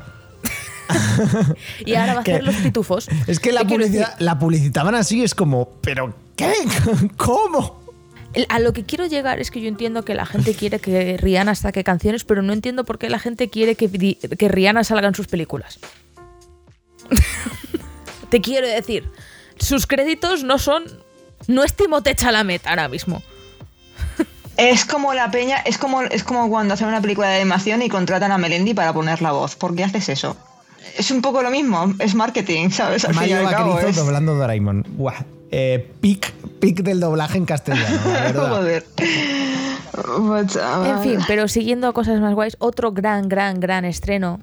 Y 1.86 1.96
ahora 1.96 2.16
va 2.16 2.20
a 2.20 2.24
Que- 2.24 2.34
hacer 2.34 2.44
los 2.44 2.56
pitufos. 2.58 3.08
Es 3.28 3.40
que 3.40 3.54
la, 3.54 3.62
¿Qué 3.62 3.68
quiero 3.68 3.84
publicidad, 3.86 4.16
la 4.20 4.38
publicitaban 4.38 4.94
así, 4.96 5.24
es 5.24 5.34
como, 5.34 5.70
¿pero 5.82 6.14
qué? 6.36 6.52
¿Cómo? 7.18 7.80
A 8.50 8.60
lo 8.60 8.74
que 8.74 8.84
quiero 8.86 9.06
llegar 9.06 9.40
es 9.40 9.52
que 9.52 9.62
yo 9.62 9.68
entiendo 9.70 10.04
que 10.04 10.14
la 10.16 10.26
gente 10.26 10.54
quiere 10.54 10.80
que 10.80 11.18
Rihanna 11.18 11.56
saque 11.56 11.84
canciones, 11.86 12.24
pero 12.26 12.42
no 12.42 12.52
entiendo 12.54 12.84
por 12.86 12.98
qué 12.98 13.10
la 13.10 13.20
gente 13.20 13.50
quiere 13.50 13.76
que, 13.76 13.90
que 14.38 14.48
Rihanna 14.50 14.84
salga 14.84 15.08
en 15.08 15.16
sus 15.16 15.28
películas. 15.28 15.80
Te 18.30 18.40
quiero 18.42 18.68
decir, 18.68 19.10
sus 19.62 19.88
créditos 19.88 20.44
no 20.44 20.58
son. 20.60 20.84
No 21.48 21.64
es 21.64 21.74
Timothée 21.74 22.16
Chalamet 22.16 22.66
ahora 22.68 22.88
mismo. 22.88 23.22
Es 24.58 24.86
como 24.86 25.14
la 25.14 25.32
peña, 25.32 25.58
es 25.58 25.78
como, 25.78 26.04
es 26.04 26.24
como 26.24 26.50
cuando 26.50 26.74
hacen 26.74 26.88
una 26.88 27.02
película 27.02 27.30
de 27.30 27.38
animación 27.38 27.82
y 27.82 27.90
contratan 27.90 28.32
a 28.32 28.38
Melendi 28.38 28.74
para 28.74 28.94
poner 28.94 29.22
la 29.22 29.32
voz. 29.32 29.56
¿Por 29.56 29.76
qué 29.76 29.84
haces 29.84 30.10
eso? 30.10 30.38
Es 30.98 31.10
un 31.10 31.22
poco 31.22 31.42
lo 31.42 31.50
mismo, 31.50 31.94
es 32.00 32.16
marketing, 32.16 32.70
¿sabes? 32.70 33.06
Al 33.06 33.16
Mario 33.16 33.44
Vaquerizo 33.44 33.88
es... 33.88 33.96
doblando 33.96 34.36
Doraemon. 34.36 34.86
Buah. 34.90 35.24
Eh, 35.52 35.92
pic, 36.00 36.32
pic 36.60 36.82
del 36.82 37.00
doblaje 37.00 37.38
en 37.38 37.46
castellano, 37.46 38.00
la 38.06 38.20
verdad. 38.22 38.50
Joder. 38.50 40.48
Chaval. 40.48 40.90
En 40.90 41.00
fin, 41.04 41.20
pero 41.28 41.48
siguiendo 41.48 41.88
a 41.88 41.94
cosas 41.94 42.20
más 42.20 42.34
guays, 42.34 42.56
otro 42.60 42.92
gran, 42.92 43.30
gran, 43.30 43.60
gran 43.60 43.84
estreno. 43.86 44.40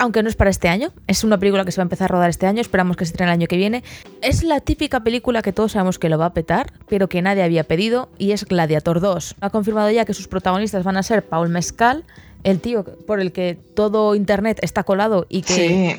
Aunque 0.00 0.22
no 0.22 0.30
es 0.30 0.34
para 0.34 0.48
este 0.48 0.68
año, 0.68 0.92
es 1.06 1.24
una 1.24 1.36
película 1.38 1.64
que 1.66 1.72
se 1.72 1.76
va 1.76 1.82
a 1.82 1.84
empezar 1.84 2.06
a 2.06 2.14
rodar 2.14 2.30
este 2.30 2.46
año, 2.46 2.62
esperamos 2.62 2.96
que 2.96 3.04
se 3.04 3.10
estrene 3.12 3.30
el 3.32 3.34
año 3.38 3.46
que 3.46 3.58
viene. 3.58 3.84
Es 4.22 4.42
la 4.42 4.60
típica 4.60 5.00
película 5.00 5.42
que 5.42 5.52
todos 5.52 5.72
sabemos 5.72 5.98
que 5.98 6.08
lo 6.08 6.16
va 6.16 6.24
a 6.24 6.32
petar, 6.32 6.72
pero 6.88 7.08
que 7.10 7.20
nadie 7.20 7.42
había 7.42 7.64
pedido, 7.64 8.08
y 8.16 8.32
es 8.32 8.46
Gladiator 8.46 9.00
2. 9.00 9.36
Ha 9.42 9.50
confirmado 9.50 9.90
ya 9.90 10.06
que 10.06 10.14
sus 10.14 10.26
protagonistas 10.26 10.84
van 10.84 10.96
a 10.96 11.02
ser 11.02 11.22
Paul 11.26 11.50
Mescal, 11.50 12.04
el 12.44 12.58
tío 12.60 12.84
por 13.06 13.20
el 13.20 13.32
que 13.32 13.58
todo 13.74 14.14
internet 14.14 14.58
está 14.62 14.82
colado 14.84 15.26
y 15.28 15.42
que 15.42 15.52
Sí. 15.52 15.96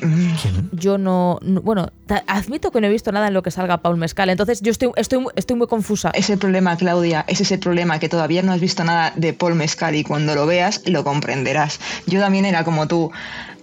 yo 0.72 0.98
no, 0.98 1.38
no- 1.40 1.60
Bueno, 1.62 1.92
admito 2.26 2.72
que 2.72 2.80
no 2.80 2.88
he 2.88 2.90
visto 2.90 3.12
nada 3.12 3.28
en 3.28 3.34
lo 3.34 3.44
que 3.44 3.52
salga 3.52 3.78
Paul 3.82 3.96
Mescal, 3.98 4.28
entonces 4.30 4.60
yo 4.60 4.72
estoy, 4.72 4.90
estoy, 4.96 5.24
estoy 5.36 5.56
muy 5.56 5.68
confusa. 5.68 6.10
Es 6.12 6.28
el 6.30 6.38
problema, 6.40 6.76
Claudia, 6.76 7.24
ese 7.28 7.44
es 7.44 7.52
el 7.52 7.60
problema, 7.60 8.00
que 8.00 8.08
todavía 8.08 8.42
no 8.42 8.50
has 8.50 8.60
visto 8.60 8.82
nada 8.82 9.12
de 9.14 9.32
Paul 9.32 9.54
Mescal 9.54 9.94
y 9.94 10.02
cuando 10.02 10.34
lo 10.34 10.44
veas 10.46 10.82
lo 10.88 11.04
comprenderás. 11.04 11.78
Yo 12.08 12.18
también 12.18 12.44
era 12.44 12.64
como 12.64 12.88
tú, 12.88 13.12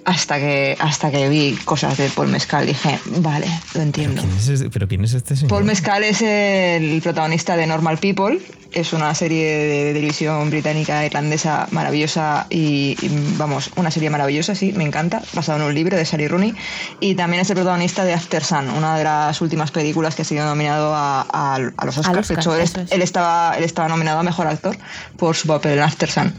hasta 0.06 0.38
que, 0.40 0.76
hasta 0.80 1.12
que 1.12 1.30
vi 1.30 1.56
cosas 1.66 1.98
de 1.98 2.10
Paul 2.10 2.30
Mescal 2.30 2.66
dije, 2.66 3.00
vale, 3.18 3.48
lo 3.48 3.54
¿Pero 3.74 3.84
entiendo. 3.84 4.22
quién, 4.22 4.38
es 4.38 4.48
este, 4.48 4.70
¿Pero 4.70 4.88
quién 4.88 5.04
es 5.04 5.14
este 5.14 5.36
señor? 5.36 5.50
Paul 5.50 5.66
Mescal 5.66 6.04
es 6.04 6.22
el 6.22 7.00
protagonista 7.04 7.56
de 7.56 7.68
Normal 7.68 7.98
People, 8.00 8.40
es 8.72 8.94
una 8.94 9.14
serie 9.16 9.46
de 9.48 9.94
televisión 9.94 10.50
británica 10.52 11.04
irlandesa 11.06 11.68
maravillosa 11.72 12.46
y, 12.50 12.96
y, 13.02 13.10
vamos, 13.38 13.72
una 13.76 13.90
serie 13.92 14.10
maravillosa, 14.12 14.54
sí, 14.56 14.74
me 14.74 14.84
encanta, 14.84 15.22
basado 15.34 15.60
en 15.60 15.66
un 15.66 15.74
libro 15.74 15.98
de 15.98 16.06
Sally 16.06 16.28
Rooney 16.28 16.54
y 17.00 17.16
también 17.16 17.42
es 17.42 17.50
el 17.50 17.56
protagonista 17.56 18.06
de 18.06 18.14
After 18.14 18.44
Sun, 18.44 18.70
una 18.70 18.96
de 18.98 19.04
las 19.04 19.42
últimas 19.42 19.72
películas 19.72 20.16
que 20.16 20.22
ha 20.22 20.26
sido 20.26 20.46
nominado 20.46 20.94
a, 20.96 21.22
a- 21.22 21.56
a 21.56 21.86
los 21.86 21.98
Oscars. 21.98 22.18
Oscar, 22.20 22.36
de 22.38 22.42
hecho, 22.42 22.56
él, 22.56 22.62
eso 22.62 22.82
es. 22.82 22.92
él 22.92 23.02
estaba, 23.02 23.56
él 23.58 23.64
estaba 23.64 23.88
nominado 23.90 24.20
a 24.20 24.24
Mejor 24.24 24.48
Actor 24.48 24.78
por 25.18 25.36
su 25.36 25.48
papel 25.48 25.74
en 25.74 25.84
After 25.84 26.10
Sun, 26.10 26.34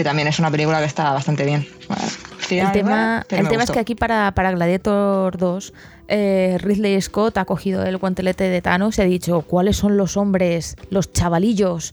que 0.00 0.04
también 0.04 0.28
es 0.28 0.38
una 0.38 0.50
película 0.50 0.78
que 0.78 0.86
está 0.86 1.12
bastante 1.12 1.44
bien. 1.44 1.68
Bueno, 1.86 2.02
El 2.48 2.72
tema, 2.72 3.26
el 3.28 3.48
tema 3.48 3.64
es 3.64 3.70
que 3.70 3.78
aquí 3.78 3.94
para, 3.94 4.32
para 4.34 4.50
Gladiator 4.50 5.36
2, 5.36 5.74
eh, 6.08 6.56
Ridley 6.58 6.98
Scott 7.02 7.36
ha 7.36 7.44
cogido 7.44 7.84
el 7.84 7.98
guantelete 7.98 8.44
de 8.44 8.62
Thanos 8.62 8.96
y 8.96 9.02
ha 9.02 9.04
dicho 9.04 9.42
cuáles 9.42 9.76
son 9.76 9.98
los 9.98 10.16
hombres, 10.16 10.76
los 10.88 11.12
chavalillos, 11.12 11.92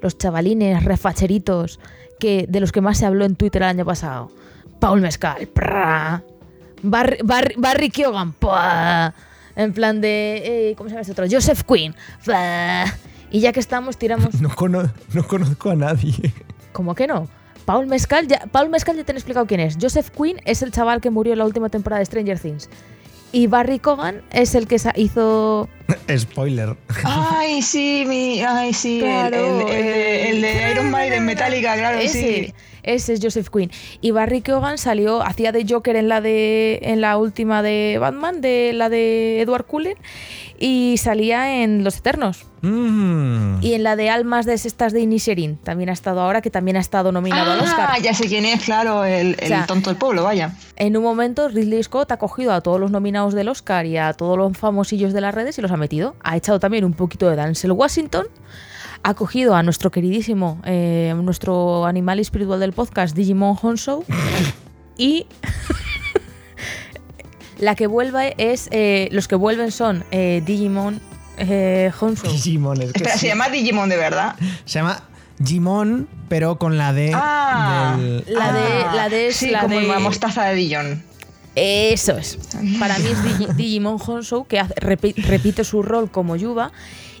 los 0.00 0.16
chavalines 0.16 0.82
refacheritos 0.82 1.78
que, 2.18 2.46
de 2.48 2.60
los 2.60 2.72
que 2.72 2.80
más 2.80 2.96
se 2.96 3.04
habló 3.04 3.26
en 3.26 3.36
Twitter 3.36 3.60
el 3.62 3.68
año 3.68 3.84
pasado. 3.84 4.32
Paul 4.80 5.02
Mescal, 5.02 5.46
prrra. 5.48 6.22
Barry, 6.82 7.18
Barry, 7.22 7.54
Barry 7.58 7.92
en 9.56 9.72
plan 9.74 10.00
de... 10.00 10.70
eh, 10.70 10.74
¿Cómo 10.76 10.88
se 10.88 10.94
llama 10.94 11.02
este 11.02 11.12
otro? 11.12 11.26
Joseph 11.30 11.64
Quinn. 11.68 11.94
Y 13.30 13.40
ya 13.40 13.52
que 13.52 13.60
estamos, 13.60 13.98
tiramos... 13.98 14.34
No, 14.40 14.48
cono- 14.56 14.90
no 15.12 15.26
conozco 15.28 15.68
a 15.70 15.76
nadie. 15.76 16.32
¿Cómo 16.72 16.94
que 16.94 17.06
no? 17.06 17.28
Paul 17.64 17.86
Mescal, 17.86 18.26
ya, 18.26 18.46
Paul 18.50 18.68
Mescal 18.68 18.96
ya 18.96 19.04
te 19.04 19.12
han 19.12 19.16
explicado 19.16 19.46
quién 19.46 19.60
es. 19.60 19.76
Joseph 19.80 20.10
Quinn 20.10 20.38
es 20.44 20.62
el 20.62 20.72
chaval 20.72 21.00
que 21.00 21.10
murió 21.10 21.32
en 21.32 21.38
la 21.38 21.44
última 21.44 21.68
temporada 21.68 22.00
de 22.00 22.06
Stranger 22.06 22.38
Things. 22.38 22.68
Y 23.32 23.46
Barry 23.46 23.78
Cogan 23.78 24.22
es 24.30 24.54
el 24.54 24.66
que 24.66 24.76
hizo. 24.96 25.68
Spoiler. 26.18 26.76
Ay, 27.04 27.62
sí, 27.62 28.04
mi, 28.06 28.40
ay, 28.42 28.72
sí, 28.72 28.98
el- 29.00 29.04
Claro, 29.04 29.68
el, 29.68 29.74
el 29.76 29.84
de- 29.84 30.30
el 30.30 30.42
de 30.42 30.70
Iron 30.72 30.90
Man 30.90 31.10
de 31.10 31.20
Metallica, 31.20 31.74
claro, 31.76 31.98
ese, 31.98 32.46
sí. 32.46 32.54
ese 32.82 33.12
es 33.14 33.20
Joseph 33.22 33.48
Quinn. 33.50 33.70
Y 34.00 34.10
Barry 34.10 34.40
Keoghan 34.40 34.78
salió, 34.78 35.22
hacía 35.22 35.52
de 35.52 35.64
Joker 35.68 35.96
en 35.96 36.08
la 36.08 36.20
de 36.20 36.78
en 36.82 37.00
la 37.00 37.16
última 37.16 37.62
de 37.62 37.98
Batman, 38.00 38.40
de 38.40 38.72
la 38.74 38.88
de 38.88 39.40
Edward 39.40 39.64
Cullen, 39.66 39.96
y 40.58 40.96
salía 40.98 41.62
en 41.62 41.82
Los 41.84 41.96
Eternos. 41.98 42.46
Mm. 42.64 43.58
Y 43.60 43.74
en 43.74 43.82
la 43.82 43.96
de 43.96 44.08
Almas 44.08 44.46
de 44.46 44.54
estas 44.54 44.92
de 44.92 45.00
Inisherin, 45.00 45.56
también 45.56 45.90
ha 45.90 45.92
estado 45.92 46.20
ahora, 46.20 46.40
que 46.42 46.50
también 46.50 46.76
ha 46.76 46.80
estado 46.80 47.10
nominado 47.10 47.50
al 47.52 47.58
Oscar. 47.60 47.88
Ah, 47.90 47.98
ya 47.98 48.14
sé 48.14 48.28
quién 48.28 48.44
es, 48.44 48.62
claro, 48.62 49.04
el, 49.04 49.34
el 49.40 49.44
O 49.44 49.46
sea, 49.48 49.66
tonto 49.66 49.90
del 49.90 49.98
pueblo, 49.98 50.22
vaya. 50.22 50.52
En 50.76 50.96
un 50.96 51.02
momento, 51.02 51.48
Ridley 51.48 51.82
Scott 51.82 52.12
ha 52.12 52.18
cogido 52.18 52.52
a 52.52 52.60
todos 52.60 52.78
los 52.78 52.92
nominados 52.92 53.34
del 53.34 53.48
Oscar 53.48 53.84
y 53.86 53.96
a 53.98 54.12
todos 54.12 54.38
los 54.38 54.56
famosillos 54.56 55.12
de 55.12 55.20
las 55.20 55.34
redes 55.34 55.58
y 55.58 55.62
los 55.62 55.72
ha 55.72 55.76
metido. 55.82 56.14
Ha 56.22 56.36
echado 56.36 56.60
también 56.60 56.84
un 56.84 56.94
poquito 56.94 57.28
de 57.28 57.36
Denzel 57.36 57.72
Washington. 57.72 58.26
Ha 59.02 59.14
cogido 59.14 59.54
a 59.56 59.62
nuestro 59.62 59.90
queridísimo, 59.90 60.60
eh, 60.64 61.12
nuestro 61.22 61.84
animal 61.86 62.20
espiritual 62.20 62.60
del 62.60 62.72
podcast, 62.72 63.14
Digimon 63.16 63.58
Honsou. 63.60 64.04
y 64.96 65.26
la 67.58 67.74
que 67.74 67.86
vuelve 67.86 68.34
es. 68.38 68.68
eh, 68.70 69.08
los 69.12 69.28
que 69.28 69.34
vuelven 69.34 69.70
son 69.72 70.04
eh, 70.10 70.42
Digimon 70.46 71.00
eh, 71.38 71.90
Honsou. 72.00 72.30
Digimon, 72.30 72.80
es 72.80 72.92
que 72.92 72.98
Espera, 72.98 73.14
sí. 73.14 73.20
se 73.20 73.26
llama 73.28 73.48
Digimon 73.48 73.88
de 73.88 73.96
verdad. 73.96 74.36
Se 74.64 74.78
llama 74.78 75.02
Jimon, 75.44 76.08
pero 76.28 76.58
con 76.58 76.78
la 76.78 76.92
D 76.92 77.10
Ah. 77.14 77.96
del... 77.98 78.24
La 78.28 78.52
de- 78.52 78.96
la 78.96 79.08
de 79.08 79.28
es 79.28 79.36
Sí, 79.36 79.50
la 79.50 79.62
como 79.62 79.80
de- 79.80 79.86
la 79.88 79.98
mostaza 79.98 80.44
de 80.44 80.54
Dijon. 80.54 81.02
Eso 81.54 82.16
es. 82.16 82.38
Para 82.78 82.98
mí 82.98 83.06
es 83.06 83.18
Digi- 83.24 83.54
Digimon 83.54 83.98
Honsou, 84.04 84.46
que 84.46 84.62
repite 84.76 85.64
su 85.64 85.82
rol 85.82 86.10
como 86.10 86.36
Yuba 86.36 86.72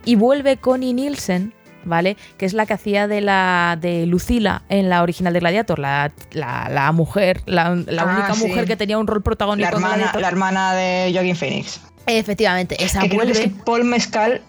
y 0.04 0.14
vuelve 0.14 0.56
Connie 0.56 0.94
Nielsen, 0.94 1.52
¿vale? 1.84 2.16
Que 2.38 2.46
es 2.46 2.54
la 2.54 2.64
que 2.64 2.72
hacía 2.72 3.06
de 3.08 3.20
la 3.20 3.76
de 3.80 4.06
Lucila 4.06 4.62
en 4.70 4.88
la 4.88 5.02
original 5.02 5.32
de 5.34 5.40
Gladiator, 5.40 5.78
la, 5.78 6.12
la- 6.32 6.68
la 6.70 6.92
mujer, 6.92 7.42
la, 7.46 7.74
la 7.86 8.02
Ah, 8.02 8.14
única 8.16 8.34
sí. 8.34 8.46
mujer 8.46 8.66
que 8.66 8.76
tenía 8.76 8.96
un 8.98 9.06
rol 9.06 9.18
La 9.18 9.24
protagónico 9.24 9.68
en 9.68 9.74
hermana, 9.74 10.12
la 10.18 10.28
hermana 10.28 10.74
de 10.74 11.10
Joaquin 11.12 11.36
Phoenix. 11.36 11.80
Efectivamente, 12.06 12.82
esa 12.82 13.00
Que 13.00 13.08
creo 13.10 13.20
que 13.20 13.26
vuelve. 13.26 13.32
es 13.44 13.52
que 13.52 13.62
Paul 13.64 13.84
Mescal 13.84 14.40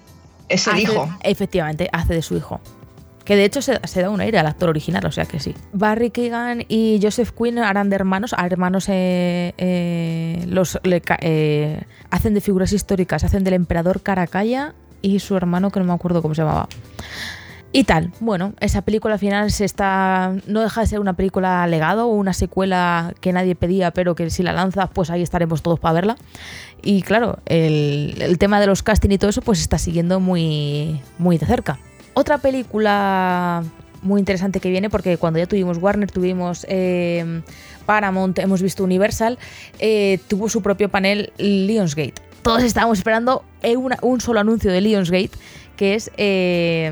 es 0.50 0.66
el 0.68 0.74
hace- 0.74 0.82
hijo. 0.84 1.10
Efectivamente, 1.24 1.90
hace 1.92 2.14
de 2.14 2.22
su 2.22 2.38
hijo. 2.38 2.62
Que 3.26 3.38
de 3.38 3.46
hecho 3.46 3.62
se, 3.62 3.80
da 3.80 4.10
un 4.10 4.20
aire 4.20 4.38
al 4.38 4.48
actor 4.48 4.70
original, 4.70 5.06
o 5.06 5.12
sea 5.12 5.26
que 5.26 5.40
sí. 5.40 5.56
Barry 5.72 6.10
Keegan 6.10 6.66
y 6.68 7.00
Joseph 7.02 7.32
Quinn 7.32 7.58
harán 7.58 7.90
de 7.90 7.96
hermanos, 7.96 8.36
hermanos 8.38 8.90
eh, 8.90 9.54
eh, 9.58 10.44
los 10.48 10.80
eh, 10.84 11.82
hacen 12.10 12.34
de 12.34 12.42
figuras 12.42 12.74
históricas, 12.74 13.24
hacen 13.24 13.46
del 13.46 13.54
emperador 13.54 14.02
Caracalla 14.02 14.74
y 15.02 15.20
su 15.20 15.38
hermano 15.38 15.72
que 15.72 15.80
no 15.80 15.86
me 15.86 15.94
acuerdo 15.94 16.22
cómo 16.22 16.36
se 16.36 16.42
llamaba. 16.42 16.68
Y 17.76 17.86
tal, 17.86 18.12
bueno, 18.20 18.54
esa 18.60 18.84
película 18.84 19.16
al 19.16 19.20
final 19.20 19.50
se 19.50 19.66
está. 19.66 20.36
No 20.46 20.62
deja 20.62 20.82
de 20.82 20.88
ser 20.88 21.00
una 21.00 21.14
película 21.14 21.66
legado, 21.66 22.06
una 22.06 22.34
secuela 22.34 23.16
que 23.20 23.34
nadie 23.34 23.56
pedía, 23.56 23.90
pero 23.90 24.14
que 24.14 24.30
si 24.30 24.44
la 24.44 24.54
lanzas, 24.54 24.92
pues 24.94 25.10
ahí 25.10 25.24
estaremos 25.24 25.64
todos 25.64 25.80
para 25.80 25.94
verla. 25.94 26.16
Y 26.84 27.02
claro, 27.02 27.40
el, 27.48 28.22
el 28.22 28.38
tema 28.38 28.60
de 28.60 28.68
los 28.68 28.84
casting 28.84 29.10
y 29.10 29.18
todo 29.18 29.32
eso, 29.32 29.42
pues 29.42 29.60
está 29.60 29.80
siguiendo 29.80 30.20
muy, 30.20 31.02
muy 31.18 31.40
de 31.40 31.48
cerca. 31.48 31.80
Otra 32.14 32.38
película 32.38 33.64
muy 34.04 34.20
interesante 34.20 34.60
que 34.60 34.70
viene, 34.70 34.90
porque 34.90 35.18
cuando 35.18 35.40
ya 35.40 35.48
tuvimos 35.48 35.78
Warner, 35.78 36.12
tuvimos 36.12 36.66
eh, 36.70 37.42
Paramount, 37.86 38.38
hemos 38.40 38.62
visto 38.62 38.84
Universal, 38.84 39.40
eh, 39.80 40.20
tuvo 40.28 40.50
su 40.50 40.62
propio 40.62 40.90
panel 40.90 41.32
Lionsgate. 41.38 42.16
Todos 42.42 42.64
estábamos 42.64 42.98
esperando 42.98 43.44
eh, 43.62 43.78
un 43.78 44.22
solo 44.22 44.42
anuncio 44.42 44.72
de 44.72 44.82
Lionsgate, 44.82 45.32
que 45.84 45.96
es 45.96 46.12
eh, 46.16 46.90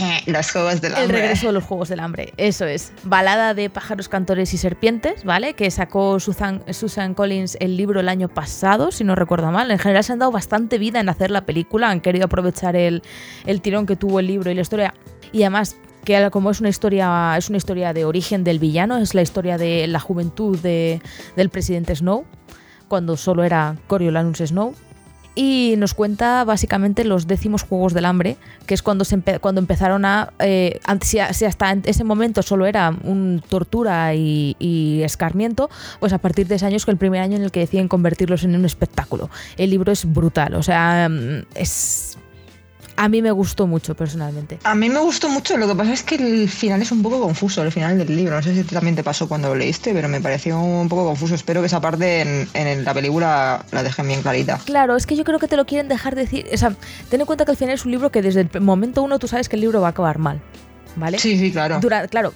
Los 0.26 0.50
juegos 0.50 0.80
del 0.80 0.92
el 0.92 0.98
hambre. 0.98 1.18
regreso 1.20 1.48
de 1.48 1.52
los 1.52 1.64
Juegos 1.64 1.90
del 1.90 2.00
Hambre. 2.00 2.32
Eso 2.38 2.64
es. 2.64 2.92
Balada 3.02 3.52
de 3.52 3.68
pájaros, 3.68 4.08
cantores 4.08 4.54
y 4.54 4.56
serpientes, 4.56 5.24
¿vale? 5.24 5.52
Que 5.52 5.70
sacó 5.70 6.18
Susan, 6.20 6.62
Susan 6.72 7.12
Collins 7.12 7.58
el 7.60 7.76
libro 7.76 8.00
el 8.00 8.08
año 8.08 8.28
pasado, 8.28 8.92
si 8.92 9.04
no 9.04 9.14
recuerdo 9.14 9.50
mal. 9.52 9.70
En 9.70 9.78
general 9.78 10.02
se 10.04 10.14
han 10.14 10.20
dado 10.20 10.32
bastante 10.32 10.78
vida 10.78 11.00
en 11.00 11.10
hacer 11.10 11.30
la 11.30 11.44
película, 11.44 11.90
han 11.90 12.00
querido 12.00 12.24
aprovechar 12.24 12.76
el, 12.76 13.02
el 13.44 13.60
tirón 13.60 13.84
que 13.84 13.96
tuvo 13.96 14.20
el 14.20 14.26
libro 14.28 14.50
y 14.50 14.54
la 14.54 14.62
historia. 14.62 14.94
Y 15.30 15.42
además 15.42 15.76
que 16.04 16.30
como 16.30 16.50
es 16.50 16.60
una 16.60 16.70
historia 16.70 17.34
es 17.36 17.48
una 17.50 17.58
historia 17.58 17.92
de 17.92 18.06
origen 18.06 18.42
del 18.42 18.58
villano, 18.58 18.96
es 18.98 19.14
la 19.14 19.20
historia 19.22 19.58
de 19.58 19.86
la 19.86 20.00
juventud 20.00 20.58
de- 20.60 21.02
del 21.36 21.50
presidente 21.50 21.94
Snow, 21.94 22.24
cuando 22.88 23.16
solo 23.18 23.44
era 23.44 23.76
Coriolanus 23.86 24.38
Snow 24.38 24.74
y 25.34 25.74
nos 25.78 25.94
cuenta 25.94 26.44
básicamente 26.44 27.04
los 27.04 27.26
décimos 27.26 27.62
Juegos 27.62 27.92
del 27.92 28.04
Hambre, 28.04 28.36
que 28.66 28.74
es 28.74 28.82
cuando, 28.82 29.04
se 29.04 29.18
empe- 29.18 29.40
cuando 29.40 29.60
empezaron 29.60 30.04
a... 30.04 30.32
eh, 30.38 30.80
si, 31.02 31.18
hasta 31.18 31.72
ese 31.84 32.04
momento 32.04 32.42
solo 32.42 32.66
era 32.66 32.94
un 33.02 33.42
tortura 33.48 34.14
y, 34.14 34.56
escarmiento, 35.02 35.70
pues 36.00 36.12
a 36.12 36.18
partir 36.18 36.46
de 36.46 36.54
ese 36.54 36.66
año 36.66 36.76
es 36.76 36.86
el 36.88 36.96
primer 36.96 37.20
año 37.20 37.36
en 37.36 37.42
el 37.42 37.50
que 37.50 37.60
deciden 37.60 37.88
convertirlos 37.88 38.44
en 38.44 38.54
un 38.54 38.64
espectáculo. 38.64 39.30
El 39.56 39.70
libro 39.70 39.92
es 39.92 40.04
brutal, 40.10 40.54
o 40.54 40.62
sea, 40.62 41.08
mm, 41.10 41.46
es... 41.54 42.18
A 42.96 43.08
mí 43.08 43.22
me 43.22 43.30
gustó 43.32 43.66
mucho 43.66 43.94
personalmente. 43.96 44.58
A 44.64 44.74
mí 44.74 44.88
me 44.88 45.00
gustó 45.00 45.28
mucho, 45.28 45.56
lo 45.56 45.66
que 45.66 45.74
pasa 45.74 45.92
es 45.92 46.02
que 46.02 46.14
el 46.14 46.48
final 46.48 46.80
es 46.82 46.92
un 46.92 47.02
poco 47.02 47.20
confuso, 47.20 47.62
el 47.62 47.72
final 47.72 47.98
del 47.98 48.14
libro. 48.16 48.36
No 48.36 48.42
sé 48.42 48.54
si 48.54 48.62
también 48.64 48.94
te 48.94 49.02
pasó 49.02 49.28
cuando 49.28 49.48
lo 49.48 49.56
leíste, 49.56 49.92
pero 49.92 50.08
me 50.08 50.20
pareció 50.20 50.58
un 50.60 50.88
poco 50.88 51.04
confuso. 51.04 51.34
Espero 51.34 51.60
que 51.60 51.66
esa 51.66 51.80
parte 51.80 52.20
en, 52.20 52.48
en 52.54 52.84
la 52.84 52.94
película 52.94 53.64
la 53.72 53.82
dejen 53.82 54.06
bien 54.06 54.22
clarita. 54.22 54.60
Claro, 54.64 54.94
es 54.96 55.06
que 55.06 55.16
yo 55.16 55.24
creo 55.24 55.38
que 55.38 55.48
te 55.48 55.56
lo 55.56 55.66
quieren 55.66 55.88
dejar 55.88 56.14
decir. 56.14 56.46
O 56.52 56.56
sea, 56.56 56.74
ten 57.10 57.20
en 57.20 57.26
cuenta 57.26 57.44
que 57.44 57.50
al 57.50 57.56
final 57.56 57.74
es 57.74 57.84
un 57.84 57.90
libro 57.90 58.10
que 58.12 58.22
desde 58.22 58.42
el 58.52 58.60
momento 58.60 59.02
uno 59.02 59.18
tú 59.18 59.26
sabes 59.28 59.48
que 59.48 59.56
el 59.56 59.62
libro 59.62 59.80
va 59.80 59.88
a 59.88 59.90
acabar 59.90 60.18
mal. 60.18 60.40
¿Vale? 60.96 61.18
Sí, 61.18 61.36
sí, 61.38 61.50
claro. 61.50 61.80
Dura- 61.80 62.06
claro, 62.06 62.32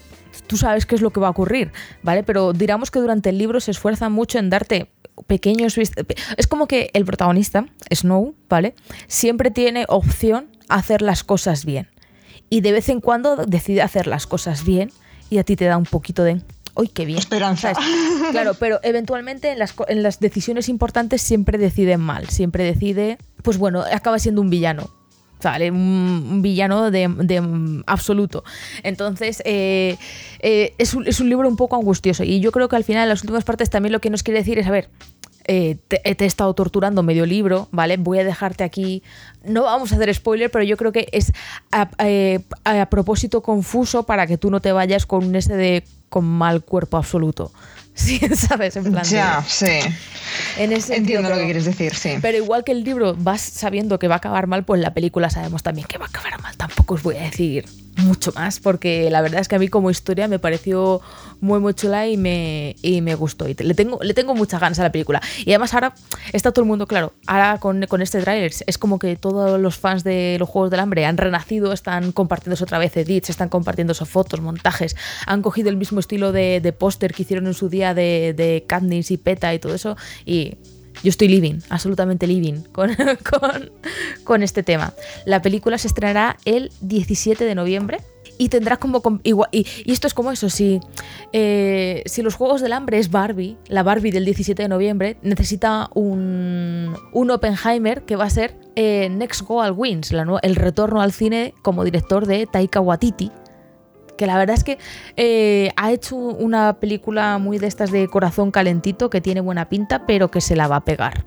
tú 0.46 0.56
sabes 0.56 0.86
qué 0.86 0.94
es 0.94 1.00
lo 1.00 1.10
que 1.10 1.20
va 1.20 1.28
a 1.28 1.30
ocurrir, 1.30 1.72
¿vale? 2.02 2.22
Pero 2.22 2.52
digamos 2.52 2.90
que 2.90 2.98
durante 2.98 3.30
el 3.30 3.38
libro 3.38 3.60
se 3.60 3.70
esfuerza 3.70 4.08
mucho 4.08 4.38
en 4.38 4.50
darte 4.50 4.90
pequeños... 5.26 5.76
Es 5.78 6.46
como 6.46 6.66
que 6.66 6.90
el 6.94 7.04
protagonista, 7.04 7.66
Snow, 7.92 8.34
¿vale? 8.48 8.74
Siempre 9.06 9.50
tiene 9.50 9.84
opción 9.88 10.48
a 10.68 10.76
hacer 10.76 11.02
las 11.02 11.24
cosas 11.24 11.64
bien. 11.64 11.88
Y 12.50 12.60
de 12.60 12.72
vez 12.72 12.88
en 12.88 13.00
cuando 13.00 13.36
decide 13.36 13.82
hacer 13.82 14.06
las 14.06 14.26
cosas 14.26 14.64
bien 14.64 14.90
y 15.30 15.38
a 15.38 15.44
ti 15.44 15.56
te 15.56 15.66
da 15.66 15.76
un 15.76 15.84
poquito 15.84 16.22
de... 16.22 16.40
¡Uy, 16.74 16.88
qué 16.88 17.04
bien! 17.04 17.18
Esperanza. 17.18 17.74
¿Sabes? 17.74 17.88
Claro, 18.30 18.54
pero 18.54 18.78
eventualmente 18.82 19.50
en 19.50 19.58
las, 19.58 19.74
en 19.88 20.02
las 20.02 20.20
decisiones 20.20 20.68
importantes 20.68 21.20
siempre 21.20 21.58
decide 21.58 21.96
mal. 21.98 22.28
Siempre 22.28 22.64
decide... 22.64 23.18
Pues 23.42 23.58
bueno, 23.58 23.84
acaba 23.92 24.18
siendo 24.18 24.40
un 24.40 24.50
villano. 24.50 24.90
¿Vale? 25.42 25.70
Un, 25.70 26.40
villano 26.42 26.90
de, 26.90 27.08
de, 27.08 27.82
absoluto. 27.86 28.44
Entonces, 28.82 29.42
eh, 29.44 29.96
eh, 30.40 30.72
es, 30.78 30.94
un, 30.94 31.06
es 31.06 31.20
un 31.20 31.28
libro 31.28 31.48
un 31.48 31.56
poco 31.56 31.76
angustioso. 31.76 32.24
Y 32.24 32.40
yo 32.40 32.52
creo 32.52 32.68
que 32.68 32.76
al 32.76 32.84
final, 32.84 33.04
en 33.04 33.08
las 33.10 33.22
últimas 33.22 33.44
partes, 33.44 33.70
también 33.70 33.92
lo 33.92 34.00
que 34.00 34.10
nos 34.10 34.22
quiere 34.22 34.40
decir 34.40 34.58
es, 34.58 34.66
a 34.66 34.70
ver, 34.70 34.88
eh, 35.50 35.78
te, 35.88 35.98
te 36.14 36.24
he 36.24 36.26
estado 36.26 36.52
torturando 36.52 37.02
medio 37.02 37.24
libro, 37.24 37.68
¿vale? 37.70 37.96
Voy 37.96 38.18
a 38.18 38.24
dejarte 38.24 38.64
aquí. 38.64 39.02
No 39.44 39.62
vamos 39.62 39.90
a 39.90 39.94
hacer 39.94 40.14
spoiler, 40.14 40.50
pero 40.50 40.62
yo 40.62 40.76
creo 40.76 40.92
que 40.92 41.08
es 41.10 41.32
a, 41.72 41.88
eh, 42.04 42.40
a 42.64 42.86
propósito 42.90 43.42
confuso 43.42 44.02
para 44.02 44.26
que 44.26 44.36
tú 44.36 44.50
no 44.50 44.60
te 44.60 44.72
vayas 44.72 45.06
con 45.06 45.34
ese 45.34 45.56
de 45.56 45.84
con 46.10 46.26
mal 46.26 46.62
cuerpo 46.62 46.98
absoluto. 46.98 47.50
Sí, 47.98 48.20
¿sabes? 48.36 48.76
En 48.76 48.92
plan 48.92 49.04
Ya, 49.04 49.44
sí. 49.46 49.66
en 50.56 50.72
ese 50.72 50.88
sentido, 50.88 51.18
Entiendo 51.20 51.28
lo 51.30 51.36
que 51.36 51.44
quieres 51.44 51.64
decir, 51.64 51.94
sí. 51.94 52.14
Pero 52.22 52.38
igual 52.38 52.62
que 52.64 52.72
el 52.72 52.84
libro 52.84 53.14
vas 53.18 53.40
sabiendo 53.40 53.98
que 53.98 54.08
va 54.08 54.14
a 54.14 54.18
acabar 54.18 54.46
mal, 54.46 54.64
pues 54.64 54.80
la 54.80 54.94
película 54.94 55.30
sabemos 55.30 55.62
también 55.62 55.86
que 55.88 55.98
va 55.98 56.06
a 56.06 56.08
acabar 56.08 56.40
mal. 56.40 56.56
Tampoco 56.56 56.94
os 56.94 57.02
voy 57.02 57.16
a 57.16 57.22
decir 57.22 57.66
mucho 57.98 58.32
más, 58.32 58.60
porque 58.60 59.10
la 59.10 59.20
verdad 59.20 59.40
es 59.40 59.48
que 59.48 59.56
a 59.56 59.58
mí 59.58 59.68
como 59.68 59.90
historia 59.90 60.28
me 60.28 60.38
pareció 60.38 61.00
muy 61.40 61.60
muy 61.60 61.74
chula 61.74 62.06
y 62.06 62.16
me, 62.16 62.76
y 62.82 63.00
me 63.00 63.14
gustó. 63.14 63.48
Y 63.48 63.54
le 63.54 63.74
tengo, 63.74 63.98
le 64.02 64.14
tengo 64.14 64.34
muchas 64.34 64.60
ganas 64.60 64.78
a 64.78 64.82
la 64.84 64.92
película. 64.92 65.20
Y 65.44 65.50
además 65.50 65.74
ahora 65.74 65.94
está 66.32 66.52
todo 66.52 66.62
el 66.62 66.68
mundo 66.68 66.86
claro. 66.86 67.12
Ahora 67.26 67.58
con, 67.58 67.86
con 67.86 68.02
este 68.02 68.20
tráiler 68.20 68.52
es 68.66 68.78
como 68.78 68.98
que 68.98 69.16
todos 69.16 69.60
los 69.60 69.76
fans 69.76 70.04
de 70.04 70.36
los 70.38 70.48
Juegos 70.48 70.70
del 70.70 70.80
Hambre 70.80 71.06
han 71.06 71.16
renacido, 71.16 71.72
están 71.72 72.12
compartiéndose 72.12 72.64
otra 72.64 72.78
vez 72.78 72.96
edits, 72.96 73.30
están 73.30 73.48
compartiéndose 73.48 74.04
fotos, 74.04 74.40
montajes, 74.40 74.96
han 75.26 75.42
cogido 75.42 75.68
el 75.68 75.76
mismo 75.76 76.00
estilo 76.00 76.32
de, 76.32 76.60
de 76.60 76.72
póster 76.72 77.12
que 77.12 77.22
hicieron 77.22 77.46
en 77.46 77.54
su 77.54 77.68
día 77.68 77.94
de, 77.94 78.34
de 78.36 78.64
y 79.08 79.16
PETA 79.16 79.54
y 79.54 79.58
todo 79.58 79.74
eso. 79.74 79.96
Y 80.24 80.56
yo 81.02 81.10
estoy 81.10 81.28
living, 81.28 81.60
absolutamente 81.68 82.26
living 82.26 82.62
con, 82.72 82.94
con, 83.30 83.70
con 84.24 84.42
este 84.42 84.62
tema. 84.62 84.92
La 85.24 85.42
película 85.42 85.78
se 85.78 85.88
estrenará 85.88 86.36
el 86.44 86.70
17 86.80 87.44
de 87.44 87.54
noviembre 87.54 87.98
y 88.38 88.48
tendrá 88.48 88.76
como... 88.78 89.02
y, 89.22 89.66
esto 89.90 90.06
es 90.06 90.14
como 90.14 90.30
eso, 90.30 90.48
si, 90.48 90.80
eh, 91.32 92.02
si 92.06 92.22
los 92.22 92.34
Juegos 92.34 92.60
del 92.60 92.72
Hambre 92.72 92.98
es 92.98 93.10
Barbie, 93.10 93.56
la 93.66 93.82
Barbie 93.82 94.12
del 94.12 94.24
17 94.24 94.62
de 94.62 94.68
noviembre, 94.68 95.18
necesita 95.22 95.90
un, 95.94 96.96
un 97.12 97.30
Oppenheimer 97.30 98.02
que 98.04 98.16
va 98.16 98.24
a 98.24 98.30
ser 98.30 98.54
eh, 98.76 99.08
Next 99.10 99.42
Goal 99.42 99.72
Wins, 99.72 100.12
el 100.12 100.56
retorno 100.56 101.02
al 101.02 101.12
cine 101.12 101.52
como 101.62 101.84
director 101.84 102.26
de 102.26 102.46
Taika 102.46 102.80
Waititi, 102.80 103.30
que 104.18 104.26
la 104.26 104.36
verdad 104.36 104.54
es 104.56 104.64
que 104.64 104.76
eh, 105.16 105.70
ha 105.76 105.90
hecho 105.92 106.16
una 106.16 106.74
película 106.80 107.38
muy 107.38 107.56
de 107.58 107.66
estas 107.68 107.90
de 107.90 108.06
corazón 108.08 108.50
calentito 108.50 109.08
que 109.08 109.22
tiene 109.22 109.40
buena 109.40 109.70
pinta, 109.70 110.04
pero 110.06 110.30
que 110.30 110.42
se 110.42 110.54
la 110.56 110.68
va 110.68 110.76
a 110.76 110.84
pegar. 110.84 111.24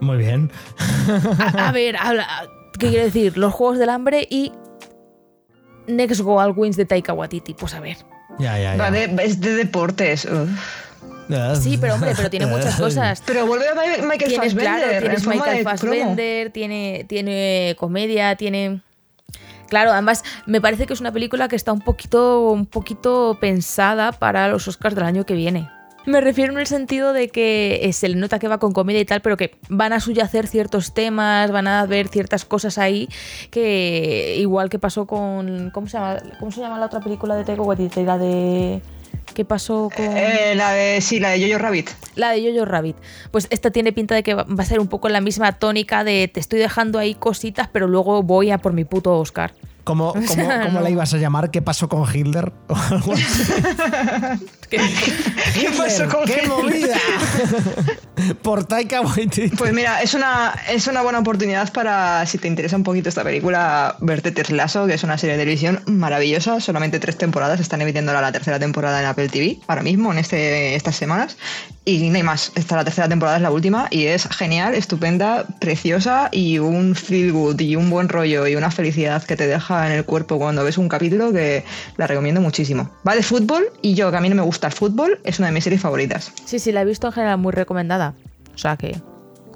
Muy 0.00 0.16
bien. 0.16 0.50
A, 1.38 1.68
a 1.68 1.72
ver, 1.72 1.96
habla- 1.96 2.26
¿qué 2.78 2.88
quiere 2.88 3.04
decir? 3.04 3.38
Los 3.38 3.52
Juegos 3.54 3.78
del 3.78 3.90
Hambre 3.90 4.26
y 4.28 4.50
Next 5.86 6.20
Goal 6.22 6.52
Wins 6.56 6.76
de 6.76 6.84
Taika 6.84 7.12
Waititi. 7.12 7.54
Pues 7.54 7.74
a 7.74 7.80
ver. 7.80 7.98
Ya, 8.38 8.58
ya, 8.58 8.74
ya. 8.76 8.82
Va 8.82 8.90
de- 8.90 9.14
es 9.22 9.40
de 9.40 9.54
deportes. 9.54 10.24
uf. 10.24 10.48
Sí, 11.58 11.78
pero 11.80 11.94
hombre, 11.94 12.12
pero 12.14 12.28
tiene 12.28 12.46
muchas 12.46 12.76
cosas. 12.76 13.22
Pero 13.26 13.46
vuelve 13.46 13.66
a 13.68 13.74
Michael 13.74 14.18
Tienes, 14.18 14.36
Fassbender. 14.36 14.62
claro, 14.78 15.00
tienes 15.00 15.26
Michael. 15.26 15.64
Fassbender, 15.64 16.50
tiene, 16.50 17.06
tiene 17.08 17.74
comedia, 17.78 18.36
tiene... 18.36 18.80
Claro, 19.74 19.90
además 19.90 20.22
me 20.46 20.60
parece 20.60 20.86
que 20.86 20.92
es 20.92 21.00
una 21.00 21.10
película 21.10 21.48
que 21.48 21.56
está 21.56 21.72
un 21.72 21.80
poquito, 21.80 22.48
un 22.52 22.64
poquito 22.64 23.38
pensada 23.40 24.12
para 24.12 24.46
los 24.46 24.68
Oscars 24.68 24.94
del 24.94 25.02
año 25.02 25.26
que 25.26 25.34
viene. 25.34 25.68
Me 26.06 26.20
refiero 26.20 26.52
en 26.52 26.60
el 26.60 26.68
sentido 26.68 27.12
de 27.12 27.28
que 27.28 27.80
eh, 27.82 27.92
se 27.92 28.08
le 28.08 28.14
nota 28.14 28.38
que 28.38 28.46
va 28.46 28.58
con 28.58 28.70
comedia 28.72 29.00
y 29.00 29.04
tal, 29.04 29.20
pero 29.20 29.36
que 29.36 29.58
van 29.68 29.92
a 29.92 29.98
subyacer 29.98 30.46
ciertos 30.46 30.94
temas, 30.94 31.50
van 31.50 31.66
a 31.66 31.84
ver 31.86 32.06
ciertas 32.06 32.44
cosas 32.44 32.78
ahí 32.78 33.08
que 33.50 34.36
igual 34.38 34.70
que 34.70 34.78
pasó 34.78 35.08
con 35.08 35.70
¿cómo 35.74 35.88
se 35.88 35.98
llama? 35.98 36.18
¿Cómo 36.38 36.52
se 36.52 36.60
llama 36.60 36.78
la 36.78 36.86
otra 36.86 37.00
película 37.00 37.34
de 37.34 37.42
Taika 37.42 37.62
Waititi? 37.62 38.04
La 38.04 38.16
de 38.16 38.80
¿qué 39.34 39.44
pasó 39.44 39.90
con 39.94 40.04
Eh, 40.04 40.54
la 40.56 40.72
de, 40.72 41.00
sí, 41.00 41.20
la 41.20 41.30
de 41.30 41.46
Jojo 41.46 41.58
Rabbit. 41.58 41.90
la 42.16 42.30
de 42.30 42.50
Jojo 42.52 42.64
Rabbit. 42.64 42.96
Pues 43.30 43.46
esta 43.50 43.70
tiene 43.70 43.92
pinta 43.92 44.14
de 44.14 44.22
que 44.22 44.34
va 44.34 44.44
a 44.58 44.64
ser 44.64 44.80
un 44.80 44.88
poco 44.88 45.08
la 45.08 45.20
misma 45.20 45.52
tónica 45.52 46.04
de 46.04 46.28
te 46.28 46.40
estoy 46.40 46.58
dejando 46.58 46.98
ahí 46.98 47.14
cositas, 47.14 47.68
pero 47.72 47.86
luego 47.88 48.22
voy 48.22 48.50
a 48.50 48.58
por 48.58 48.72
mi 48.72 48.84
puto 48.84 49.18
Oscar. 49.18 49.52
¿Cómo, 49.84 50.14
cómo, 50.14 50.48
cómo 50.64 50.80
la 50.80 50.90
ibas 50.90 51.12
a 51.12 51.18
llamar? 51.18 51.50
¿Qué 51.50 51.60
pasó 51.60 51.88
con 51.88 52.04
Hitler? 52.12 52.52
Así. 54.78 55.12
¿Qué 55.60 55.70
pasó 55.76 56.08
con 56.08 56.24
¡Qué 56.24 56.46
movida! 56.46 56.96
Por 58.42 58.64
Taika 58.64 59.00
Waititi. 59.00 59.56
Pues 59.56 59.72
mira, 59.72 60.00
es 60.02 60.14
una, 60.14 60.54
es 60.68 60.86
una 60.86 61.02
buena 61.02 61.18
oportunidad 61.18 61.72
para, 61.72 62.24
si 62.26 62.38
te 62.38 62.48
interesa 62.48 62.76
un 62.76 62.84
poquito 62.84 63.08
esta 63.08 63.24
película, 63.24 63.96
verte 64.00 64.30
Ted 64.30 64.48
Lasso, 64.48 64.86
que 64.86 64.94
es 64.94 65.02
una 65.02 65.18
serie 65.18 65.36
de 65.36 65.42
televisión 65.42 65.82
maravillosa. 65.86 66.60
Solamente 66.60 67.00
tres 67.00 67.18
temporadas, 67.18 67.60
están 67.60 67.82
emitiendo 67.82 68.12
la 68.12 68.32
tercera 68.32 68.58
temporada 68.58 69.00
en 69.00 69.06
Apple 69.06 69.28
TV 69.28 69.58
ahora 69.66 69.82
mismo, 69.82 70.12
en 70.12 70.18
este, 70.18 70.74
estas 70.74 70.96
semanas. 70.96 71.36
Y 71.86 72.08
no 72.08 72.16
hay 72.16 72.22
más, 72.22 72.52
esta 72.54 72.76
la 72.76 72.84
tercera 72.84 73.08
temporada 73.08 73.36
es 73.36 73.42
la 73.42 73.50
última 73.50 73.88
y 73.90 74.06
es 74.06 74.26
genial, 74.28 74.74
estupenda, 74.74 75.44
preciosa 75.60 76.30
y 76.32 76.58
un 76.58 76.94
feel 76.94 77.32
good 77.32 77.60
y 77.60 77.76
un 77.76 77.90
buen 77.90 78.08
rollo 78.08 78.46
y 78.46 78.56
una 78.56 78.70
felicidad 78.70 79.22
que 79.22 79.36
te 79.36 79.46
deja 79.46 79.86
en 79.86 79.92
el 79.92 80.04
cuerpo 80.06 80.38
cuando 80.38 80.64
ves 80.64 80.78
un 80.78 80.88
capítulo 80.88 81.30
que 81.30 81.62
la 81.98 82.06
recomiendo 82.06 82.40
muchísimo. 82.40 82.90
Va 83.06 83.14
de 83.14 83.22
fútbol 83.22 83.66
y 83.82 83.94
yo, 83.94 84.10
que 84.10 84.16
a 84.16 84.20
mí 84.20 84.30
no 84.30 84.34
me 84.34 84.42
gusta 84.42 84.53
el 84.62 84.72
fútbol, 84.72 85.20
es 85.24 85.38
una 85.38 85.48
de 85.48 85.54
mis 85.54 85.64
series 85.64 85.82
favoritas. 85.82 86.32
Sí, 86.44 86.58
sí, 86.58 86.72
la 86.72 86.82
he 86.82 86.84
visto 86.84 87.06
en 87.06 87.12
general 87.12 87.38
muy 87.38 87.52
recomendada. 87.52 88.14
O 88.54 88.58
sea 88.58 88.76
que, 88.76 89.00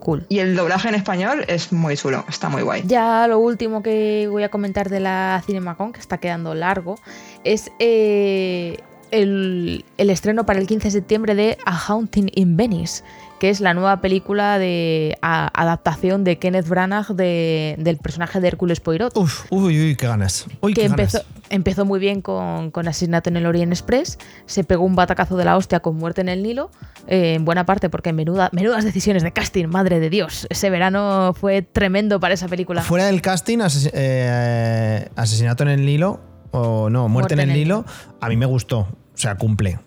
cool. 0.00 0.26
Y 0.28 0.38
el 0.38 0.56
doblaje 0.56 0.88
en 0.88 0.94
español 0.94 1.44
es 1.48 1.72
muy 1.72 1.96
chulo, 1.96 2.24
está 2.28 2.48
muy 2.48 2.62
guay. 2.62 2.82
Ya 2.86 3.26
lo 3.28 3.38
último 3.38 3.82
que 3.82 4.26
voy 4.30 4.42
a 4.42 4.48
comentar 4.50 4.88
de 4.88 5.00
la 5.00 5.42
CinemaCon, 5.46 5.92
que 5.92 6.00
está 6.00 6.18
quedando 6.18 6.54
largo, 6.54 6.96
es 7.44 7.70
eh, 7.78 8.78
el, 9.10 9.84
el 9.96 10.10
estreno 10.10 10.44
para 10.44 10.58
el 10.58 10.66
15 10.66 10.88
de 10.88 10.92
septiembre 10.92 11.34
de 11.34 11.58
A 11.64 11.76
Haunting 11.76 12.30
in 12.34 12.56
Venice, 12.56 13.02
que 13.38 13.50
es 13.50 13.60
la 13.60 13.72
nueva 13.74 14.00
película 14.00 14.58
de 14.58 15.16
a- 15.22 15.50
adaptación 15.54 16.24
de 16.24 16.38
Kenneth 16.38 16.66
Branagh 16.68 17.08
de- 17.14 17.76
del 17.78 17.98
personaje 17.98 18.40
de 18.40 18.48
Hércules 18.48 18.80
Poirot. 18.80 19.16
Uf, 19.16 19.44
uy, 19.50 19.78
uy, 19.80 19.96
qué 19.96 20.06
ganas. 20.08 20.46
Uy, 20.60 20.74
que 20.74 20.80
qué 20.80 20.86
empezó, 20.86 21.18
ganas. 21.18 21.32
empezó 21.50 21.84
muy 21.84 22.00
bien 22.00 22.20
con, 22.20 22.70
con 22.70 22.88
Asesinato 22.88 23.30
en 23.30 23.36
el 23.36 23.46
Orient 23.46 23.72
Express, 23.72 24.18
se 24.46 24.64
pegó 24.64 24.84
un 24.84 24.96
batacazo 24.96 25.36
de 25.36 25.44
la 25.44 25.56
hostia 25.56 25.80
con 25.80 25.96
Muerte 25.96 26.20
en 26.20 26.28
el 26.28 26.42
Nilo, 26.42 26.70
eh, 27.06 27.34
en 27.34 27.44
buena 27.44 27.64
parte 27.64 27.88
porque 27.90 28.12
menuda, 28.12 28.48
menudas 28.52 28.84
decisiones 28.84 29.22
de 29.22 29.32
casting, 29.32 29.66
madre 29.68 30.00
de 30.00 30.10
Dios, 30.10 30.46
ese 30.50 30.68
verano 30.70 31.32
fue 31.38 31.62
tremendo 31.62 32.18
para 32.20 32.34
esa 32.34 32.48
película. 32.48 32.82
Fuera 32.82 33.06
del 33.06 33.22
casting, 33.22 33.58
ases- 33.58 33.90
eh, 33.94 35.08
Asesinato 35.16 35.62
en 35.62 35.68
el 35.70 35.86
Nilo, 35.86 36.20
o 36.50 36.90
no, 36.90 37.08
Muerte, 37.08 37.34
en 37.34 37.40
el 37.40 37.52
Nilo, 37.52 37.84
a 38.20 38.28
mí 38.28 38.36
me 38.36 38.46
gustó. 38.46 38.80
O 38.80 39.20
sea, 39.20 39.36
cumple. 39.36 39.78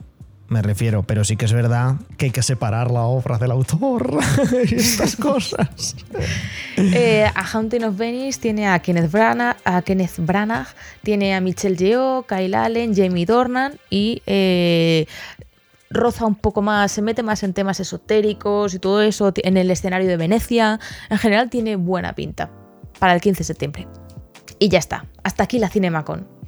Me 0.52 0.62
refiero, 0.62 1.02
pero 1.04 1.24
sí 1.24 1.38
que 1.38 1.46
es 1.46 1.54
verdad 1.54 1.96
que 2.18 2.26
hay 2.26 2.32
que 2.32 2.44
separar 2.44 2.92
la 2.92 3.04
obra 3.04 3.38
del 3.38 3.52
autor 3.52 4.20
y 4.70 4.76
estas 4.76 5.16
cosas. 5.16 5.96
Eh, 6.76 7.24
a 7.34 7.42
Haunting 7.42 7.86
of 7.86 7.96
Venice 7.96 8.38
tiene 8.38 8.68
a 8.68 8.78
Kenneth 8.80 9.10
Branagh, 9.10 9.56
a 9.64 9.82
Kenneth 9.82 10.18
Branagh 10.18 10.68
tiene 11.04 11.36
a 11.36 11.40
Michelle 11.40 11.78
Yeoh, 11.78 12.26
Kyle 12.28 12.54
Allen, 12.54 12.94
Jamie 12.94 13.26
Dornan 13.26 13.80
y 13.90 14.22
eh, 14.26 15.06
roza 15.90 16.26
un 16.26 16.36
poco 16.36 16.62
más, 16.62 16.92
se 16.92 17.02
mete 17.02 17.24
más 17.24 17.44
en 17.44 17.54
temas 17.54 17.80
esotéricos 17.80 18.74
y 18.74 18.80
todo 18.80 19.02
eso 19.02 19.32
en 19.34 19.56
el 19.56 19.72
escenario 19.72 20.10
de 20.10 20.18
Venecia. 20.18 20.82
En 21.10 21.18
general 21.18 21.50
tiene 21.50 21.78
buena 21.78 22.14
pinta 22.14 22.52
para 23.00 23.14
el 23.14 23.22
15 23.22 23.38
de 23.38 23.44
septiembre. 23.46 23.88
Y 24.60 24.68
ya 24.68 24.80
está, 24.80 25.06
hasta 25.24 25.44
aquí 25.44 25.60
la 25.60 25.70
CinemaCon. 25.70 26.41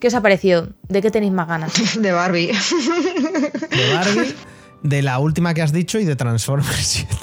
¿Qué 0.00 0.08
os 0.08 0.14
ha 0.14 0.20
parecido? 0.20 0.68
¿De 0.88 1.00
qué 1.02 1.10
tenéis 1.10 1.32
más 1.32 1.48
ganas? 1.48 1.72
De 2.00 2.12
Barbie. 2.12 2.48
De 2.48 3.94
Barbie, 3.94 4.34
de 4.82 5.02
la 5.02 5.18
última 5.18 5.54
que 5.54 5.62
has 5.62 5.72
dicho 5.72 5.98
y 5.98 6.04
de 6.04 6.16
Transformers 6.16 6.76
7. 6.86 7.16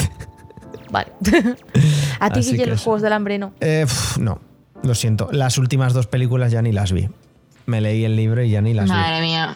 Vale. 0.92 1.12
a 2.20 2.30
ti, 2.30 2.40
Guille, 2.42 2.58
que 2.58 2.66
los. 2.68 2.82
Juegos 2.84 3.02
del 3.02 3.14
Hambre 3.14 3.38
no. 3.40 3.54
Eh, 3.62 3.86
pf, 3.88 4.20
no, 4.20 4.40
lo 4.84 4.96
siento. 4.96 5.30
Las 5.32 5.58
últimas 5.58 5.94
dos 5.94 6.08
películas 6.08 6.52
ya 6.52 6.62
ni 6.62 6.72
las 6.72 6.92
vi. 6.92 7.10
Me 7.66 7.80
leí 7.82 8.04
el 8.06 8.16
libro 8.16 8.44
y 8.44 8.50
ya 8.50 8.62
ni 8.62 8.74
las 8.74 8.86
vi. 8.86 8.92
Madre 8.92 9.22
mía. 9.22 9.56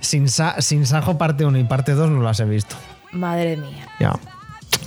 Sin, 0.00 0.28
Sa- 0.28 0.60
sin 0.60 0.86
Sajo 0.86 1.18
parte 1.18 1.44
1 1.44 1.58
y 1.58 1.64
parte 1.64 1.92
2 1.92 2.10
no 2.10 2.22
las 2.22 2.38
he 2.40 2.44
visto. 2.44 2.76
Madre 3.12 3.56
mía. 3.56 3.86
Ya. 3.98 4.12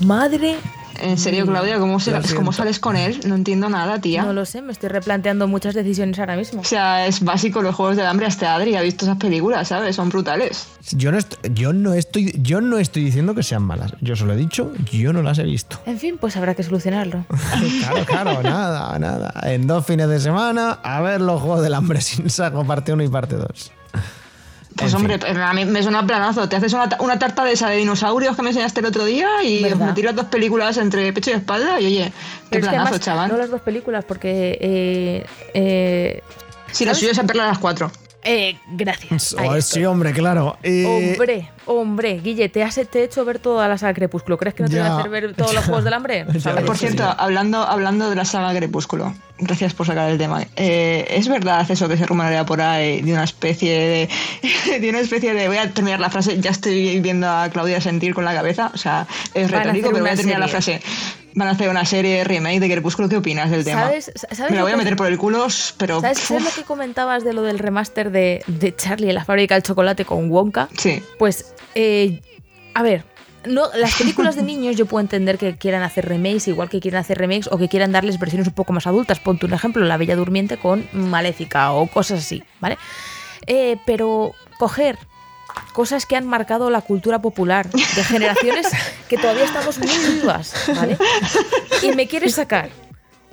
Madre 0.06 0.56
En 1.00 1.18
serio, 1.18 1.46
Claudia, 1.46 1.80
¿cómo, 1.80 2.00
se- 2.00 2.12
Lo 2.12 2.52
sales 2.52 2.80
con 2.80 2.96
él? 2.96 3.20
No 3.26 3.36
entiendo 3.36 3.70
nada, 3.70 4.00
tía. 4.02 4.24
No 4.24 4.34
lo 4.34 4.46
sé, 4.46 4.62
me 4.62 4.72
estoy 4.72 4.90
replanteando 4.90 5.48
muchas 5.48 5.74
decisiones 5.74 6.20
ahora 6.20 6.36
mismo. 6.36 6.62
O 6.62 6.64
sea, 6.64 7.08
es 7.08 7.22
básico 7.24 7.62
los 7.62 7.74
juegos 7.76 7.96
del 7.98 8.06
hambre. 8.06 8.26
Hasta 8.28 8.54
Adri 8.56 8.76
ha 8.76 8.82
visto 8.82 9.06
esas 9.06 9.18
películas, 9.18 9.68
¿sabes? 9.70 9.96
Son 9.96 10.10
brutales. 10.10 10.68
Yo 10.92 11.12
no, 11.12 11.20
yo, 11.54 11.74
no 11.74 11.94
estoy, 11.94 12.34
yo 12.42 12.62
no 12.62 12.78
estoy 12.78 13.04
diciendo 13.06 13.34
que 13.36 13.44
sean 13.44 13.64
malas. 13.64 13.94
Yo 14.02 14.16
solo 14.16 14.34
he 14.34 14.38
dicho, 14.38 14.72
yo 14.92 15.14
no 15.14 15.22
las 15.22 15.38
he 15.40 15.44
visto. 15.44 15.80
En 15.86 15.98
fin, 16.00 16.18
pues 16.20 16.36
habrá 16.38 16.56
que 16.56 16.64
solucionarlo. 16.64 17.26
Claro, 17.82 18.06
claro, 18.06 18.44
nada, 18.44 19.00
nada. 19.00 19.34
En 19.44 19.68
dos 19.68 19.86
fines 19.86 20.08
de 20.08 20.20
semana, 20.20 20.80
a 20.84 21.02
ver 21.02 21.22
los 21.22 21.42
Juegos 21.42 21.62
del 21.64 21.74
Hambre 21.74 22.02
sin 22.02 22.30
Sajo, 22.30 22.64
parte 22.66 22.94
1 22.94 23.04
y 23.04 23.10
parte 23.10 23.36
2. 23.36 23.72
Pues 24.76 24.92
En 24.94 24.98
hombre, 24.98 25.20
fin. 25.20 25.38
a 25.38 25.54
mí 25.54 25.66
me 25.66 25.84
suena 25.84 26.06
planazo. 26.06 26.48
Te 26.48 26.56
haces 26.56 26.72
una, 26.74 26.88
ta- 26.90 26.98
una 27.02 27.20
tarta 27.20 27.44
de 27.44 27.52
esa 27.54 27.70
de 27.70 27.78
dinosaurios 27.78 28.36
que 28.36 28.42
me 28.42 28.50
enseñaste 28.50 28.80
el 28.80 28.86
otro 28.88 29.04
día 29.06 29.28
y 29.44 29.62
¿Verdad? 29.64 29.88
me 29.88 29.94
tiras 29.94 30.16
dos 30.16 30.26
películas 30.26 30.78
entre 30.78 31.12
pecho 31.14 31.30
y 31.32 31.34
espalda 31.34 31.80
y 31.82 31.86
oye, 31.88 32.06
qué 32.06 32.12
Pero 32.50 32.60
es 32.62 32.68
que 32.68 32.70
planazo, 32.70 32.82
además, 32.96 33.00
chaval. 33.06 33.32
no 33.32 33.38
las 33.38 33.50
dos 33.50 33.62
películas, 33.62 34.06
porque 34.06 34.58
eh, 34.62 35.26
eh, 35.54 36.22
Si 36.72 36.86
la 36.86 36.92
¿sabes? 36.94 37.00
suya 37.10 37.22
es 37.22 37.28
verla 37.28 37.44
a 37.44 37.48
las 37.48 37.60
cuatro. 37.60 37.92
Eh, 38.24 38.58
gracias. 38.68 39.36
Oh, 39.40 39.60
sí, 39.62 39.84
hombre, 39.86 40.14
claro. 40.14 40.58
Eh, 40.62 41.16
Hombre, 41.18 41.50
hombre, 41.66 42.20
Guille, 42.20 42.50
¿te 42.50 42.64
has 42.64 42.76
te 42.76 43.00
he 43.00 43.04
hecho 43.04 43.26
ver 43.26 43.40
toda 43.40 43.68
la 43.68 43.78
saga 43.78 43.94
Crepúsculo? 43.94 44.38
¿Crees 44.38 44.54
que 44.54 44.64
no 44.64 44.70
te 44.70 44.80
voy 44.80 44.88
a 44.88 44.98
hacer 44.98 45.10
ver 45.10 45.34
todos 45.34 45.54
los. 45.54 45.66
Juegos 45.72 45.84
del 45.84 45.94
Hambre? 45.94 46.26
Por 46.26 46.34
sí, 46.78 46.88
cierto, 46.88 47.04
sí. 47.04 47.16
hablando, 47.18 47.62
hablando 47.64 48.10
de 48.10 48.16
la 48.16 48.26
saga 48.26 48.54
Crepúsculo, 48.56 49.14
gracias 49.40 49.74
por 49.74 49.88
sacar 49.88 50.10
el 50.12 50.18
tema. 50.18 50.44
Eh, 50.56 51.08
¿Es 51.10 51.28
verdad 51.28 51.70
eso 51.70 51.88
que 51.88 51.98
se 51.98 52.06
rumorea 52.06 52.46
por 52.46 52.62
ahí 52.62 53.02
de 53.02 53.14
una 53.14 53.24
especie 53.24 53.72
de, 53.72 54.80
de 54.80 54.90
una 54.90 55.00
especie 55.00 55.34
de 55.34 55.48
voy 55.48 55.58
a 55.58 55.72
terminar 55.72 56.00
la 56.00 56.10
frase, 56.10 56.40
ya 56.40 56.52
estoy 56.52 57.00
viendo 57.00 57.28
a 57.28 57.50
Claudia 57.50 57.82
sentir 57.82 58.14
con 58.14 58.26
la 58.26 58.34
cabeza, 58.34 58.72
o 58.74 58.78
sea, 58.78 59.08
es 59.34 59.50
retórico, 59.50 59.90
pero 59.90 60.02
voy 60.04 60.12
a 60.12 60.16
terminar 60.16 60.40
la 60.40 60.48
frase. 60.48 60.82
Van 61.36 61.48
a 61.48 61.52
hacer 61.52 61.70
una 61.70 61.86
serie 61.86 62.24
remake 62.24 62.60
de 62.60 62.70
Crepúsculo, 62.70 63.08
¿qué 63.10 63.18
opinas 63.18 63.50
del 63.50 63.64
tema? 63.64 63.84
¿Sabes- 63.84 64.12
sabes 64.16 64.40
Me 64.40 64.50
la 64.52 64.56
lo 64.58 64.62
voy 64.64 64.72
a 64.72 64.76
que- 64.76 64.78
meter 64.80 64.96
por 64.96 65.08
el 65.08 65.18
culo, 65.18 65.48
pero 65.78 66.02
¿Sabes, 66.02 66.20
sabes 66.20 66.44
lo 66.44 66.50
que 66.52 66.64
comentabas 66.64 67.24
de 67.24 67.34
lo 67.34 67.42
del 67.42 67.60
remaster 67.60 68.12
de, 68.12 68.44
de 68.48 68.76
Charlie 68.76 69.10
en 69.10 69.16
la 69.16 69.26
fábrica 69.26 69.56
del 69.56 69.64
chocolate 69.64 70.06
con 70.06 70.30
Wonka? 70.30 70.68
sí. 70.78 71.02
Pues, 71.18 71.54
eh, 71.76 72.22
a 72.74 72.84
ver, 72.84 73.04
no, 73.46 73.70
las 73.76 73.96
películas 73.96 74.36
de 74.36 74.44
niños 74.44 74.76
yo 74.76 74.86
puedo 74.86 75.02
entender 75.02 75.38
que 75.38 75.56
quieran 75.58 75.82
hacer 75.84 76.08
remakes, 76.08 76.48
igual 76.48 76.70
que 76.70 76.80
quieran 76.80 77.00
hacer 77.02 77.18
remakes 77.18 77.48
o 77.52 77.58
que 77.58 77.68
quieran 77.70 77.92
darles 77.92 78.20
versiones 78.20 78.48
un 78.48 78.54
poco 78.54 78.72
más 78.74 78.86
adultas. 78.86 79.20
Ponte 79.20 79.46
un 79.48 79.54
ejemplo, 79.54 79.84
La 79.86 79.98
Bella 79.98 80.16
Durmiente 80.16 80.58
con 80.58 80.88
Maléfica 80.94 81.72
o 81.72 81.88
cosas 81.88 82.20
así, 82.20 82.44
¿vale? 82.60 82.78
Eh, 83.48 83.78
pero 83.86 84.34
coger 84.60 84.98
cosas 85.74 86.06
que 86.06 86.16
han 86.16 86.28
marcado 86.28 86.70
la 86.70 86.82
cultura 86.82 87.22
popular 87.22 87.70
de 87.70 88.04
generaciones 88.04 88.68
que 89.10 89.18
todavía 89.18 89.46
estamos 89.46 89.78
muy 89.80 89.90
vivas, 90.16 90.54
¿vale? 90.76 90.98
Y 91.84 91.92
me 91.96 92.08
quieres 92.08 92.36
sacar 92.36 92.70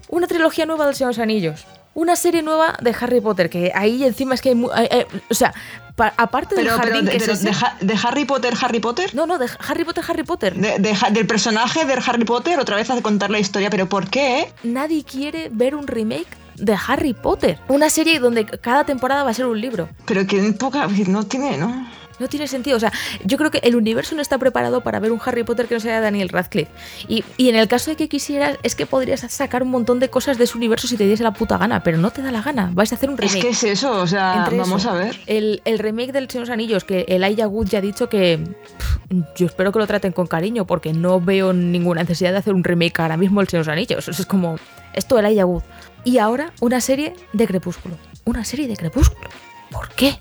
una 0.09 0.27
trilogía 0.27 0.65
nueva 0.67 0.87
del 0.87 0.95
Señor 0.95 1.13
de 1.13 1.19
los 1.19 1.23
Anillos, 1.23 1.67
una 1.95 2.15
serie 2.17 2.43
nueva 2.43 2.77
de 2.81 2.95
Harry 3.01 3.21
Potter, 3.21 3.51
que 3.51 3.73
ahí 3.75 4.05
encima 4.05 4.35
es 4.35 4.41
que 4.41 4.51
hay... 4.51 4.55
mu- 4.55 4.71
hay- 4.73 4.89
hay- 4.91 5.07
o 5.29 5.35
sea, 5.35 5.53
pa- 5.97 6.15
aparte 6.17 6.55
del 6.55 6.67
Pero, 6.67 6.77
pero 6.79 6.89
jardín 6.93 7.05
de, 7.07 7.11
que 7.11 7.17
es 7.33 7.43
de 7.43 7.53
de 7.81 7.99
Harry 8.05 8.25
Potter, 8.25 8.55
Harry 8.63 8.79
Potter. 8.79 9.13
no, 9.15 9.27
no, 9.27 9.37
de 9.39 9.49
Harry 9.69 9.85
Potter, 9.85 10.05
Harry 10.09 10.23
Potter. 10.23 10.55
Del 10.55 11.27
personaje 11.27 11.85
de 11.85 11.95
Harry 12.07 12.25
Potter, 12.25 12.59
otra 12.61 12.77
vez 12.77 12.89
a 12.91 13.03
contar 13.03 13.31
la 13.31 13.41
historia, 13.41 13.69
pero 13.69 13.89
¿por 13.89 14.09
qué? 14.09 14.53
Nadie 14.63 15.03
quiere 15.05 15.49
ver 15.51 15.75
un 15.75 15.87
remake 15.89 16.29
de 16.55 16.77
Harry 16.87 17.15
Potter. 17.15 17.59
Una 17.69 17.91
serie 17.91 18.19
donde 18.21 18.45
cada 18.47 18.85
temporada 18.85 19.25
va 19.25 19.31
a 19.31 19.35
ser 19.35 19.47
un 19.47 19.61
libro. 19.61 19.89
Pero 20.07 20.27
que 20.27 20.41
poca, 20.53 20.87
no 21.09 21.25
tiene, 21.25 21.57
¿no? 21.57 21.89
No 22.19 22.29
tiene 22.29 22.47
sentido. 22.49 22.77
O 22.77 22.81
sea, 22.81 22.93
yo 23.25 23.37
creo 23.37 23.51
que 23.51 23.59
el 23.59 23.77
universo 23.77 24.15
no 24.15 24.23
está 24.23 24.39
preparado 24.39 24.81
para 24.83 24.99
ver 25.01 25.13
un 25.13 25.21
Harry 25.25 25.45
Potter 25.45 25.67
que 25.67 25.75
no 25.75 25.81
sea 25.81 26.01
Daniel 26.01 26.29
Radcliffe. 26.29 26.71
Y, 27.09 27.25
y 27.37 27.49
en 27.49 27.57
el 27.57 27.69
caso 27.69 27.91
de 27.91 27.97
que 27.97 28.09
quisieras, 28.09 28.59
es 28.63 28.75
que 28.75 28.87
podrías 28.87 29.21
sacar 29.21 29.63
un 29.63 29.71
montón 29.71 30.01
de 30.01 30.11
cosas 30.11 30.39
de 30.39 30.47
su 30.47 30.59
universo 30.59 30.87
si 30.89 30.97
te 30.97 31.05
diese 31.07 31.23
la 31.23 31.33
puta 31.33 31.59
gana, 31.59 31.83
pero 31.83 31.99
no 31.99 32.11
te 32.11 32.23
da 32.23 32.31
la 32.33 32.43
gana. 32.43 32.71
Vais 32.73 32.93
a 32.93 32.97
hacer 32.97 33.11
un 33.11 33.17
Es 33.23 33.33
remake. 33.33 33.41
que 33.43 33.49
es 33.51 33.65
eso, 33.65 33.93
o 34.01 34.07
sea, 34.07 34.37
Entre 34.39 34.59
vamos 34.59 34.83
eso, 34.83 34.91
a 34.91 34.95
ver. 34.95 35.19
El, 35.27 35.63
el 35.65 35.79
remake 35.79 36.13
del 36.13 36.29
Señor 36.31 36.47
de 36.47 36.51
los 36.51 36.55
Anillos, 36.55 36.85
que 36.85 37.05
el 37.09 37.23
Wood 37.47 37.69
ya 37.69 37.79
ha 37.79 37.83
dicho 37.83 38.09
que 38.09 38.39
pff, 38.39 38.99
yo 39.37 39.47
espero 39.47 39.73
que 39.73 39.79
lo 39.79 39.87
traten 39.87 40.13
con 40.13 40.27
cariño, 40.27 40.67
porque 40.67 40.93
no 40.93 41.21
veo 41.21 41.53
ninguna 41.53 42.03
necesidad 42.03 42.33
de 42.33 42.39
hacer 42.39 42.55
un 42.55 42.65
remake 42.65 43.01
ahora 43.01 43.17
mismo 43.17 43.41
del 43.41 43.49
Señor 43.49 43.65
de 43.65 43.71
los 43.71 43.73
Anillos. 43.77 44.09
Eso 44.09 44.23
es 44.23 44.27
como 44.27 44.57
esto 44.95 45.19
el 45.19 45.45
Wood. 45.45 45.63
Y 46.05 46.19
ahora 46.19 46.53
una 46.61 46.81
serie 46.81 47.15
de 47.33 47.47
Crepúsculo. 47.47 47.97
Una 48.25 48.45
serie 48.45 48.69
de 48.69 48.77
Crepúsculo. 48.77 49.29
¿Por 49.71 49.89
qué? 49.91 50.19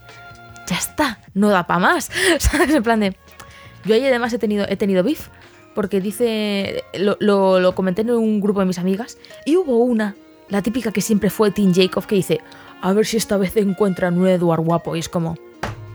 Ya 0.67 0.77
está, 0.77 1.19
no 1.33 1.49
da 1.49 1.65
para 1.67 1.79
más. 1.79 2.09
¿Sabes? 2.39 2.69
En 2.73 2.83
plan 2.83 2.99
de. 2.99 3.15
Yo 3.85 3.95
ahí 3.95 4.05
además 4.05 4.33
he 4.33 4.37
tenido, 4.39 4.65
he 4.67 4.75
tenido 4.75 5.03
beef, 5.03 5.27
porque 5.75 6.01
dice. 6.01 6.83
Lo, 6.93 7.15
lo- 7.19 7.59
lo 7.59 7.73
comenté 7.75 8.01
en 8.01 8.11
un 8.11 8.41
grupo 8.41 8.59
de 8.59 8.65
mis 8.65 8.79
amigas, 8.79 9.17
y 9.45 9.55
hubo 9.55 9.77
una, 9.77 10.15
la 10.49 10.61
típica 10.61 10.91
que 10.91 11.01
siempre 11.01 11.29
fue 11.29 11.51
Tim 11.51 11.73
Jacob, 11.73 12.05
que 12.05 12.15
dice: 12.15 12.41
A 12.81 12.91
ver 12.93 13.05
si 13.05 13.17
esta 13.17 13.37
vez 13.37 13.55
encuentran 13.55 14.17
un 14.19 14.27
Edward 14.27 14.61
guapo. 14.61 14.95
Y 14.95 14.99
es 14.99 15.09
como. 15.09 15.35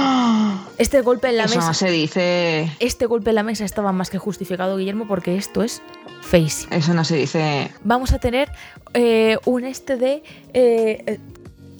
Este 0.78 1.02
golpe 1.02 1.28
en 1.28 1.36
la 1.36 1.44
Eso 1.44 1.56
mesa. 1.56 1.68
no 1.68 1.74
se 1.74 1.90
dice. 1.90 2.70
Este 2.80 3.04
golpe 3.04 3.30
en 3.30 3.36
la 3.36 3.42
mesa 3.42 3.66
estaba 3.66 3.92
más 3.92 4.08
que 4.08 4.16
justificado, 4.16 4.78
Guillermo, 4.78 5.06
porque 5.06 5.36
esto 5.36 5.62
es 5.62 5.82
face. 6.22 6.66
Eso 6.70 6.94
no 6.94 7.04
se 7.04 7.16
dice. 7.16 7.70
Vamos 7.84 8.12
a 8.14 8.18
tener 8.18 8.50
eh, 8.94 9.36
un 9.44 9.64
este 9.64 9.96
de. 9.96 10.22
eh, 10.54 11.02
eh, 11.06 11.20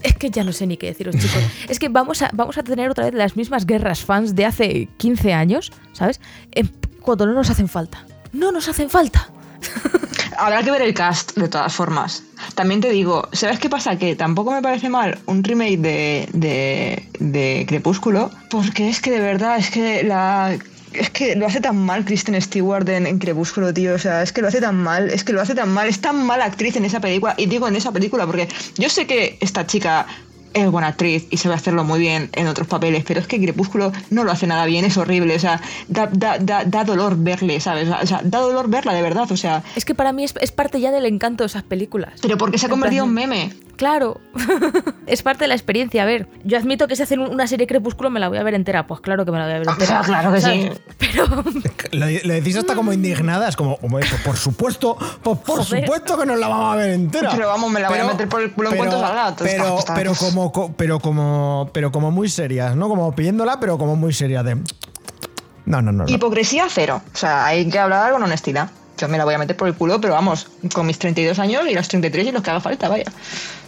es 0.03 0.17
que 0.17 0.31
ya 0.31 0.45
no 0.45 0.53
sé 0.53 0.67
ni 0.67 0.77
qué 0.77 0.87
deciros, 0.89 1.17
chicos. 1.17 1.43
Es 1.69 1.79
que 1.79 1.89
vamos 1.89 2.23
a, 2.23 2.31
vamos 2.33 2.59
a 2.59 2.63
tener 2.63 2.91
otra 2.91 3.05
vez 3.05 3.15
las 3.15 3.37
mismas 3.37 3.67
guerras 3.67 4.05
fans 4.05 4.35
de 4.35 4.45
hace 4.47 4.89
15 4.97 5.33
años, 5.33 5.73
¿sabes? 5.93 6.21
Eh, 6.53 6.65
cuando 7.01 7.27
no 7.27 7.33
nos 7.33 7.51
hacen 7.51 7.69
falta. 7.69 8.05
No 8.33 8.53
nos 8.53 8.69
hacen 8.69 8.91
falta. 8.91 9.29
Habrá 10.39 10.63
que 10.63 10.71
ver 10.71 10.83
el 10.83 10.95
cast, 10.95 11.37
de 11.37 11.49
todas 11.49 11.73
formas. 11.73 12.23
También 12.55 12.81
te 12.81 12.91
digo, 12.91 13.29
¿sabes 13.33 13.59
qué 13.59 13.69
pasa? 13.69 13.97
Que 13.97 14.17
tampoco 14.17 14.53
me 14.53 14.63
parece 14.63 14.89
mal 14.89 15.19
un 15.27 15.45
remake 15.45 15.79
de, 15.79 16.29
de, 16.33 17.09
de 17.19 17.67
Crepúsculo, 17.69 18.31
porque 18.49 18.89
es 18.89 19.01
que 19.01 19.11
de 19.11 19.21
verdad, 19.21 19.59
es 19.59 19.71
que 19.71 20.03
la. 20.03 20.59
Es 20.93 21.11
que 21.11 21.36
lo 21.36 21.47
hace 21.47 21.61
tan 21.61 21.76
mal 21.76 22.05
Kristen 22.05 22.41
Stewart 22.41 22.88
en, 22.88 23.07
en 23.07 23.18
Crepúsculo, 23.18 23.72
tío. 23.72 23.95
O 23.95 23.99
sea, 23.99 24.22
es 24.22 24.32
que 24.32 24.43
lo 24.43 24.49
hace 24.49 24.61
tan 24.61 24.76
mal, 24.76 25.11
es 25.11 25.24
que 25.24 25.32
lo 25.32 25.41
hace 25.41 25.55
tan 25.55 25.70
mal. 25.72 25.88
Es 25.88 26.01
tan 26.01 26.24
mala 26.24 26.45
actriz 26.45 26.76
en 26.76 26.84
esa 26.84 27.01
película. 27.01 27.34
Y 27.36 27.47
digo 27.47 27.68
en 27.68 27.76
esa 27.76 27.93
película 27.93 28.26
porque 28.26 28.49
yo 28.76 28.88
sé 28.88 29.07
que 29.07 29.38
esta 29.41 29.66
chica 29.66 30.07
es 30.55 30.71
buena 30.71 30.89
actriz 30.89 31.27
y 31.31 31.37
sabe 31.37 31.55
hacerlo 31.55 31.85
muy 31.85 32.01
bien 32.01 32.31
en 32.33 32.47
otros 32.49 32.67
papeles, 32.67 33.05
pero 33.07 33.21
es 33.21 33.27
que 33.27 33.41
Crepúsculo 33.41 33.93
no 34.11 34.25
lo 34.25 34.33
hace 34.33 34.47
nada 34.47 34.65
bien, 34.67 34.85
es 34.85 34.97
horrible. 34.97 35.35
O 35.37 35.39
sea, 35.39 35.61
da, 35.89 36.09
da, 36.13 36.39
da, 36.39 36.65
da 36.65 36.85
dolor 36.85 37.15
verle, 37.17 37.61
¿sabes? 37.61 37.89
O 37.89 38.07
sea, 38.07 38.21
da 38.25 38.39
dolor 38.41 38.69
verla 38.69 38.93
de 38.95 39.03
verdad. 39.03 39.31
O 39.31 39.37
sea, 39.37 39.63
Es 39.77 39.85
que 39.85 39.95
para 39.95 40.13
mí 40.13 40.25
es, 40.25 40.35
es 40.41 40.53
parte 40.53 40.81
ya 40.81 40.91
del 40.91 41.07
encanto 41.07 41.45
de 41.45 41.49
esas 41.49 41.63
películas. 41.63 42.15
pero 42.23 42.37
porque 42.39 42.59
se 42.59 42.67
ha 42.67 42.69
En 42.69 42.71
convertido 42.71 43.05
en 43.05 43.13
meme. 43.15 43.53
Claro, 43.77 44.21
es 45.07 45.23
parte 45.23 45.45
de 45.45 45.49
la 45.49 45.55
experiencia. 45.55 46.03
A 46.03 46.07
ver, 46.07 46.29
yo 46.45 46.59
admito 46.59 46.87
que 46.87 46.97
si 46.97 47.03
hacen 47.03 47.21
una 47.21 47.47
serie 47.47 47.67
Crepúsculo 47.67 48.11
me 48.11 48.21
la 48.21 48.29
voy 48.29 48.37
a 48.39 48.43
ver 48.43 48.53
entera. 48.55 48.87
Pues 48.87 49.01
claro 49.01 49.25
que 49.25 49.33
me 49.33 49.39
la 49.39 49.45
voy 49.45 49.55
a 49.55 49.59
ver 49.61 49.69
Ah, 49.69 49.73
entera. 49.73 50.03
claro 50.05 50.33
que 50.35 50.41
¿sabes? 50.43 50.73
sí. 50.75 50.81
Pero 50.99 51.27
Lo, 51.93 52.07
lo 52.07 52.35
decís 52.35 52.57
hasta 52.57 52.75
como 52.75 52.93
indignada, 52.93 53.49
es 53.49 53.57
como, 53.57 53.79
pues 53.79 54.07
por 54.25 54.37
supuesto, 54.37 54.97
pues 55.23 55.39
por 55.39 55.65
Joder. 55.65 55.85
supuesto 55.85 56.19
que 56.19 56.27
nos 56.27 56.39
la 56.39 56.49
vamos 56.49 56.75
a 56.75 56.77
ver 56.77 56.91
entera. 56.91 57.31
Pero 57.33 57.49
vamos, 57.49 57.71
me 57.71 57.81
la 57.81 57.89
voy 57.89 57.99
a 58.01 58.05
meter 58.05 58.29
por 58.29 58.43
el 58.43 58.53
culo 58.53 58.71
en 58.71 58.77
cuanto 58.77 59.01
salga, 59.01 59.29
entonces, 59.31 59.57
Pero, 59.59 59.77
ah, 59.77 59.79
está, 59.79 59.95
pero, 59.95 60.11
pues. 60.11 60.21
Como, 60.53 60.72
pero, 60.74 60.99
como, 61.01 61.70
pero 61.72 61.93
como 61.93 62.11
muy 62.11 62.28
serias, 62.28 62.74
¿no? 62.74 62.88
Como 62.88 63.14
pidiéndola, 63.14 63.61
pero 63.61 63.78
como 63.78 63.97
muy 63.97 64.12
seria 64.12 64.43
de... 64.43 64.57
No, 65.66 65.82
no, 65.82 65.93
no. 65.93 66.05
no. 66.05 66.07
Hipocresía 66.09 66.66
cero. 66.68 67.01
O 67.12 67.16
sea, 67.16 67.47
hay 67.47 67.68
que 67.68 67.78
hablar 67.78 68.12
con 68.12 68.22
honestidad. 68.22 68.70
Yo 68.99 69.09
me 69.09 69.16
la 69.18 69.24
voy 69.24 69.34
a 69.34 69.38
meter 69.38 69.57
por 69.57 69.68
el 69.68 69.74
culo, 69.74 70.01
pero 70.01 70.14
vamos, 70.14 70.49
con 70.74 70.86
mis 70.86 70.99
32 70.99 71.38
años 71.38 71.62
y 71.68 71.74
los 71.74 71.88
33 71.88 72.26
y 72.26 72.32
los 72.32 72.43
que 72.43 72.51
haga 72.51 72.61
falta, 72.61 72.88
vaya. 72.88 73.11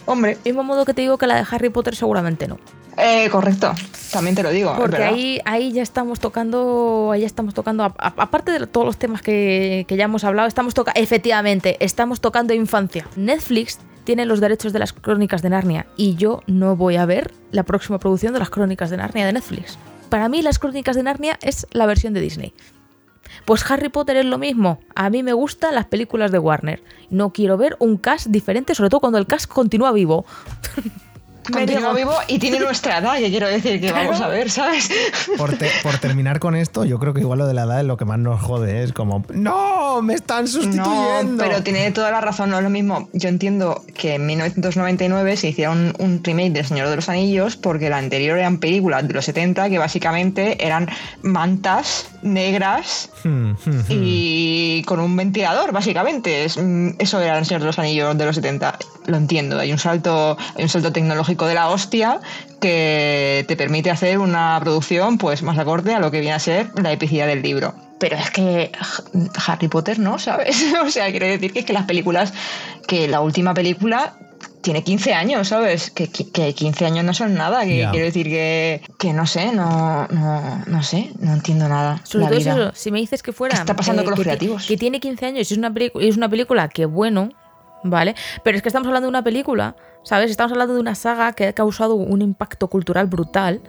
Hombre, 0.05 0.37
mismo 0.43 0.63
modo 0.63 0.85
que 0.85 0.93
te 0.93 1.01
digo 1.01 1.17
que 1.17 1.27
la 1.27 1.35
de 1.35 1.45
Harry 1.49 1.69
Potter 1.69 1.95
seguramente 1.95 2.47
no. 2.47 2.59
eh, 2.97 3.29
correcto. 3.31 3.73
También 4.11 4.35
te 4.35 4.43
lo 4.43 4.51
digo. 4.51 4.75
Porque 4.75 4.97
verdad. 4.97 5.13
ahí, 5.13 5.39
ahí 5.45 5.71
ya 5.71 5.81
estamos 5.81 6.19
tocando, 6.19 7.09
ahí 7.13 7.21
ya 7.21 7.27
estamos 7.27 7.53
tocando, 7.53 7.83
aparte 7.83 8.51
de 8.51 8.67
todos 8.67 8.85
los 8.85 8.97
temas 8.97 9.21
que, 9.21 9.85
que 9.87 9.95
ya 9.95 10.03
hemos 10.05 10.23
hablado, 10.23 10.47
estamos 10.47 10.73
tocando, 10.73 10.99
efectivamente, 11.01 11.77
estamos 11.79 12.21
tocando 12.21 12.53
infancia. 12.53 13.07
Netflix 13.15 13.79
tiene 14.03 14.25
los 14.25 14.39
derechos 14.39 14.73
de 14.73 14.79
las 14.79 14.93
crónicas 14.93 15.41
de 15.41 15.49
Narnia 15.49 15.87
y 15.97 16.15
yo 16.15 16.41
no 16.47 16.75
voy 16.75 16.97
a 16.97 17.05
ver 17.05 17.31
la 17.51 17.63
próxima 17.63 17.99
producción 17.99 18.33
de 18.33 18.39
las 18.39 18.49
crónicas 18.49 18.89
de 18.89 18.97
Narnia 18.97 19.25
de 19.25 19.33
Netflix. 19.33 19.77
Para 20.09 20.29
mí 20.29 20.41
las 20.41 20.59
crónicas 20.59 20.95
de 20.95 21.03
Narnia 21.03 21.39
es 21.41 21.67
la 21.71 21.85
versión 21.85 22.13
de 22.13 22.21
Disney. 22.21 22.53
Pues 23.45 23.69
Harry 23.69 23.89
Potter 23.89 24.17
es 24.17 24.25
lo 24.25 24.37
mismo. 24.37 24.79
A 24.95 25.09
mí 25.09 25.23
me 25.23 25.33
gustan 25.33 25.75
las 25.75 25.85
películas 25.85 26.31
de 26.31 26.39
Warner. 26.39 26.83
No 27.09 27.31
quiero 27.31 27.57
ver 27.57 27.75
un 27.79 27.97
cast 27.97 28.27
diferente, 28.27 28.75
sobre 28.75 28.89
todo 28.89 29.01
cuando 29.01 29.17
el 29.17 29.27
cast 29.27 29.47
continúa 29.47 29.91
vivo. 29.91 30.25
Me 31.49 31.57
Continúa 31.59 31.93
niego. 31.93 32.11
vivo 32.11 32.13
y 32.27 32.39
tiene 32.39 32.59
nuestra 32.59 32.99
edad, 32.99 33.17
que 33.17 33.29
quiero 33.29 33.47
decir 33.47 33.81
que 33.81 33.91
vamos 33.91 34.21
a 34.21 34.27
ver, 34.27 34.49
¿sabes? 34.49 34.89
Por, 35.37 35.57
te- 35.57 35.69
por 35.83 35.97
terminar 35.97 36.39
con 36.39 36.55
esto, 36.55 36.85
yo 36.85 36.99
creo 36.99 37.13
que 37.13 37.19
igual 37.21 37.39
lo 37.39 37.47
de 37.47 37.53
la 37.53 37.63
edad 37.63 37.79
es 37.81 37.85
lo 37.85 37.97
que 37.97 38.05
más 38.05 38.19
nos 38.19 38.41
jode. 38.41 38.83
Es 38.83 38.93
como, 38.93 39.25
¡No! 39.33 40.01
¡Me 40.01 40.13
están 40.13 40.43
No, 40.45 40.47
sustituyendo! 40.47 41.43
pero 41.43 41.61
tiene 41.63 41.91
toda 41.91 42.11
la 42.11 42.21
razón, 42.21 42.49
no 42.49 42.57
es 42.57 42.63
lo 42.63 42.69
mismo. 42.69 43.09
Yo 43.13 43.29
entiendo 43.29 43.83
que 43.93 44.15
en 44.15 44.25
1999 44.25 45.35
se 45.37 45.49
hiciera 45.49 45.71
un, 45.71 45.93
un 45.99 46.21
remake 46.23 46.51
del 46.51 46.65
Señor 46.65 46.87
de 46.89 46.95
los 46.95 47.09
Anillos 47.09 47.57
porque 47.57 47.89
la 47.89 47.97
anterior 47.97 48.37
eran 48.37 48.57
películas 48.59 49.07
de 49.07 49.13
los 49.13 49.25
70 49.25 49.69
que 49.69 49.77
básicamente 49.77 50.65
eran 50.65 50.87
mantas 51.21 52.07
negras 52.21 53.09
Hmm, 53.23 53.51
hmm, 53.51 53.69
hmm. 53.69 53.85
y 53.89 54.83
con 54.83 54.99
un 54.99 55.15
ventilador, 55.15 55.71
básicamente. 55.71 56.43
Es, 56.45 56.57
mm, 56.57 56.91
eso 56.99 57.19
era 57.21 57.37
el 57.39 57.45
Señor 57.45 57.61
de 57.61 57.67
los 57.67 57.79
Anillos 57.79 58.17
de 58.17 58.25
los 58.25 58.35
70. 58.35 58.77
Lo 59.07 59.17
entiendo. 59.17 59.59
Hay 59.59 59.71
un 59.71 59.79
salto, 59.79 60.37
hay 60.55 60.63
un 60.63 60.69
salto 60.69 60.91
tecnológico 60.91 61.32
de 61.47 61.53
la 61.55 61.69
hostia 61.69 62.19
que 62.61 63.45
te 63.47 63.55
permite 63.55 63.91
hacer 63.91 64.19
una 64.19 64.57
producción 64.61 65.17
pues 65.17 65.43
más 65.43 65.57
acorde 65.57 65.93
a 65.93 65.99
lo 65.99 66.11
que 66.11 66.19
viene 66.19 66.33
a 66.35 66.39
ser 66.39 66.67
la 66.81 66.91
epicidad 66.91 67.27
del 67.27 67.41
libro. 67.41 67.73
Pero 67.99 68.17
es 68.17 68.31
que 68.31 68.71
Harry 69.47 69.67
Potter 69.67 69.99
no, 69.99 70.19
¿sabes? 70.19 70.63
o 70.85 70.89
sea, 70.89 71.09
quiero 71.11 71.25
decir 71.25 71.53
que 71.53 71.59
es 71.59 71.65
que 71.65 71.73
las 71.73 71.85
películas, 71.85 72.33
que 72.87 73.07
la 73.07 73.21
última 73.21 73.53
película 73.53 74.13
tiene 74.61 74.81
15 74.83 75.13
años, 75.13 75.49
¿sabes? 75.49 75.91
Que, 75.91 76.07
que 76.09 76.53
15 76.53 76.85
años 76.85 77.03
no 77.03 77.13
son 77.13 77.33
nada. 77.33 77.63
Que 77.65 77.79
Ya. 77.79 77.91
quiero 77.91 78.05
decir 78.05 78.27
que, 78.27 78.81
que 78.97 79.11
no 79.13 79.25
sé, 79.27 79.51
no, 79.51 80.07
no, 80.07 80.63
no 80.65 80.83
sé, 80.83 81.11
no 81.19 81.33
entiendo 81.33 81.67
nada. 81.67 81.99
Sobre 82.05 82.23
la 82.25 82.29
todo 82.29 82.39
vida. 82.39 82.53
eso, 82.53 82.71
si 82.73 82.91
me 82.91 82.99
dices 82.99 83.21
que 83.23 83.33
fuera. 83.33 83.55
¿Qué 83.55 83.61
está 83.61 83.75
pasando 83.75 84.03
con 84.03 84.11
los 84.11 84.19
que 84.19 84.23
creativos? 84.23 84.65
Que 84.65 84.77
tiene 84.77 84.99
15 85.01 85.25
años 85.25 85.51
y 85.51 85.53
es 85.53 85.57
una, 85.57 85.73
es 85.99 86.15
una 86.17 86.29
película 86.29 86.69
que, 86.69 86.85
bueno, 86.85 87.29
¿vale? 87.83 88.15
Pero 88.43 88.55
es 88.57 88.63
que 88.63 88.69
estamos 88.69 88.87
hablando 88.87 89.07
de 89.07 89.09
una 89.09 89.23
película, 89.23 89.75
¿sabes? 90.03 90.31
Estamos 90.31 90.51
hablando 90.51 90.73
de 90.73 90.79
una 90.79 90.95
saga 90.95 91.33
que 91.33 91.47
ha 91.47 91.53
causado 91.53 91.95
un 91.95 92.21
impacto 92.21 92.67
cultural 92.69 93.07
brutal, 93.07 93.61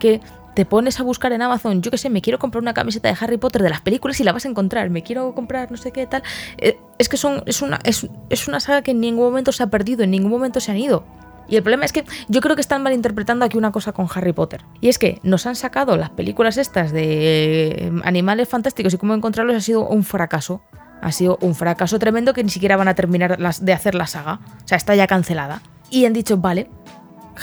que 0.00 0.20
te 0.54 0.66
pones 0.66 1.00
a 1.00 1.02
buscar 1.02 1.32
en 1.32 1.40
Amazon, 1.40 1.80
yo 1.80 1.90
qué 1.90 1.96
sé, 1.96 2.10
me 2.10 2.20
quiero 2.20 2.38
comprar 2.38 2.60
una 2.60 2.74
camiseta 2.74 3.08
de 3.08 3.16
Harry 3.20 3.38
Potter 3.38 3.62
de 3.62 3.70
las 3.70 3.80
películas 3.80 4.20
y 4.20 4.24
la 4.24 4.32
vas 4.32 4.44
a 4.44 4.48
encontrar, 4.48 4.90
me 4.90 5.02
quiero 5.02 5.34
comprar 5.34 5.70
no 5.70 5.76
sé 5.78 5.92
qué 5.92 6.06
tal. 6.06 6.22
Eh, 6.58 6.76
es 6.98 7.08
que 7.08 7.16
son, 7.16 7.42
es, 7.46 7.62
una, 7.62 7.78
es, 7.84 8.06
es 8.28 8.48
una 8.48 8.60
saga 8.60 8.82
que 8.82 8.90
en 8.90 9.00
ningún 9.00 9.24
momento 9.24 9.50
se 9.52 9.62
ha 9.62 9.68
perdido, 9.68 10.02
en 10.04 10.10
ningún 10.10 10.30
momento 10.30 10.60
se 10.60 10.70
han 10.70 10.76
ido. 10.78 11.04
Y 11.48 11.56
el 11.56 11.62
problema 11.62 11.84
es 11.84 11.92
que 11.92 12.04
yo 12.28 12.40
creo 12.40 12.54
que 12.54 12.60
están 12.60 12.82
malinterpretando 12.82 13.44
aquí 13.44 13.56
una 13.58 13.72
cosa 13.72 13.92
con 13.92 14.06
Harry 14.14 14.32
Potter. 14.32 14.62
Y 14.80 14.88
es 14.88 14.98
que 14.98 15.18
nos 15.22 15.46
han 15.46 15.56
sacado 15.56 15.96
las 15.96 16.10
películas 16.10 16.56
estas 16.56 16.92
de 16.92 17.68
eh, 17.68 17.92
animales 18.04 18.48
fantásticos 18.48 18.94
y 18.94 18.98
cómo 18.98 19.14
encontrarlos 19.14 19.56
ha 19.56 19.60
sido 19.60 19.86
un 19.86 20.04
fracaso. 20.04 20.62
Ha 21.00 21.10
sido 21.12 21.38
un 21.40 21.54
fracaso 21.54 21.98
tremendo 21.98 22.32
que 22.32 22.44
ni 22.44 22.50
siquiera 22.50 22.76
van 22.76 22.88
a 22.88 22.94
terminar 22.94 23.40
las- 23.40 23.64
de 23.64 23.72
hacer 23.72 23.94
la 23.94 24.06
saga. 24.06 24.38
O 24.64 24.68
sea, 24.68 24.76
está 24.76 24.94
ya 24.94 25.06
cancelada. 25.08 25.62
Y 25.92 26.06
han 26.06 26.12
dicho, 26.14 26.36
vale, 26.38 26.68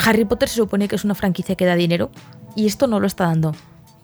Harry 0.06 0.26
Potter 0.26 0.50
se 0.50 0.56
supone 0.56 0.88
que 0.90 0.96
es 0.96 1.06
una 1.06 1.16
franquicia 1.16 1.56
que 1.56 1.66
da 1.66 1.76
dinero 1.76 2.10
y 2.56 2.66
esto 2.68 2.88
no 2.88 3.00
lo 3.00 3.08
está 3.08 3.26
dando. 3.28 3.54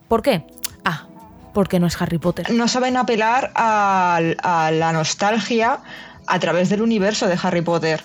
¿Por 0.08 0.22
qué? 0.22 0.46
Ah, 0.86 1.08
porque 1.54 1.80
no 1.80 1.88
es 1.88 2.00
Harry 2.02 2.20
Potter. 2.20 2.50
No 2.52 2.68
saben 2.68 2.96
apelar 2.96 3.52
al- 3.56 4.38
a, 4.44 4.70
la 4.72 4.94
nostalgia 4.94 5.80
a 6.28 6.40
través 6.40 6.70
del 6.70 6.82
universo 6.82 7.28
de 7.28 7.38
Harry 7.42 7.62
Potter. 7.62 8.04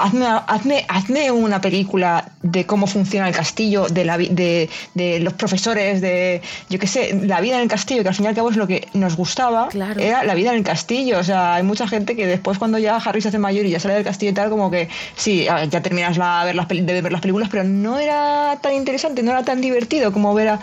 Hazme, 0.00 0.26
hazme, 0.46 0.84
hazme 0.88 1.30
una 1.32 1.60
película 1.60 2.30
de 2.42 2.64
cómo 2.66 2.86
funciona 2.86 3.26
el 3.28 3.34
castillo, 3.34 3.86
de, 3.88 4.04
la, 4.04 4.16
de, 4.16 4.70
de 4.94 5.18
los 5.20 5.32
profesores, 5.32 6.00
de, 6.00 6.40
yo 6.70 6.78
qué 6.78 6.86
sé, 6.86 7.18
la 7.24 7.40
vida 7.40 7.56
en 7.56 7.62
el 7.62 7.68
castillo, 7.68 8.02
que 8.02 8.08
al 8.10 8.14
fin 8.14 8.26
y 8.26 8.28
al 8.28 8.34
cabo 8.36 8.50
es 8.50 8.56
lo 8.56 8.66
que 8.68 8.86
nos 8.94 9.16
gustaba, 9.16 9.68
Claro. 9.68 9.98
era 10.00 10.22
la 10.22 10.34
vida 10.34 10.50
en 10.50 10.58
el 10.58 10.62
castillo. 10.64 11.18
O 11.18 11.24
sea, 11.24 11.54
hay 11.56 11.62
mucha 11.64 11.88
gente 11.88 12.14
que 12.14 12.26
después 12.26 12.58
cuando 12.58 12.78
ya 12.78 12.96
Harry 12.96 13.20
se 13.20 13.28
hace 13.28 13.38
mayor 13.38 13.66
y 13.66 13.70
ya 13.70 13.80
sale 13.80 13.94
del 13.94 14.04
castillo 14.04 14.30
y 14.30 14.34
tal, 14.34 14.50
como 14.50 14.70
que 14.70 14.88
sí, 15.16 15.44
ya 15.44 15.82
terminas 15.82 16.16
la, 16.16 16.44
ver 16.44 16.54
las, 16.54 16.68
de 16.68 17.02
ver 17.02 17.10
las 17.10 17.20
películas, 17.20 17.48
pero 17.50 17.64
no 17.64 17.98
era 17.98 18.56
tan 18.62 18.74
interesante, 18.74 19.22
no 19.24 19.32
era 19.32 19.42
tan 19.42 19.60
divertido 19.60 20.12
como 20.12 20.32
ver 20.32 20.48
a- 20.48 20.60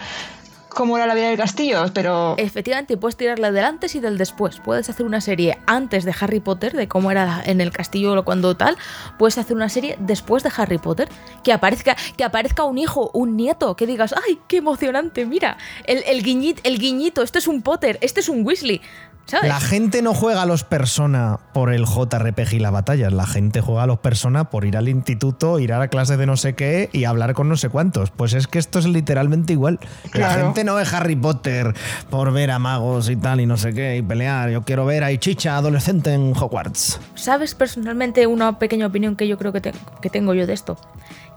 cómo 0.76 0.98
era 0.98 1.08
la 1.08 1.16
vida 1.16 1.30
del 1.30 1.38
castillo, 1.38 1.86
pero... 1.94 2.36
Efectivamente, 2.38 2.98
puedes 2.98 3.16
tirarla 3.16 3.52
del 3.52 3.64
antes 3.64 3.96
y 3.96 4.00
del 4.00 4.20
después. 4.20 4.60
Puedes 4.60 4.88
hacer 4.90 5.06
una 5.06 5.22
serie 5.22 5.58
antes 5.66 6.04
de 6.04 6.14
Harry 6.20 6.42
Potter, 6.42 6.74
de 6.74 6.88
cómo 6.88 7.10
era 7.10 7.42
en 7.46 7.62
el 7.62 7.72
castillo 7.72 8.24
cuando 8.24 8.56
tal. 8.56 8.78
Puedes 9.18 9.38
hacer 9.38 9.56
una 9.56 9.70
serie 9.70 9.96
después 10.00 10.44
de 10.44 10.52
Harry 10.56 10.78
Potter. 10.78 11.10
Que 11.44 11.54
aparezca, 11.54 11.96
que 12.18 12.24
aparezca 12.24 12.66
un 12.66 12.78
hijo, 12.78 13.10
un 13.14 13.38
nieto, 13.38 13.76
que 13.76 13.88
digas, 13.88 14.14
¡ay, 14.28 14.40
qué 14.48 14.58
emocionante! 14.58 15.26
Mira, 15.26 15.58
el, 15.86 16.04
el 16.06 16.22
guiñito, 16.22 17.24
este 17.24 17.40
es 17.40 17.48
un 17.48 17.62
Potter, 17.62 17.98
este 18.02 18.20
es 18.20 18.30
un 18.30 18.46
Weasley. 18.46 18.82
¿Sabes? 19.28 19.50
La 19.50 19.60
gente 19.60 20.04
no 20.04 20.14
juega 20.14 20.44
a 20.44 20.46
los 20.46 20.64
Persona 20.64 21.40
por 21.54 21.74
el 21.74 21.86
JRPG 21.86 22.54
y 22.54 22.60
las 22.60 22.72
batallas. 22.72 23.12
La 23.12 23.26
gente 23.26 23.60
juega 23.60 23.84
a 23.84 23.88
los 23.88 23.98
Persona 24.00 24.52
por 24.52 24.66
ir 24.66 24.78
al 24.78 24.88
instituto, 24.88 25.58
ir 25.60 25.74
a 25.74 25.80
la 25.80 25.88
clase 25.88 26.16
de 26.16 26.28
no 26.28 26.38
sé 26.38 26.54
qué 26.54 26.90
y 26.94 27.06
hablar 27.06 27.34
con 27.34 27.50
no 27.50 27.58
sé 27.58 27.70
cuántos. 27.70 28.12
Pues 28.12 28.34
es 28.34 28.46
que 28.48 28.60
esto 28.60 28.78
es 28.78 28.86
literalmente 28.86 29.54
igual. 29.54 29.80
La 30.14 30.30
gente 30.32 30.64
no 30.64 30.76
ve 30.76 30.84
Harry 30.92 31.16
Potter 31.16 31.74
por 32.12 32.32
ver 32.34 32.52
a 32.52 32.60
magos 32.60 33.10
y 33.10 33.16
tal 33.16 33.42
y 33.42 33.48
no 33.48 33.58
sé 33.58 33.74
qué 33.74 33.98
y 33.98 34.04
pelear. 34.04 34.52
Yo 34.52 34.62
quiero 34.62 34.86
ver 34.86 35.04
a 35.04 35.12
Ichicha 35.12 35.58
adolescente 35.58 36.14
en 36.14 36.34
Hogwarts. 36.38 37.00
¿Sabes 37.16 37.56
personalmente 37.56 38.28
una 38.28 38.60
pequeña 38.60 38.86
opinión 38.86 39.16
que 39.16 39.28
yo 39.28 39.38
creo 39.40 39.52
que, 39.52 39.62
te- 39.62 39.74
que 40.02 40.10
tengo 40.12 40.36
yo 40.36 40.46
de 40.46 40.54
esto? 40.54 40.78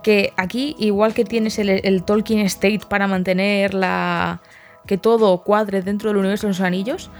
Que 0.02 0.34
aquí, 0.36 0.76
igual 0.78 1.14
que 1.14 1.24
tienes 1.24 1.58
el, 1.58 1.70
el 1.70 2.02
Tolkien 2.04 2.40
State 2.40 2.82
para 2.88 3.06
mantener 3.06 3.72
la. 3.72 4.40
que 4.86 4.98
todo 4.98 5.38
cuadre 5.42 5.80
dentro 5.82 6.10
del 6.10 6.18
universo 6.18 6.46
de 6.46 6.50
los 6.52 6.60
anillos. 6.60 7.10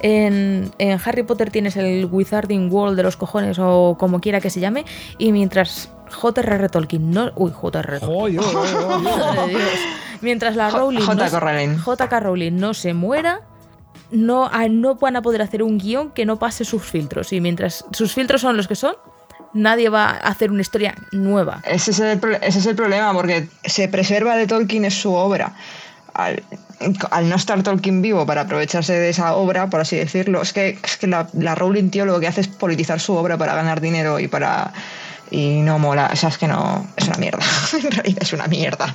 En, 0.00 0.70
en 0.78 1.00
Harry 1.04 1.22
Potter 1.24 1.50
tienes 1.50 1.76
el 1.76 2.06
Wizarding 2.10 2.70
World 2.72 2.96
de 2.96 3.02
los 3.02 3.16
cojones 3.16 3.58
o 3.58 3.96
como 3.98 4.20
quiera 4.20 4.40
que 4.40 4.50
se 4.50 4.60
llame. 4.60 4.84
Y 5.18 5.32
mientras 5.32 5.90
J.R.R. 6.10 6.68
Tolkien 6.68 7.10
no. 7.10 7.32
Uy, 7.36 7.50
J.R.R. 7.52 8.00
Mientras 10.20 10.56
la 10.56 10.70
Rowling. 10.70 11.00
no 11.00 11.06
J.K. 11.06 11.28
se- 11.28 11.40
Rowling. 11.40 11.78
J.K. 11.78 12.20
Rowling 12.20 12.52
no 12.56 12.74
se 12.74 12.94
muera, 12.94 13.40
no, 14.10 14.50
no 14.70 14.94
van 14.96 15.16
a 15.16 15.22
poder 15.22 15.42
hacer 15.42 15.62
un 15.62 15.78
guion 15.78 16.10
que 16.10 16.26
no 16.26 16.38
pase 16.38 16.64
sus 16.64 16.82
filtros. 16.82 17.32
Y 17.32 17.40
mientras 17.40 17.84
sus 17.92 18.12
filtros 18.12 18.40
son 18.40 18.56
los 18.56 18.66
que 18.66 18.74
son, 18.74 18.94
nadie 19.52 19.88
va 19.88 20.10
a 20.10 20.16
hacer 20.16 20.50
una 20.50 20.62
historia 20.62 20.94
nueva. 21.12 21.60
Ese 21.64 21.92
es, 21.92 22.00
el, 22.00 22.20
ese 22.42 22.58
es 22.58 22.66
el 22.66 22.74
problema, 22.76 23.12
porque 23.12 23.48
se 23.64 23.88
preserva 23.88 24.36
de 24.36 24.46
Tolkien 24.46 24.84
es 24.84 24.94
su 24.94 25.12
obra. 25.14 25.54
Al, 26.14 26.42
al 27.10 27.28
no 27.28 27.36
estar 27.36 27.62
Tolkien 27.62 28.02
vivo 28.02 28.24
para 28.26 28.42
aprovecharse 28.42 28.92
de 28.94 29.10
esa 29.10 29.34
obra, 29.34 29.68
por 29.68 29.80
así 29.80 29.96
decirlo, 29.96 30.42
es 30.42 30.52
que, 30.52 30.78
es 30.82 30.96
que 30.96 31.06
la, 31.06 31.54
Rowling, 31.54 31.90
tío, 31.90 32.04
lo 32.04 32.20
que 32.20 32.28
hace 32.28 32.42
es 32.42 32.48
politizar 32.48 33.00
su 33.00 33.14
obra 33.14 33.36
para 33.36 33.54
ganar 33.54 33.80
dinero 33.80 34.18
y 34.20 34.28
para. 34.28 34.72
Y 35.30 35.60
no 35.60 35.78
mola, 35.78 36.08
o 36.10 36.16
sea, 36.16 36.30
es 36.30 36.38
que 36.38 36.48
no. 36.48 36.86
Es 36.96 37.06
una 37.06 37.18
mierda. 37.18 37.44
en 37.82 37.90
realidad 37.90 38.22
es 38.22 38.32
una 38.32 38.46
mierda. 38.46 38.94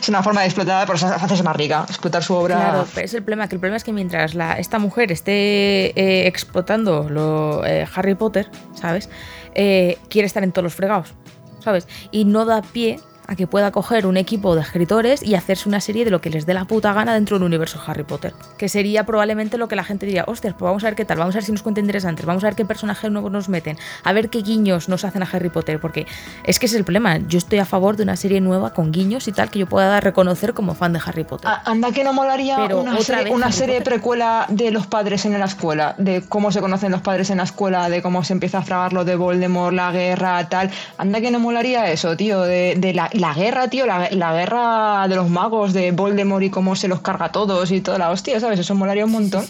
Es 0.00 0.08
una 0.08 0.24
forma 0.24 0.40
de 0.40 0.48
explotar, 0.48 0.86
por 0.88 0.96
eso 0.96 1.06
hacerse 1.06 1.44
más 1.44 1.54
rica. 1.54 1.84
Explotar 1.88 2.24
su 2.24 2.34
obra. 2.34 2.56
Claro, 2.56 2.86
pero 2.94 3.04
es 3.04 3.14
el 3.14 3.22
problema, 3.22 3.48
que 3.48 3.54
el 3.54 3.60
problema 3.60 3.76
es 3.76 3.84
que 3.84 3.92
mientras 3.92 4.34
la, 4.34 4.54
esta 4.54 4.80
mujer 4.80 5.12
esté 5.12 5.90
eh, 5.90 6.26
explotando 6.26 7.08
lo, 7.08 7.64
eh, 7.64 7.86
Harry 7.94 8.16
Potter, 8.16 8.50
¿sabes? 8.74 9.08
Eh, 9.54 9.98
quiere 10.08 10.26
estar 10.26 10.42
en 10.42 10.50
todos 10.50 10.64
los 10.64 10.74
fregados, 10.74 11.14
¿sabes? 11.62 11.86
Y 12.10 12.24
no 12.24 12.44
da 12.44 12.62
pie 12.62 12.98
a 13.28 13.36
que 13.36 13.46
pueda 13.46 13.70
coger 13.70 14.06
un 14.06 14.16
equipo 14.16 14.54
de 14.56 14.62
escritores 14.62 15.22
y 15.22 15.34
hacerse 15.34 15.68
una 15.68 15.80
serie 15.80 16.04
de 16.06 16.10
lo 16.10 16.20
que 16.22 16.30
les 16.30 16.46
dé 16.46 16.54
la 16.54 16.64
puta 16.64 16.94
gana 16.94 17.12
dentro 17.12 17.36
del 17.38 17.44
universo 17.44 17.78
Harry 17.86 18.02
Potter. 18.02 18.32
Que 18.56 18.70
sería 18.70 19.04
probablemente 19.04 19.58
lo 19.58 19.68
que 19.68 19.76
la 19.76 19.84
gente 19.84 20.06
diría, 20.06 20.24
hostias, 20.26 20.54
pues 20.58 20.66
vamos 20.66 20.82
a 20.82 20.86
ver 20.86 20.94
qué 20.96 21.04
tal, 21.04 21.18
vamos 21.18 21.34
a 21.34 21.38
ver 21.38 21.44
si 21.44 21.52
nos 21.52 21.62
cuenta 21.62 21.80
interesantes, 21.80 22.24
vamos 22.24 22.42
a 22.42 22.46
ver 22.46 22.56
qué 22.56 22.64
personajes 22.64 23.10
nuevos 23.10 23.30
nos 23.30 23.50
meten, 23.50 23.76
a 24.02 24.12
ver 24.14 24.30
qué 24.30 24.38
guiños 24.40 24.88
nos 24.88 25.04
hacen 25.04 25.22
a 25.22 25.28
Harry 25.30 25.50
Potter, 25.50 25.78
porque 25.78 26.06
es 26.44 26.58
que 26.58 26.64
ese 26.66 26.76
es 26.76 26.78
el 26.80 26.84
problema. 26.84 27.18
Yo 27.18 27.36
estoy 27.38 27.58
a 27.58 27.66
favor 27.66 27.96
de 27.98 28.02
una 28.04 28.16
serie 28.16 28.40
nueva 28.40 28.72
con 28.72 28.92
guiños 28.92 29.28
y 29.28 29.32
tal 29.32 29.50
que 29.50 29.58
yo 29.58 29.66
pueda 29.66 30.00
reconocer 30.00 30.54
como 30.54 30.74
fan 30.74 30.94
de 30.94 31.00
Harry 31.04 31.24
Potter. 31.24 31.50
A- 31.50 31.62
Anda 31.70 31.92
que 31.92 32.04
no 32.04 32.14
molaría 32.14 32.56
Pero 32.56 32.80
una 32.80 32.98
serie, 33.02 33.30
una 33.32 33.50
precuela 33.84 34.46
de 34.48 34.70
los 34.70 34.86
padres 34.86 35.26
en 35.26 35.38
la 35.38 35.44
escuela, 35.44 35.94
de 35.98 36.22
cómo 36.26 36.50
se 36.50 36.60
conocen 36.60 36.92
los 36.92 37.02
padres 37.02 37.28
en 37.28 37.36
la 37.36 37.42
escuela, 37.44 37.90
de 37.90 38.00
cómo 38.00 38.24
se 38.24 38.32
empieza 38.32 38.58
a 38.58 38.62
fragar 38.62 38.94
lo 38.94 39.04
de 39.04 39.16
Voldemort, 39.16 39.74
la 39.74 39.92
guerra, 39.92 40.48
tal. 40.48 40.70
Anda 40.96 41.20
que 41.20 41.30
no 41.30 41.38
molaría 41.40 41.90
eso, 41.90 42.16
tío, 42.16 42.40
de, 42.42 42.74
de 42.78 42.94
la, 42.94 43.10
la 43.18 43.34
guerra, 43.34 43.68
tío, 43.68 43.84
la, 43.86 44.08
la 44.10 44.32
guerra 44.32 45.06
de 45.08 45.16
los 45.16 45.28
magos, 45.28 45.72
de 45.72 45.90
Voldemort 45.92 46.42
y 46.44 46.50
cómo 46.50 46.76
se 46.76 46.88
los 46.88 47.00
carga 47.00 47.26
a 47.26 47.32
todos 47.32 47.70
y 47.70 47.80
toda 47.80 47.98
la 47.98 48.10
hostia, 48.10 48.40
¿sabes? 48.40 48.58
Eso 48.60 48.74
molaría 48.74 49.04
un 49.04 49.12
montón. 49.12 49.44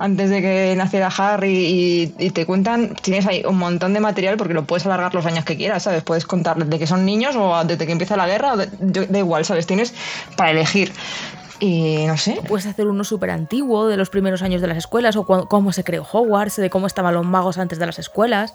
Antes 0.00 0.30
de 0.30 0.40
que 0.40 0.74
naciera 0.76 1.08
Harry 1.18 1.50
y, 1.66 2.14
y 2.18 2.30
te 2.30 2.46
cuentan, 2.46 2.94
tienes 3.02 3.26
ahí 3.26 3.42
un 3.44 3.58
montón 3.58 3.92
de 3.94 3.98
material 4.00 4.36
porque 4.36 4.54
lo 4.54 4.64
puedes 4.64 4.86
alargar 4.86 5.12
los 5.12 5.26
años 5.26 5.44
que 5.44 5.56
quieras, 5.56 5.82
¿sabes? 5.82 6.04
Puedes 6.04 6.24
contar 6.24 6.56
desde 6.56 6.78
que 6.78 6.86
son 6.86 7.04
niños 7.04 7.34
o 7.36 7.64
desde 7.64 7.84
que 7.84 7.90
empieza 7.92 8.16
la 8.16 8.28
guerra, 8.28 8.52
o 8.52 8.56
de- 8.56 8.68
yo- 8.80 9.06
da 9.06 9.18
igual, 9.18 9.44
¿sabes? 9.44 9.66
Tienes 9.66 9.92
para 10.36 10.52
elegir. 10.52 10.92
Y 11.60 12.04
no 12.06 12.16
sé, 12.16 12.40
Puedes 12.46 12.66
hacer 12.66 12.86
uno 12.86 13.02
súper 13.02 13.30
antiguo 13.30 13.88
de 13.88 13.96
los 13.96 14.10
primeros 14.10 14.42
años 14.42 14.60
de 14.60 14.68
las 14.68 14.76
escuelas 14.76 15.16
o 15.16 15.26
cu- 15.26 15.48
cómo 15.48 15.72
se 15.72 15.82
creó 15.82 16.06
Hogwarts, 16.08 16.54
de 16.54 16.70
cómo 16.70 16.86
estaban 16.86 17.14
los 17.14 17.26
magos 17.26 17.58
antes 17.58 17.80
de 17.80 17.86
las 17.86 17.98
escuelas. 17.98 18.54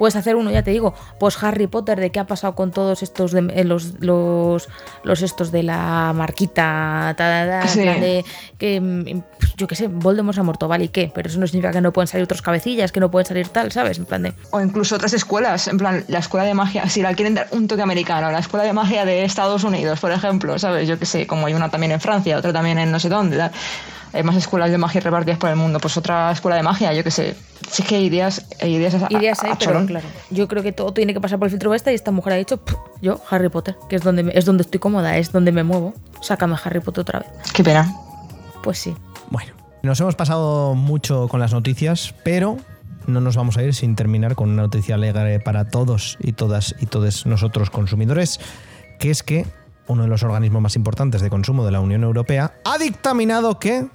Puedes 0.00 0.16
hacer 0.16 0.34
uno, 0.34 0.50
ya 0.50 0.62
te 0.62 0.70
digo, 0.70 0.94
pues 1.18 1.42
Harry 1.42 1.66
Potter, 1.66 2.00
de 2.00 2.08
qué 2.10 2.20
ha 2.20 2.26
pasado 2.26 2.54
con 2.54 2.70
todos 2.70 3.02
estos, 3.02 3.32
de, 3.32 3.52
eh, 3.54 3.64
los, 3.64 4.00
los, 4.00 4.66
los 5.04 5.20
estos 5.20 5.52
de 5.52 5.62
la 5.62 6.14
marquita, 6.14 7.12
ta, 7.18 7.46
ta, 7.46 7.60
ta, 7.60 7.68
Sí. 7.68 7.80
de 7.80 8.24
que, 8.56 8.80
mm, 8.80 9.20
pues, 9.38 9.54
yo 9.56 9.66
qué 9.66 9.74
sé, 9.74 9.88
Voldemort 9.88 10.34
se 10.34 10.40
ha 10.40 10.42
muerto, 10.42 10.68
vale, 10.68 10.84
¿y 10.86 10.88
qué? 10.88 11.12
Pero 11.14 11.28
eso 11.28 11.38
no 11.38 11.46
significa 11.46 11.70
que 11.74 11.82
no 11.82 11.92
pueden 11.92 12.08
salir 12.08 12.24
otros 12.24 12.40
cabecillas, 12.40 12.92
que 12.92 13.00
no 13.00 13.10
pueden 13.10 13.26
salir 13.26 13.48
tal, 13.48 13.72
¿sabes? 13.72 13.98
En 13.98 14.06
plan 14.06 14.22
de... 14.22 14.32
O 14.52 14.60
incluso 14.62 14.96
otras 14.96 15.12
escuelas, 15.12 15.68
en 15.68 15.76
plan, 15.76 16.02
la 16.08 16.20
escuela 16.20 16.46
de 16.46 16.54
magia, 16.54 16.88
si 16.88 17.02
la 17.02 17.12
quieren 17.12 17.34
dar 17.34 17.48
un 17.50 17.68
toque 17.68 17.82
americano, 17.82 18.30
la 18.30 18.38
escuela 18.38 18.64
de 18.64 18.72
magia 18.72 19.04
de 19.04 19.22
Estados 19.24 19.64
Unidos, 19.64 20.00
por 20.00 20.12
ejemplo, 20.12 20.58
¿sabes? 20.58 20.88
Yo 20.88 20.98
que 20.98 21.04
sé, 21.04 21.26
como 21.26 21.46
hay 21.46 21.52
una 21.52 21.68
también 21.68 21.92
en 21.92 22.00
Francia, 22.00 22.38
otra 22.38 22.54
también 22.54 22.78
en 22.78 22.90
no 22.90 22.98
sé 22.98 23.10
dónde, 23.10 23.36
tal. 23.36 23.50
Hay 24.12 24.22
más 24.22 24.36
escuelas 24.36 24.70
de 24.70 24.78
magia 24.78 25.00
repartidas 25.00 25.38
por 25.38 25.50
el 25.50 25.56
mundo, 25.56 25.78
pues 25.80 25.96
otra 25.96 26.30
escuela 26.32 26.56
de 26.56 26.62
magia, 26.62 26.92
yo 26.92 27.02
que 27.04 27.10
sé. 27.10 27.34
Sí 27.70 27.82
que 27.82 27.96
hay 27.96 28.04
ideas, 28.06 28.46
hay 28.60 28.74
ideas, 28.74 28.94
a- 28.94 29.06
Ideas 29.10 29.42
hay, 29.44 29.52
a 29.52 29.56
pero 29.58 29.84
claro, 29.86 30.06
yo 30.30 30.48
creo 30.48 30.62
que 30.62 30.72
todo 30.72 30.92
tiene 30.92 31.12
que 31.14 31.20
pasar 31.20 31.38
por 31.38 31.46
el 31.46 31.50
filtro 31.50 31.72
este 31.74 31.92
y 31.92 31.94
esta 31.94 32.10
mujer 32.10 32.32
ha 32.32 32.36
dicho, 32.36 32.56
"Pff, 32.58 32.74
yo, 33.02 33.20
Harry 33.30 33.48
Potter, 33.48 33.76
que 33.88 33.96
es 33.96 34.02
donde, 34.02 34.22
me- 34.24 34.32
es 34.36 34.44
donde 34.44 34.62
estoy 34.62 34.80
cómoda, 34.80 35.16
es 35.18 35.30
donde 35.32 35.52
me 35.52 35.62
muevo, 35.62 35.94
sácame 36.22 36.56
Harry 36.64 36.80
Potter 36.80 37.02
otra 37.02 37.18
vez. 37.20 37.28
Qué 37.52 37.62
pena. 37.62 37.94
Pues 38.62 38.78
sí. 38.78 38.94
Bueno, 39.30 39.52
nos 39.82 40.00
hemos 40.00 40.14
pasado 40.16 40.74
mucho 40.74 41.28
con 41.28 41.38
las 41.40 41.52
noticias, 41.52 42.14
pero 42.24 42.56
no 43.06 43.20
nos 43.20 43.36
vamos 43.36 43.56
a 43.56 43.62
ir 43.62 43.74
sin 43.74 43.96
terminar 43.96 44.34
con 44.34 44.50
una 44.50 44.62
noticia 44.62 44.94
alegre 44.96 45.40
para 45.40 45.66
todos 45.68 46.18
y 46.20 46.32
todas 46.32 46.74
y 46.80 46.86
todos 46.86 47.26
nosotros 47.26 47.70
consumidores, 47.70 48.40
que 48.98 49.10
es 49.10 49.22
que 49.22 49.46
uno 49.86 50.02
de 50.02 50.08
los 50.08 50.22
organismos 50.22 50.62
más 50.62 50.76
importantes 50.76 51.20
de 51.20 51.30
consumo 51.30 51.64
de 51.64 51.72
la 51.72 51.80
Unión 51.80 52.04
Europea 52.04 52.52
ha 52.64 52.78
dictaminado 52.78 53.58
que 53.58 53.86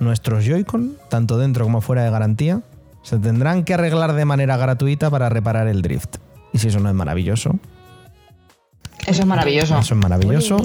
nuestros 0.00 0.44
Joy-Con, 0.44 0.96
tanto 1.08 1.38
dentro 1.38 1.64
como 1.64 1.80
fuera 1.80 2.04
de 2.04 2.10
garantía, 2.10 2.60
se 3.02 3.18
tendrán 3.18 3.64
que 3.64 3.74
arreglar 3.74 4.14
de 4.14 4.24
manera 4.24 4.56
gratuita 4.56 5.10
para 5.10 5.28
reparar 5.28 5.68
el 5.68 5.82
drift. 5.82 6.16
Y 6.52 6.58
si 6.58 6.68
eso 6.68 6.80
no 6.80 6.88
es 6.88 6.94
maravilloso, 6.94 7.58
Eso 9.06 9.20
es 9.20 9.26
maravilloso. 9.26 9.78
Eso 9.78 9.94
es 9.94 10.00
maravilloso. 10.00 10.56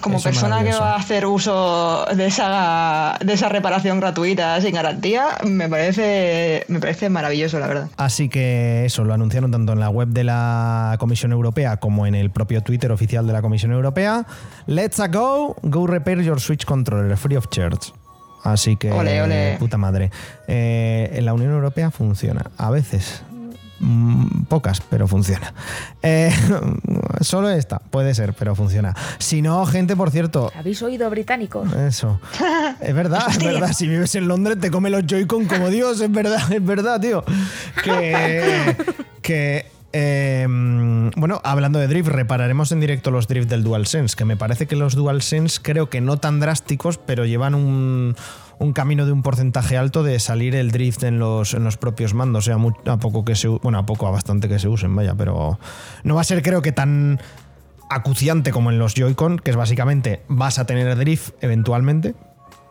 Como 0.00 0.16
Eso 0.16 0.30
es 0.30 0.34
persona 0.38 0.64
que 0.64 0.70
va 0.70 0.94
a 0.94 0.96
hacer 0.96 1.26
uso 1.26 2.06
de 2.16 2.26
esa, 2.26 3.18
de 3.22 3.34
esa 3.34 3.50
reparación 3.50 4.00
gratuita 4.00 4.58
sin 4.62 4.74
garantía, 4.74 5.26
me 5.44 5.68
parece, 5.68 6.64
me 6.68 6.80
parece 6.80 7.10
maravilloso, 7.10 7.58
la 7.58 7.66
verdad. 7.66 7.88
Así 7.98 8.30
que 8.30 8.86
eso, 8.86 9.04
lo 9.04 9.12
anunciaron 9.12 9.50
tanto 9.50 9.74
en 9.74 9.80
la 9.80 9.90
web 9.90 10.08
de 10.08 10.24
la 10.24 10.96
Comisión 10.98 11.32
Europea 11.32 11.76
como 11.76 12.06
en 12.06 12.14
el 12.14 12.30
propio 12.30 12.62
Twitter 12.62 12.90
oficial 12.92 13.26
de 13.26 13.34
la 13.34 13.42
Comisión 13.42 13.72
Europea. 13.72 14.26
Let's 14.66 14.98
a 14.98 15.08
go, 15.08 15.56
go 15.62 15.86
repair 15.86 16.22
your 16.22 16.40
Switch 16.40 16.64
controller, 16.64 17.16
free 17.18 17.36
of 17.36 17.50
charge. 17.50 17.92
Así 18.44 18.76
que, 18.76 18.90
Ole, 18.92 19.22
ole. 19.22 19.56
puta 19.58 19.78
madre. 19.78 20.10
Eh, 20.48 21.10
en 21.14 21.24
la 21.24 21.34
Unión 21.34 21.52
Europea 21.52 21.90
funciona. 21.90 22.50
A 22.56 22.70
veces. 22.70 23.22
Mm, 23.78 24.44
Pocas, 24.44 24.80
pero 24.88 25.08
funciona. 25.08 25.52
Eh, 26.02 26.32
solo 27.20 27.50
esta, 27.50 27.78
puede 27.80 28.14
ser, 28.14 28.32
pero 28.34 28.54
funciona. 28.54 28.94
Si 29.18 29.42
no, 29.42 29.66
gente, 29.66 29.96
por 29.96 30.10
cierto, 30.12 30.52
¿Habéis 30.56 30.80
oído 30.82 31.10
británicos? 31.10 31.72
eso. 31.74 32.20
Es 32.80 32.94
verdad, 32.94 33.22
es 33.28 33.38
verdad. 33.44 33.72
Si 33.72 33.88
vives 33.88 34.14
en 34.14 34.28
Londres, 34.28 34.58
te 34.60 34.70
come 34.70 34.88
los 34.90 35.04
Joy-Con 35.06 35.46
como 35.46 35.68
Dios. 35.68 36.00
Es 36.00 36.10
verdad, 36.12 36.52
es 36.52 36.64
verdad, 36.64 37.00
tío. 37.00 37.24
Que. 37.84 38.76
que 39.20 39.66
eh, 39.92 40.46
bueno, 41.16 41.40
hablando 41.44 41.78
de 41.78 41.86
drift, 41.86 42.08
repararemos 42.08 42.72
en 42.72 42.80
directo 42.80 43.10
los 43.10 43.28
drift 43.28 43.48
del 43.48 43.62
DualSense, 43.62 44.16
que 44.16 44.24
me 44.24 44.36
parece 44.36 44.66
que 44.66 44.76
los 44.76 44.94
DualSense 44.94 45.60
creo 45.62 45.90
que 45.90 46.00
no 46.00 46.16
tan 46.16 46.40
drásticos, 46.40 46.98
pero 46.98 47.26
llevan 47.26 47.54
un, 47.54 48.16
camino 48.74 49.04
de 49.06 49.12
un 49.12 49.22
porcentaje 49.22 49.76
alto 49.76 50.02
de 50.02 50.18
salir 50.20 50.54
el 50.54 50.70
drift 50.70 51.02
en 51.02 51.18
los, 51.18 51.52
en 51.52 51.64
los 51.64 51.76
propios 51.76 52.14
mandos. 52.14 52.48
O 52.48 52.58
sea, 52.58 52.92
a 52.92 52.96
poco 52.98 53.24
que 53.24 53.34
se 53.34 53.48
bueno, 53.48 53.78
a 53.78 53.86
poco, 53.86 54.06
a 54.06 54.10
bastante 54.10 54.48
que 54.48 54.58
se 54.58 54.68
usen, 54.68 54.94
vaya, 54.94 55.14
pero 55.14 55.58
no 56.04 56.14
va 56.14 56.20
a 56.20 56.24
ser 56.24 56.42
creo 56.42 56.62
que 56.62 56.72
tan 56.72 57.20
acuciante 57.90 58.52
como 58.52 58.70
en 58.70 58.78
los 58.78 58.94
Joy-Con, 58.94 59.38
que 59.38 59.50
es 59.50 59.56
básicamente 59.56 60.22
vas 60.28 60.58
a 60.58 60.64
tener 60.64 60.96
drift 60.96 61.34
eventualmente, 61.42 62.14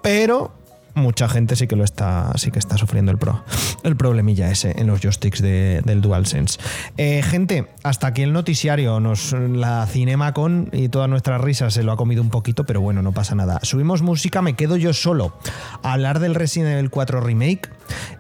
pero 0.02 0.54
mucha 0.94 1.28
gente 1.30 1.56
sí 1.56 1.68
que 1.68 1.76
lo 1.76 1.84
está, 1.84 2.32
sí 2.36 2.52
que 2.52 2.60
está 2.60 2.78
sufriendo 2.78 3.12
el, 3.12 3.18
pro, 3.18 3.44
el 3.84 3.96
problemilla 3.96 4.50
ese 4.52 4.80
en 4.80 4.88
los 4.88 5.00
joysticks 5.02 5.42
de- 5.42 5.82
del 5.86 6.02
DualSense. 6.02 6.60
Eh, 6.98 7.22
gente, 7.24 7.68
hasta 7.84 8.08
aquí 8.08 8.22
el 8.24 8.34
noticiario, 8.34 9.00
nos, 9.00 9.34
la 9.34 9.86
CinemaCon 9.88 10.70
y 10.74 10.90
todas 10.90 11.10
nuestras 11.10 11.42
risas 11.42 11.74
se 11.74 11.84
lo 11.84 11.92
ha 11.92 11.98
comido 11.98 12.22
un 12.22 12.30
poquito, 12.30 12.66
pero 12.66 12.82
bueno, 12.82 13.02
no 13.02 13.12
pasa 13.12 13.36
nada. 13.36 13.60
Subimos 13.64 14.02
música, 14.02 14.42
me 14.42 14.56
quedo 14.56 14.76
yo 14.78 14.94
solo 14.94 15.34
a 15.84 15.94
hablar 15.94 16.20
del 16.20 16.36
Resident 16.36 16.72
Evil 16.74 16.90
4 16.90 17.22
Remake 17.22 17.70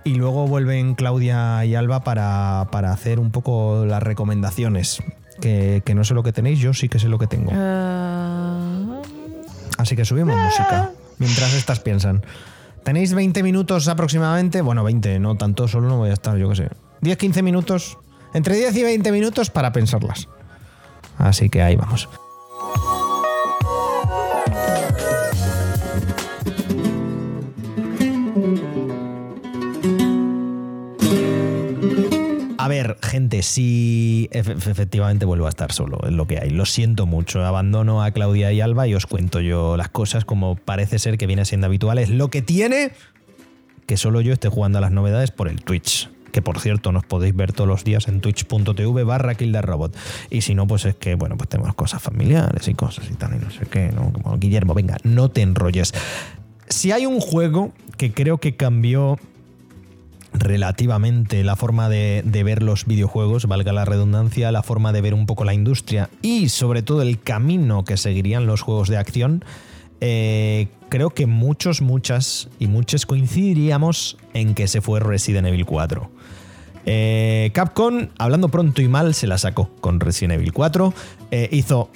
y 0.04 0.16
luego 0.16 0.48
vuelven 0.48 0.96
Claudia 0.96 1.64
y 1.66 1.76
Alba 1.76 2.04
para, 2.04 2.68
para 2.72 2.92
hacer 2.94 3.20
un 3.20 3.32
poco 3.32 3.86
las 3.86 4.02
recomendaciones. 4.02 5.02
Que, 5.42 5.82
que 5.84 5.96
no 5.96 6.04
sé 6.04 6.14
lo 6.14 6.22
que 6.22 6.32
tenéis, 6.34 6.60
yo 6.60 6.72
sí 6.76 6.88
que 6.88 7.00
sé 7.00 7.08
lo 7.08 7.18
que 7.18 7.26
tengo. 7.26 7.52
Ah, 7.56 9.02
Así 9.78 9.96
que 9.96 10.06
subimos 10.06 10.38
música 10.38 10.92
mientras 11.18 11.54
estas 11.54 11.80
piensan. 11.80 12.22
¿Tenéis 12.84 13.14
20 13.14 13.44
minutos 13.44 13.88
aproximadamente? 13.88 14.62
Bueno, 14.62 14.84
20, 14.84 15.20
no 15.20 15.36
tanto, 15.36 15.68
solo 15.68 15.88
no 15.88 15.98
voy 15.98 16.10
a 16.10 16.14
estar, 16.14 16.38
yo 16.38 16.50
qué 16.50 16.56
sé. 16.56 16.70
10-15 17.02 17.44
minutos. 17.44 17.98
Entre 18.34 18.56
10 18.56 18.76
y 18.78 18.84
20 18.84 19.12
minutos 19.12 19.50
para 19.50 19.72
pensarlas. 19.72 20.28
Así 21.18 21.50
que 21.50 21.62
ahí 21.62 21.76
vamos. 21.76 22.10
Ver, 32.72 32.98
gente, 33.04 33.40
efe- 33.40 34.72
efectivamente 34.72 35.26
vuelvo 35.26 35.46
a 35.46 35.50
estar 35.50 35.74
solo, 35.74 36.00
es 36.06 36.14
lo 36.14 36.26
que 36.26 36.40
hay. 36.40 36.50
Lo 36.52 36.66
siento 36.66 37.06
mucho, 37.06 37.44
abandono 37.46 38.02
a 38.02 38.12
Claudia 38.12 38.54
y 38.54 38.62
Alba 38.62 38.88
y 38.88 38.96
os 38.96 39.06
cuento 39.06 39.42
yo 39.42 39.76
las 39.76 39.90
cosas 39.90 40.24
como 40.24 40.56
parece 40.56 40.98
ser 41.00 41.18
que 41.18 41.28
viene 41.28 41.44
siendo 41.44 41.68
habitual. 41.68 41.98
Es 41.98 42.10
lo 42.10 42.30
que 42.30 42.42
tiene 42.42 42.92
que 43.86 43.98
solo 43.98 44.22
yo 44.22 44.32
esté 44.32 44.48
jugando 44.48 44.78
a 44.78 44.82
las 44.82 44.92
novedades 44.92 45.32
por 45.32 45.50
el 45.50 45.62
Twitch. 45.62 46.10
Que 46.32 46.42
por 46.42 46.62
cierto, 46.62 46.94
nos 46.94 47.04
podéis 47.04 47.36
ver 47.36 47.52
todos 47.52 47.68
los 47.68 47.84
días 47.84 48.08
en 48.08 48.22
twitch.tv 48.22 49.04
barra 49.04 49.34
Robot. 49.62 49.98
Y 50.30 50.40
si 50.42 50.56
no, 50.56 50.66
pues 50.66 50.86
es 50.86 50.96
que, 50.96 51.16
bueno, 51.16 51.36
pues 51.36 51.50
tenemos 51.50 51.76
cosas 51.76 52.02
familiares 52.02 52.70
y 52.70 52.74
cosas 52.74 53.06
y 53.12 53.16
tal, 53.16 53.36
y 53.36 53.40
no 53.44 53.52
sé 53.52 53.66
qué, 53.70 53.92
¿no? 53.92 54.14
Como 54.14 54.38
Guillermo, 54.38 54.74
venga, 54.74 54.96
no 55.04 55.28
te 55.30 55.42
enrolles. 55.42 55.94
Si 56.70 56.94
hay 56.94 57.06
un 57.06 57.20
juego 57.20 57.74
que 57.98 58.14
creo 58.14 58.38
que 58.38 58.56
cambió 58.56 59.20
relativamente 60.34 61.44
la 61.44 61.56
forma 61.56 61.90
de, 61.90 62.24
ver 62.44 62.64
los 62.64 62.86
videojuegos, 62.86 63.48
valga 63.48 63.74
la 63.74 63.86
redundancia, 63.86 64.52
la 64.52 64.64
forma 64.64 64.92
de 64.92 65.02
ver 65.02 65.14
un 65.14 65.26
poco 65.26 65.44
la 65.44 65.54
industria 65.54 66.10
y 66.22 66.50
sobre 66.50 66.82
todo 66.82 67.02
el 67.02 67.20
camino 67.20 67.84
que 67.84 67.98
seguirían 67.98 68.46
los 68.46 68.62
juegos 68.62 68.90
de 68.90 68.98
acción, 68.98 69.44
eh, 70.00 70.68
creo 70.90 71.12
que 71.12 71.28
muchos, 71.28 71.82
muchas 71.82 72.50
y 72.60 72.68
muchos 72.68 73.06
coincidiríamos 73.06 74.18
en 74.34 74.56
que 74.56 74.68
se 74.68 74.82
fue 74.82 75.00
Resident 75.00 75.48
Evil 75.48 75.66
4. 75.66 76.10
Eh, 76.86 77.52
Capcom, 77.54 78.08
hablando 78.18 78.50
pronto 78.50 78.82
y 78.82 78.88
mal, 78.88 79.14
se 79.14 79.28
la 79.28 79.38
sacó 79.38 79.70
con 79.82 80.00
Resident 80.00 80.40
Evil 80.40 80.54
4. 80.54 80.94
Eh, 81.30 81.50
hizo 81.52 81.92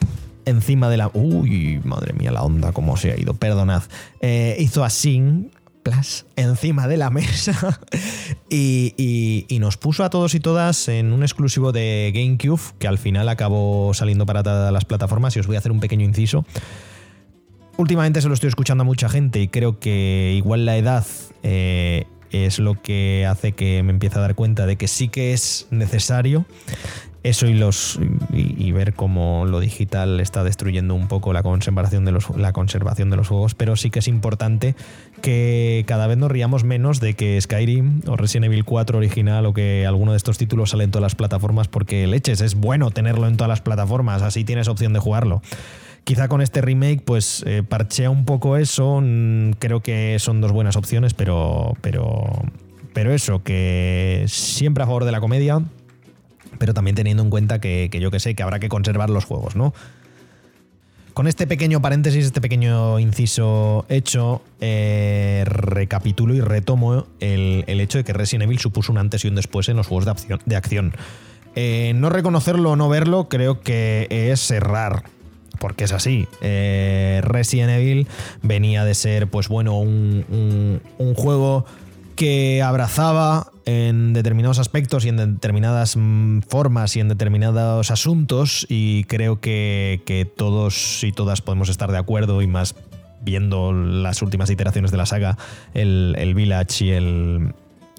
encima 0.45 0.89
de 0.89 0.97
la... 0.97 1.09
Uy, 1.13 1.81
madre 1.83 2.13
mía, 2.13 2.31
la 2.31 2.43
onda, 2.43 2.71
cómo 2.71 2.95
se 2.97 3.11
ha 3.11 3.19
ido, 3.19 3.33
perdonad. 3.33 3.81
Hizo 4.59 4.83
así, 4.83 5.49
encima 6.35 6.87
de 6.87 6.97
la 6.97 7.09
mesa 7.09 7.79
y 8.49 9.57
nos 9.59 9.77
puso 9.77 10.03
a 10.03 10.09
todos 10.09 10.35
y 10.35 10.39
todas 10.39 10.87
en 10.87 11.13
un 11.13 11.23
exclusivo 11.23 11.71
de 11.71 12.11
GameCube 12.13 12.61
que 12.79 12.87
al 12.87 12.97
final 12.97 13.29
acabó 13.29 13.93
saliendo 13.93 14.25
para 14.25 14.43
todas 14.43 14.71
las 14.71 14.85
plataformas 14.85 15.35
y 15.35 15.39
os 15.39 15.47
voy 15.47 15.55
a 15.55 15.59
hacer 15.59 15.71
un 15.71 15.79
pequeño 15.79 16.05
inciso. 16.05 16.45
Últimamente 17.77 18.21
se 18.21 18.27
lo 18.29 18.33
estoy 18.33 18.47
escuchando 18.47 18.83
a 18.83 18.85
mucha 18.85 19.09
gente 19.09 19.41
y 19.41 19.47
creo 19.49 19.79
que 19.79 20.33
igual 20.37 20.65
la 20.65 20.77
edad 20.77 21.05
eh, 21.43 22.05
es 22.31 22.59
lo 22.59 22.81
que 22.81 23.25
hace 23.29 23.51
que 23.51 23.83
me 23.83 23.91
empiece 23.91 24.17
a 24.17 24.21
dar 24.21 24.35
cuenta 24.35 24.65
de 24.65 24.77
que 24.77 24.87
sí 24.87 25.09
que 25.09 25.33
es 25.33 25.67
necesario 25.71 26.45
eso 27.25 27.47
y 27.47 27.55
los 27.55 27.99
y, 28.31 28.71
ver 28.71 28.93
cómo 28.93 29.45
lo 29.45 29.59
digital 29.59 30.19
está 30.19 30.43
destruyendo 30.43 30.93
un 30.93 31.07
poco 31.07 31.33
la 31.33 31.41
conservación 31.41 32.05
de 32.05 32.11
los 32.11 32.29
la 32.37 32.53
conservación 32.53 33.09
de 33.09 33.17
los 33.17 33.29
juegos, 33.29 33.55
pero 33.55 33.75
sí 33.75 33.89
que 33.89 33.99
es 33.99 34.07
importante 34.07 34.75
que 35.21 35.83
cada 35.87 36.05
vez 36.05 36.17
nos 36.17 36.29
riamos 36.29 36.63
menos 36.63 36.99
de 36.99 37.15
que 37.15 37.41
Skyrim 37.41 38.01
o 38.07 38.15
Resident 38.15 38.45
Evil 38.45 38.63
4 38.63 38.97
original 38.97 39.45
o 39.47 39.53
que 39.53 39.85
alguno 39.87 40.11
de 40.11 40.17
estos 40.17 40.37
títulos 40.37 40.69
sale 40.69 40.83
en 40.83 40.91
todas 40.91 41.01
las 41.03 41.15
plataformas 41.15 41.67
porque 41.67 42.05
leches 42.05 42.41
es 42.41 42.53
bueno 42.53 42.91
tenerlo 42.91 43.27
en 43.27 43.37
todas 43.37 43.49
las 43.49 43.61
plataformas, 43.61 44.21
así 44.21 44.43
tienes 44.43 44.67
opción 44.67 44.93
de 44.93 44.99
jugarlo. 44.99 45.41
Quizá 46.03 46.27
con 46.27 46.41
este 46.41 46.61
remake, 46.61 47.01
pues 47.03 47.43
eh, 47.47 47.63
parchea 47.67 48.11
un 48.11 48.25
poco 48.25 48.57
eso. 48.57 49.01
Creo 49.57 49.79
que 49.79 50.17
son 50.19 50.39
dos 50.39 50.51
buenas 50.51 50.75
opciones, 50.75 51.15
pero. 51.15 51.73
Pero. 51.81 52.27
Pero 52.93 53.11
eso, 53.11 53.41
que 53.43 54.23
siempre 54.27 54.83
a 54.83 54.85
favor 54.85 55.03
de 55.03 55.11
la 55.11 55.19
comedia. 55.19 55.63
Pero 56.57 56.73
también 56.73 56.95
teniendo 56.95 57.23
en 57.23 57.29
cuenta 57.29 57.59
que, 57.59 57.89
yo 57.99 58.11
que 58.11 58.19
sé, 58.19 58.35
que 58.35 58.43
habrá 58.43 58.59
que 58.59 58.69
conservar 58.69 59.09
los 59.09 59.25
juegos, 59.25 59.55
¿no? 59.55 59.73
Con 61.13 61.27
este 61.27 61.47
pequeño 61.47 61.81
paréntesis, 61.81 62.25
este 62.25 62.41
pequeño 62.41 62.99
inciso 62.99 63.85
hecho, 63.87 64.41
eh, 64.59 65.43
recapitulo 65.45 66.33
y 66.35 66.41
retomo 66.41 67.07
el, 67.21 67.63
el 67.67 67.79
hecho 67.79 67.97
de 67.97 68.03
que 68.03 68.11
Resident 68.11 68.43
Evil 68.43 68.59
supuso 68.59 68.91
un 68.91 68.97
antes 68.97 69.23
y 69.23 69.29
un 69.29 69.35
después 69.35 69.69
en 69.69 69.77
los 69.77 69.87
juegos 69.87 70.03
de 70.05 70.11
acción. 70.11 70.39
De 70.45 70.55
acción. 70.57 70.93
Eh, 71.55 71.93
no 71.95 72.09
reconocerlo 72.09 72.71
o 72.71 72.75
no 72.75 72.89
verlo 72.89 73.29
creo 73.29 73.61
que 73.61 74.07
es 74.09 74.51
errar. 74.51 75.03
Porque 75.57 75.85
es 75.85 75.93
así. 75.93 76.27
Eh, 76.41 77.21
Resident 77.23 77.69
Evil 77.71 78.07
venía 78.41 78.83
de 78.83 78.93
ser, 78.93 79.27
pues 79.27 79.47
bueno, 79.47 79.79
un- 79.79 80.81
un 80.97 81.13
juego 81.15 81.65
que 82.15 82.61
abrazaba 82.61 83.51
en 83.65 84.13
determinados 84.13 84.59
aspectos 84.59 85.05
y 85.05 85.09
en 85.09 85.17
determinadas 85.17 85.95
mm, 85.97 86.41
formas 86.41 86.95
y 86.95 86.99
en 86.99 87.09
determinados 87.09 87.91
asuntos 87.91 88.65
y 88.69 89.03
creo 89.05 89.39
que, 89.39 90.31
todos 90.37 91.03
y 91.03 91.11
todas 91.11 91.41
podemos 91.41 91.69
estar 91.69 91.91
de 91.91 91.97
acuerdo 91.97 92.41
y 92.41 92.47
más 92.47 92.75
viendo 93.21 93.73
las 93.73 94.21
últimas 94.21 94.49
iteraciones 94.49 94.91
de 94.91 94.97
la 94.97 95.05
saga, 95.05 95.37
el, 95.73 96.15
el 96.17 96.35
Village 96.35 96.85
y 96.85 96.91
el, 96.91 97.53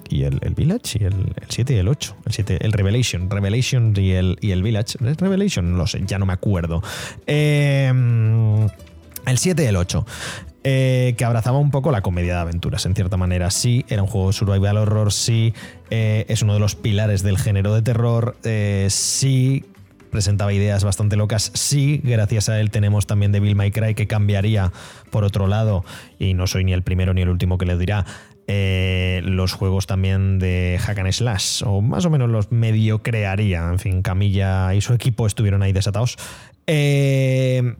y 0.09 0.23
el, 0.23 0.39
el 0.41 0.53
Village 0.55 0.99
y 0.99 1.03
el, 1.03 1.13
el 1.13 1.47
7 1.49 1.73
y 1.73 1.77
el 1.77 1.87
8. 1.87 2.15
El, 2.25 2.33
7, 2.33 2.57
el 2.61 2.71
Revelation. 2.71 3.29
Revelation 3.29 3.93
y 3.97 4.11
el, 4.11 4.37
y 4.41 4.51
el 4.51 4.63
Village. 4.63 4.97
¿Es 5.05 5.17
Revelation? 5.17 5.71
No 5.71 5.77
lo 5.77 5.87
sé, 5.87 6.01
ya 6.05 6.17
no 6.17 6.25
me 6.25 6.33
acuerdo. 6.33 6.81
Eh, 7.25 7.91
el 9.25 9.37
7 9.37 9.63
y 9.63 9.65
el 9.65 9.75
8. 9.75 10.05
Eh, 10.63 11.15
que 11.17 11.25
abrazaba 11.25 11.59
un 11.59 11.71
poco 11.71 11.91
la 11.91 12.01
comedia 12.01 12.33
de 12.33 12.39
aventuras, 12.39 12.85
en 12.85 12.95
cierta 12.95 13.17
manera. 13.17 13.51
Sí, 13.51 13.85
era 13.89 14.03
un 14.03 14.07
juego 14.07 14.27
de 14.27 14.33
survival 14.33 14.77
horror, 14.77 15.11
sí, 15.11 15.53
eh, 15.89 16.25
es 16.27 16.41
uno 16.41 16.53
de 16.53 16.59
los 16.59 16.75
pilares 16.75 17.23
del 17.23 17.37
género 17.37 17.73
de 17.73 17.81
terror, 17.81 18.35
eh, 18.43 18.87
sí, 18.89 19.65
presentaba 20.11 20.53
ideas 20.53 20.83
bastante 20.83 21.15
locas. 21.15 21.51
Sí, 21.53 22.01
gracias 22.03 22.49
a 22.49 22.59
él 22.59 22.71
tenemos 22.71 23.07
también 23.07 23.31
Devil 23.31 23.55
May 23.55 23.71
Cry 23.71 23.95
que 23.95 24.07
cambiaría 24.07 24.71
por 25.11 25.23
otro 25.23 25.47
lado, 25.47 25.85
y 26.19 26.33
no 26.33 26.47
soy 26.47 26.63
ni 26.63 26.73
el 26.73 26.81
primero 26.83 27.13
ni 27.13 27.21
el 27.21 27.29
último 27.29 27.57
que 27.57 27.65
le 27.65 27.77
dirá, 27.77 28.05
los 28.47 29.53
juegos 29.53 29.87
también 29.87 30.39
de 30.39 30.79
Hack 30.81 30.99
and 30.99 31.11
Slash, 31.11 31.63
o 31.65 31.81
más 31.81 32.05
o 32.05 32.09
menos 32.09 32.29
los 32.29 32.51
medio 32.51 33.03
crearía. 33.03 33.67
En 33.69 33.77
fin, 33.77 34.01
Camilla 34.01 34.73
y 34.73 34.81
su 34.81 34.93
equipo 34.93 35.27
estuvieron 35.27 35.61
ahí 35.63 35.73
desatados. 35.73 36.17
Eh, 36.65 37.75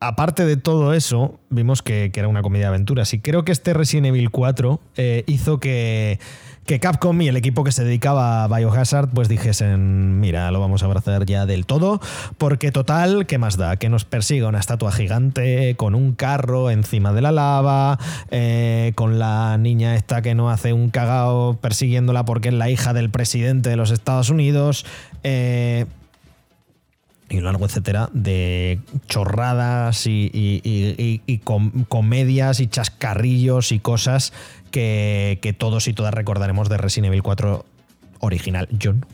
aparte 0.00 0.46
de 0.46 0.56
todo 0.56 0.94
eso, 0.94 1.38
vimos 1.50 1.82
que, 1.82 2.10
era 2.14 2.26
una 2.26 2.42
comedia 2.42 2.66
de 2.66 2.68
aventuras. 2.68 3.12
Y 3.12 3.20
creo 3.20 3.44
que 3.44 3.52
este 3.52 3.74
Resident 3.74 4.06
Evil 4.06 4.30
4 4.30 4.80
eh, 4.96 5.24
hizo 5.26 5.60
que, 5.60 6.18
que 6.64 6.80
Capcom 6.80 7.20
y 7.20 7.28
el 7.28 7.36
equipo 7.36 7.64
que 7.64 7.72
se 7.72 7.84
dedicaba 7.84 8.44
a 8.44 8.48
Biohazard 8.48 9.10
pues 9.10 9.28
dijesen, 9.28 10.18
mira, 10.18 10.50
lo 10.52 10.60
vamos 10.60 10.82
a 10.82 10.86
abrazar 10.86 11.26
ya 11.26 11.44
del 11.44 11.66
todo, 11.66 12.00
porque 12.38 12.72
total, 12.72 13.26
¿qué 13.26 13.36
más 13.36 13.58
da? 13.58 13.76
Que 13.76 13.90
nos 13.90 14.06
persiga 14.06 14.48
una 14.48 14.58
estatua 14.58 14.90
gigante 14.90 15.76
con 15.76 15.94
un 15.94 16.12
carro 16.14 16.70
encima 16.70 17.12
de 17.12 17.20
la 17.20 17.32
lava, 17.32 17.98
eh, 18.30 18.92
con 18.94 19.18
la 19.18 19.58
niña 19.58 19.96
esta 19.96 20.22
que 20.22 20.34
no 20.34 20.48
hace 20.48 20.72
un 20.72 20.88
cagao 20.88 21.58
persiguiéndola 21.60 22.24
porque 22.24 22.48
es 22.48 22.54
la 22.54 22.70
hija 22.70 22.94
del 22.94 23.10
presidente 23.10 23.68
de 23.68 23.76
los 23.76 23.90
Estados 23.90 24.30
Unidos. 24.30 24.86
eh, 25.24 25.84
y 27.30 27.40
largo 27.40 27.64
etcétera 27.64 28.10
de 28.12 28.80
chorradas 29.08 30.06
y, 30.06 30.30
y- 30.34 30.60
y- 30.64 30.94
y- 31.02 31.22
y 31.26 31.38
com- 31.38 31.84
comedias 31.88 32.60
y 32.60 32.66
chascarrillos 32.66 33.72
y 33.72 33.78
cosas 33.78 34.32
que, 34.70 35.54
todos 35.58 35.88
y 35.88 35.92
todas 35.92 36.12
recordaremos 36.12 36.68
de 36.68 36.76
Resident 36.76 37.06
Evil 37.08 37.22
4 37.22 37.64
original. 38.20 38.68
Yo 38.70 38.92
no, 38.92 39.06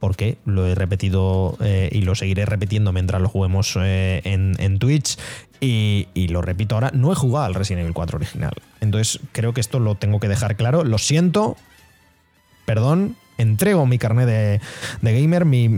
porque 0.00 0.38
lo 0.44 0.66
he 0.66 0.74
repetido 0.74 1.56
eh, 1.60 1.88
y 1.92 2.02
lo 2.02 2.14
seguiré 2.16 2.44
repitiendo 2.46 2.92
mientras 2.92 3.22
lo 3.22 3.28
juguemos 3.28 3.76
eh, 3.80 4.20
en, 4.24 4.78
Twitch. 4.78 5.16
Y, 5.60 6.08
lo 6.28 6.42
repito 6.42 6.74
ahora, 6.74 6.90
no 6.92 7.12
he 7.12 7.14
jugado 7.14 7.46
al 7.46 7.54
Resident 7.54 7.82
Evil 7.82 7.94
4 7.94 8.16
original. 8.16 8.52
Entonces 8.80 9.20
creo 9.30 9.54
que 9.54 9.60
esto 9.60 9.78
lo 9.78 9.94
tengo 9.94 10.18
que 10.18 10.26
dejar 10.28 10.56
claro. 10.56 10.82
Lo 10.82 10.98
siento, 10.98 11.56
perdón, 12.64 13.16
entrego 13.38 13.86
mi 13.86 13.98
carnet 13.98 14.26
de, 14.26 14.60
gamer, 15.02 15.44
mi, 15.44 15.68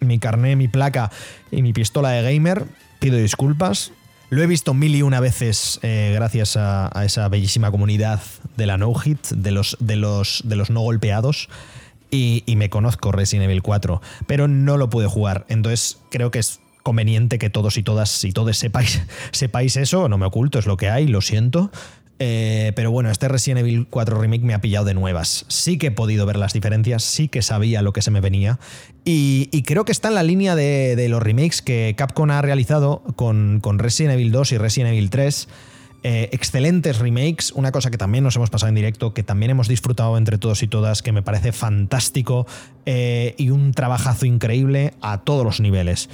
mi 0.00 0.18
carnet, 0.18 0.56
mi 0.56 0.68
placa 0.68 1.10
y 1.50 1.62
mi 1.62 1.72
pistola 1.72 2.10
de 2.10 2.22
gamer. 2.22 2.64
Pido 2.98 3.16
disculpas. 3.16 3.92
Lo 4.28 4.42
he 4.42 4.46
visto 4.46 4.74
mil 4.74 4.94
y 4.94 5.02
una 5.02 5.20
veces 5.20 5.78
eh, 5.82 6.12
gracias 6.14 6.56
a, 6.56 6.90
esa 7.04 7.28
bellísima 7.28 7.70
comunidad 7.70 8.20
de 8.56 8.66
la 8.66 8.76
no 8.76 8.92
hit, 8.94 9.24
de 9.28 9.52
los, 9.52 9.76
de 9.78 9.96
los, 9.96 10.42
de 10.44 10.56
los 10.56 10.70
no 10.70 10.80
golpeados. 10.80 11.48
Y, 12.10 12.42
y 12.46 12.56
me 12.56 12.70
conozco 12.70 13.12
Resident 13.12 13.44
Evil 13.44 13.62
4, 13.62 14.00
pero 14.26 14.48
no 14.48 14.76
lo 14.76 14.90
pude 14.90 15.06
jugar. 15.06 15.44
Entonces 15.48 15.98
creo 16.10 16.30
que 16.30 16.38
es 16.38 16.60
conveniente 16.86 17.38
que 17.38 17.50
todos 17.50 17.78
y 17.78 17.82
todas 17.82 18.22
y 18.22 18.30
todos 18.30 18.56
sepáis, 18.56 19.02
sepáis 19.32 19.76
eso. 19.76 20.08
No 20.08 20.18
me 20.18 20.26
oculto, 20.26 20.60
es 20.60 20.66
lo 20.66 20.76
que 20.76 20.88
hay, 20.88 21.08
lo 21.08 21.20
siento. 21.20 21.72
Eh, 22.18 22.72
pero 22.74 22.90
bueno, 22.90 23.10
este 23.10 23.28
Resident 23.28 23.60
Evil 23.60 23.86
4 23.88 24.18
Remake 24.20 24.42
me 24.42 24.54
ha 24.54 24.60
pillado 24.60 24.86
de 24.86 24.94
nuevas. 24.94 25.44
Sí 25.48 25.76
que 25.78 25.88
he 25.88 25.90
podido 25.90 26.24
ver 26.26 26.36
las 26.36 26.52
diferencias, 26.52 27.04
sí 27.04 27.28
que 27.28 27.42
sabía 27.42 27.82
lo 27.82 27.92
que 27.92 28.02
se 28.02 28.10
me 28.10 28.20
venía. 28.20 28.58
Y, 29.04 29.62
creo 29.62 29.84
que 29.84 29.92
está 29.92 30.08
en 30.08 30.14
la 30.14 30.22
línea 30.22 30.54
de, 30.54 31.06
los 31.08 31.22
remakes 31.22 31.62
que 31.62 31.94
Capcom 31.96 32.30
ha 32.30 32.42
realizado 32.42 33.02
con, 33.16 33.60
con 33.60 33.78
Resident 33.78 34.14
Evil 34.14 34.32
2 34.32 34.52
y 34.52 34.58
Resident 34.58 34.92
Evil 34.94 35.10
3. 35.10 35.48
Eh, 36.08 36.28
excelentes 36.30 37.00
remakes, 37.00 37.50
una 37.50 37.72
cosa 37.72 37.90
que 37.90 37.98
también 37.98 38.22
nos 38.22 38.36
hemos 38.36 38.48
pasado 38.48 38.68
en 38.68 38.76
directo, 38.76 39.12
que 39.12 39.24
también 39.24 39.50
hemos 39.50 39.66
disfrutado 39.66 40.16
entre 40.16 40.38
todos 40.38 40.62
y 40.62 40.68
todas, 40.68 41.02
que 41.02 41.10
me 41.10 41.20
parece 41.22 41.50
fantástico 41.50 42.46
eh, 42.84 43.34
y 43.38 43.50
un 43.50 43.72
trabajazo 43.72 44.24
increíble 44.24 44.94
a 45.00 45.18
todos 45.18 45.44
los 45.44 45.60
niveles. 45.60 46.08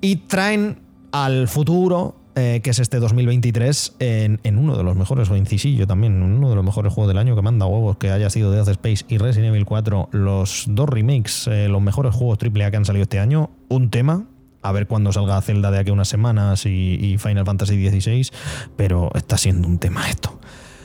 Y 0.00 0.16
traen 0.16 0.78
al 1.10 1.48
futuro, 1.48 2.14
eh, 2.34 2.60
que 2.62 2.70
es 2.70 2.78
este 2.78 2.98
2023, 2.98 3.96
en, 3.98 4.40
en 4.42 4.58
uno 4.58 4.76
de 4.76 4.82
los 4.82 4.96
mejores, 4.96 5.30
o 5.30 5.36
incisillo 5.36 5.86
también, 5.86 6.22
uno 6.22 6.48
de 6.48 6.54
los 6.54 6.64
mejores 6.64 6.92
juegos 6.92 7.08
del 7.08 7.18
año 7.18 7.36
que 7.36 7.42
manda 7.42 7.66
huevos, 7.66 7.96
que 7.98 8.10
haya 8.10 8.30
sido 8.30 8.50
Death 8.50 8.68
Space 8.68 9.04
y 9.08 9.18
Resident 9.18 9.50
Evil 9.54 9.66
4, 9.66 10.08
los 10.12 10.64
dos 10.68 10.88
remakes, 10.88 11.46
eh, 11.48 11.68
los 11.68 11.82
mejores 11.82 12.14
juegos 12.14 12.38
AAA 12.42 12.70
que 12.70 12.76
han 12.76 12.84
salido 12.84 13.02
este 13.02 13.18
año, 13.18 13.50
un 13.68 13.90
tema. 13.90 14.26
A 14.64 14.70
ver 14.70 14.86
cuándo 14.86 15.12
salga 15.12 15.40
Zelda 15.42 15.72
de 15.72 15.80
aquí 15.80 15.90
unas 15.90 16.06
semanas 16.06 16.66
y, 16.66 16.94
y 16.94 17.18
Final 17.18 17.44
Fantasy 17.44 17.88
XVI, 17.88 18.28
pero 18.76 19.10
está 19.14 19.36
siendo 19.36 19.66
un 19.66 19.78
tema 19.78 20.08
esto. 20.08 20.38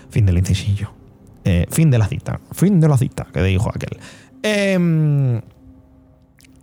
Fin 0.10 0.26
del 0.26 0.40
incisillo. 0.40 0.92
Eh, 1.44 1.66
fin 1.70 1.90
de 1.90 1.98
la 1.98 2.08
cita. 2.08 2.42
Fin 2.52 2.82
de 2.82 2.90
la 2.90 2.98
cita, 2.98 3.28
que 3.32 3.42
dijo 3.42 3.70
aquel. 3.70 3.98
Em, 4.44 5.42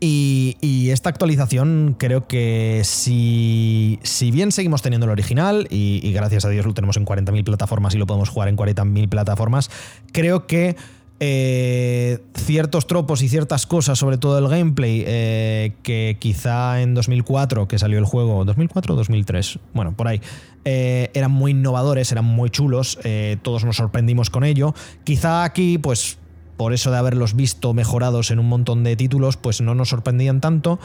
y, 0.04 0.90
esta 0.90 1.08
actualización 1.08 1.96
creo 1.98 2.26
que 2.26 2.82
si, 2.84 3.98
si 4.02 4.30
bien 4.30 4.52
seguimos 4.52 4.82
teniendo 4.82 5.06
el 5.06 5.10
original 5.10 5.66
y, 5.70 6.12
gracias 6.12 6.44
a 6.44 6.50
Dios 6.50 6.66
lo 6.66 6.74
tenemos 6.74 6.96
en 6.96 7.06
40.000 7.06 7.44
plataformas 7.44 7.94
y 7.94 7.98
lo 7.98 8.06
podemos 8.06 8.28
jugar 8.28 8.48
en 8.48 8.56
40.000 8.56 9.08
plataformas, 9.08 9.70
creo 10.12 10.46
que 10.46 10.76
eh, 11.20 12.18
ciertos 12.34 12.86
tropos 12.86 13.22
y 13.22 13.28
ciertas 13.28 13.66
cosas, 13.66 13.98
sobre 13.98 14.18
todo 14.18 14.38
el 14.38 14.48
gameplay, 14.48 15.04
eh, 15.06 15.72
que 15.82 16.16
quizá 16.20 16.82
en 16.82 16.94
2004, 16.94 17.66
que 17.66 17.78
salió 17.78 17.98
el 17.98 18.04
juego, 18.04 18.44
2004 18.44 18.94
o 18.94 18.96
2003, 18.96 19.58
bueno, 19.72 19.92
por 19.96 20.08
ahí, 20.08 20.20
eh, 20.64 21.10
eran 21.14 21.30
muy 21.30 21.52
innovadores, 21.52 22.12
eran 22.12 22.24
muy 22.24 22.50
chulos, 22.50 22.98
todos 23.42 23.64
nos 23.64 23.76
sorprendimos 23.76 24.30
con 24.30 24.44
ello. 24.44 24.74
Quizá 25.04 25.44
aquí, 25.44 25.78
pues 25.78 26.18
por 26.56 26.72
eso 26.72 26.90
de 26.90 26.98
haberlos 26.98 27.34
visto 27.34 27.74
mejorados 27.74 28.30
en 28.30 28.38
un 28.38 28.48
montón 28.48 28.84
de 28.84 28.96
títulos, 28.96 29.36
pues 29.36 29.60
no 29.60 29.74
nos 29.74 29.88
sorprendían 29.90 30.40
tanto. 30.40 30.78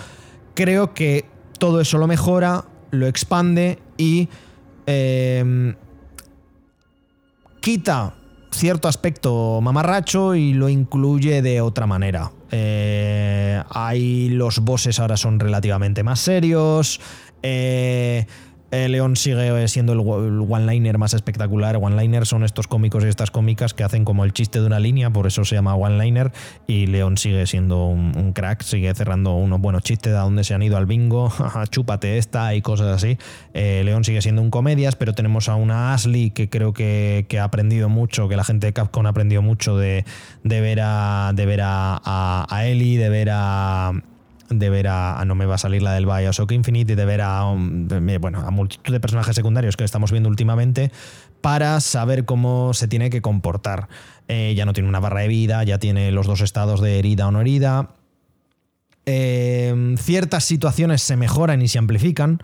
Creo 0.55 0.93
que 0.93 1.25
todo 1.57 1.81
eso 1.81 1.97
lo 1.97 2.07
mejora, 2.07 2.65
lo 2.91 3.07
expande 3.07 3.79
y 3.97 4.29
eh, 4.87 5.75
quita 7.61 8.15
cierto 8.51 8.87
aspecto 8.87 9.59
mamarracho 9.61 10.35
y 10.35 10.53
lo 10.53 10.69
incluye 10.69 11.41
de 11.41 11.61
otra 11.61 11.85
manera. 11.85 12.31
Eh, 12.51 13.61
hay 13.69 14.29
los 14.29 14.59
bosses 14.59 14.99
ahora 14.99 15.17
son 15.17 15.39
relativamente 15.39 16.03
más 16.03 16.19
serios. 16.19 16.99
Eh, 17.43 18.25
eh, 18.71 18.87
León 18.87 19.15
sigue 19.15 19.67
siendo 19.67 19.93
el, 19.93 19.99
el 19.99 20.45
one-liner 20.47 20.97
más 20.97 21.13
espectacular. 21.13 21.77
One-liner 21.77 22.25
son 22.25 22.43
estos 22.43 22.67
cómicos 22.67 23.03
y 23.03 23.07
estas 23.07 23.31
cómicas 23.31 23.73
que 23.73 23.83
hacen 23.83 24.05
como 24.05 24.25
el 24.25 24.33
chiste 24.33 24.59
de 24.59 24.67
una 24.67 24.79
línea, 24.79 25.09
por 25.09 25.27
eso 25.27 25.43
se 25.43 25.55
llama 25.55 25.75
one-liner. 25.75 26.31
Y 26.67 26.87
León 26.87 27.17
sigue 27.17 27.47
siendo 27.47 27.85
un, 27.85 28.33
crack, 28.33 28.61
sigue 28.61 28.93
cerrando 28.93 29.33
unos 29.33 29.59
buenos 29.59 29.83
chistes 29.83 30.13
de 30.13 30.19
a 30.19 30.21
dónde 30.21 30.43
se 30.43 30.53
han 30.53 30.61
ido 30.61 30.77
al 30.77 30.85
bingo, 30.85 31.31
chúpate 31.69 32.17
esta 32.17 32.53
y 32.53 32.61
cosas 32.61 32.87
así. 32.87 33.17
Eh, 33.53 33.81
León 33.85 34.03
sigue 34.03 34.21
siendo 34.21 34.41
un 34.41 34.51
comedias, 34.51 34.95
pero 34.95 35.13
tenemos 35.13 35.49
a 35.49 35.55
una 35.55 35.93
Ashley 35.93 36.29
que 36.29 36.49
creo 36.49 36.73
que, 36.73 37.25
que 37.27 37.39
ha 37.39 37.45
aprendido 37.45 37.89
mucho, 37.89 38.27
que 38.27 38.35
la 38.35 38.43
gente 38.43 38.67
de 38.67 38.73
Capcom 38.73 39.05
ha 39.07 39.09
aprendido 39.09 39.41
mucho 39.41 39.77
de, 39.77 40.05
de 40.43 40.61
ver 40.61 40.79
a, 40.81 41.31
de 41.33 41.45
ver 41.45 41.61
a, 41.61 41.99
a, 42.03 42.45
a 42.49 42.65
Ellie, 42.67 42.97
de 42.97 43.09
ver 43.09 43.29
a 43.31 43.93
de 44.49 44.69
ver 44.69 44.87
a, 44.87 45.23
no 45.25 45.35
me 45.35 45.45
va 45.45 45.55
a 45.55 45.57
salir 45.57 45.81
la 45.81 45.93
del 45.93 46.05
Bioshock 46.05 46.51
Infinite 46.51 46.93
y 46.93 46.95
de 46.95 47.05
ver 47.05 47.21
a 47.21 47.45
um, 47.45 47.87
bueno 48.19 48.39
a 48.39 48.51
multitud 48.51 48.91
de 48.91 48.99
personajes 48.99 49.35
secundarios 49.35 49.77
que 49.77 49.83
estamos 49.83 50.11
viendo 50.11 50.29
últimamente 50.29 50.91
para 51.41 51.79
saber 51.79 52.25
cómo 52.25 52.73
se 52.73 52.87
tiene 52.87 53.09
que 53.09 53.21
comportar. 53.21 53.87
Eh, 54.27 54.53
ya 54.55 54.65
no 54.65 54.73
tiene 54.73 54.89
una 54.89 54.99
barra 54.99 55.21
de 55.21 55.27
vida 55.27 55.63
ya 55.63 55.79
tiene 55.79 56.11
los 56.11 56.27
dos 56.27 56.41
estados 56.41 56.81
de 56.81 56.99
herida 56.99 57.27
o 57.27 57.31
no 57.31 57.41
herida. 57.41 57.89
Eh, 59.05 59.95
ciertas 59.97 60.43
situaciones 60.43 61.01
se 61.01 61.15
mejoran 61.17 61.61
y 61.61 61.67
se 61.67 61.79
amplifican 61.79 62.41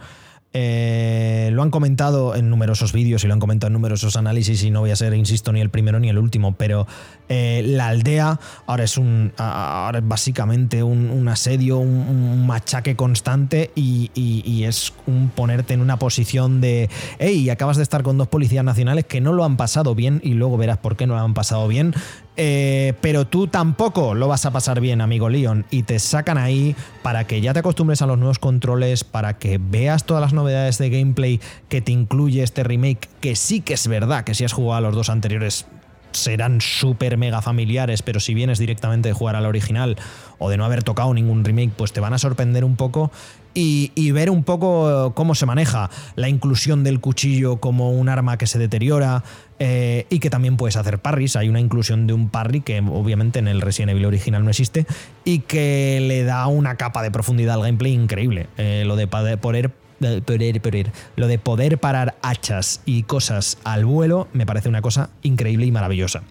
eh, 0.58 1.50
lo 1.52 1.64
han 1.64 1.70
comentado 1.70 2.34
en 2.34 2.50
numerosos 2.50 2.94
vídeos 2.94 3.26
y 3.26 3.28
lo 3.28 3.34
han 3.34 3.42
comentado 3.42 3.68
en 3.68 3.74
numerosos 3.74 4.16
análisis 4.16 4.64
y 4.64 4.72
no 4.72 4.80
voy 4.80 4.92
a 4.92 4.96
ser, 4.96 5.14
insisto, 5.14 5.52
ni 5.52 5.60
el 5.60 5.70
primero 5.70 6.00
ni 6.00 6.08
el 6.08 6.18
último, 6.18 6.56
pero 6.56 6.88
eh, 7.28 7.62
la 7.68 7.90
aldea 7.90 8.40
ahora 8.66 8.86
es 8.86 8.98
un 8.98 9.34
ahora 9.36 10.00
es 10.00 10.08
básicamente 10.08 10.82
un, 10.82 11.28
asedio, 11.28 11.80
un, 11.80 12.48
machaque 12.48 12.96
constante 12.96 13.72
y, 13.76 14.64
es 14.64 14.94
un 15.08 15.28
ponerte 15.28 15.74
en 15.74 15.82
una 15.82 16.00
posición 16.00 16.62
de, 16.62 16.90
hey, 17.20 17.50
acabas 17.50 17.76
de 17.76 17.84
estar 17.84 18.02
con 18.02 18.18
dos 18.18 18.30
policías 18.30 18.64
nacionales 18.64 19.04
que 19.04 19.20
no 19.20 19.34
lo 19.34 19.44
han 19.44 19.58
pasado 19.58 19.94
bien 19.94 20.22
y 20.24 20.36
luego 20.36 20.56
verás 20.56 20.78
por 20.78 20.96
qué 20.96 21.06
no 21.06 21.16
lo 21.16 21.20
han 21.20 21.34
pasado 21.34 21.68
bien. 21.68 21.94
Eh, 22.38 22.94
pero 23.00 23.26
tú 23.26 23.48
tampoco 23.48 24.14
lo 24.14 24.28
vas 24.28 24.46
a 24.46 24.52
pasar 24.52 24.82
bien, 24.82 25.00
amigo 25.00 25.30
Leon, 25.30 25.66
y 25.72 25.84
te 25.84 26.00
sacan 26.00 26.38
ahí 26.38 26.76
para 27.02 27.26
que 27.26 27.40
ya 27.40 27.54
te 27.54 27.60
acostumbres 27.60 28.02
a 28.02 28.08
los 28.08 28.18
nuevos 28.18 28.40
controles, 28.40 29.04
para 29.04 29.38
que 29.38 29.58
veas 29.58 30.06
todas 30.06 30.22
las 30.22 30.34
novedades 30.34 30.78
de 30.78 30.90
gameplay 30.90 31.40
que 31.70 31.82
te 31.82 31.94
incluye 31.94 32.44
este 32.44 32.64
remake, 32.64 33.08
que 33.22 33.36
sí 33.36 33.62
que 33.62 33.74
es 33.74 33.88
verdad 33.88 34.26
que 34.26 34.34
si 34.34 34.44
has 34.44 34.52
jugado 34.52 34.78
a 34.78 34.82
los 34.82 34.96
dos 34.96 35.10
anteriores 35.10 35.66
serán 36.12 36.62
súper 36.62 37.18
mega 37.18 37.42
familiares, 37.42 38.02
pero 38.02 38.20
si 38.20 38.34
vienes 38.34 38.58
directamente 38.60 39.10
de 39.10 39.14
jugar 39.14 39.36
al 39.36 39.46
original 39.46 39.98
o 40.38 40.50
de 40.50 40.58
no 40.58 40.66
haber 40.66 40.84
tocado 40.84 41.14
ningún 41.14 41.44
remake, 41.44 41.72
pues 41.76 41.92
te 41.92 42.00
van 42.00 42.14
a 42.14 42.18
sorprender 42.18 42.64
un 42.64 42.76
poco 42.76 43.12
y, 43.56 44.12
ver 44.12 44.30
un 44.30 44.44
poco 44.44 45.14
cómo 45.16 45.34
se 45.34 45.46
maneja 45.46 45.90
la 46.16 46.30
inclusión 46.30 46.84
del 46.84 47.00
cuchillo 47.00 47.58
como 47.58 47.92
un 47.92 48.10
arma 48.10 48.38
que 48.38 48.48
se 48.48 48.60
deteriora 48.60 49.24
eh, 49.60 50.06
y 50.10 50.20
que 50.20 50.30
también 50.30 50.58
puedes 50.58 50.76
hacer 50.76 51.00
parries. 51.00 51.36
Hay 51.36 51.50
una 51.50 51.60
inclusión 51.60 52.06
de 52.06 52.14
un 52.14 52.30
parry 52.30 52.62
que 52.62 52.80
obviamente 52.80 53.40
en 53.40 53.48
el 53.48 53.62
Resident 53.62 53.92
Evil 53.92 54.06
original 54.06 54.44
no 54.44 54.50
existe 54.50 54.86
y 55.24 55.40
que 55.40 56.00
le 56.02 56.24
da 56.24 56.46
una 56.48 56.76
capa 56.76 57.02
de 57.02 57.12
profundidad 57.12 57.56
al 57.56 57.62
gameplay 57.62 57.94
increíble. 57.94 58.48
Eh, 58.58 58.84
lo 58.86 58.96
de 58.96 59.08
poder, 59.08 59.40
poder 59.40 59.72
Poder, 59.98 60.62
poder. 60.62 60.92
Lo 61.16 61.28
de 61.28 61.40
poder 61.40 61.78
parar 61.78 62.16
hachas 62.22 62.82
y 62.86 63.04
cosas 63.04 63.58
al 63.64 63.86
vuelo 63.86 64.28
me 64.34 64.46
parece 64.46 64.68
una 64.68 64.82
cosa 64.82 65.10
increíble 65.24 65.66
y 65.66 65.72
maravillosa. 65.72 66.22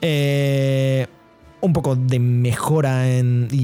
Eh, 0.00 1.06
un 1.60 1.72
poco 1.74 1.94
de 1.94 2.18
mejora 2.18 3.10
en, 3.10 3.48
y, 3.50 3.58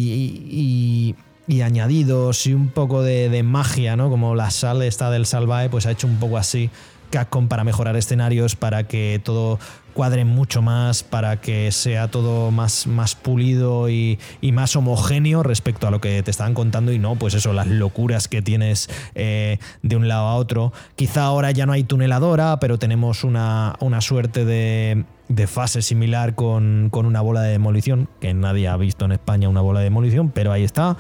y, 0.51 1.15
y 1.47 1.61
añadidos 1.61 2.47
y 2.47 2.55
un 2.55 2.69
poco 2.69 3.03
de, 3.03 3.29
de 3.29 3.43
magia, 3.43 3.97
¿no? 3.97 4.11
Como 4.11 4.35
la 4.35 4.51
sal 4.51 4.83
esta 4.83 5.11
del 5.11 5.27
Salvae, 5.27 5.69
pues 5.69 5.87
ha 5.87 5.91
hecho 5.91 6.07
un 6.07 6.17
poco 6.17 6.39
así 6.39 6.71
Capcom 7.11 7.49
para 7.49 7.65
mejorar 7.65 7.97
escenarios, 7.97 8.57
para 8.57 8.85
que 8.85 9.21
todo 9.23 9.59
cuadre 9.95 10.27
mucho 10.27 10.61
más, 10.61 11.03
para 11.03 11.41
que 11.41 11.73
sea 11.73 12.09
todo 12.09 12.51
más, 12.51 12.87
más 12.87 13.15
pulido 13.15 13.89
y, 13.89 14.19
y 14.43 14.53
más 14.53 14.77
homogéneo 14.77 15.43
respecto 15.43 15.89
a 15.89 15.91
lo 15.91 16.03
que 16.03 16.23
te 16.23 16.31
estaban 16.31 16.53
contando 16.53 16.93
y 16.93 16.99
no, 16.99 17.17
pues 17.17 17.33
eso, 17.33 17.55
las 17.55 17.67
locuras 17.67 18.29
que 18.29 18.43
tienes 18.43 18.91
eh, 19.15 19.59
de 19.83 19.97
un 19.97 20.07
lado 20.07 20.27
a 20.27 20.35
otro. 20.35 20.73
Quizá 20.97 21.23
ahora 21.23 21.51
ya 21.51 21.65
no 21.65 21.73
hay 21.73 21.85
tuneladora, 21.85 22.61
pero 22.61 22.79
tenemos 22.79 23.25
una, 23.25 23.77
una 23.81 24.03
suerte 24.03 24.45
de, 24.45 25.05
de 25.29 25.47
fase 25.47 25.81
similar 25.81 26.35
con, 26.35 26.89
con 26.91 27.07
una 27.07 27.23
bola 27.23 27.41
de 27.41 27.53
demolición, 27.53 28.09
que 28.21 28.35
nadie 28.35 28.69
ha 28.69 28.77
visto 28.77 29.07
en 29.07 29.13
España 29.13 29.49
una 29.49 29.63
bola 29.63 29.81
de 29.81 29.85
demolición, 29.85 30.31
pero 30.31 30.53
ahí 30.53 30.65
está. 30.65 30.99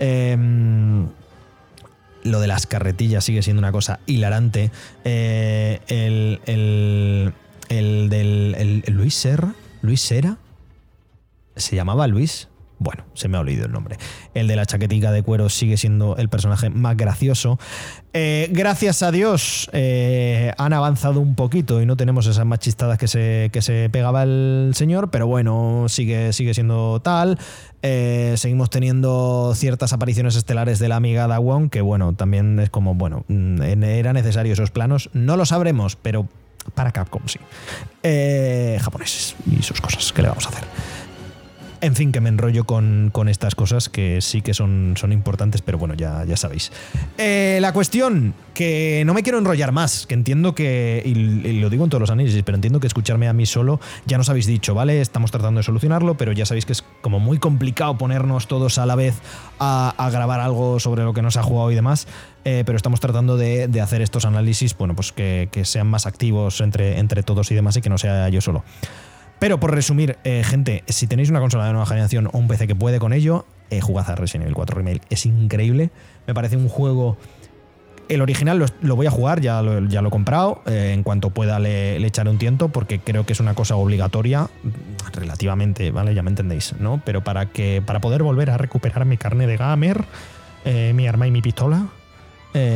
Em, 0.00 1.08
lo 2.24 2.40
de 2.40 2.46
las 2.46 2.66
carretillas 2.66 3.24
sigue 3.24 3.42
siendo 3.42 3.60
una 3.60 3.72
cosa 3.72 4.00
hilarante. 4.06 4.70
Eh, 5.04 5.80
el, 5.88 6.40
el, 6.46 7.32
el 7.68 8.08
del 8.10 8.54
el- 8.58 8.94
Luis 8.94 9.14
Serra, 9.14 9.54
Luis 9.82 10.00
Sera, 10.00 10.36
se 11.56 11.76
llamaba 11.76 12.06
Luis. 12.06 12.48
Bueno, 12.80 13.04
se 13.14 13.28
me 13.28 13.36
ha 13.36 13.40
olvidado 13.40 13.66
el 13.66 13.72
nombre. 13.72 13.96
El 14.34 14.46
de 14.46 14.54
la 14.54 14.64
chaquetica 14.64 15.10
de 15.10 15.22
cuero 15.22 15.48
sigue 15.48 15.76
siendo 15.76 16.16
el 16.16 16.28
personaje 16.28 16.70
más 16.70 16.96
gracioso. 16.96 17.58
Eh, 18.12 18.48
gracias 18.52 19.02
a 19.02 19.10
Dios 19.10 19.68
eh, 19.72 20.52
han 20.58 20.72
avanzado 20.72 21.20
un 21.20 21.34
poquito 21.34 21.82
y 21.82 21.86
no 21.86 21.96
tenemos 21.96 22.26
esas 22.26 22.46
machistadas 22.46 22.96
que 22.96 23.08
se, 23.08 23.50
que 23.52 23.62
se 23.62 23.90
pegaba 23.90 24.22
el 24.22 24.72
señor, 24.74 25.10
pero 25.10 25.26
bueno, 25.26 25.86
sigue, 25.88 26.32
sigue 26.32 26.54
siendo 26.54 27.00
tal. 27.00 27.38
Eh, 27.82 28.34
seguimos 28.36 28.70
teniendo 28.70 29.52
ciertas 29.56 29.92
apariciones 29.92 30.36
estelares 30.36 30.78
de 30.78 30.88
la 30.88 30.96
amiga 30.96 31.26
Dawon, 31.26 31.70
que 31.70 31.80
bueno, 31.80 32.14
también 32.14 32.60
es 32.60 32.70
como, 32.70 32.94
bueno, 32.94 33.24
mm, 33.26 33.82
era 33.82 34.12
necesario 34.12 34.52
esos 34.52 34.70
planos. 34.70 35.10
No 35.14 35.36
lo 35.36 35.44
sabremos, 35.46 35.96
pero 35.96 36.28
para 36.74 36.92
Capcom 36.92 37.22
sí. 37.26 37.40
Japoneses 38.80 39.34
y 39.50 39.62
sus 39.62 39.80
cosas, 39.80 40.12
¿qué 40.12 40.22
le 40.22 40.28
vamos 40.28 40.46
a 40.46 40.50
hacer? 40.50 40.64
En 41.80 41.94
fin, 41.94 42.10
que 42.10 42.20
me 42.20 42.28
enrollo 42.28 42.64
con, 42.64 43.10
con 43.12 43.28
estas 43.28 43.54
cosas 43.54 43.88
que 43.88 44.20
sí 44.20 44.42
que 44.42 44.52
son, 44.52 44.94
son 44.96 45.12
importantes, 45.12 45.62
pero 45.62 45.78
bueno, 45.78 45.94
ya, 45.94 46.24
ya 46.24 46.36
sabéis. 46.36 46.72
Eh, 47.18 47.58
la 47.60 47.72
cuestión, 47.72 48.34
que 48.52 49.04
no 49.06 49.14
me 49.14 49.22
quiero 49.22 49.38
enrollar 49.38 49.70
más, 49.70 50.06
que 50.06 50.14
entiendo 50.14 50.56
que, 50.56 51.02
y, 51.04 51.14
lo 51.60 51.70
digo 51.70 51.84
en 51.84 51.90
todos 51.90 52.00
los 52.00 52.10
análisis, 52.10 52.42
pero 52.42 52.56
entiendo 52.56 52.80
que 52.80 52.88
escucharme 52.88 53.28
a 53.28 53.32
mí 53.32 53.46
solo 53.46 53.78
ya 54.06 54.18
nos 54.18 54.28
habéis 54.28 54.46
dicho, 54.46 54.74
¿vale? 54.74 55.00
Estamos 55.00 55.30
tratando 55.30 55.58
de 55.58 55.64
solucionarlo, 55.64 56.16
pero 56.16 56.32
ya 56.32 56.46
sabéis 56.46 56.66
que 56.66 56.72
es 56.72 56.82
como 57.00 57.20
muy 57.20 57.38
complicado 57.38 57.96
ponernos 57.96 58.48
todos 58.48 58.78
a 58.78 58.86
la 58.86 58.96
vez 58.96 59.14
a, 59.60 59.94
a 59.96 60.10
grabar 60.10 60.40
algo 60.40 60.80
sobre 60.80 61.04
lo 61.04 61.14
que 61.14 61.22
nos 61.22 61.36
ha 61.36 61.44
jugado 61.44 61.70
y 61.70 61.76
demás. 61.76 62.08
Eh, 62.44 62.62
pero 62.64 62.76
estamos 62.76 62.98
tratando 62.98 63.36
de, 63.36 63.68
de 63.68 63.80
hacer 63.80 64.00
estos 64.00 64.24
análisis, 64.24 64.76
bueno, 64.76 64.94
pues 64.94 65.12
que, 65.12 65.48
que 65.52 65.64
sean 65.64 65.86
más 65.86 66.06
activos 66.06 66.60
entre, 66.60 66.98
entre 66.98 67.22
todos 67.22 67.50
y 67.50 67.54
demás 67.54 67.76
y 67.76 67.82
que 67.82 67.90
no 67.90 67.98
sea 67.98 68.28
yo 68.30 68.40
solo. 68.40 68.64
Pero 69.38 69.60
por 69.60 69.72
resumir, 69.72 70.18
eh, 70.24 70.42
gente, 70.44 70.82
si 70.88 71.06
tenéis 71.06 71.30
una 71.30 71.40
consola 71.40 71.66
de 71.66 71.72
nueva 71.72 71.86
generación 71.86 72.28
o 72.32 72.38
un 72.38 72.48
PC 72.48 72.66
que 72.66 72.74
puede 72.74 72.98
con 72.98 73.12
ello, 73.12 73.46
eh, 73.70 73.80
jugad 73.80 74.10
a 74.10 74.16
Resident 74.16 74.44
Evil 74.44 74.54
4 74.54 74.76
Remake. 74.76 75.02
Es 75.10 75.26
increíble. 75.26 75.90
Me 76.26 76.34
parece 76.34 76.56
un 76.56 76.68
juego. 76.68 77.16
El 78.08 78.22
original 78.22 78.64
lo, 78.80 78.96
voy 78.96 79.06
a 79.06 79.10
jugar, 79.10 79.42
ya 79.42 79.60
lo, 79.60 79.86
ya 79.86 80.00
lo 80.00 80.08
he 80.08 80.10
comprado. 80.10 80.62
eh, 80.66 80.92
en 80.94 81.02
cuanto 81.02 81.30
pueda 81.30 81.58
le, 81.58 82.00
le 82.00 82.06
echaré 82.06 82.30
un 82.30 82.38
tiento, 82.38 82.70
porque 82.70 83.00
creo 83.00 83.26
que 83.26 83.34
es 83.34 83.40
una 83.40 83.54
cosa 83.54 83.76
obligatoria, 83.76 84.44
mm, 84.44 85.12
relativamente, 85.12 85.90
¿vale? 85.90 86.14
Ya 86.14 86.22
me 86.22 86.30
entendéis, 86.30 86.74
¿no? 86.80 87.02
Pero 87.04 87.22
para 87.22 87.46
que. 87.46 87.82
Para 87.84 88.00
poder 88.00 88.22
volver 88.22 88.50
a 88.50 88.56
recuperar 88.56 89.04
mi 89.04 89.18
carne 89.18 89.46
de 89.46 89.56
gamer, 89.56 90.04
eh, 90.64 90.92
mi 90.94 91.06
arma 91.06 91.26
y 91.26 91.30
mi 91.30 91.42
pistola. 91.42 91.86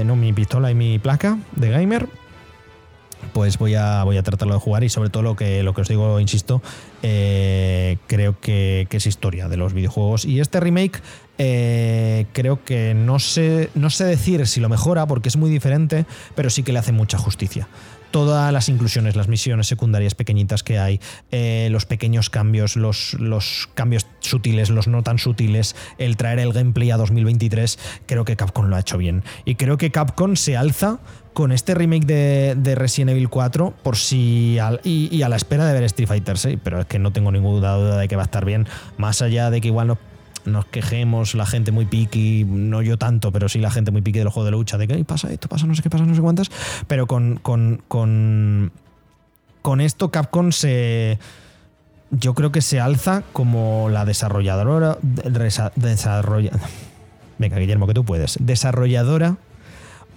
no, 0.04 0.14
mi 0.14 0.32
pistola 0.32 0.70
y 0.70 0.76
mi 0.76 1.00
placa 1.00 1.38
de 1.56 1.70
gamer 1.70 2.06
pues 3.32 3.58
voy 3.58 3.74
a, 3.74 4.04
voy 4.04 4.16
a 4.16 4.22
tratarlo 4.22 4.54
de 4.54 4.60
jugar 4.60 4.84
y 4.84 4.88
sobre 4.88 5.10
todo 5.10 5.22
lo 5.22 5.36
que, 5.36 5.62
lo 5.62 5.74
que 5.74 5.82
os 5.82 5.88
digo, 5.88 6.20
insisto, 6.20 6.62
eh, 7.02 7.98
creo 8.06 8.38
que, 8.40 8.86
es 8.90 9.06
historia 9.06 9.48
de 9.48 9.56
los 9.56 9.72
videojuegos. 9.72 10.24
Y 10.24 10.40
este 10.40 10.60
remake 10.60 11.00
eh, 11.38 12.26
creo 12.32 12.62
que 12.64 12.94
no 12.94 13.18
sé, 13.18 13.70
no 13.74 13.90
sé 13.90 14.04
decir 14.04 14.46
si 14.46 14.60
lo 14.60 14.68
mejora 14.68 15.06
porque 15.06 15.28
es 15.28 15.36
muy 15.36 15.50
diferente, 15.50 16.06
pero 16.34 16.50
sí 16.50 16.62
que 16.62 16.72
le 16.72 16.78
hace 16.78 16.92
mucha 16.92 17.18
justicia. 17.18 17.68
Todas 18.10 18.52
las 18.52 18.68
inclusiones, 18.68 19.16
las 19.16 19.28
misiones 19.28 19.66
secundarias 19.66 20.14
pequeñitas 20.14 20.62
que 20.62 20.78
hay, 20.78 21.00
eh, 21.30 21.68
los 21.70 21.86
pequeños 21.86 22.28
cambios, 22.28 22.76
los, 22.76 23.14
los 23.14 23.70
cambios 23.72 24.06
sutiles, 24.20 24.68
los 24.68 24.86
no 24.86 25.02
tan 25.02 25.18
sutiles, 25.18 25.74
el 25.96 26.18
traer 26.18 26.38
el 26.38 26.52
gameplay 26.52 26.90
a 26.90 26.98
2023, 26.98 27.78
creo 28.04 28.26
que 28.26 28.36
Capcom 28.36 28.66
lo 28.66 28.76
ha 28.76 28.80
hecho 28.80 28.98
bien. 28.98 29.24
Y 29.46 29.54
creo 29.54 29.78
que 29.78 29.90
Capcom 29.90 30.36
se 30.36 30.58
alza 30.58 31.00
con 31.32 31.50
este 31.52 31.74
remake 31.74 32.04
de, 32.06 32.54
de 32.56 32.74
Resident 32.74 33.10
Evil 33.12 33.28
4 33.28 33.72
por 33.82 33.96
si 33.96 34.58
y, 34.84 35.22
a 35.22 35.28
la 35.28 35.36
espera 35.36 35.66
de 35.66 35.72
ver 35.72 35.82
Street 35.84 36.08
Fighter 36.08 36.36
6, 36.38 36.58
pero 36.62 36.80
es 36.80 36.86
que 36.86 36.98
no 36.98 37.12
tengo 37.12 37.32
ninguna 37.32 37.72
duda 37.74 37.96
de 37.98 38.08
que 38.08 38.16
va 38.16 38.22
a 38.22 38.24
estar 38.26 38.44
bien, 38.44 38.66
más 38.98 39.22
allá 39.22 39.50
de 39.50 39.60
que 39.60 39.68
igual 39.68 39.86
no 39.88 39.98
nos 40.44 40.64
quejemos 40.66 41.34
la 41.36 41.46
gente 41.46 41.70
muy 41.70 41.86
piqui, 41.86 42.44
no 42.44 42.82
yo 42.82 42.98
tanto, 42.98 43.30
pero 43.30 43.48
sí 43.48 43.60
la 43.60 43.70
gente 43.70 43.92
muy 43.92 44.02
piqui 44.02 44.18
del 44.18 44.28
juego 44.28 44.44
de 44.44 44.50
lucha, 44.50 44.76
de 44.76 44.88
que 44.88 44.94
"Ay, 44.94 45.04
pasa 45.04 45.32
esto, 45.32 45.48
pasa 45.48 45.66
no 45.66 45.74
sé 45.76 45.82
qué, 45.82 45.88
pasa 45.90 46.04
no 46.04 46.14
sé 46.16 46.20
cuántas, 46.20 46.50
pero 46.88 47.06
con, 47.06 47.36
con, 47.36 47.80
con, 47.88 48.72
con 49.62 49.80
esto 49.80 50.10
Capcom 50.10 50.50
se... 50.52 51.18
Yo 52.10 52.34
creo 52.34 52.52
que 52.52 52.60
se 52.60 52.78
alza 52.80 53.22
como 53.32 53.88
la 53.88 54.04
desarrolladora... 54.04 54.98
desa- 55.00 55.72
desarrolla- 55.76 56.58
venga, 57.38 57.56
Guillermo, 57.58 57.86
que 57.86 57.94
tú 57.94 58.04
puedes. 58.04 58.36
Desarrolladora 58.40 59.36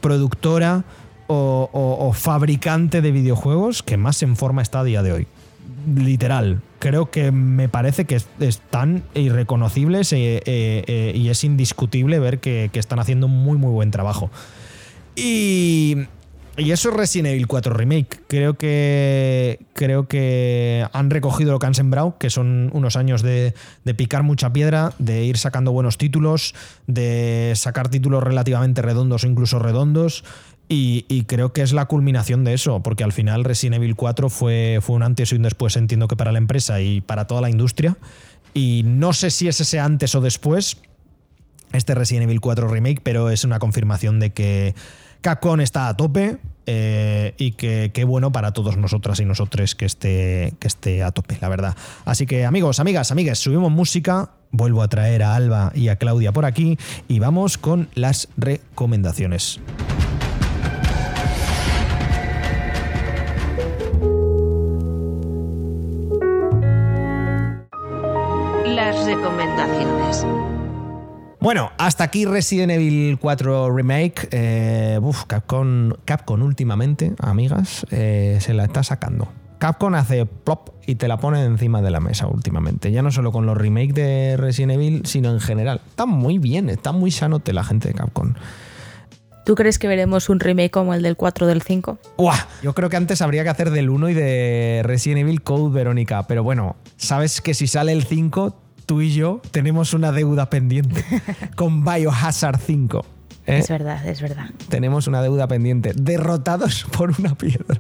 productora 0.02 0.84
o, 1.28 2.12
fabricante 2.14 3.02
de 3.02 3.12
videojuegos 3.12 3.84
que 3.84 3.98
más 3.98 4.22
en 4.24 4.36
forma 4.36 4.62
está 4.62 4.82
a 4.82 4.84
día 4.84 5.04
de 5.04 5.12
hoy. 5.12 5.28
Literal. 5.96 6.62
Creo 6.80 7.10
que 7.10 7.32
me 7.32 7.70
parece 7.70 8.06
que 8.06 8.16
es- 8.16 8.28
están 8.40 9.04
irreconocibles 9.14 10.14
eh, 10.14 10.42
eh, 10.46 11.14
y 11.16 11.30
es 11.30 11.44
indiscutible 11.44 12.20
ver 12.20 12.40
que, 12.40 12.70
están 12.74 13.00
haciendo 13.00 13.28
muy 13.28 13.58
muy 13.58 13.72
buen 13.72 13.92
trabajo. 13.92 14.30
Y, 15.16 15.98
eso 16.58 16.90
es 16.90 16.96
Resident 16.96 17.30
Evil 17.34 17.48
4 17.48 17.74
Remake. 17.74 18.22
Creo 18.28 18.54
que, 18.54 19.60
creo 19.74 20.08
que 20.08 20.88
han 20.94 21.10
recogido 21.10 21.52
lo 21.52 21.60
que 21.60 21.66
han 21.66 21.74
sembrado, 21.74 22.18
que 22.18 22.30
son 22.30 22.70
unos 22.74 22.96
años 22.96 23.22
de 23.22 23.54
picar 23.98 24.24
mucha 24.24 24.54
piedra, 24.54 24.94
de 24.98 25.26
ir 25.26 25.38
sacando 25.38 25.72
buenos 25.74 25.98
títulos, 25.98 26.56
de 26.88 27.52
sacar 27.56 27.90
títulos 27.90 28.24
relativamente 28.24 28.82
redondos 28.82 29.24
o 29.24 29.28
incluso 29.28 29.60
redondos. 29.60 30.24
Y, 30.68 31.24
creo 31.28 31.54
que 31.54 31.62
es 31.62 31.74
la 31.74 31.86
culminación 31.86 32.44
de 32.44 32.54
eso, 32.54 32.82
porque 32.82 33.04
al 33.04 33.14
final 33.14 33.44
Resident 33.44 33.76
Evil 33.76 33.96
4 33.96 34.30
fue, 34.30 34.80
fue 34.82 34.96
un 34.96 35.04
antes 35.04 35.32
y 35.32 35.36
un 35.36 35.44
después, 35.44 35.76
entiendo 35.76 36.08
que 36.08 36.16
para 36.16 36.32
la 36.32 36.40
empresa 36.40 36.82
y 36.82 37.02
para 37.02 37.28
toda 37.28 37.42
la 37.42 37.50
industria. 37.50 37.98
Y 38.54 38.84
no 38.86 39.14
sé 39.14 39.30
si 39.30 39.48
es 39.48 39.62
ese 39.62 39.80
antes 39.80 40.16
o 40.16 40.22
después, 40.22 40.78
este 41.72 41.94
Resident 41.94 42.24
Evil 42.24 42.42
4 42.42 42.68
Remake, 42.68 43.02
pero 43.04 43.30
es 43.30 43.44
una 43.44 43.60
confirmación 43.60 44.20
de 44.20 44.32
que 44.32 44.74
Capcom 45.22 45.60
está 45.60 45.88
a 45.88 45.98
tope 45.98 46.38
eh, 46.66 47.34
y 47.38 47.52
que 47.52 47.92
qué 47.94 48.04
bueno 48.04 48.32
para 48.32 48.52
todos 48.52 48.78
nosotras 48.78 49.20
y 49.20 49.26
nosotros 49.26 49.76
que 49.76 49.86
esté, 49.86 50.54
que 50.60 50.68
esté 50.68 51.04
a 51.04 51.12
tope, 51.12 51.38
la 51.42 51.50
verdad. 51.50 51.76
Así 52.06 52.26
que 52.26 52.46
amigos, 52.46 52.80
amigas, 52.80 53.12
amigues, 53.12 53.40
subimos 53.40 53.72
música, 53.72 54.32
vuelvo 54.52 54.82
a 54.82 54.88
traer 54.88 55.22
a 55.24 55.36
Alba 55.36 55.72
y 55.76 55.90
a 55.90 55.98
Claudia 55.98 56.32
por 56.32 56.46
aquí 56.46 56.78
y 57.08 57.20
vamos 57.20 57.58
con 57.58 57.90
las 57.94 58.30
recomendaciones. 58.38 59.60
Bueno, 71.46 71.72
hasta 71.78 72.04
aquí 72.04 72.26
Resident 72.26 72.72
Evil 72.72 73.20
4 73.22 73.70
Remake. 73.72 74.30
Eh, 74.32 75.00
uf, 75.00 75.26
Capcom, 75.26 75.92
Capcom 76.04 76.42
últimamente, 76.42 77.14
amigas, 77.20 77.86
eh, 77.92 78.40
se 78.42 78.56
la 78.56 78.66
está 78.66 78.82
sacando. 78.82 79.28
Capcom 79.60 79.94
hace 79.94 80.26
plop 80.26 80.70
y 80.88 80.96
te 80.96 81.08
la 81.08 81.18
pone 81.18 81.46
encima 81.46 81.84
de 81.84 81.92
la 81.92 82.00
mesa 82.00 82.26
últimamente. 82.26 82.92
Ya 82.92 83.04
no 83.04 83.12
solo 83.12 83.32
con 83.32 83.46
los 83.46 83.56
remakes 83.56 83.94
de 83.94 84.38
Resident 84.38 84.72
Evil, 84.72 85.06
sino 85.06 85.30
en 85.30 85.40
general. 85.40 85.82
Está 85.88 86.08
muy 86.08 86.40
bien, 86.40 86.68
está 86.68 86.92
muy 86.92 87.12
sanote 87.12 87.54
la 87.54 87.64
gente 87.64 87.90
de 87.90 87.94
Capcom. 87.94 88.34
¿Tú 89.46 89.54
crees 89.54 89.78
que 89.78 89.88
veremos 89.88 90.30
un 90.30 90.40
remake 90.40 90.72
como 90.72 90.96
el 90.96 91.04
del 91.04 91.16
4 91.16 91.46
del 91.46 91.62
5? 91.62 92.00
¡Uah! 92.18 92.48
Yo 92.64 92.74
creo 92.74 92.90
que 92.90 92.98
antes 92.98 93.22
habría 93.22 93.44
que 93.44 93.50
hacer 93.50 93.70
del 93.70 93.92
1 93.92 94.10
y 94.10 94.14
de 94.16 94.82
Resident 94.84 95.20
Evil 95.20 95.44
Code 95.44 95.72
Verónica. 95.72 96.24
Pero 96.24 96.44
bueno, 96.44 96.76
sabes 96.98 97.40
que 97.40 97.54
si 97.54 97.68
sale 97.68 97.92
el 97.92 98.04
5, 98.04 98.65
tú 98.86 99.02
y 99.02 99.14
yo 99.14 99.42
tenemos 99.52 99.94
una 99.94 100.12
deuda 100.12 100.50
pendiente 100.50 101.04
con 101.56 101.84
Biohazard 101.84 102.60
5. 102.60 103.06
¿eh? 103.48 103.58
Es 103.60 103.70
verdad, 103.70 104.06
es 104.08 104.22
verdad. 104.22 104.50
tenemos 104.70 105.08
una 105.08 105.22
deuda 105.22 105.48
pendiente. 105.48 105.94
Derrotados 105.96 106.86
por 106.98 107.14
una 107.20 107.36
piedra. 107.36 107.80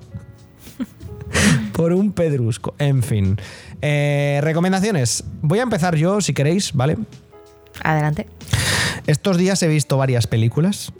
por 1.73 1.93
un 1.93 2.11
pedrusco. 2.11 2.75
En 2.79 3.03
fin. 3.03 3.37
Eh, 3.81 4.39
recomendaciones. 4.41 5.23
Voy 5.41 5.59
a 5.59 5.63
empezar 5.63 5.95
yo, 5.95 6.21
si 6.21 6.33
queréis, 6.33 6.73
¿vale? 6.73 6.97
Adelante. 7.83 8.27
Estos 9.07 9.37
días 9.37 9.61
he 9.63 9.67
visto 9.67 9.97
varias 9.97 10.27
películas. 10.27 10.91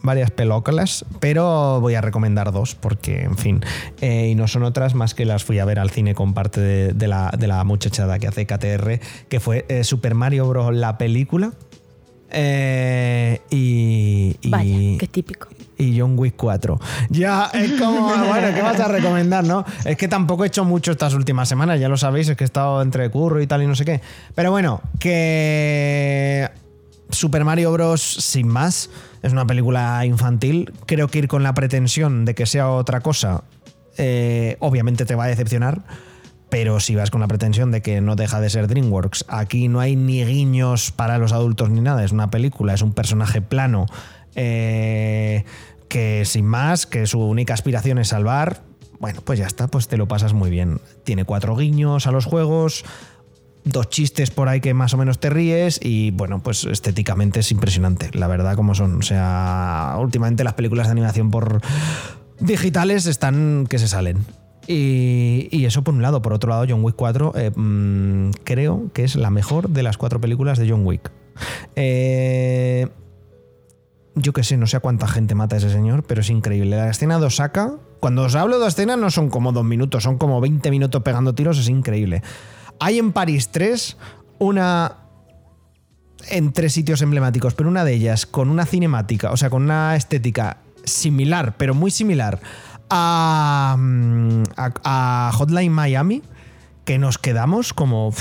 Varias 0.00 0.30
películas, 0.30 1.04
pero 1.18 1.80
voy 1.80 1.94
a 1.96 2.00
recomendar 2.00 2.52
dos 2.52 2.74
porque, 2.76 3.22
en 3.22 3.36
fin, 3.36 3.60
eh, 4.00 4.28
y 4.30 4.34
no 4.36 4.46
son 4.46 4.62
otras 4.62 4.94
más 4.94 5.12
que 5.14 5.24
las 5.24 5.42
fui 5.44 5.58
a 5.58 5.64
ver 5.64 5.78
al 5.80 5.90
cine 5.90 6.14
con 6.14 6.34
parte 6.34 6.60
de, 6.60 6.92
de 6.92 7.08
la, 7.08 7.32
de 7.36 7.48
la 7.48 7.64
muchachada 7.64 8.18
que 8.20 8.28
hace 8.28 8.46
KTR, 8.46 9.00
que 9.28 9.40
fue 9.40 9.66
eh, 9.68 9.82
Super 9.82 10.14
Mario 10.14 10.46
Bros. 10.48 10.72
la 10.74 10.98
película. 10.98 11.52
eh, 12.30 13.40
y, 13.50 14.36
y- 14.40 14.50
Vaya, 14.50 14.98
qué 14.98 15.06
típico. 15.10 15.48
y 15.76 15.98
John 15.98 16.14
Wick 16.16 16.34
4. 16.36 16.78
Ya 17.10 17.50
es 17.52 17.72
como, 17.72 18.02
bueno, 18.28 18.54
¿qué 18.54 18.62
vas 18.62 18.78
a 18.80 18.86
recomendar, 18.88 19.42
no? 19.44 19.64
Es 19.84 19.96
que 19.96 20.06
tampoco 20.08 20.44
he 20.44 20.46
hecho 20.46 20.64
mucho 20.64 20.92
estas 20.92 21.14
últimas 21.14 21.48
semanas, 21.48 21.80
ya 21.80 21.88
lo 21.88 21.96
sabéis, 21.96 22.28
es 22.28 22.36
que 22.36 22.44
he 22.44 22.46
estado 22.46 22.82
entre 22.82 23.10
curro 23.10 23.40
y 23.42 23.46
tal 23.46 23.62
y 23.62 23.66
no 23.66 23.74
sé 23.74 23.84
qué. 23.84 24.00
Pero 24.34 24.50
bueno, 24.52 24.80
que 24.98 26.48
Super 27.10 27.44
Mario 27.44 27.72
Bros. 27.72 28.00
sin 28.02 28.46
más 28.48 28.90
es 29.22 29.32
una 29.32 29.46
película 29.46 30.04
infantil. 30.04 30.72
Creo 30.86 31.08
que 31.08 31.18
ir 31.18 31.28
con 31.28 31.42
la 31.42 31.54
pretensión 31.54 32.24
de 32.24 32.34
que 32.34 32.46
sea 32.46 32.70
otra 32.70 33.00
cosa, 33.00 33.44
eh, 33.96 34.56
obviamente 34.60 35.04
te 35.04 35.14
va 35.14 35.24
a 35.24 35.28
decepcionar. 35.28 35.82
Pero 36.50 36.80
si 36.80 36.94
vas 36.94 37.10
con 37.10 37.20
la 37.20 37.28
pretensión 37.28 37.70
de 37.70 37.82
que 37.82 38.00
no 38.00 38.16
deja 38.16 38.40
de 38.40 38.48
ser 38.48 38.68
DreamWorks, 38.68 39.26
aquí 39.28 39.68
no 39.68 39.80
hay 39.80 39.96
ni 39.96 40.24
guiños 40.24 40.92
para 40.92 41.18
los 41.18 41.32
adultos 41.32 41.68
ni 41.68 41.82
nada, 41.82 42.02
es 42.04 42.12
una 42.12 42.30
película, 42.30 42.72
es 42.72 42.80
un 42.80 42.94
personaje 42.94 43.42
plano 43.42 43.84
eh, 44.34 45.44
que 45.88 46.24
sin 46.24 46.46
más, 46.46 46.86
que 46.86 47.06
su 47.06 47.20
única 47.20 47.52
aspiración 47.52 47.98
es 47.98 48.08
salvar, 48.08 48.62
bueno, 49.00 49.20
pues 49.22 49.38
ya 49.38 49.46
está, 49.46 49.68
pues 49.68 49.88
te 49.88 49.96
lo 49.96 50.08
pasas 50.08 50.32
muy 50.32 50.50
bien. 50.50 50.80
Tiene 51.04 51.24
cuatro 51.24 51.54
guiños 51.54 52.06
a 52.06 52.12
los 52.12 52.24
juegos, 52.24 52.84
dos 53.64 53.88
chistes 53.88 54.30
por 54.30 54.48
ahí 54.48 54.60
que 54.60 54.74
más 54.74 54.94
o 54.94 54.96
menos 54.96 55.18
te 55.18 55.30
ríes 55.30 55.78
y 55.82 56.10
bueno, 56.12 56.42
pues 56.42 56.64
estéticamente 56.64 57.40
es 57.40 57.50
impresionante, 57.52 58.10
la 58.14 58.26
verdad 58.26 58.56
como 58.56 58.74
son. 58.74 58.98
O 58.98 59.02
sea, 59.02 59.96
últimamente 59.98 60.44
las 60.44 60.54
películas 60.54 60.86
de 60.86 60.92
animación 60.92 61.30
por 61.30 61.60
digitales 62.40 63.06
están 63.06 63.66
que 63.68 63.78
se 63.78 63.88
salen. 63.88 64.24
Y, 64.70 65.64
eso 65.64 65.82
por 65.82 65.94
un 65.94 66.02
lado. 66.02 66.20
Por 66.20 66.34
otro 66.34 66.50
lado, 66.50 66.66
John 66.68 66.84
Wick 66.84 66.94
4 66.94 67.32
eh, 67.36 67.50
mm, 67.54 68.30
creo 68.44 68.90
que 68.92 69.04
es 69.04 69.16
la 69.16 69.30
mejor 69.30 69.70
de 69.70 69.82
las 69.82 69.96
cuatro 69.96 70.20
películas 70.20 70.58
de 70.58 70.68
John 70.68 70.86
Wick. 70.86 71.10
Eh, 71.76 72.86
yo 74.14 74.32
que 74.32 74.44
sé, 74.44 74.56
no 74.56 74.66
sé 74.66 74.76
a 74.76 74.80
cuánta 74.80 75.06
gente 75.06 75.34
mata 75.34 75.56
ese 75.56 75.70
señor, 75.70 76.02
pero 76.02 76.20
es 76.20 76.28
increíble. 76.28 76.76
La 76.76 76.90
escena 76.90 77.18
de 77.18 77.26
Osaka, 77.26 77.76
cuando 78.00 78.24
os 78.24 78.34
hablo 78.34 78.58
de 78.58 78.68
escena 78.68 78.96
no 78.96 79.10
son 79.10 79.30
como 79.30 79.52
dos 79.52 79.64
minutos, 79.64 80.02
son 80.02 80.18
como 80.18 80.40
20 80.40 80.70
minutos 80.70 81.02
pegando 81.02 81.34
tiros, 81.34 81.58
es 81.58 81.68
increíble. 81.68 82.22
Hay 82.80 82.98
en 82.98 83.12
París 83.12 83.48
3 83.50 83.96
una 84.38 84.96
en 86.30 86.52
tres 86.52 86.72
sitios 86.72 87.02
emblemáticos, 87.02 87.54
pero 87.54 87.68
una 87.68 87.84
de 87.84 87.94
ellas 87.94 88.26
con 88.26 88.50
una 88.50 88.66
cinemática, 88.66 89.30
o 89.30 89.36
sea, 89.36 89.50
con 89.50 89.62
una 89.62 89.96
estética 89.96 90.58
similar, 90.84 91.54
pero 91.56 91.74
muy 91.74 91.90
similar 91.90 92.40
a, 92.90 93.76
mm, 93.78 94.42
a, 94.56 95.30
Hotline 95.34 95.72
Miami, 95.72 96.22
que 96.84 96.98
nos 96.98 97.18
quedamos 97.18 97.72
como... 97.72 98.12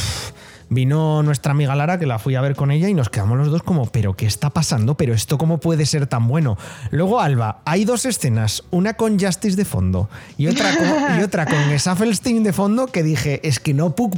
vino 0.70 1.24
nuestra 1.24 1.52
amiga 1.52 1.76
Lara, 1.76 1.98
que 2.00 2.06
la 2.06 2.20
fui 2.20 2.36
a 2.36 2.42
ver 2.42 2.56
con 2.56 2.72
ella, 2.72 2.90
y 2.90 2.94
nos 2.94 3.10
quedamos 3.10 3.38
los 3.38 3.50
dos 3.52 3.64
como, 3.64 3.86
pero 3.88 4.16
¿qué 4.16 4.26
está 4.26 4.50
pasando? 4.50 4.96
¿Pero 4.96 5.14
esto 5.14 5.38
cómo 5.38 5.60
puede 5.60 5.86
ser 5.86 6.08
tan 6.08 6.28
bueno? 6.28 6.58
Luego, 6.92 7.20
Alba, 7.22 7.62
hay 7.66 7.86
dos 7.86 8.06
escenas, 8.06 8.64
una 8.72 8.96
con 8.96 9.20
Justice 9.20 9.56
de 9.56 9.66
fondo 9.66 10.10
y 10.38 10.48
otra 10.48 10.76
con, 10.76 11.20
y 11.20 11.24
otra 11.24 11.46
con 11.46 11.80
Saffelstein 11.80 12.44
de 12.44 12.54
fondo, 12.54 12.88
que 12.88 13.04
dije, 13.04 13.40
es 13.48 13.60
que 13.60 13.74
no 13.74 13.96
puc 13.96 14.16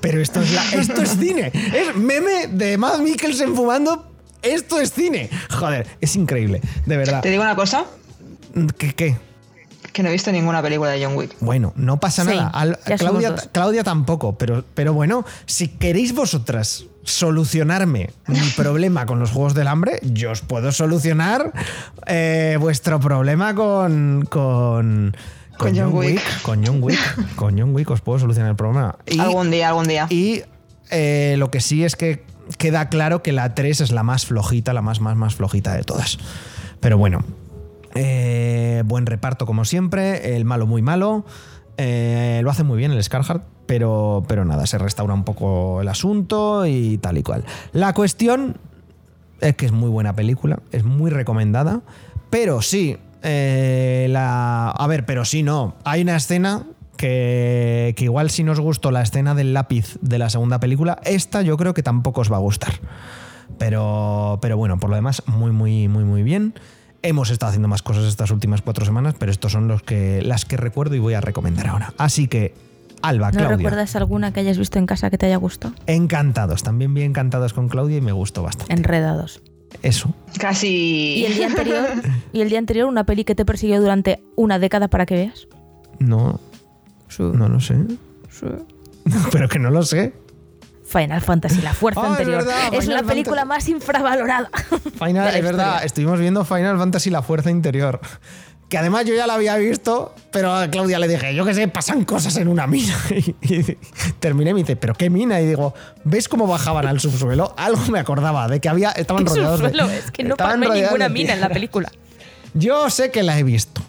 pero 0.00 0.20
esto 0.20 0.40
es, 0.40 0.52
la- 0.52 0.64
esto 0.80 1.02
es 1.02 1.16
cine. 1.18 1.50
Es 1.54 1.96
meme 1.96 2.46
de 2.50 2.76
Matt 2.78 3.00
Mikkelsen 3.00 3.54
fumando. 3.54 4.06
Esto 4.42 4.80
es 4.80 4.92
cine. 4.92 5.28
Joder, 5.50 5.86
es 6.00 6.16
increíble, 6.16 6.60
de 6.86 6.96
verdad. 6.96 7.20
Te 7.20 7.30
digo 7.30 7.42
una 7.42 7.56
cosa, 7.56 7.84
¿Qué? 8.78 8.94
qué? 8.94 9.16
Que 9.92 10.02
no 10.02 10.08
he 10.08 10.12
visto 10.12 10.30
ninguna 10.32 10.62
película 10.62 10.90
de 10.90 11.04
John 11.04 11.16
Wick. 11.16 11.34
Bueno, 11.40 11.72
no 11.76 11.98
pasa 12.00 12.22
Sí, 12.24 12.30
nada. 12.30 12.48
Al- 12.48 12.78
Claudia, 13.52 13.84
tampoco, 13.84 14.36
pero, 14.38 14.64
pero 14.74 14.92
bueno, 14.94 15.24
si 15.46 15.68
queréis 15.68 16.14
vosotras 16.14 16.84
solucionarme 17.02 18.10
mi 18.26 18.38
problema 18.56 19.06
con 19.06 19.18
los 19.18 19.30
Juegos 19.30 19.54
del 19.54 19.68
Hambre, 19.68 19.98
yo 20.02 20.30
os 20.30 20.40
puedo 20.42 20.72
solucionar 20.72 21.52
eh, 22.06 22.56
vuestro 22.60 23.00
problema 23.00 23.54
con... 23.54 24.26
con 24.30 25.16
Con 25.58 25.76
John 25.76 25.92
Wick. 25.92 26.42
Con 26.42 26.64
John 26.66 26.82
Wick. 26.82 26.98
Con 27.36 27.58
John 27.58 27.74
Wick 27.74 27.90
os 27.90 28.00
puedo 28.00 28.18
solucionar 28.18 28.50
el 28.50 28.56
problema. 28.56 28.96
Y- 29.06 29.18
algún 29.20 29.50
día, 29.50 29.68
algún 29.68 29.86
día. 29.86 30.06
y 30.10 30.42
eh, 30.90 31.34
lo 31.38 31.50
que 31.50 31.60
sí 31.60 31.84
es 31.84 31.96
que 31.96 32.24
queda 32.58 32.88
claro 32.88 33.22
que 33.22 33.32
la 33.32 33.54
3 33.54 33.80
es 33.82 33.90
la 33.92 34.02
más 34.02 34.26
flojita, 34.26 34.72
la 34.72 34.82
más, 34.82 35.00
más, 35.00 35.16
más 35.16 35.34
flojita 35.36 35.74
de 35.74 35.84
todas. 35.84 36.18
Pero 36.80 36.96
bueno, 36.98 37.22
eh, 37.94 38.82
buen 38.86 39.06
reparto 39.06 39.46
como 39.46 39.64
siempre, 39.64 40.36
el 40.36 40.44
malo 40.44 40.66
muy 40.66 40.82
malo. 40.82 41.24
eh, 41.76 42.40
lo 42.42 42.50
hace 42.50 42.62
muy 42.62 42.76
bien 42.76 42.92
el 42.92 43.02
Scarhart, 43.02 43.42
pero, 43.66 44.22
pero 44.28 44.44
nada, 44.44 44.66
se 44.66 44.78
restaura 44.78 45.14
un 45.14 45.24
poco 45.24 45.80
el 45.80 45.88
asunto 45.88 46.66
y 46.66 46.98
tal 46.98 47.18
y 47.18 47.22
cual. 47.22 47.44
La 47.72 47.94
cuestión 47.94 48.58
es 49.40 49.56
que 49.56 49.66
es 49.66 49.72
muy 49.72 49.88
buena 49.88 50.14
película, 50.14 50.60
es 50.72 50.84
muy 50.84 51.10
recomendada, 51.10 51.80
pero 52.28 52.60
sí, 52.60 52.98
eh, 53.22 54.08
la... 54.10 54.70
A 54.70 54.86
ver, 54.86 55.06
pero 55.06 55.24
sí 55.24 55.42
no. 55.42 55.74
Hay 55.84 56.02
una 56.02 56.16
escena 56.16 56.64
que, 56.96 57.94
que 57.96 58.04
igual 58.04 58.28
si 58.28 58.44
nos 58.44 58.60
gustó 58.60 58.90
la 58.90 59.00
escena 59.02 59.34
del 59.34 59.54
lápiz 59.54 59.98
de 60.02 60.18
la 60.18 60.28
segunda 60.28 60.60
película, 60.60 60.98
esta 61.04 61.40
yo 61.40 61.56
creo 61.56 61.72
que 61.72 61.82
tampoco 61.82 62.20
os 62.20 62.30
va 62.30 62.36
a 62.36 62.40
gustar. 62.40 62.74
Pero, 63.58 64.38
pero 64.42 64.56
bueno, 64.56 64.78
por 64.78 64.90
lo 64.90 64.96
demás, 64.96 65.22
muy, 65.26 65.50
muy, 65.50 65.88
muy, 65.88 66.04
muy 66.04 66.22
bien. 66.22 66.54
Hemos 67.02 67.30
estado 67.30 67.48
haciendo 67.50 67.68
más 67.68 67.82
cosas 67.82 68.04
estas 68.04 68.30
últimas 68.30 68.60
cuatro 68.62 68.84
semanas, 68.84 69.14
pero 69.18 69.32
estos 69.32 69.52
son 69.52 69.68
los 69.68 69.82
que, 69.82 70.20
las 70.22 70.44
que 70.44 70.56
recuerdo 70.56 70.94
y 70.94 70.98
voy 70.98 71.14
a 71.14 71.20
recomendar 71.20 71.68
ahora. 71.68 71.94
Así 71.96 72.28
que, 72.28 72.54
Alba, 73.00 73.30
¿No 73.30 73.38
Claudia. 73.38 73.56
recuerdas 73.56 73.96
alguna 73.96 74.32
que 74.32 74.40
hayas 74.40 74.58
visto 74.58 74.78
en 74.78 74.84
casa 74.86 75.08
que 75.08 75.16
te 75.16 75.26
haya 75.26 75.36
gustado? 75.36 75.74
Encantados, 75.86 76.62
también 76.62 76.92
bien 76.92 77.10
encantados 77.10 77.54
con 77.54 77.68
Claudia 77.68 77.96
y 77.96 78.00
me 78.02 78.12
gustó 78.12 78.42
bastante. 78.42 78.74
Enredados. 78.74 79.40
Eso. 79.82 80.12
Casi. 80.38 81.20
¿Y 81.20 81.24
el 81.24 81.34
día 81.34 81.46
anterior? 81.46 81.88
¿Y 82.32 82.40
el 82.42 82.50
día 82.50 82.58
anterior 82.58 82.86
una 82.86 83.04
peli 83.04 83.24
que 83.24 83.34
te 83.34 83.44
persiguió 83.46 83.80
durante 83.80 84.22
una 84.36 84.58
década 84.58 84.88
para 84.88 85.06
que 85.06 85.14
veas? 85.14 85.48
No, 86.00 86.38
no 87.18 87.48
lo 87.48 87.60
sé. 87.60 87.76
Pero 89.32 89.48
que 89.48 89.58
no 89.58 89.70
lo 89.70 89.82
sé. 89.82 90.12
Final 90.90 91.20
Fantasy, 91.20 91.60
la 91.62 91.72
fuerza 91.72 92.00
es 92.04 92.06
anterior. 92.10 92.44
verdad, 92.44 92.74
es 92.74 92.86
la 92.88 93.02
película 93.02 93.44
más 93.44 93.68
infravalorada. 93.68 94.50
Final, 94.98 95.34
es 95.34 95.42
verdad, 95.44 95.84
estuvimos 95.84 96.18
viendo 96.18 96.44
Final 96.44 96.78
Fantasy 96.78 97.10
La 97.10 97.22
Fuerza 97.22 97.50
Interior. 97.50 98.00
Que 98.68 98.78
además 98.78 99.04
yo 99.04 99.14
ya 99.14 99.26
la 99.26 99.34
había 99.34 99.56
visto, 99.56 100.14
pero 100.30 100.54
a 100.54 100.68
Claudia 100.68 101.00
le 101.00 101.08
dije, 101.08 101.34
yo 101.34 101.44
qué 101.44 101.54
sé, 101.54 101.66
pasan 101.66 102.04
cosas 102.04 102.36
en 102.36 102.46
una 102.46 102.66
mina. 102.68 102.94
Y, 103.10 103.34
y 103.42 103.76
terminé 104.20 104.50
y 104.50 104.54
me 104.54 104.60
dice, 104.60 104.76
¿pero 104.76 104.94
qué 104.94 105.10
mina? 105.10 105.40
Y 105.40 105.46
digo, 105.46 105.74
¿ves 106.04 106.28
cómo 106.28 106.46
bajaban 106.46 106.86
al 106.86 107.00
subsuelo? 107.00 107.52
Algo 107.56 107.82
me 107.90 107.98
acordaba 107.98 108.46
de 108.46 108.60
que 108.60 108.68
había, 108.68 108.90
estaban 108.92 109.24
¿Qué 109.24 109.30
rodeados 109.30 109.60
de-? 109.60 109.98
Es 109.98 110.10
que 110.12 110.22
no 110.22 110.36
rodeados 110.36 110.74
ninguna 110.74 111.08
mina 111.08 111.34
en 111.34 111.40
la 111.40 111.48
película. 111.48 111.90
Yo 112.54 112.90
sé 112.90 113.10
que 113.10 113.22
la 113.24 113.38
he 113.38 113.42
visto. 113.42 113.79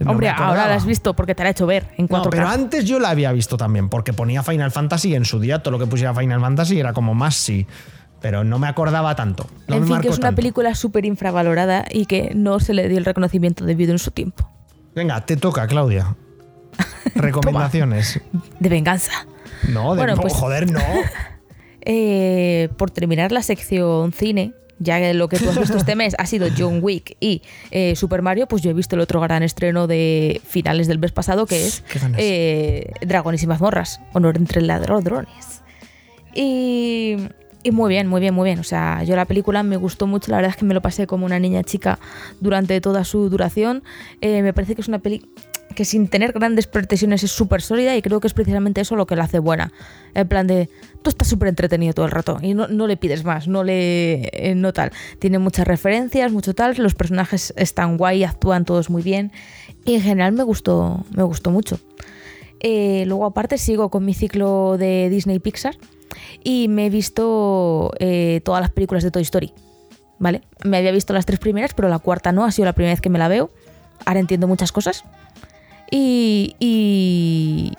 No 0.00 0.12
Hombre, 0.12 0.30
ahora 0.30 0.66
la 0.66 0.74
has 0.76 0.86
visto 0.86 1.14
porque 1.14 1.34
te 1.34 1.42
la 1.42 1.50
he 1.50 1.52
hecho 1.52 1.66
ver 1.66 1.88
en 1.98 2.08
4K. 2.08 2.24
No, 2.24 2.30
pero 2.30 2.48
antes 2.48 2.84
yo 2.86 2.98
la 2.98 3.10
había 3.10 3.30
visto 3.32 3.56
también, 3.58 3.88
porque 3.90 4.12
ponía 4.14 4.42
Final 4.42 4.70
Fantasy 4.70 5.14
en 5.14 5.24
su 5.26 5.38
día 5.40 5.62
todo 5.62 5.72
lo 5.72 5.78
que 5.78 5.86
pusiera 5.86 6.14
Final 6.14 6.40
Fantasy 6.40 6.80
era 6.80 6.92
como 6.94 7.14
más 7.14 7.36
sí. 7.36 7.66
Pero 8.22 8.42
no 8.44 8.58
me 8.58 8.66
acordaba 8.68 9.14
tanto. 9.14 9.46
No 9.68 9.76
en 9.76 9.82
me 9.82 9.86
fin, 9.88 10.00
que 10.00 10.08
es 10.08 10.16
una 10.18 10.28
tanto. 10.28 10.36
película 10.36 10.74
súper 10.74 11.04
infravalorada 11.06 11.84
y 11.90 12.06
que 12.06 12.32
no 12.34 12.60
se 12.60 12.72
le 12.74 12.88
dio 12.88 12.98
el 12.98 13.04
reconocimiento 13.04 13.64
debido 13.64 13.92
en 13.92 13.98
su 13.98 14.10
tiempo. 14.10 14.48
Venga, 14.94 15.24
te 15.24 15.36
toca, 15.36 15.66
Claudia. 15.66 16.16
Recomendaciones. 17.14 18.20
De 18.58 18.68
venganza. 18.68 19.12
No, 19.68 19.94
de 19.94 19.98
Bueno, 19.98 20.16
no, 20.16 20.22
pues- 20.22 20.34
joder, 20.34 20.70
no. 20.70 20.80
Eh, 21.82 22.68
por 22.76 22.90
terminar 22.90 23.32
la 23.32 23.42
sección 23.42 24.12
cine, 24.12 24.52
ya 24.80 24.98
que 24.98 25.14
lo 25.14 25.28
que 25.28 25.38
tú 25.38 25.48
has 25.48 25.58
visto 25.58 25.76
este 25.76 25.94
mes 25.94 26.16
ha 26.18 26.26
sido 26.26 26.48
John 26.56 26.80
Wick 26.82 27.16
y 27.20 27.42
eh, 27.70 27.94
Super 27.94 28.22
Mario, 28.22 28.48
pues 28.48 28.62
yo 28.62 28.70
he 28.70 28.74
visto 28.74 28.96
el 28.96 29.02
otro 29.02 29.20
gran 29.20 29.42
estreno 29.42 29.86
de 29.86 30.40
finales 30.44 30.88
del 30.88 30.98
mes 30.98 31.12
pasado 31.12 31.46
que 31.46 31.66
es 31.66 31.84
eh, 32.16 32.90
Dragones 33.02 33.42
y 33.42 33.46
mazmorras, 33.46 34.00
honor 34.14 34.36
entre 34.36 34.62
ladrones. 34.62 35.62
Y, 36.34 37.16
y 37.62 37.70
muy 37.72 37.90
bien, 37.90 38.06
muy 38.06 38.20
bien, 38.20 38.34
muy 38.34 38.46
bien. 38.46 38.58
O 38.58 38.64
sea, 38.64 39.02
yo 39.04 39.16
la 39.16 39.26
película 39.26 39.62
me 39.62 39.76
gustó 39.76 40.06
mucho, 40.06 40.30
la 40.30 40.38
verdad 40.38 40.52
es 40.52 40.56
que 40.56 40.64
me 40.64 40.74
lo 40.74 40.80
pasé 40.80 41.06
como 41.06 41.26
una 41.26 41.38
niña 41.38 41.62
chica 41.62 41.98
durante 42.40 42.80
toda 42.80 43.04
su 43.04 43.28
duración. 43.28 43.82
Eh, 44.20 44.42
me 44.42 44.54
parece 44.54 44.74
que 44.74 44.80
es 44.80 44.88
una 44.88 45.00
peli 45.00 45.26
que 45.74 45.84
sin 45.84 46.08
tener 46.08 46.32
grandes 46.32 46.66
pretensiones 46.66 47.22
es 47.22 47.30
súper 47.30 47.62
sólida 47.62 47.96
y 47.96 48.02
creo 48.02 48.20
que 48.20 48.26
es 48.26 48.34
precisamente 48.34 48.80
eso 48.80 48.96
lo 48.96 49.06
que 49.06 49.16
la 49.16 49.24
hace 49.24 49.38
buena. 49.38 49.72
En 50.14 50.28
plan 50.28 50.46
de, 50.46 50.68
tú 51.02 51.10
estás 51.10 51.28
súper 51.28 51.48
entretenido 51.48 51.92
todo 51.94 52.06
el 52.06 52.12
rato 52.12 52.38
y 52.42 52.54
no, 52.54 52.68
no 52.68 52.86
le 52.86 52.96
pides 52.96 53.24
más, 53.24 53.48
no 53.48 53.64
le... 53.64 54.28
eh, 54.32 54.54
no 54.56 54.72
tal. 54.72 54.92
Tiene 55.18 55.38
muchas 55.38 55.66
referencias, 55.66 56.32
mucho 56.32 56.54
tal, 56.54 56.74
los 56.76 56.94
personajes 56.94 57.54
están 57.56 57.96
guay, 57.96 58.24
actúan 58.24 58.64
todos 58.64 58.90
muy 58.90 59.02
bien 59.02 59.32
y 59.84 59.94
en 59.94 60.02
general 60.02 60.32
me 60.32 60.42
gustó, 60.42 61.04
me 61.12 61.22
gustó 61.22 61.50
mucho. 61.50 61.78
Eh, 62.60 63.04
luego 63.06 63.24
aparte 63.24 63.56
sigo 63.56 63.90
con 63.90 64.04
mi 64.04 64.12
ciclo 64.12 64.76
de 64.78 65.08
Disney 65.08 65.38
Pixar 65.38 65.76
y 66.44 66.68
me 66.68 66.86
he 66.86 66.90
visto 66.90 67.92
eh, 67.98 68.40
todas 68.44 68.60
las 68.60 68.70
películas 68.70 69.02
de 69.02 69.10
Toy 69.10 69.22
Story. 69.22 69.52
¿Vale? 70.18 70.42
Me 70.64 70.76
había 70.76 70.92
visto 70.92 71.14
las 71.14 71.24
tres 71.24 71.38
primeras, 71.38 71.72
pero 71.72 71.88
la 71.88 71.98
cuarta 71.98 72.30
no, 72.30 72.44
ha 72.44 72.52
sido 72.52 72.66
la 72.66 72.74
primera 72.74 72.92
vez 72.92 73.00
que 73.00 73.08
me 73.08 73.18
la 73.18 73.28
veo. 73.28 73.50
Ahora 74.04 74.20
entiendo 74.20 74.46
muchas 74.46 74.70
cosas. 74.70 75.04
Y. 75.90 76.54
y 76.60 77.72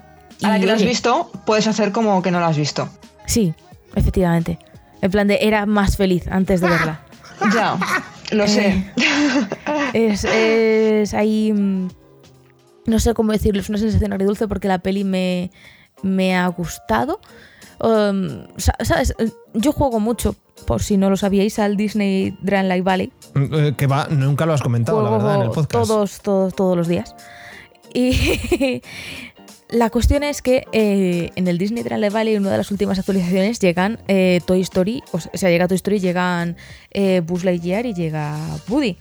Ahora 0.44 0.58
y, 0.58 0.62
que 0.62 0.68
lo 0.68 0.74
has 0.74 0.84
visto, 0.84 1.32
puedes 1.46 1.68
hacer 1.68 1.92
como 1.92 2.22
que 2.22 2.32
no 2.32 2.40
lo 2.40 2.46
has 2.46 2.58
visto. 2.58 2.90
Sí, 3.26 3.54
efectivamente. 3.96 4.58
En 5.02 5.12
plan 5.12 5.28
de 5.28 5.40
era 5.42 5.66
más 5.66 5.98
feliz 5.98 6.28
antes 6.30 6.62
de 6.62 6.70
verla. 6.70 7.02
Ya, 7.56 7.76
lo 8.32 8.48
sé. 8.48 8.92
Es, 9.94 10.24
es 10.26 11.14
ahí. 11.16 11.52
mm, 11.52 11.88
No 12.86 13.00
sé 13.00 13.16
cómo 13.16 13.32
decirlo, 13.32 13.62
es 13.62 13.70
una 13.70 13.80
sensación 13.80 14.14
agridulce 14.14 14.48
porque 14.48 14.68
la 14.68 14.78
peli 14.78 15.04
me, 15.04 15.50
me 16.04 16.36
ha 16.38 16.46
gustado. 16.50 17.20
Um, 17.80 18.46
sa- 18.58 18.76
¿Sabes? 18.84 19.16
Yo 19.56 19.72
juego 19.74 20.00
mucho, 20.00 20.36
por 20.68 20.84
si 20.84 20.98
no 20.98 21.10
lo 21.10 21.18
sabíais, 21.18 21.58
al 21.58 21.78
Disney 21.78 22.38
Dreamlight 22.44 22.84
Valley. 22.84 23.12
Eh, 23.34 23.74
Que 23.76 23.88
va, 23.88 24.08
nunca 24.12 24.46
lo 24.46 24.54
has 24.54 24.62
comentado, 24.62 25.02
la 25.02 25.10
verdad, 25.10 25.36
en 25.38 25.42
el 25.42 25.48
podcast. 25.50 25.72
Todos, 25.72 26.22
todos, 26.22 26.54
todos 26.56 26.78
los 26.78 26.88
días. 26.88 27.16
Y 27.94 28.82
la 29.70 29.90
cuestión 29.90 30.24
es 30.24 30.42
que 30.42 30.66
eh, 30.72 31.32
en 31.36 31.48
el 31.48 31.58
Disney 31.58 31.84
Dreamlight 31.84 32.14
Valley, 32.14 32.36
en 32.36 32.42
una 32.42 32.52
de 32.52 32.58
las 32.58 32.72
últimas 32.72 33.00
actualizaciones, 33.00 33.60
llegan 33.60 34.00
eh, 34.08 34.42
Toy 34.46 34.62
Story, 34.62 35.04
o 35.12 35.20
sea, 35.20 35.50
llega 35.50 35.68
Toy 35.68 35.76
Story, 35.76 36.00
llegan 36.00 36.58
eh, 36.92 37.22
Buzz 37.26 37.44
Lightyear 37.44 37.86
y 37.86 37.94
llega 37.94 38.38
Woody. 38.68 38.98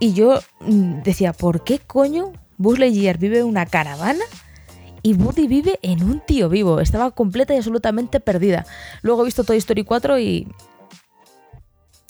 Y 0.00 0.12
yo 0.12 0.40
mm, 0.60 1.02
decía, 1.02 1.32
¿por 1.32 1.64
qué 1.64 1.78
coño 1.78 2.32
Buzz 2.56 2.78
Lightyear 2.78 3.18
vive 3.18 3.40
en 3.40 3.46
una 3.46 3.66
caravana? 3.66 4.24
Y 5.02 5.14
Woody 5.14 5.46
vive 5.46 5.78
en 5.82 6.02
un 6.02 6.20
tío 6.20 6.48
vivo. 6.48 6.80
Estaba 6.80 7.10
completa 7.12 7.54
y 7.54 7.58
absolutamente 7.58 8.20
perdida. 8.20 8.66
Luego 9.02 9.22
he 9.22 9.26
visto 9.26 9.44
Toy 9.44 9.56
Story 9.58 9.84
4 9.84 10.18
y. 10.18 10.48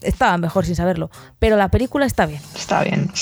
Estaba 0.02 0.38
mejor 0.38 0.64
sin 0.64 0.76
saberlo. 0.76 1.10
Pero 1.38 1.56
la 1.56 1.70
película 1.70 2.06
está 2.06 2.26
bien. 2.26 2.40
Está 2.54 2.82
bien. 2.84 3.10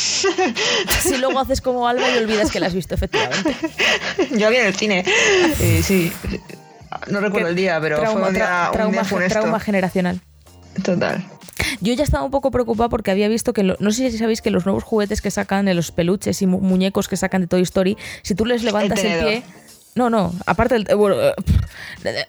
Si 1.01 1.17
luego 1.19 1.39
haces 1.39 1.61
como 1.61 1.87
Alba 1.89 2.09
y 2.11 2.19
olvidas 2.19 2.51
que 2.51 2.59
la 2.61 2.67
has 2.67 2.75
visto, 2.75 2.95
efectivamente. 2.95 3.55
Yo 4.37 4.51
vi 4.51 4.57
en 4.57 4.67
el 4.67 4.75
cine. 4.75 5.05
Eh, 5.61 5.81
sí. 5.85 6.13
No 7.09 7.21
recuerdo 7.21 7.49
el 7.49 7.57
día, 7.57 7.79
pero 7.81 7.99
trauma, 8.01 8.19
fue 8.21 8.29
un 8.29 8.35
día, 8.35 8.47
tra- 8.49 8.67
un 8.67 8.73
trauma, 8.73 8.93
día 8.93 9.05
funesto. 9.05 9.39
trauma 9.41 9.61
generacional. 9.61 10.21
Total. 10.83 11.25
Yo 11.81 11.93
ya 11.95 12.05
estaba 12.05 12.25
un 12.25 12.31
poco 12.31 12.51
preocupada 12.51 12.89
porque 12.89 13.11
había 13.11 13.29
visto 13.29 13.53
que, 13.53 13.63
lo- 13.63 13.77
no 13.81 13.91
sé 13.93 14.11
si 14.11 14.19
sabéis 14.19 14.43
que 14.43 14.51
los 14.51 14.67
nuevos 14.67 14.85
juguetes 14.85 15.21
que 15.23 15.31
sacan, 15.31 15.75
los 15.75 15.91
peluches 15.93 16.43
y 16.43 16.47
mu- 16.47 16.61
muñecos 16.61 17.09
que 17.09 17.17
sacan 17.17 17.43
de 17.43 17.47
Toy 17.47 17.63
Story, 17.63 17.97
si 18.23 18.35
tú 18.35 18.45
les 18.45 18.63
levantas 18.63 19.03
el, 19.05 19.25
pie... 19.25 19.43
No, 19.97 20.11
no, 20.11 20.33
aparte 20.47 20.75
del... 20.75 20.87
eh, 20.89 20.95
Bueno, 20.95 21.17
eh, 21.21 21.35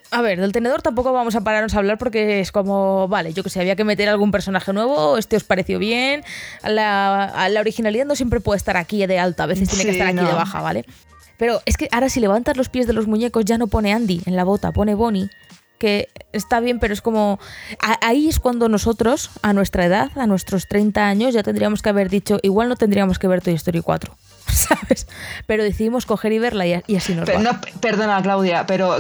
a 0.10 0.22
ver, 0.22 0.40
del 0.40 0.52
tenedor 0.54 0.82
tampoco 0.82 1.14
vamos 1.14 1.36
a 1.36 1.42
pararnos 1.42 1.76
a 1.76 1.78
hablar 1.78 1.98
porque 2.00 2.40
es 2.40 2.52
como, 2.52 3.08
vale, 3.08 3.34
yo 3.34 3.44
que 3.44 3.50
sé, 3.50 3.60
había 3.60 3.76
que 3.76 3.84
meter 3.84 4.10
algún 4.10 4.32
personaje 4.32 4.74
nuevo, 4.74 5.18
este 5.18 5.36
os 5.36 5.44
pareció 5.44 5.78
bien, 5.78 6.24
la, 6.64 7.48
la 7.50 7.60
originalidad 7.60 8.06
no 8.06 8.16
siempre 8.16 8.40
puede 8.40 8.58
estar 8.58 8.78
aquí 8.78 9.06
de 9.06 9.20
alta, 9.20 9.44
a 9.44 9.48
veces 9.48 9.70
tiene 9.70 9.84
que 9.84 9.92
estar 9.92 10.08
aquí 10.08 10.16
de 10.18 10.24
baja, 10.34 10.62
¿vale? 10.62 10.86
Pero 11.38 11.62
es 11.66 11.78
que 11.78 11.88
ahora 11.92 12.10
si 12.10 12.20
levantas 12.20 12.58
los 12.58 12.70
pies 12.70 12.88
de 12.88 12.94
los 12.94 13.06
muñecos 13.06 13.46
ya 13.46 13.58
no 13.58 13.68
pone 13.68 13.94
Andy 13.94 14.22
en 14.26 14.36
la 14.36 14.44
bota, 14.44 14.72
pone 14.72 14.96
Bonnie. 14.96 15.30
Que 15.78 16.10
está 16.32 16.60
bien, 16.60 16.80
pero 16.80 16.92
es 16.92 17.02
como. 17.02 17.40
Ahí 18.02 18.28
es 18.28 18.40
cuando 18.40 18.68
nosotros, 18.68 19.30
a 19.44 19.54
nuestra 19.54 19.86
edad, 19.86 20.10
a 20.16 20.26
nuestros 20.26 20.68
30 20.68 21.06
años, 21.06 21.36
ya 21.36 21.44
tendríamos 21.44 21.84
que 21.84 21.90
haber 21.90 22.10
dicho, 22.10 22.40
igual 22.42 22.68
no 22.68 22.76
tendríamos 22.78 23.20
que 23.20 23.28
ver 23.28 23.44
Toy 23.44 23.54
Story 23.54 23.82
4, 23.82 24.18
¿sabes? 24.54 25.08
Pero 25.46 25.64
decidimos 25.64 26.06
coger 26.06 26.34
y 26.34 26.40
verla 26.40 26.66
y, 26.66 26.96
así 26.96 27.14
nos 27.14 27.26
Pero 27.26 27.38
va. 27.40 27.44
no, 27.44 27.62
perdona, 27.80 28.22
Claudia, 28.22 28.66
pero 28.66 28.98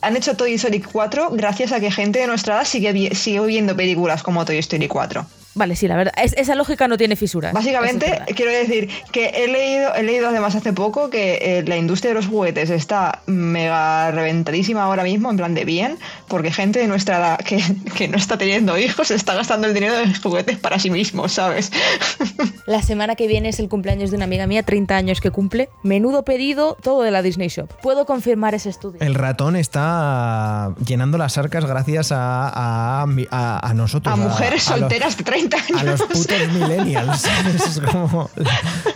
han 0.00 0.16
hecho 0.16 0.36
Toy 0.36 0.54
Story 0.54 0.80
4 0.80 1.30
gracias 1.32 1.72
a 1.72 1.80
que 1.80 1.90
gente 1.90 2.20
de 2.20 2.26
nuestra 2.26 2.56
edad 2.56 2.64
sigue, 2.64 3.14
sigue 3.14 3.40
viendo 3.46 3.76
películas 3.76 4.22
como 4.22 4.44
Toy 4.44 4.58
Story 4.58 4.88
4. 4.88 5.26
Vale, 5.54 5.76
sí, 5.76 5.86
la 5.88 5.96
verdad. 5.96 6.12
es- 6.22 6.34
esa 6.36 6.54
lógica 6.54 6.88
no 6.88 6.96
tiene 6.96 7.14
fisuras. 7.16 7.52
Básicamente, 7.52 8.22
es 8.26 8.34
quiero 8.34 8.50
decir 8.52 8.88
que 9.12 9.28
he 9.28 9.48
leído, 9.48 9.94
he 9.94 10.02
leído 10.02 10.28
además 10.28 10.54
hace 10.54 10.72
poco 10.72 11.10
que 11.10 11.38
eh, 11.42 11.64
la 11.66 11.76
industria 11.76 12.10
de 12.10 12.14
los 12.14 12.26
juguetes 12.26 12.70
está 12.70 13.20
mega 13.26 14.10
reventadísima 14.10 14.84
ahora 14.84 15.02
mismo, 15.02 15.30
en 15.30 15.36
plan 15.36 15.54
de 15.54 15.64
bien, 15.64 15.98
porque 16.28 16.50
gente 16.50 16.78
de 16.78 16.88
nuestra 16.88 17.18
edad 17.18 17.38
que, 17.38 17.62
que 17.94 18.08
no 18.08 18.16
está 18.16 18.38
teniendo 18.38 18.78
hijos 18.78 19.10
está 19.10 19.34
gastando 19.34 19.66
el 19.66 19.74
dinero 19.74 19.94
de 19.96 20.06
los 20.06 20.20
juguetes 20.20 20.56
para 20.58 20.78
sí 20.78 20.90
mismos, 20.90 21.32
¿sabes? 21.32 21.70
La 22.66 22.80
semana 22.82 23.16
que 23.16 23.26
viene 23.26 23.48
es 23.48 23.58
el 23.58 23.68
cumpleaños 23.68 24.10
de 24.10 24.16
una 24.16 24.24
amiga 24.24 24.46
mía, 24.46 24.62
30 24.62 24.96
años 24.96 25.20
que 25.20 25.30
cumple. 25.30 25.68
Menudo 25.82 26.24
pedido, 26.24 26.76
todo 26.80 27.02
de 27.02 27.10
la 27.10 27.20
Disney 27.22 27.48
Shop. 27.48 27.68
Puedo 27.82 28.06
confirmar 28.06 28.54
ese 28.54 28.70
estudio. 28.70 29.00
El 29.00 29.14
ratón 29.14 29.56
está 29.56 30.72
llenando 30.86 31.18
las 31.18 31.36
arcas 31.38 31.64
gracias 31.66 32.12
a, 32.12 32.48
a, 32.48 33.06
a- 33.30 33.68
a 33.68 33.74
nosotros. 33.74 34.12
A 34.12 34.16
mujeres 34.16 34.68
a 34.68 34.72
los- 34.76 34.80
solteras 34.80 35.16
de 35.16 35.24
30 35.24 35.41
años. 35.52 35.80
a 35.80 35.84
los 35.84 36.02
putos 36.02 36.52
millennials. 36.52 37.20
¿sabes? 37.22 37.66
Es 37.66 37.80
como, 37.80 38.30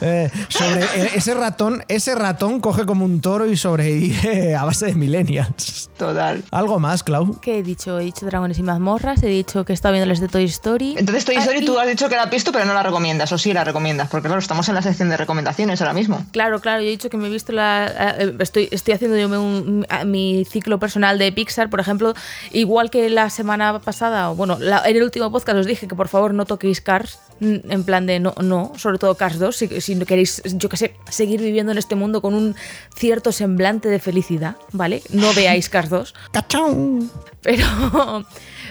eh, 0.01 0.31
sobre 0.48 0.82
eh, 0.85 1.10
ese 1.14 1.35
ratón, 1.35 1.85
ese 1.89 2.14
ratón 2.14 2.60
coge 2.60 2.85
como 2.86 3.05
un 3.05 3.20
toro 3.20 3.47
y 3.47 3.56
sobrevive 3.56 4.55
a 4.55 4.64
base 4.64 4.86
de 4.86 4.94
millennials. 4.94 5.90
Total. 5.97 6.43
Algo 6.51 6.78
más, 6.78 7.02
Clau. 7.02 7.40
¿Qué 7.40 7.59
he 7.59 7.62
dicho? 7.62 7.98
He 7.98 8.05
dicho 8.05 8.27
Dragones 8.27 8.59
y 8.59 8.62
mazmorras, 8.62 9.23
he 9.23 9.28
dicho 9.28 9.64
que 9.64 9.73
he 9.73 9.74
estado 9.74 9.93
viendo 9.94 10.06
las 10.09 10.20
de 10.20 10.28
Toy 10.28 10.44
Story. 10.44 10.94
Entonces 10.98 11.24
Toy 11.24 11.36
Ah, 11.36 11.40
Story 11.40 11.60
y- 11.60 11.64
tú 11.64 11.78
has 11.78 11.86
dicho 11.89 12.09
que 12.09 12.16
la 12.16 12.24
has 12.24 12.31
visto 12.31 12.52
pero 12.52 12.64
no 12.66 12.74
la 12.74 12.82
recomiendas, 12.82 13.32
o 13.32 13.39
sí 13.39 13.52
la 13.52 13.64
recomiendas, 13.64 14.09
porque 14.09 14.27
claro, 14.28 14.40
estamos 14.40 14.68
en 14.68 14.74
la 14.74 14.82
sección 14.82 15.09
de 15.09 15.16
recomendaciones 15.16 15.81
ahora 15.81 15.94
mismo. 15.94 16.24
Claro, 16.32 16.60
claro, 16.60 16.82
yo 16.82 16.89
he 16.89 16.90
dicho 16.90 17.09
que 17.09 17.16
me 17.16 17.28
he 17.28 17.31
visto 17.31 17.52
la. 17.52 18.14
eh, 18.18 18.35
Estoy, 18.40 18.68
estoy 18.70 18.94
haciendo 18.94 19.16
yo 19.16 19.27
un- 19.28 19.86
a- 19.89 20.05
mi 20.05 20.44
ciclo 20.44 20.78
personal 20.78 21.18
de 21.18 21.32
Pixar, 21.32 21.70
por 21.70 21.81
ejemplo, 21.81 22.14
igual 22.52 22.90
que 22.90 23.09
la 23.10 23.31
semana 23.31 23.78
pasada, 23.81 24.31
o 24.31 24.35
bueno, 24.35 24.59
la- 24.60 24.82
en 24.86 24.97
el 24.97 25.02
último 25.02 25.31
podcast 25.32 25.59
os 25.59 25.66
dije 25.66 25.89
que 25.89 25.94
por 25.94 26.09
favor 26.09 26.35
no 26.37 26.45
toquéis 26.47 26.81
Cars, 26.81 27.19
en 27.41 27.85
plan 27.85 28.07
de 28.07 28.21
no, 28.21 28.35
no, 28.41 28.73
sobre 28.77 28.99
todo 28.99 29.15
Cars 29.17 29.39
2, 29.39 29.55
si, 29.57 29.81
si 29.81 29.99
queréis, 30.05 30.43
yo 30.45 30.69
que 30.69 30.77
sé, 30.77 30.95
seguir 31.11 31.41
viviendo 31.41 31.73
en 31.73 31.79
este 31.79 31.95
mundo 31.97 32.23
con 32.23 32.35
un 32.35 32.55
cierto 32.97 33.33
semblante 33.33 33.89
de 33.89 33.99
felicidad, 33.99 34.57
¿vale? 34.73 35.03
No 35.11 35.33
veáis 35.35 35.69
Cars 35.69 35.91
2. 35.91 36.15
¡Cachón! 36.33 37.11
Pero, 37.43 37.67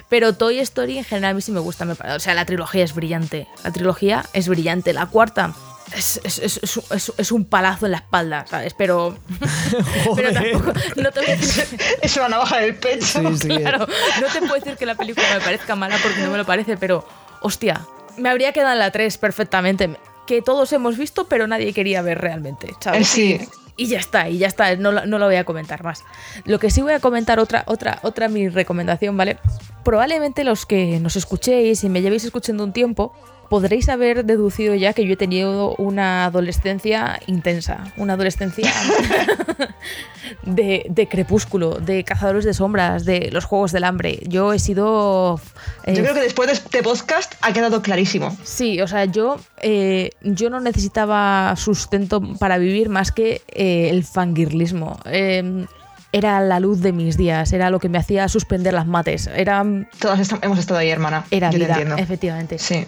pero 0.10 0.34
Toy 0.34 0.60
Story 0.60 0.98
en 1.00 1.04
general 1.04 1.32
a 1.32 1.34
mí 1.36 1.42
sí 1.42 1.52
me 1.52 1.60
gusta. 1.60 1.86
me 1.86 1.94
o 1.94 2.20
sea, 2.20 2.34
la 2.34 2.46
trilogía 2.46 2.84
es 2.84 2.94
brillante. 2.96 3.48
La 3.64 3.72
trilogía 3.72 4.26
es 4.34 4.48
brillante. 4.48 4.94
La 4.94 5.06
cuarta 5.06 5.54
es, 5.96 6.20
es- 6.26 7.32
un 7.32 7.46
palazo 7.46 7.86
en 7.86 7.92
la 7.94 8.00
espalda, 8.00 8.46
¿sabes? 8.50 8.74
Pero, 8.78 9.18
pero 10.16 10.34
tampoco. 10.34 10.74
No 10.98 11.12
te 11.12 11.20
voy 11.22 11.30
a 11.30 11.36
decir. 11.38 11.66
Es 12.02 12.18
una 12.18 12.30
navaja 12.30 12.58
del 12.60 12.76
pecho. 12.76 13.06
Sí, 13.06 13.38
sí. 13.38 13.48
Claro, 13.48 13.88
no 14.22 14.28
te 14.28 14.40
puedo 14.40 14.56
decir 14.56 14.76
que 14.78 14.86
la 14.86 14.96
película 14.96 15.26
me 15.34 15.40
parezca 15.42 15.76
mala 15.76 15.98
porque 16.02 16.20
no 16.22 16.32
me 16.32 16.38
lo 16.38 16.46
parece, 16.46 16.76
pero 16.78 17.08
hostia, 17.46 17.86
me 18.18 18.30
habría 18.30 18.52
quedado 18.54 18.74
en 18.74 18.80
la 18.80 18.92
3 18.92 19.18
perfectamente. 19.20 19.98
Que 20.26 20.42
todos 20.42 20.74
hemos 20.74 20.98
visto, 20.98 21.28
pero 21.28 21.46
nadie 21.46 21.72
quería 21.74 22.02
ver 22.02 22.20
realmente, 22.20 22.74
¿sabes? 22.80 23.02
Eh, 23.02 23.06
sí. 23.06 23.50
Y 23.78 23.88
ya 23.88 24.00
está, 24.00 24.30
y 24.30 24.40
ya 24.40 24.48
está, 24.48 24.76
no, 24.78 24.92
no 24.92 25.20
lo 25.20 25.26
voy 25.26 25.36
a 25.36 25.44
comentar 25.44 25.84
más. 25.84 26.04
Lo 26.46 26.58
que 26.58 26.72
sí 26.72 26.82
voy 26.82 26.94
a 26.94 27.00
comentar, 27.00 27.40
otra, 27.40 27.64
otra, 27.68 28.00
otra 28.02 28.28
mi 28.28 28.50
recomendación, 28.50 29.16
¿vale? 29.16 29.38
Probablemente 29.84 30.44
los 30.44 30.66
que 30.66 31.00
nos 31.00 31.16
escuchéis 31.16 31.84
y 31.84 31.90
me 31.90 32.02
llevéis 32.02 32.24
escuchando 32.24 32.64
un 32.64 32.74
tiempo, 32.74 33.14
podréis 33.50 33.90
haber 33.90 34.26
deducido 34.26 34.76
ya 34.76 34.94
que 34.94 35.06
yo 35.06 35.14
he 35.14 35.18
tenido 35.18 35.76
una 35.78 36.26
adolescencia 36.26 37.20
intensa, 37.28 37.92
una 37.98 38.14
adolescencia 38.14 38.72
de, 40.44 40.86
de 40.90 41.08
crepúsculo, 41.08 41.76
de 41.80 42.04
cazadores 42.04 42.46
de 42.46 42.54
sombras, 42.54 43.06
de 43.06 43.30
los 43.32 43.46
juegos 43.46 43.72
del 43.72 43.84
hambre. 43.84 44.20
Yo 44.28 44.54
he 44.54 44.60
sido... 44.60 45.40
eh, 45.84 45.94
Yo 45.96 46.02
creo 46.04 46.14
que 46.14 46.22
después 46.22 46.48
de 46.48 46.54
este 46.54 46.84
podcast 46.84 47.34
ha 47.42 47.54
quedado 47.54 47.82
clarísimo. 47.82 48.36
Sí, 48.44 48.82
o 48.82 48.88
sea, 48.88 49.06
yo, 49.06 49.38
eh, 49.62 50.12
yo 50.22 50.50
no 50.50 50.60
necesitaba 50.60 51.54
sustento 51.58 52.22
para 52.40 52.58
vivir 52.58 52.90
más 52.90 53.12
que 53.12 53.42
eh, 53.50 53.90
el 53.92 54.04
fangirlismo. 54.04 55.00
Eh, 55.06 55.66
era 56.12 56.40
la 56.40 56.62
luz 56.62 56.80
de 56.82 56.94
mis 56.94 57.18
días, 57.18 57.52
era 57.52 57.70
lo 57.70 57.80
que 57.80 57.90
me 57.90 57.98
hacía 57.98 58.30
suspender 58.30 58.74
las 58.74 58.88
mates. 58.88 59.28
Era, 59.28 59.66
Todas 60.00 60.32
hemos 60.42 60.60
estado 60.60 60.80
ahí, 60.80 60.90
hermana. 60.90 61.26
era 61.30 61.52
Yo 61.52 61.60
vida, 61.60 61.96
efectivamente. 61.98 62.58
Sí. 62.58 62.86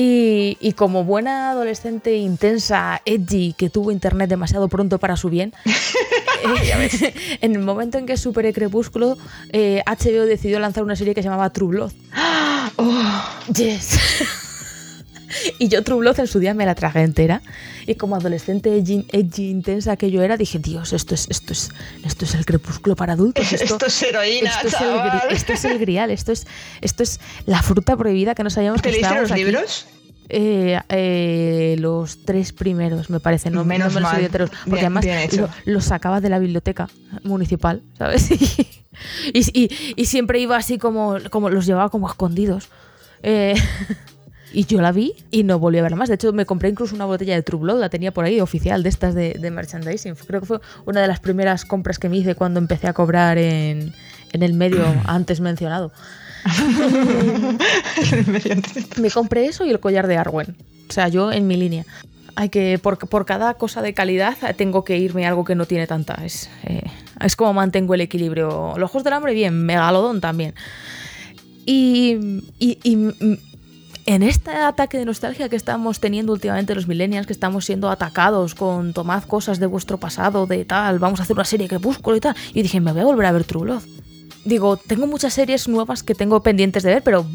Y, 0.00 0.56
y 0.60 0.74
como 0.74 1.02
buena 1.02 1.50
adolescente 1.50 2.14
intensa, 2.18 3.02
edgy, 3.04 3.52
que 3.58 3.68
tuvo 3.68 3.90
internet 3.90 4.30
demasiado 4.30 4.68
pronto 4.68 5.00
para 5.00 5.16
su 5.16 5.28
bien, 5.28 5.52
eh, 6.62 7.14
en 7.40 7.56
el 7.56 7.62
momento 7.62 7.98
en 7.98 8.06
que 8.06 8.16
superé 8.16 8.52
Crepúsculo, 8.52 9.18
eh, 9.52 9.82
HBO 9.84 10.24
decidió 10.24 10.60
lanzar 10.60 10.84
una 10.84 10.94
serie 10.94 11.16
que 11.16 11.22
se 11.22 11.28
llamaba 11.28 11.50
True 11.50 11.70
Blood. 11.70 11.92
Oh, 12.76 13.24
Yes. 13.52 13.98
y 15.58 15.66
yo 15.66 15.82
True 15.82 15.98
Blood 15.98 16.20
en 16.20 16.28
su 16.28 16.38
día 16.38 16.54
me 16.54 16.64
la 16.64 16.76
tragué 16.76 17.02
entera. 17.02 17.42
Y 17.90 17.94
como 17.94 18.16
adolescente 18.16 18.76
edgy, 18.76 19.06
edgy 19.10 19.48
intensa 19.50 19.96
que 19.96 20.10
yo 20.10 20.22
era, 20.22 20.36
dije, 20.36 20.58
Dios, 20.58 20.92
esto 20.92 21.14
es, 21.14 21.26
esto 21.30 21.54
es, 21.54 21.70
esto 22.04 22.24
es 22.26 22.34
el 22.34 22.44
crepúsculo 22.44 22.94
para 22.94 23.14
adultos. 23.14 23.50
Esto, 23.50 23.64
esto 23.74 23.86
es 23.86 24.02
heroína, 24.02 24.50
esto 24.50 24.68
es 24.68 24.74
el 24.74 24.88
gri- 24.90 25.10
chaval. 25.20 25.22
esto 25.32 25.52
es 25.54 25.64
el 25.64 25.78
grial, 25.78 26.10
esto 26.10 26.32
es, 26.32 26.46
esto 26.82 27.02
es 27.02 27.18
la 27.46 27.62
fruta 27.62 27.96
prohibida 27.96 28.34
que 28.34 28.44
no 28.44 28.50
sabíamos 28.50 28.82
que 28.82 28.90
¿Te 28.90 28.92
leíste 28.92 29.06
estábamos 29.06 29.30
los 29.30 29.32
aquí. 29.36 29.44
libros? 29.44 29.86
eh, 30.30 30.78
eh, 30.90 31.76
los 31.78 32.26
tres 32.26 32.52
primeros, 32.52 33.08
me 33.08 33.18
parece, 33.20 33.48
no, 33.50 33.64
Menos 33.64 33.94
no 33.94 34.00
me 34.00 34.04
mal. 34.04 34.22
enteros, 34.22 34.50
porque 34.50 34.70
Bien- 34.72 34.78
además 34.84 35.04
bien 35.06 35.18
hecho. 35.20 35.40
lo- 35.64 35.72
los 35.72 35.84
sacaba 35.86 36.20
de 36.20 36.28
la 36.28 36.38
biblioteca 36.38 36.90
municipal, 37.24 37.80
¿sabes? 37.96 38.30
y, 39.32 39.40
y- 39.62 39.70
y 39.96 40.04
siempre 40.04 40.38
iba 40.40 40.58
así 40.58 40.76
como, 40.76 41.16
como 41.30 41.48
los 41.48 41.64
llevaba 41.64 41.88
como 41.88 42.06
escondidos. 42.06 42.68
Eh, 43.22 43.54
y 44.52 44.64
yo 44.66 44.80
la 44.80 44.92
vi 44.92 45.12
y 45.30 45.42
no 45.44 45.58
volví 45.58 45.78
a 45.78 45.82
verla 45.82 45.96
más. 45.96 46.08
De 46.08 46.14
hecho, 46.14 46.32
me 46.32 46.46
compré 46.46 46.68
incluso 46.70 46.94
una 46.94 47.04
botella 47.04 47.34
de 47.34 47.42
True 47.42 47.60
Blood, 47.60 47.80
la 47.80 47.88
tenía 47.90 48.12
por 48.12 48.24
ahí, 48.24 48.40
oficial, 48.40 48.82
de 48.82 48.88
estas 48.88 49.14
de, 49.14 49.34
de 49.34 49.50
merchandising. 49.50 50.14
Creo 50.26 50.40
que 50.40 50.46
fue 50.46 50.60
una 50.86 51.00
de 51.02 51.08
las 51.08 51.20
primeras 51.20 51.64
compras 51.64 51.98
que 51.98 52.08
me 52.08 52.16
hice 52.18 52.34
cuando 52.34 52.58
empecé 52.58 52.86
a 52.88 52.92
cobrar 52.92 53.36
en, 53.38 53.92
en 54.32 54.42
el 54.42 54.54
medio 54.54 54.84
antes 55.06 55.40
mencionado. 55.40 55.92
Me 59.00 59.10
compré 59.10 59.46
eso 59.46 59.64
y 59.64 59.70
el 59.70 59.80
collar 59.80 60.06
de 60.06 60.16
Arwen. 60.16 60.56
O 60.88 60.92
sea, 60.92 61.08
yo 61.08 61.32
en 61.32 61.46
mi 61.46 61.56
línea. 61.56 61.84
Hay 62.36 62.50
que, 62.50 62.78
por, 62.80 62.98
por 62.98 63.26
cada 63.26 63.54
cosa 63.54 63.82
de 63.82 63.94
calidad, 63.94 64.36
tengo 64.56 64.84
que 64.84 64.96
irme 64.96 65.26
a 65.26 65.30
algo 65.30 65.44
que 65.44 65.56
no 65.56 65.66
tiene 65.66 65.86
tanta. 65.88 66.14
Es, 66.24 66.48
eh, 66.64 66.82
es 67.20 67.34
como 67.34 67.52
mantengo 67.52 67.94
el 67.94 68.00
equilibrio. 68.00 68.74
Los 68.76 68.90
Ojos 68.90 69.02
del 69.04 69.12
Hambre, 69.14 69.34
bien. 69.34 69.66
Megalodón 69.66 70.20
también. 70.20 70.54
Y, 71.66 72.42
y- 72.60 72.78
y, 72.84 73.38
en 74.08 74.22
este 74.22 74.52
ataque 74.52 74.96
de 74.96 75.04
nostalgia 75.04 75.50
que 75.50 75.56
estamos 75.56 76.00
teniendo 76.00 76.32
últimamente 76.32 76.74
los 76.74 76.88
millennials, 76.88 77.26
que 77.26 77.34
estamos 77.34 77.66
siendo 77.66 77.90
atacados 77.90 78.54
con 78.54 78.94
tomad 78.94 79.22
cosas 79.24 79.60
de 79.60 79.66
vuestro 79.66 79.98
pasado, 79.98 80.46
de 80.46 80.64
tal, 80.64 80.98
vamos 80.98 81.20
a 81.20 81.24
hacer 81.24 81.36
una 81.36 81.44
serie 81.44 81.68
que 81.68 81.76
busco 81.76 82.16
y 82.16 82.20
tal. 82.20 82.34
Y 82.54 82.62
dije, 82.62 82.80
me 82.80 82.92
voy 82.92 83.02
a 83.02 83.04
volver 83.04 83.26
a 83.26 83.32
ver 83.32 83.44
True. 83.44 83.78
Digo, 84.46 84.78
tengo 84.78 85.06
muchas 85.06 85.34
series 85.34 85.68
nuevas 85.68 86.02
que 86.02 86.14
tengo 86.14 86.42
pendientes 86.42 86.84
de 86.84 86.94
ver, 86.94 87.02
pero 87.02 87.26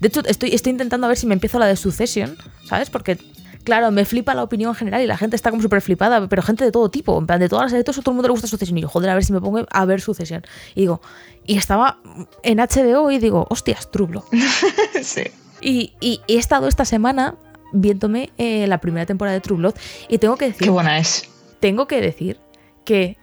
de 0.00 0.08
hecho 0.08 0.20
estoy, 0.26 0.54
estoy 0.54 0.72
intentando 0.72 1.08
ver 1.08 1.16
si 1.16 1.26
me 1.26 1.32
empiezo 1.32 1.58
la 1.58 1.64
de 1.64 1.76
Succession, 1.76 2.36
¿sabes? 2.66 2.90
Porque, 2.90 3.16
claro, 3.64 3.90
me 3.90 4.04
flipa 4.04 4.34
la 4.34 4.42
opinión 4.42 4.74
general 4.74 5.00
y 5.00 5.06
la 5.06 5.16
gente 5.16 5.34
está 5.34 5.48
como 5.48 5.62
súper 5.62 5.80
flipada, 5.80 6.28
pero 6.28 6.42
gente 6.42 6.62
de 6.62 6.72
todo 6.72 6.90
tipo, 6.90 7.18
en 7.18 7.26
plan, 7.26 7.40
de 7.40 7.48
todas 7.48 7.62
las 7.62 7.70
series, 7.70 7.86
todo 7.86 8.10
el 8.10 8.16
mundo 8.16 8.28
le 8.28 8.32
gusta 8.32 8.46
Succession. 8.46 8.76
Y 8.76 8.82
yo, 8.82 8.88
joder, 8.90 9.08
a 9.08 9.14
ver 9.14 9.24
si 9.24 9.32
me 9.32 9.40
pongo 9.40 9.64
a 9.70 9.84
ver 9.86 10.02
Succession. 10.02 10.42
Y 10.74 10.82
digo, 10.82 11.00
y 11.46 11.56
estaba 11.56 12.00
en 12.42 12.58
HBO 12.58 13.10
y 13.10 13.18
digo, 13.18 13.46
hostias, 13.48 13.90
True 13.90 14.08
Blood. 14.08 14.24
sí. 15.02 15.22
Y, 15.60 15.94
y 16.00 16.20
he 16.28 16.36
estado 16.38 16.68
esta 16.68 16.84
semana 16.84 17.34
viéndome 17.72 18.30
eh, 18.38 18.66
la 18.66 18.78
primera 18.78 19.06
temporada 19.06 19.34
de 19.34 19.40
True 19.40 19.58
Blood 19.58 19.74
y 20.08 20.18
tengo 20.18 20.36
que 20.36 20.46
decir, 20.46 20.62
Qué 20.64 20.70
buena 20.70 20.98
es. 20.98 21.28
tengo 21.60 21.86
que 21.86 22.00
decir 22.00 22.38
que 22.84 23.18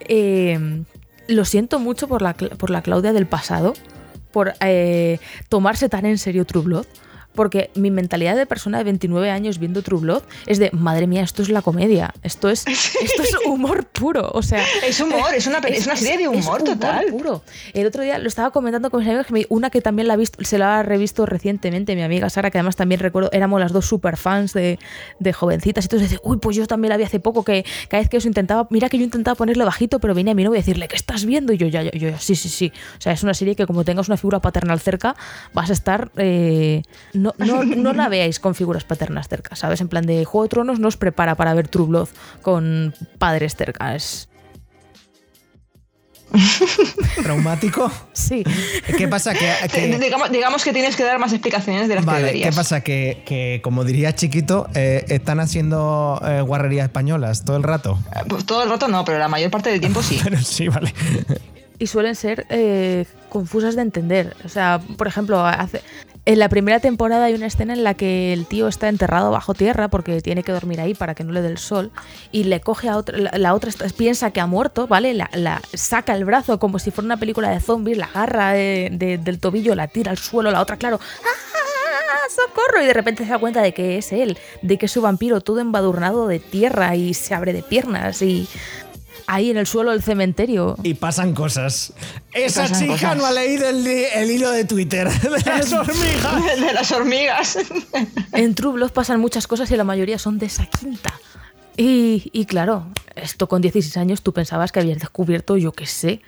eh, 0.00 0.84
lo 1.28 1.44
siento 1.44 1.78
mucho 1.78 2.08
por 2.08 2.22
la, 2.22 2.34
por 2.34 2.70
la 2.70 2.82
Claudia 2.82 3.12
del 3.12 3.26
pasado, 3.26 3.74
por 4.32 4.54
eh, 4.60 5.18
tomarse 5.48 5.88
tan 5.88 6.06
en 6.06 6.18
serio 6.18 6.44
True 6.46 6.64
Blood. 6.64 6.86
Porque 7.34 7.70
mi 7.74 7.90
mentalidad 7.90 8.36
de 8.36 8.44
persona 8.44 8.78
de 8.78 8.84
29 8.84 9.30
años 9.30 9.58
viendo 9.58 9.82
True 9.82 10.00
Blood 10.00 10.22
es 10.46 10.58
de, 10.58 10.70
madre 10.72 11.06
mía, 11.06 11.22
esto 11.22 11.42
es 11.42 11.48
la 11.48 11.62
comedia, 11.62 12.12
esto 12.22 12.48
es, 12.48 12.66
esto 12.66 13.22
es 13.22 13.36
humor 13.46 13.86
puro, 13.86 14.30
o 14.34 14.42
sea... 14.42 14.64
Es 14.86 15.00
humor, 15.00 15.32
es 15.34 15.46
una, 15.46 15.60
pe- 15.60 15.76
es 15.76 15.86
una 15.86 15.96
serie 15.96 16.28
de 16.28 16.36
es 16.38 16.44
humor 16.46 16.62
total. 16.64 17.06
puro. 17.06 17.42
El 17.72 17.86
otro 17.86 18.02
día 18.02 18.18
lo 18.18 18.26
estaba 18.28 18.50
comentando 18.50 18.90
con 18.90 19.00
mis 19.00 19.08
amigos, 19.08 19.26
que 19.26 19.32
me- 19.32 19.46
una 19.48 19.70
que 19.70 19.80
también 19.80 20.08
la 20.08 20.14
ha 20.14 20.16
visto, 20.16 20.42
se 20.44 20.58
la 20.58 20.80
ha 20.80 20.82
revisto 20.82 21.24
recientemente, 21.24 21.94
mi 21.94 22.02
amiga 22.02 22.28
Sara, 22.30 22.50
que 22.50 22.58
además 22.58 22.74
también 22.76 23.00
recuerdo, 23.00 23.30
éramos 23.32 23.60
las 23.60 23.72
dos 23.72 23.86
super 23.86 24.16
fans 24.16 24.52
de, 24.52 24.78
de 25.20 25.32
jovencitas, 25.32 25.84
y 25.84 25.86
entonces 25.86 26.10
dice, 26.10 26.20
uy, 26.24 26.38
pues 26.38 26.56
yo 26.56 26.66
también 26.66 26.90
la 26.90 26.96
vi 26.96 27.04
hace 27.04 27.20
poco, 27.20 27.44
que 27.44 27.64
cada 27.88 28.00
vez 28.02 28.08
que 28.10 28.16
os 28.16 28.26
intentaba, 28.26 28.66
mira 28.70 28.88
que 28.88 28.98
yo 28.98 29.04
intentaba 29.04 29.36
ponerle 29.36 29.64
bajito, 29.64 30.00
pero 30.00 30.14
venía 30.14 30.32
a 30.32 30.34
mi 30.34 30.42
novia 30.44 30.58
a 30.58 30.62
decirle, 30.62 30.88
¿qué 30.88 30.96
estás 30.96 31.24
viendo? 31.24 31.52
Y 31.52 31.58
yo, 31.58 31.68
ya, 31.68 31.82
yo, 31.84 31.90
yo, 31.92 32.18
sí, 32.18 32.34
sí, 32.34 32.48
sí. 32.48 32.72
O 32.98 33.00
sea, 33.00 33.12
es 33.12 33.22
una 33.22 33.34
serie 33.34 33.54
que 33.54 33.66
como 33.66 33.84
tengas 33.84 34.08
una 34.08 34.16
figura 34.16 34.40
paternal 34.40 34.80
cerca, 34.80 35.14
vas 35.54 35.70
a 35.70 35.72
estar... 35.74 36.10
eh, 36.16 36.82
no, 37.20 37.34
no, 37.38 37.64
no 37.64 37.92
la 37.92 38.08
veáis 38.08 38.40
con 38.40 38.54
figuras 38.54 38.84
paternas 38.84 39.28
cerca, 39.28 39.54
¿sabes? 39.56 39.80
En 39.80 39.88
plan 39.88 40.06
de 40.06 40.24
Juego 40.24 40.44
de 40.44 40.48
Tronos 40.50 40.78
no 40.80 40.88
os 40.88 40.96
prepara 40.96 41.34
para 41.34 41.54
ver 41.54 41.68
True 41.68 41.86
Blood 41.86 42.08
con 42.42 42.94
padres 43.18 43.54
cerca. 43.56 43.94
Es, 43.94 44.28
¿Traumático? 47.22 47.90
sí. 48.12 48.44
¿Qué 48.96 49.08
pasa? 49.08 49.34
Que, 49.34 49.50
que- 49.72 49.98
Digamos, 49.98 50.30
digamos 50.30 50.64
que 50.64 50.72
tienes 50.72 50.94
que 50.96 51.02
dar 51.02 51.18
más 51.18 51.32
explicaciones 51.32 51.88
de 51.88 51.96
las 51.96 52.04
que 52.04 52.10
Vale, 52.10 52.20
deberías. 52.26 52.50
¿qué 52.50 52.56
pasa? 52.56 52.80
Que, 52.82 53.22
que, 53.26 53.60
como 53.64 53.84
diría 53.84 54.14
Chiquito, 54.14 54.68
eh, 54.74 55.04
están 55.08 55.40
haciendo 55.40 56.20
eh, 56.24 56.40
guarrerías 56.42 56.84
españolas 56.84 57.44
todo 57.44 57.56
el 57.56 57.62
rato. 57.64 57.98
Eh, 58.14 58.20
Pues 58.28 58.44
todo 58.46 58.62
el 58.62 58.70
rato 58.70 58.86
no, 58.88 59.04
pero 59.04 59.18
la 59.18 59.28
mayor 59.28 59.50
parte 59.50 59.70
del 59.70 59.80
tiempo 59.80 60.02
sí. 60.02 60.20
Pero 60.24 60.38
sí, 60.40 60.68
vale. 60.68 60.94
y 61.80 61.86
suelen 61.88 62.14
ser 62.14 62.46
eh, 62.48 63.06
confusas 63.28 63.74
de 63.74 63.82
entender. 63.82 64.36
O 64.44 64.48
sea, 64.48 64.80
por 64.96 65.08
ejemplo, 65.08 65.44
hace- 65.44 65.82
en 66.32 66.38
la 66.38 66.48
primera 66.48 66.78
temporada 66.78 67.24
hay 67.24 67.34
una 67.34 67.46
escena 67.46 67.72
en 67.72 67.82
la 67.82 67.94
que 67.94 68.32
el 68.32 68.46
tío 68.46 68.68
está 68.68 68.88
enterrado 68.88 69.32
bajo 69.32 69.52
tierra 69.52 69.88
porque 69.88 70.20
tiene 70.20 70.44
que 70.44 70.52
dormir 70.52 70.80
ahí 70.80 70.94
para 70.94 71.16
que 71.16 71.24
no 71.24 71.32
le 71.32 71.42
dé 71.42 71.48
el 71.48 71.58
sol 71.58 71.90
y 72.30 72.44
le 72.44 72.60
coge 72.60 72.88
a 72.88 72.96
otra, 72.98 73.18
la, 73.36 73.52
otra 73.52 73.72
piensa 73.96 74.30
que 74.30 74.40
ha 74.40 74.46
muerto, 74.46 74.86
¿vale? 74.86 75.12
La, 75.12 75.60
saca 75.74 76.14
el 76.14 76.24
brazo 76.24 76.60
como 76.60 76.78
si 76.78 76.92
fuera 76.92 77.06
una 77.06 77.16
película 77.16 77.50
de 77.50 77.58
zombies, 77.58 77.98
la 77.98 78.04
agarra 78.06 78.52
de- 78.52 79.18
del 79.20 79.40
tobillo, 79.40 79.74
la 79.74 79.88
tira 79.88 80.12
al 80.12 80.18
suelo, 80.18 80.52
la 80.52 80.60
otra, 80.60 80.76
claro, 80.76 81.00
¡ah, 81.02 82.28
socorro! 82.28 82.80
Y 82.80 82.86
de 82.86 82.92
repente 82.92 83.24
se 83.24 83.30
da 83.30 83.38
cuenta 83.38 83.60
de 83.60 83.74
que 83.74 83.98
es 83.98 84.12
él, 84.12 84.38
de 84.62 84.78
que 84.78 84.86
es 84.86 84.92
su 84.92 85.02
vampiro 85.02 85.40
todo 85.40 85.58
embadurnado 85.58 86.28
de 86.28 86.38
tierra 86.38 86.94
y 86.94 87.12
se 87.12 87.34
abre 87.34 87.52
de 87.52 87.64
piernas 87.64 88.22
y 88.22 88.46
ahí 89.32 89.50
en 89.50 89.56
el 89.56 89.66
suelo 89.66 89.90
del 89.92 90.02
cementerio. 90.02 90.76
Y 90.82 90.94
pasan 90.94 91.34
cosas. 91.34 91.92
Esa 92.32 92.62
pasan 92.62 92.78
chica 92.80 92.92
cosas. 92.94 93.16
no 93.16 93.26
ha 93.26 93.32
leído 93.32 93.68
el, 93.68 93.86
el 93.86 94.30
hilo 94.30 94.50
de 94.50 94.64
Twitter 94.64 95.08
de 95.20 95.30
las 95.30 95.72
hormigas. 95.72 96.60
de 96.60 96.72
las 96.72 96.92
hormigas. 96.92 97.58
En 98.32 98.54
True 98.54 98.72
Blood 98.74 98.90
pasan 98.92 99.20
muchas 99.20 99.46
cosas 99.46 99.70
y 99.70 99.76
la 99.76 99.84
mayoría 99.84 100.18
son 100.18 100.38
de 100.38 100.46
esa 100.46 100.66
quinta. 100.66 101.12
Y, 101.76 102.28
y 102.32 102.44
claro, 102.46 102.88
esto 103.16 103.48
con 103.48 103.62
16 103.62 103.96
años 103.96 104.22
tú 104.22 104.32
pensabas 104.32 104.72
que 104.72 104.80
habías 104.80 104.98
descubierto, 104.98 105.56
yo 105.56 105.72
qué 105.72 105.86
sé, 105.86 106.20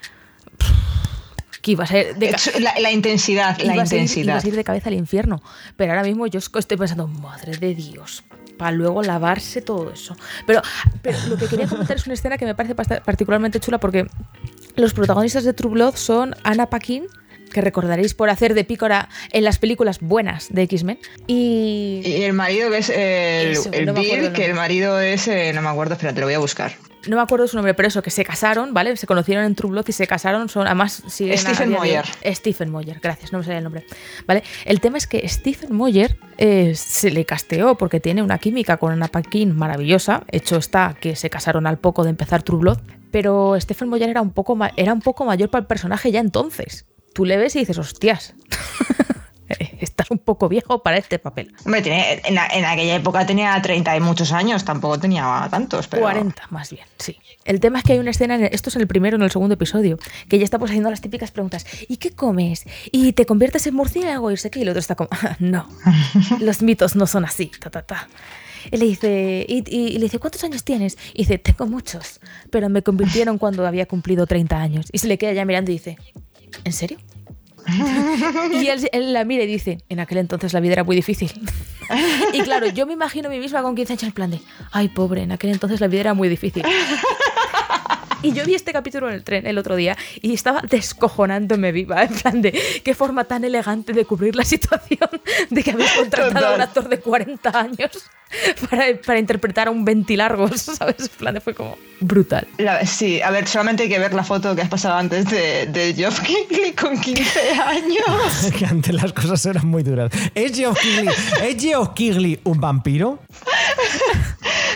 que 1.61 1.71
ibas 1.71 1.91
a 1.91 1.99
ir 1.99 2.15
de, 2.15 2.31
ca- 2.31 2.59
la, 2.59 2.73
la 2.79 2.91
intensidad, 2.91 3.57
la 3.59 3.73
a 3.73 3.75
ir- 3.75 3.81
intensidad. 3.83 4.33
ibas 4.33 4.43
a 4.45 4.47
ir 4.47 4.55
de 4.55 4.63
cabeza 4.63 4.89
al 4.89 4.95
infierno. 4.95 5.41
Pero 5.77 5.91
ahora 5.91 6.03
mismo 6.03 6.25
yo 6.27 6.39
estoy 6.39 6.77
pensando, 6.77 7.07
madre 7.07 7.57
de 7.57 7.75
Dios, 7.75 8.23
luego 8.71 9.03
lavarse 9.03 9.61
todo 9.61 9.91
eso. 9.91 10.15
Pero, 10.45 10.61
pero 11.01 11.17
lo 11.29 11.37
que 11.37 11.47
quería 11.47 11.67
comentar 11.67 11.97
es 11.97 12.05
una 12.05 12.13
escena 12.13 12.37
que 12.37 12.45
me 12.45 12.55
parece 12.55 12.75
particularmente 12.75 13.59
chula 13.59 13.79
porque 13.79 14.07
los 14.75 14.93
protagonistas 14.93 15.43
de 15.43 15.53
True 15.53 15.71
Blood 15.73 15.95
son 15.95 16.35
Anna 16.43 16.67
Paquin, 16.67 17.07
que 17.53 17.61
recordaréis 17.61 18.13
por 18.13 18.29
hacer 18.29 18.53
de 18.53 18.65
pícora 18.65 19.07
en 19.31 19.45
las 19.45 19.59
películas 19.59 19.99
buenas 20.01 20.47
de 20.49 20.63
X-Men, 20.63 20.99
y 21.27 22.01
Y 22.03 22.23
el 22.23 22.33
marido 22.33 22.69
que 22.69 22.77
es 22.79 22.89
el, 22.89 23.51
Eso, 23.51 23.71
el 23.71 23.85
no 23.85 23.93
me 23.93 24.01
acuerdo 24.01 24.15
Bill, 24.15 24.25
el 24.27 24.33
que 24.33 24.45
el 24.45 24.53
marido 24.55 24.99
es, 24.99 25.27
eh, 25.27 25.51
no 25.53 25.61
me 25.61 25.69
acuerdo, 25.69 25.93
espera, 25.93 26.13
te 26.13 26.19
lo 26.19 26.27
voy 26.27 26.35
a 26.35 26.39
buscar. 26.39 26.73
no 27.07 27.15
me 27.17 27.21
acuerdo 27.21 27.47
su 27.47 27.55
nombre, 27.55 27.73
pero 27.73 27.87
eso, 27.87 28.01
que 28.01 28.09
se 28.09 28.23
casaron, 28.23 28.73
¿vale? 28.73 28.95
Se 28.97 29.07
conocieron 29.07 29.45
en 29.45 29.55
True 29.55 29.71
Blood 29.71 29.85
y 29.87 29.91
se 29.91 30.07
casaron, 30.07 30.49
son, 30.49 30.67
además 30.67 31.03
Stephen 31.07 31.69
de 31.69 31.77
Moyer. 31.77 32.05
Stephen 32.25 32.69
Moyer, 32.69 32.99
gracias, 33.01 33.31
no 33.31 33.39
me 33.39 33.43
salía 33.43 33.59
el 33.59 33.63
nombre. 33.63 33.85
¿Vale? 34.27 34.43
El 34.65 34.79
tema 34.81 34.97
es 34.97 35.07
que 35.07 35.27
Stephen 35.27 35.75
Moyer 35.75 36.17
eh, 36.37 36.73
se 36.75 37.11
le 37.11 37.25
casteó 37.25 37.75
porque 37.75 37.99
tiene 37.99 38.23
una 38.23 38.37
química 38.37 38.77
con 38.77 38.91
Anna 38.91 39.07
Paquin 39.07 39.55
maravillosa, 39.55 40.23
hecho 40.31 40.57
está 40.57 40.95
que 40.99 41.15
se 41.15 41.29
casaron 41.29 41.67
al 41.67 41.77
poco 41.77 42.03
de 42.03 42.09
empezar 42.09 42.43
True 42.43 42.59
Blood, 42.59 42.79
pero 43.11 43.55
Stephen 43.59 43.89
Moyer 43.89 44.09
era 44.09 44.21
un 44.21 44.31
poco, 44.31 44.57
era 44.75 44.93
un 44.93 45.01
poco 45.01 45.25
mayor 45.25 45.49
para 45.49 45.61
el 45.61 45.67
personaje 45.67 46.11
ya 46.11 46.19
entonces. 46.19 46.85
Tú 47.13 47.25
le 47.25 47.37
ves 47.37 47.55
y 47.55 47.59
dices, 47.59 47.77
hostias, 47.77 48.33
estás 49.79 50.09
un 50.11 50.17
poco 50.19 50.49
viejo 50.49 50.81
para 50.81 50.97
este 50.97 51.19
papel. 51.19 51.53
Hombre, 51.65 51.81
tiene- 51.81 52.21
en, 52.25 52.35
la- 52.35 52.47
en 52.47 52.65
aquella 52.65 52.95
época 52.95 53.25
tenía 53.25 53.59
30 53.61 53.95
y 53.97 53.99
muchos 53.99 54.31
años, 54.31 54.63
tampoco 54.65 54.99
tenía 54.99 55.47
tantos, 55.51 55.87
pero... 55.87 56.01
40 56.03 56.47
más 56.49 56.71
bien, 56.71 56.85
sí. 56.97 57.17
El 57.45 57.59
tema 57.59 57.79
es 57.79 57.83
que 57.85 57.93
hay 57.93 57.99
una 57.99 58.11
escena, 58.11 58.35
en 58.35 58.45
el- 58.45 58.53
esto 58.53 58.69
es 58.69 58.75
en 58.77 58.81
el 58.81 58.87
primero 58.87 59.15
en 59.17 59.21
el 59.21 59.31
segundo 59.31 59.53
episodio, 59.55 59.99
que 60.29 60.39
ya 60.39 60.45
está 60.45 60.57
pues 60.57 60.71
haciendo 60.71 60.89
las 60.89 61.01
típicas 61.01 61.31
preguntas. 61.31 61.65
¿Y 61.87 61.97
qué 61.97 62.11
comes? 62.11 62.63
¿Y 62.91 63.13
te 63.13 63.25
conviertes 63.25 63.67
en 63.67 63.75
murciélago? 63.75 64.31
Y 64.31 64.37
sé 64.37 64.49
qué, 64.49 64.59
y 64.59 64.61
el 64.63 64.69
otro 64.69 64.79
está 64.79 64.95
como, 64.95 65.09
"Ah, 65.11 65.35
no, 65.39 65.67
los 66.39 66.61
mitos 66.61 66.95
no 66.95 67.05
son 67.05 67.25
así, 67.25 67.51
ta, 67.59 67.69
ta, 67.69 67.81
ta. 67.83 68.07
Y 68.71 68.77
le 68.77 68.85
dice, 68.85 69.45
y, 69.47 69.57
y- 69.67 69.87
y 69.89 69.97
le 69.97 70.05
dice, 70.05 70.19
¿cuántos 70.19 70.43
años 70.45 70.63
tienes? 70.63 70.97
Y 71.13 71.19
dice, 71.23 71.37
tengo 71.37 71.67
muchos, 71.67 72.21
pero 72.49 72.69
me 72.69 72.81
convirtieron 72.81 73.37
cuando 73.37 73.67
había 73.67 73.85
cumplido 73.87 74.25
30 74.25 74.57
años. 74.57 74.85
Y 74.93 74.99
se 74.99 75.07
le 75.09 75.17
queda 75.17 75.33
ya 75.33 75.43
mirando 75.43 75.69
y 75.71 75.73
dice, 75.75 75.97
¿en 76.63 76.73
serio? 76.73 76.97
Y 78.51 78.67
él, 78.67 78.89
él 78.91 79.13
la 79.13 79.23
mira 79.23 79.43
y 79.43 79.47
dice, 79.47 79.79
en 79.89 79.99
aquel 79.99 80.17
entonces 80.17 80.53
la 80.53 80.59
vida 80.59 80.73
era 80.73 80.83
muy 80.83 80.95
difícil. 80.95 81.31
Y 82.33 82.41
claro, 82.41 82.67
yo 82.67 82.85
me 82.85 82.93
imagino 82.93 83.27
a 83.27 83.31
mí 83.31 83.39
misma 83.39 83.61
con 83.61 83.75
15 83.75 83.93
años 83.93 84.03
en 84.03 84.11
plan 84.11 84.31
de, 84.31 84.39
ay 84.71 84.89
pobre, 84.89 85.23
en 85.23 85.31
aquel 85.31 85.51
entonces 85.51 85.79
la 85.79 85.87
vida 85.87 86.01
era 86.01 86.13
muy 86.13 86.29
difícil. 86.29 86.63
Y 88.23 88.31
yo 88.33 88.43
vi 88.45 88.55
este 88.55 88.73
capítulo 88.73 89.07
en 89.09 89.13
el 89.15 89.23
tren 89.23 89.45
el 89.45 89.57
otro 89.57 89.75
día 89.75 89.95
y 90.21 90.33
estaba 90.33 90.61
descojonándome 90.61 91.71
viva, 91.71 92.03
en 92.03 92.13
plan 92.13 92.41
de 92.41 92.51
qué 92.83 92.95
forma 92.95 93.25
tan 93.25 93.43
elegante 93.43 93.93
de 93.93 94.05
cubrir 94.05 94.35
la 94.35 94.43
situación 94.45 95.09
de 95.49 95.63
que 95.63 95.71
habéis 95.71 95.91
contratado 95.91 96.33
a 96.33 96.49
un 96.49 96.55
Total. 96.55 96.61
actor 96.61 96.89
de 96.89 96.99
40 96.99 97.49
años 97.59 97.91
para, 98.69 98.85
para 99.05 99.19
interpretar 99.19 99.67
a 99.67 99.71
un 99.71 99.83
ventilargos, 99.85 100.61
¿sabes? 100.61 100.95
En 101.01 101.07
plan 101.19 101.33
de 101.33 101.41
fue 101.41 101.53
como 101.53 101.77
brutal. 101.99 102.47
La- 102.57 102.85
sí, 102.85 103.21
a 103.21 103.29
ver, 103.29 103.47
solamente 103.47 103.83
hay 103.83 103.89
que 103.89 103.99
ver 103.99 104.13
la 104.13 104.23
foto 104.23 104.55
que 104.55 104.61
has 104.61 104.69
pasado 104.69 104.95
antes 104.95 105.25
de, 105.29 105.67
de 105.67 105.93
Geoff 105.93 106.21
Keighley 106.21 106.71
con 106.71 106.99
15 106.99 107.39
años. 107.51 108.51
que 108.57 108.65
antes 108.65 108.93
las 108.93 109.11
cosas 109.13 109.45
eran 109.45 109.67
muy 109.67 109.83
duras. 109.83 110.11
¿Es 110.33 110.55
Geoff 110.57 110.79
Keighley, 110.79 111.13
¿es 111.43 111.61
Geoff 111.61 111.89
Keighley 111.93 112.39
un 112.45 112.59
vampiro? 112.61 113.19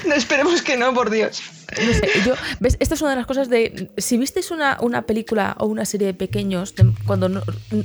No 0.06 0.14
esperemos 0.16 0.62
que 0.62 0.78
no, 0.78 0.94
por 0.94 1.10
Dios. 1.10 1.42
No 1.86 1.94
sé, 1.94 2.08
yo, 2.26 2.34
¿ves? 2.60 2.78
Esta 2.80 2.96
es 2.96 3.02
una 3.02 3.12
de 3.12 3.18
las 3.18 3.26
cosas 3.26 3.50
de. 3.50 3.90
Si 3.98 4.18
visteis 4.18 4.52
una, 4.52 4.78
una 4.82 5.02
película 5.04 5.56
o 5.60 5.66
una 5.66 5.86
serie 5.86 6.08
de 6.08 6.14
pequeños, 6.14 6.76
de- 6.76 6.92
cuando 7.06 7.28
no, 7.30 7.42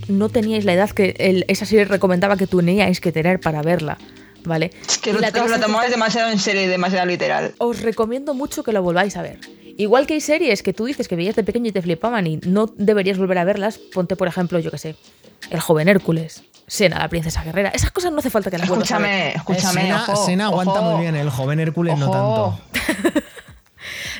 no 0.08 0.28
teníais 0.28 0.64
la 0.64 0.72
edad 0.74 0.90
que 0.90 1.14
el- 1.18 1.44
esa 1.48 1.66
serie 1.66 1.84
recomendaba 1.84 2.36
que 2.36 2.46
teníais 2.46 3.00
que 3.00 3.10
tener 3.12 3.40
para 3.40 3.60
verla, 3.62 3.98
¿vale? 4.44 4.70
Es 4.88 4.98
que 4.98 5.10
Y 5.10 5.12
lo, 5.14 5.18
la 5.20 5.30
lo 5.30 5.60
tomabais 5.60 5.90
demasiado 5.90 6.30
en 6.30 6.38
serio 6.38 6.62
y 6.62 6.66
demasiado 6.66 7.06
literal. 7.06 7.54
Os 7.58 7.80
recomiendo 7.82 8.34
mucho 8.34 8.62
que 8.62 8.72
lo 8.72 8.82
volváis 8.82 9.16
a 9.16 9.22
ver. 9.22 9.40
Igual 9.78 10.06
que 10.06 10.14
hay 10.14 10.20
series 10.20 10.62
que 10.62 10.72
tú 10.74 10.84
dices 10.84 11.08
que 11.08 11.16
veías 11.16 11.34
de 11.34 11.42
pequeño 11.42 11.68
y 11.68 11.72
te 11.72 11.80
flipaban 11.82 12.26
y 12.26 12.36
no 12.46 12.66
deberías 12.76 13.16
volver 13.18 13.38
a 13.38 13.44
verlas, 13.44 13.78
ponte 13.78 14.16
por 14.16 14.28
ejemplo, 14.28 14.58
yo 14.58 14.70
que 14.70 14.76
sé, 14.78 14.96
El 15.50 15.60
joven 15.60 15.88
Hércules, 15.88 16.42
Sena, 16.66 16.98
la 16.98 17.08
princesa 17.08 17.42
guerrera. 17.42 17.70
Esas 17.70 17.90
cosas 17.90 18.12
no 18.12 18.18
hace 18.18 18.28
falta 18.30 18.50
que 18.50 18.58
las 18.58 18.68
vuelvas 18.68 18.92
a 18.92 18.98
ver. 18.98 19.34
Escúchame, 19.36 19.72
escúchame. 19.72 19.80
Sena, 19.82 20.02
ojo, 20.12 20.26
Sena 20.26 20.46
aguanta 20.46 20.72
ojo. 20.80 20.90
muy 20.92 21.00
bien, 21.00 21.16
el 21.16 21.30
joven 21.30 21.58
Hércules 21.58 21.98
no 21.98 22.10
Ojo. 22.10 22.58
tanto. 22.72 23.20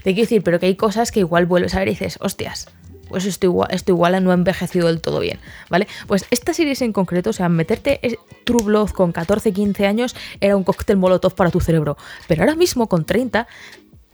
Te 0.02 0.14
quiero 0.14 0.22
decir, 0.22 0.42
pero 0.42 0.58
que 0.58 0.66
hay 0.66 0.76
cosas 0.76 1.12
que 1.12 1.20
igual 1.20 1.46
vuelves 1.46 1.74
a 1.74 1.78
ver 1.80 1.88
y 1.88 1.92
dices, 1.92 2.18
hostias, 2.20 2.68
pues 3.08 3.26
esto 3.26 3.46
igual, 3.46 3.68
igual 3.86 4.24
no 4.24 4.30
ha 4.30 4.34
envejecido 4.34 4.86
del 4.86 5.00
todo 5.00 5.20
bien, 5.20 5.38
¿vale? 5.68 5.86
Pues 6.06 6.24
esta 6.30 6.54
serie 6.54 6.74
en 6.80 6.92
concreto, 6.92 7.30
o 7.30 7.32
sea, 7.32 7.48
meterte 7.48 8.00
True 8.44 8.62
Blood 8.64 8.90
con 8.90 9.12
14, 9.12 9.52
15 9.52 9.86
años 9.86 10.16
era 10.40 10.56
un 10.56 10.64
cóctel 10.64 10.96
molotov 10.96 11.34
para 11.34 11.50
tu 11.50 11.60
cerebro, 11.60 11.96
pero 12.26 12.42
ahora 12.42 12.54
mismo 12.54 12.88
con 12.88 13.04
30 13.04 13.46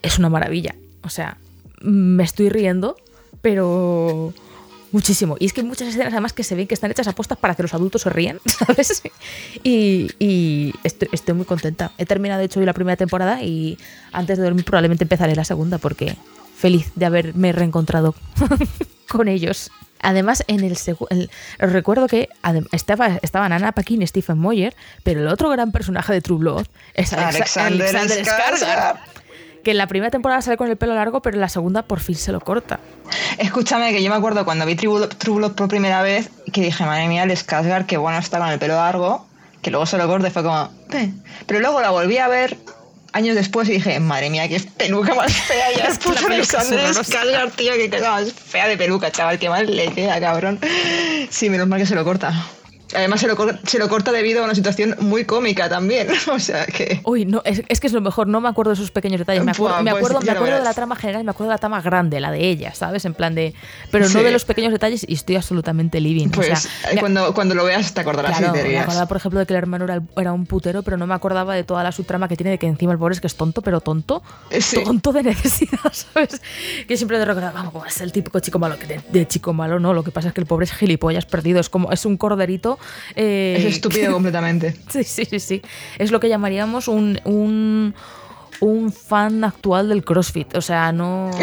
es 0.03 0.19
una 0.19 0.29
maravilla. 0.29 0.75
O 1.03 1.09
sea, 1.11 1.39
me 1.81 2.25
estoy 2.25 2.49
riendo, 2.49 2.97
pero 3.41 4.35
muchísimo. 4.93 5.37
Y 5.39 5.47
es 5.47 5.53
que 5.53 5.61
hay 5.63 5.67
muchas 5.67 5.89
escenas 5.89 6.13
además 6.13 6.33
que 6.33 6.45
se 6.45 6.55
ven 6.55 6.67
que 6.67 6.75
están 6.75 6.91
hechas 6.91 7.09
apuestas 7.09 7.39
para 7.39 7.55
que 7.55 7.63
los 7.63 7.75
adultos 7.75 8.03
se 8.03 8.11
rían, 8.11 8.41
¿sabes? 8.47 9.03
Y, 9.63 10.11
y 10.19 10.75
estoy, 10.85 11.09
estoy 11.13 11.35
muy 11.35 11.45
contenta. 11.47 11.93
He 11.99 12.07
terminado 12.07 12.39
de 12.41 12.47
hecho 12.47 12.61
hoy 12.61 12.67
la 12.67 12.73
primera 12.75 12.97
temporada 12.97 13.43
y 13.43 13.79
antes 14.13 14.39
de 14.39 14.45
dormir 14.45 14.65
probablemente 14.65 15.05
empezaré 15.05 15.35
la 15.37 15.45
segunda 15.45 15.79
porque 15.79 16.17
feliz 16.57 16.91
de 16.97 17.07
haberme 17.07 17.53
reencontrado 17.53 18.15
con 19.09 19.29
ellos. 19.29 19.71
Además, 20.01 20.45
en 20.47 20.61
el 20.63 20.77
segundo. 20.77 21.09
Recuerdo 21.59 22.07
que 22.07 22.29
estaba, 22.71 23.19
estaban 23.21 23.53
Anna 23.53 23.73
Paquin 23.73 24.01
y 24.03 24.07
Stephen 24.07 24.39
Moyer, 24.39 24.77
pero 25.03 25.21
el 25.21 25.27
otro 25.27 25.51
gran 25.51 25.73
personaje 25.73 26.13
de 26.13 26.21
True 26.21 26.39
Blood 26.39 26.67
es 26.95 27.13
Alexa- 27.13 27.67
Alexander 27.67 28.25
Skarsgård, 28.25 28.25
Skarsgård. 28.25 28.99
Que 29.65 29.73
en 29.73 29.79
la 29.79 29.87
primera 29.87 30.11
temporada 30.11 30.41
sale 30.43 30.57
con 30.57 30.69
el 30.69 30.77
pelo 30.77 30.95
largo, 30.95 31.21
pero 31.21 31.37
en 31.37 31.41
la 31.41 31.49
segunda 31.49 31.83
por 31.83 32.01
fin 32.01 32.15
se 32.15 32.33
lo 32.33 32.41
corta. 32.41 32.81
Escúchame, 33.39 33.93
que 33.93 34.03
yo 34.03 34.11
me 34.11 34.17
acuerdo 34.17 34.45
cuando 34.45 34.65
vi 34.67 34.77
True 34.77 35.09
por 35.51 35.69
primera 35.69 36.03
vez, 36.03 36.31
que 36.53 36.61
dije, 36.61 36.85
madre 36.85 37.09
mía, 37.09 37.25
el 37.25 37.31
Skarsgård, 37.31 37.87
que 37.87 37.97
bueno 37.97 38.19
está 38.19 38.39
con 38.39 38.49
el 38.49 38.59
pelo 38.59 38.75
largo, 38.75 39.27
que 39.63 39.71
luego 39.71 39.87
se 39.87 39.99
lo 39.99 40.07
corte, 40.07 40.31
fue 40.31 40.43
como... 40.43 40.71
"Eh". 40.93 41.11
Pero 41.47 41.61
luego 41.61 41.81
la 41.81 41.91
volví 41.91 42.19
a 42.19 42.29
ver 42.29 42.57
años 43.13 43.35
después 43.35 43.69
y 43.69 43.73
dije, 43.73 43.99
madre 44.01 44.31
mía, 44.31 44.49
qué 44.49 44.61
peluca 44.77 45.15
más 45.15 45.33
fea 45.33 45.73
ya 45.77 45.85
Es 45.89 45.99
que 45.99 46.09
puto 46.09 46.27
Alexander. 46.27 46.91
Skarsgård, 46.95 47.53
tío, 47.57 47.73
qué 47.75 47.91
cosa 47.91 48.11
más 48.13 48.33
fea 48.33 48.69
de 48.69 48.77
peluca, 48.77 49.11
chaval, 49.11 49.39
qué 49.39 49.49
mal 49.49 49.75
le 49.75 49.93
queda, 49.93 50.21
cabrón. 50.21 50.61
Sí, 51.31 51.51
menos 51.51 51.67
mal 51.69 51.81
que 51.81 51.87
se 51.87 51.95
lo 51.95 52.05
corta. 52.05 52.33
Además 52.95 53.21
se 53.21 53.27
lo, 53.27 53.37
se 53.65 53.79
lo 53.79 53.89
corta 53.89 54.13
debido 54.13 54.41
a 54.43 54.45
una 54.45 54.55
situación 54.55 54.97
muy 55.01 55.25
cómica 55.25 55.69
también, 55.69 56.09
o 56.33 56.39
sea 56.39 56.65
que... 56.67 57.01
Uy, 57.05 57.25
no, 57.27 57.43
es, 57.45 57.63
es 57.69 57.81
que 57.81 57.87
es 57.87 57.93
lo 57.93 58.01
mejor, 58.01 58.27
no 58.29 58.41
me 58.41 58.49
acuerdo 58.49 58.71
de 58.71 58.75
esos 58.75 58.91
pequeños 58.91 59.19
detalles. 59.19 59.45
Me 59.45 59.51
acuerdo, 59.51 59.75
Buah, 59.77 59.83
me 59.83 59.91
pues 59.91 60.05
acuerdo, 60.05 60.21
me 60.25 60.33
acuerdo 60.33 60.59
de 60.59 60.65
la 60.65 60.75
trama 60.75 60.97
general, 60.97 61.25
me 61.25 61.31
acuerdo 61.31 61.51
de 61.51 61.55
la 61.55 61.59
trama 61.59 61.81
grande, 61.83 62.21
la 62.21 62.31
de 62.31 62.49
ella, 62.49 62.75
¿sabes? 62.75 63.05
En 63.05 63.15
plan 63.15 63.35
de. 63.35 63.55
Pero 63.91 64.09
no 64.09 64.23
de 64.23 64.31
los 64.31 64.45
pequeños 64.45 64.73
detalles 64.73 65.05
y 65.09 65.15
estoy 65.15 65.37
absolutamente 65.37 66.01
living. 66.01 66.29
Pues 66.31 66.51
o 66.53 66.57
sea, 66.57 66.91
eh, 66.91 66.95
me- 66.95 67.01
cuando, 67.01 67.35
cuando 67.35 67.55
lo 67.55 67.65
veas 67.65 67.93
te 67.93 68.01
acordarás 68.01 68.39
Claro, 68.39 68.59
y 68.59 68.69
me 68.71 68.79
acordaba, 68.79 69.07
por 69.07 69.17
ejemplo, 69.19 69.41
de 69.41 69.47
que 69.47 69.53
el 69.53 69.59
hermano 69.59 69.85
era, 69.85 70.01
era 70.17 70.33
un 70.33 70.47
putero, 70.47 70.83
pero 70.83 70.97
no 70.97 71.07
me 71.07 71.15
acordaba 71.15 71.55
de 71.55 71.65
toda 71.65 71.83
la 71.83 71.93
subtrama 71.93 72.29
que 72.29 72.37
tiene 72.37 72.51
de 72.53 72.59
que 72.59 72.67
encima 72.67 72.93
el 72.93 72.99
pobre 72.99 73.15
es 73.15 73.21
que 73.21 73.27
es 73.27 73.35
tonto, 73.37 73.61
pero 73.63 73.81
tonto. 73.81 74.23
Eh, 74.51 74.61
sí. 74.63 74.83
Tonto 74.83 75.13
de 75.13 75.23
necesidad, 75.25 75.93
¿sabes? 75.93 76.41
Que 76.87 76.97
siempre 76.97 77.19
te 77.19 77.25
recordaba, 77.25 77.53
vamos, 77.53 77.73
como 77.73 77.85
es 77.85 78.01
el 78.01 78.13
típico 78.13 78.41
chico 78.41 78.59
malo, 78.59 78.79
que 78.79 78.87
de, 78.87 79.01
de 79.11 79.29
chico 79.29 79.53
malo 79.53 79.79
no, 79.79 79.93
lo 79.93 80.03
que 80.03 80.11
pasa 80.11 80.29
es 80.29 80.35
que 80.35 80.41
el 80.41 80.47
pobre 80.47 80.65
es 80.65 80.73
gilipollas 80.73 81.27
perdido, 81.27 81.61
es 81.61 81.69
como, 81.69 81.93
es 81.93 82.05
un 82.07 82.17
corderito. 82.17 82.78
Eh, 83.17 83.57
Es 83.59 83.65
estúpido 83.75 84.13
completamente. 84.15 84.77
Sí, 84.89 85.05
sí, 85.05 85.25
sí, 85.25 85.41
sí. 85.41 85.63
Es 85.99 86.11
lo 86.11 86.21
que 86.21 86.29
llamaríamos 86.29 86.89
un, 86.89 87.21
un, 87.25 87.95
un 88.61 88.93
fan 88.93 89.45
actual 89.45 89.89
del 89.89 90.05
CrossFit. 90.05 90.55
O 90.57 90.61
sea, 90.63 90.93
no. 90.93 91.31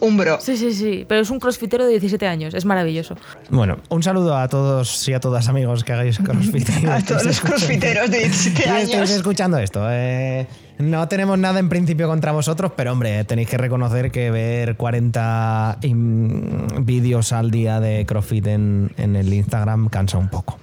Un 0.00 0.18
bro. 0.18 0.38
Sí, 0.38 0.58
sí, 0.58 0.74
sí. 0.74 1.06
Pero 1.08 1.22
es 1.22 1.30
un 1.30 1.40
crossfitero 1.40 1.84
de 1.84 1.92
17 1.92 2.26
años. 2.26 2.52
Es 2.52 2.66
maravilloso. 2.66 3.16
Bueno, 3.48 3.78
un 3.88 4.02
saludo 4.02 4.36
a 4.36 4.48
todos 4.48 5.08
y 5.08 5.14
a 5.14 5.20
todas 5.20 5.48
amigos 5.48 5.82
que 5.82 5.92
hagáis 5.94 6.18
crossfit. 6.24 6.68
A 6.86 7.02
todos 7.02 7.24
los 7.24 7.40
crossfiteros 7.40 8.10
de 8.10 8.18
17 8.18 8.60
y 8.60 8.70
estéis 8.70 8.94
años. 8.94 9.10
escuchando 9.10 9.56
esto. 9.58 9.80
eh, 9.90 10.46
no 10.78 11.06
tenemos 11.08 11.38
nada 11.38 11.60
en 11.60 11.68
principio 11.68 12.08
contra 12.08 12.32
vosotros, 12.32 12.72
pero 12.76 12.92
hombre, 12.92 13.24
tenéis 13.24 13.48
que 13.48 13.56
reconocer 13.58 14.10
que 14.10 14.30
ver 14.30 14.76
40 14.76 15.78
im- 15.82 16.84
vídeos 16.84 17.32
al 17.32 17.50
día 17.50 17.80
de 17.80 18.04
CrossFit 18.06 18.46
en, 18.48 18.92
en 18.96 19.16
el 19.16 19.32
Instagram 19.32 19.88
cansa 19.88 20.18
un 20.18 20.28
poco. 20.28 20.58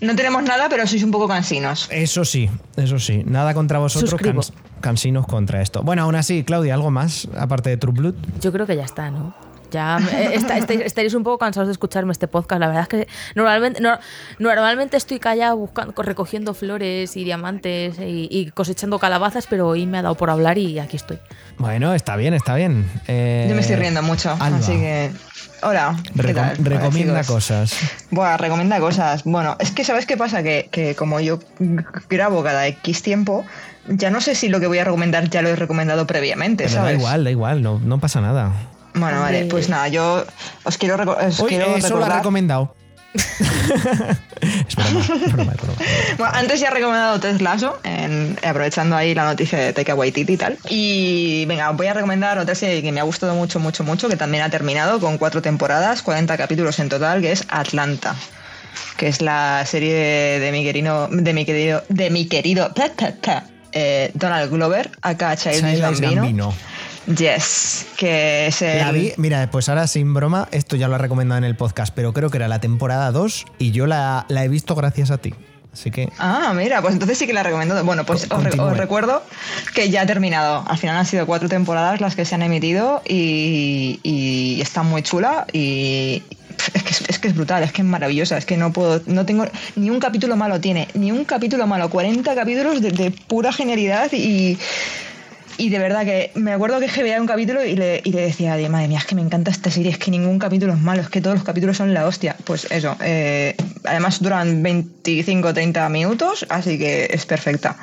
No 0.00 0.14
tenemos 0.14 0.42
nada, 0.42 0.68
pero 0.68 0.86
sois 0.86 1.02
un 1.02 1.10
poco 1.10 1.26
cansinos. 1.26 1.88
Eso 1.90 2.24
sí, 2.26 2.50
eso 2.76 2.98
sí. 2.98 3.22
Nada 3.24 3.54
contra 3.54 3.78
vosotros, 3.78 4.20
cans- 4.20 4.52
cansinos 4.82 5.26
contra 5.26 5.62
esto. 5.62 5.82
Bueno, 5.82 6.02
aún 6.02 6.16
así, 6.16 6.44
Claudia, 6.44 6.74
¿algo 6.74 6.90
más 6.90 7.26
aparte 7.38 7.70
de 7.70 7.78
True 7.78 7.94
Blood? 7.94 8.14
Yo 8.42 8.52
creo 8.52 8.66
que 8.66 8.76
ya 8.76 8.84
está, 8.84 9.10
¿no? 9.10 9.34
Ya 9.70 9.98
eh, 10.12 10.30
está- 10.34 10.56
estáis, 10.58 10.80
estaréis 10.80 11.14
un 11.14 11.22
poco 11.24 11.38
cansados 11.38 11.68
de 11.68 11.72
escucharme 11.72 12.12
este 12.12 12.28
podcast. 12.28 12.60
La 12.60 12.66
verdad 12.68 12.82
es 12.82 12.88
que 12.88 13.08
normalmente, 13.34 13.80
no- 13.80 13.98
normalmente 14.38 14.96
estoy 14.96 15.18
callada 15.18 15.54
buscando, 15.54 16.00
recogiendo 16.02 16.54
flores 16.54 17.16
y 17.16 17.24
diamantes 17.24 17.98
y, 17.98 18.28
y 18.30 18.50
cosechando 18.52 18.98
calabazas, 18.98 19.46
pero 19.48 19.68
hoy 19.68 19.86
me 19.86 19.98
ha 19.98 20.02
dado 20.02 20.14
por 20.14 20.30
hablar 20.30 20.58
y 20.58 20.78
aquí 20.78 20.96
estoy. 20.96 21.18
Bueno, 21.58 21.94
está 21.94 22.16
bien, 22.16 22.34
está 22.34 22.54
bien. 22.54 22.88
Eh, 23.08 23.46
Yo 23.48 23.54
me 23.54 23.60
estoy 23.62 23.76
riendo 23.76 24.02
mucho, 24.02 24.30
Alba, 24.38 24.58
así 24.58 24.72
que. 24.72 25.10
Hola. 25.62 25.96
recomienda 26.58 27.24
cosas. 27.24 27.74
Buah, 28.10 28.36
recomienda 28.36 28.78
cosas. 28.78 29.24
Bueno, 29.24 29.56
es 29.58 29.70
que 29.70 29.84
¿sabes 29.84 30.06
qué 30.06 30.16
pasa? 30.16 30.42
Que, 30.42 30.68
que 30.70 30.94
como 30.94 31.18
yo 31.20 31.38
grabo 32.08 32.42
cada 32.42 32.66
X 32.66 33.02
tiempo, 33.02 33.44
ya 33.88 34.10
no 34.10 34.20
sé 34.20 34.34
si 34.34 34.48
lo 34.48 34.60
que 34.60 34.66
voy 34.66 34.78
a 34.78 34.84
recomendar 34.84 35.30
ya 35.30 35.42
lo 35.42 35.48
he 35.48 35.56
recomendado 35.56 36.06
previamente, 36.06 36.64
Pero 36.64 36.76
da 36.76 36.82
¿sabes? 36.82 36.98
igual, 36.98 37.24
da 37.24 37.30
igual, 37.30 37.62
no, 37.62 37.78
no 37.78 37.98
pasa 37.98 38.20
nada. 38.20 38.52
Bueno, 38.96 39.20
vale, 39.20 39.44
pues 39.46 39.68
nada, 39.68 39.88
yo 39.88 40.24
os 40.64 40.78
quiero, 40.78 40.96
os 40.96 41.40
Hoy 41.40 41.48
quiero 41.50 41.66
eso 41.76 41.88
lo 41.90 41.96
ha 41.96 41.98
recordar. 42.00 42.16
recomendado. 42.18 42.74
es 43.16 44.76
broma, 44.76 45.00
es 45.00 45.32
broma, 45.32 45.52
es 45.52 45.60
broma. 45.62 45.78
Bueno, 46.18 46.32
antes 46.34 46.60
ya 46.60 46.68
he 46.68 46.70
recomendado 46.70 47.18
Ted 47.20 47.40
Lasso, 47.40 47.78
en- 47.84 48.38
aprovechando 48.46 48.96
ahí 48.96 49.14
la 49.14 49.24
noticia 49.24 49.58
de 49.58 49.72
Taika 49.72 49.94
Waititi 49.94 50.34
y 50.34 50.36
tal. 50.36 50.58
Y 50.68 51.44
venga, 51.46 51.70
voy 51.70 51.86
a 51.86 51.94
recomendar 51.94 52.38
otra 52.38 52.54
serie 52.54 52.82
que 52.82 52.92
me 52.92 53.00
ha 53.00 53.04
gustado 53.04 53.34
mucho, 53.34 53.58
mucho, 53.60 53.84
mucho, 53.84 54.08
que 54.08 54.16
también 54.16 54.42
ha 54.42 54.50
terminado 54.50 55.00
con 55.00 55.18
cuatro 55.18 55.40
temporadas, 55.42 56.02
40 56.02 56.36
capítulos 56.36 56.78
en 56.78 56.88
total, 56.88 57.20
que 57.22 57.32
es 57.32 57.44
Atlanta. 57.48 58.14
Que 58.96 59.08
es 59.08 59.20
la 59.22 59.64
serie 59.66 59.94
de, 59.94 60.40
de 60.40 60.52
mi 60.52 60.62
querido, 60.64 61.08
de 61.10 61.32
mi 61.32 61.44
querido, 61.44 61.82
de 61.88 62.10
mi 62.10 62.26
querido 62.26 62.72
ta, 62.72 62.90
ta, 62.90 63.12
ta, 63.14 63.44
eh, 63.72 64.10
Donald 64.14 64.50
Glover, 64.50 64.90
acá 65.02 65.34
Childish 65.36 65.60
Childish 65.80 66.00
Gambino. 66.00 66.54
Yes, 67.06 67.86
que 67.96 68.48
es 68.48 68.62
el... 68.62 68.78
La 68.78 68.90
vi, 68.90 69.12
mira, 69.16 69.48
pues 69.50 69.68
ahora 69.68 69.86
sin 69.86 70.12
broma, 70.12 70.48
esto 70.50 70.74
ya 70.76 70.88
lo 70.88 70.96
he 70.96 70.98
recomendado 70.98 71.38
en 71.38 71.44
el 71.44 71.54
podcast, 71.56 71.94
pero 71.94 72.12
creo 72.12 72.30
que 72.30 72.38
era 72.38 72.48
la 72.48 72.60
temporada 72.60 73.12
2 73.12 73.44
y 73.58 73.70
yo 73.70 73.86
la, 73.86 74.26
la 74.28 74.44
he 74.44 74.48
visto 74.48 74.74
gracias 74.74 75.10
a 75.12 75.18
ti. 75.18 75.32
Así 75.72 75.90
que 75.90 76.08
Ah, 76.18 76.52
mira, 76.56 76.80
pues 76.80 76.94
entonces 76.94 77.18
sí 77.18 77.26
que 77.26 77.32
la 77.34 77.40
he 77.40 77.44
recomendado. 77.44 77.84
Bueno, 77.84 78.04
pues 78.06 78.24
os, 78.24 78.42
re- 78.42 78.50
os 78.50 78.56
continúe. 78.56 78.74
recuerdo 78.74 79.22
que 79.74 79.90
ya 79.90 80.00
ha 80.02 80.06
terminado. 80.06 80.64
Al 80.66 80.78
final 80.78 80.96
han 80.96 81.04
sido 81.06 81.26
cuatro 81.26 81.48
temporadas 81.50 82.00
las 82.00 82.16
que 82.16 82.24
se 82.24 82.34
han 82.34 82.42
emitido 82.42 83.02
y, 83.06 84.00
y 84.02 84.60
está 84.62 84.82
muy 84.82 85.02
chula 85.02 85.46
y 85.52 86.22
es 86.72 86.82
que 86.82 86.90
es, 86.90 87.02
es 87.08 87.18
que 87.18 87.28
es 87.28 87.34
brutal, 87.36 87.62
es 87.62 87.72
que 87.72 87.82
es 87.82 87.86
maravillosa, 87.86 88.38
es 88.38 88.46
que 88.46 88.56
no 88.56 88.72
puedo, 88.72 89.02
no 89.06 89.26
tengo 89.26 89.44
ni 89.76 89.90
un 89.90 90.00
capítulo 90.00 90.34
malo 90.36 90.58
tiene, 90.60 90.88
ni 90.94 91.12
un 91.12 91.24
capítulo 91.26 91.66
malo, 91.66 91.90
40 91.90 92.34
capítulos 92.34 92.80
de, 92.80 92.90
de 92.92 93.10
pura 93.10 93.52
genialidad 93.52 94.10
y 94.12 94.56
y 95.58 95.68
de 95.70 95.78
verdad 95.78 96.04
que 96.04 96.30
me 96.34 96.52
acuerdo 96.52 96.80
que 96.80 97.02
veía 97.02 97.20
un 97.20 97.26
capítulo 97.26 97.64
y 97.64 97.76
le, 97.76 98.00
y 98.04 98.12
le 98.12 98.22
decía, 98.22 98.54
"Ay, 98.54 98.68
madre 98.68 98.88
mía, 98.88 98.98
es 98.98 99.06
que 99.06 99.14
me 99.14 99.22
encanta 99.22 99.50
esta 99.50 99.70
serie, 99.70 99.90
es 99.90 99.98
que 99.98 100.10
ningún 100.10 100.38
capítulo 100.38 100.72
es 100.72 100.80
malo, 100.80 101.02
es 101.02 101.08
que 101.08 101.20
todos 101.20 101.36
los 101.36 101.44
capítulos 101.44 101.76
son 101.76 101.94
la 101.94 102.06
hostia. 102.06 102.36
Pues 102.44 102.66
eso, 102.70 102.96
eh, 103.02 103.54
además 103.84 104.20
duran 104.20 104.62
25-30 104.62 105.88
minutos, 105.88 106.46
así 106.48 106.78
que 106.78 107.08
es 107.10 107.26
perfecta. 107.26 107.76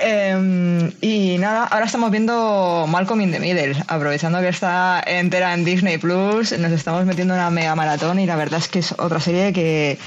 Em, 0.00 0.92
y 1.00 1.38
nada, 1.38 1.64
ahora 1.64 1.86
estamos 1.86 2.12
viendo 2.12 2.86
Malcolm 2.88 3.20
in 3.20 3.32
the 3.32 3.40
Middle, 3.40 3.74
aprovechando 3.88 4.40
que 4.40 4.48
está 4.48 5.02
entera 5.04 5.52
en 5.54 5.64
Disney 5.64 5.98
Plus, 5.98 6.56
nos 6.56 6.70
estamos 6.70 7.04
metiendo 7.04 7.34
una 7.34 7.50
mega 7.50 7.74
maratón 7.74 8.20
y 8.20 8.26
la 8.26 8.36
verdad 8.36 8.60
es 8.60 8.68
que 8.68 8.78
es 8.78 8.92
otra 8.92 9.18
serie 9.18 9.52
que, 9.52 9.98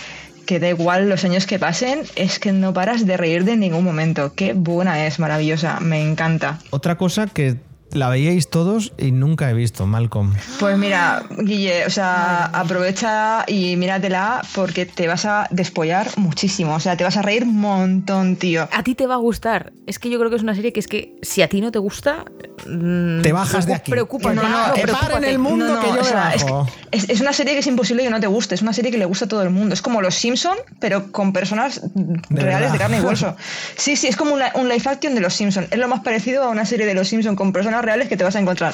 que 0.45 0.59
da 0.59 0.69
igual 0.69 1.09
los 1.09 1.23
años 1.23 1.45
que 1.45 1.59
pasen, 1.59 2.01
es 2.15 2.39
que 2.39 2.51
no 2.51 2.73
paras 2.73 3.05
de 3.05 3.17
reír 3.17 3.45
de 3.45 3.57
ningún 3.57 3.83
momento. 3.83 4.33
Qué 4.35 4.53
buena 4.53 5.05
es, 5.05 5.19
maravillosa, 5.19 5.79
me 5.79 6.01
encanta. 6.01 6.59
Otra 6.69 6.97
cosa 6.97 7.27
que 7.27 7.57
la 7.93 8.09
veíais 8.09 8.49
todos 8.49 8.93
y 8.97 9.11
nunca 9.11 9.49
he 9.49 9.53
visto, 9.53 9.85
Malcolm. 9.85 10.33
Pues 10.59 10.77
mira, 10.77 11.23
Guille, 11.39 11.85
o 11.85 11.89
sea, 11.89 12.45
aprovecha 12.45 13.43
y 13.47 13.75
míratela 13.75 14.41
porque 14.55 14.85
te 14.85 15.07
vas 15.07 15.25
a 15.25 15.47
despollar 15.51 16.07
muchísimo. 16.17 16.75
O 16.75 16.79
sea, 16.79 16.95
te 16.97 17.03
vas 17.03 17.17
a 17.17 17.21
reír 17.21 17.43
un 17.43 17.57
montón, 17.59 18.35
tío. 18.35 18.67
A 18.71 18.83
ti 18.83 18.95
te 18.95 19.07
va 19.07 19.15
a 19.15 19.17
gustar. 19.17 19.73
Es 19.87 19.99
que 19.99 20.09
yo 20.09 20.17
creo 20.19 20.29
que 20.29 20.35
es 20.37 20.43
una 20.43 20.55
serie 20.55 20.73
que 20.73 20.79
es 20.79 20.87
que 20.87 21.15
si 21.21 21.41
a 21.41 21.47
ti 21.49 21.61
no 21.61 21.71
te 21.71 21.79
gusta. 21.79 22.25
mm, 22.65 23.21
Te 23.21 23.31
bajas 23.33 23.65
de 23.65 23.73
aquí. 23.73 23.91
Preocúpate. 23.91 24.35
No, 24.35 24.43
no, 24.47 24.75
eh, 24.75 24.85
para 24.87 25.17
en 25.17 25.23
el 25.25 25.39
mundo 25.39 25.67
No, 25.67 25.75
no, 25.75 25.81
que 25.81 25.87
yo 25.87 26.01
o 26.01 26.03
sea, 26.03 26.29
me 26.29 26.35
es, 26.35 26.43
bajo. 26.43 26.65
que 26.91 26.97
es- 26.97 27.09
es 27.09 27.21
una 27.21 27.33
serie 27.33 27.53
que 27.53 27.59
es 27.59 27.67
imposible 27.67 28.03
que 28.03 28.09
no 28.09 28.19
te 28.19 28.27
guste. 28.27 28.55
Es 28.55 28.61
una 28.61 28.73
serie 28.73 28.91
que 28.91 28.97
le 28.97 29.05
gusta 29.05 29.25
a 29.25 29.27
todo 29.27 29.41
el 29.43 29.49
mundo. 29.49 29.73
Es 29.73 29.81
como 29.81 30.01
Los 30.01 30.15
Simpson, 30.15 30.57
pero 30.79 31.11
con 31.11 31.33
personas 31.33 31.81
reales 32.29 32.29
verdad. 32.29 32.71
de 32.71 32.77
carne 32.77 32.97
y 32.99 33.01
hueso. 33.01 33.35
Sí, 33.77 33.95
sí, 33.95 34.07
es 34.07 34.15
como 34.15 34.33
una- 34.33 34.51
un 34.55 34.69
live 34.69 34.83
action 34.85 35.15
de 35.15 35.21
Los 35.21 35.33
Simpson. 35.33 35.67
Es 35.71 35.77
lo 35.79 35.87
más 35.87 36.01
parecido 36.01 36.43
a 36.43 36.49
una 36.49 36.65
serie 36.65 36.85
de 36.85 36.93
Los 36.93 37.07
Simpson 37.09 37.35
con 37.35 37.51
personas 37.51 37.80
reales 37.83 38.07
que 38.07 38.17
te 38.17 38.23
vas 38.23 38.35
a 38.35 38.39
encontrar. 38.39 38.73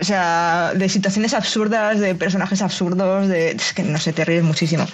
O 0.00 0.04
sea, 0.04 0.72
de 0.74 0.88
situaciones 0.88 1.32
absurdas, 1.32 2.00
de 2.00 2.14
personajes 2.14 2.60
absurdos, 2.62 3.28
de. 3.28 3.52
Es 3.52 3.72
que 3.72 3.82
no 3.82 3.98
sé, 3.98 4.12
te 4.12 4.24
ríes 4.24 4.42
muchísimo. 4.42 4.86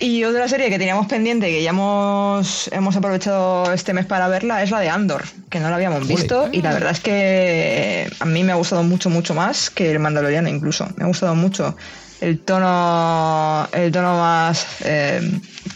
Y 0.00 0.22
otra 0.24 0.46
serie 0.46 0.70
que 0.70 0.78
teníamos 0.78 1.08
pendiente, 1.08 1.46
que 1.48 1.60
ya 1.60 1.70
hemos, 1.70 2.68
hemos 2.72 2.94
aprovechado 2.94 3.72
este 3.72 3.92
mes 3.92 4.06
para 4.06 4.28
verla, 4.28 4.62
es 4.62 4.70
la 4.70 4.78
de 4.78 4.88
Andor, 4.88 5.24
que 5.50 5.58
no 5.58 5.70
la 5.70 5.74
habíamos 5.74 6.06
visto. 6.06 6.48
Y 6.52 6.62
la 6.62 6.72
verdad 6.72 6.92
es 6.92 7.00
que 7.00 8.08
a 8.20 8.24
mí 8.24 8.44
me 8.44 8.52
ha 8.52 8.54
gustado 8.54 8.84
mucho, 8.84 9.10
mucho 9.10 9.34
más 9.34 9.70
que 9.70 9.90
el 9.90 9.98
Mandaloriano 9.98 10.48
incluso. 10.48 10.88
Me 10.96 11.04
ha 11.04 11.08
gustado 11.08 11.34
mucho 11.34 11.76
el 12.20 12.40
tono, 12.40 13.68
el 13.72 13.92
tono 13.92 14.18
más... 14.18 14.66
eh, 14.84 15.20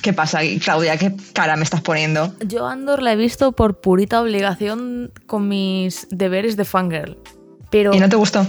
¿Qué 0.03 0.13
pasa, 0.13 0.41
Claudia? 0.63 0.97
¿Qué 0.97 1.15
cara 1.33 1.55
me 1.57 1.63
estás 1.63 1.81
poniendo? 1.81 2.35
Yo 2.47 2.67
Andor 2.67 3.03
la 3.03 3.13
he 3.13 3.17
visto 3.17 3.53
por 3.53 3.81
purita 3.81 4.21
obligación 4.21 5.13
con 5.27 5.49
mis 5.49 6.09
deberes 6.11 6.57
de 6.57 6.65
fangirl. 6.65 7.17
Pero 7.71 7.95
¿Y 7.95 8.01
no 8.01 8.09
te 8.09 8.17
gustó? 8.17 8.45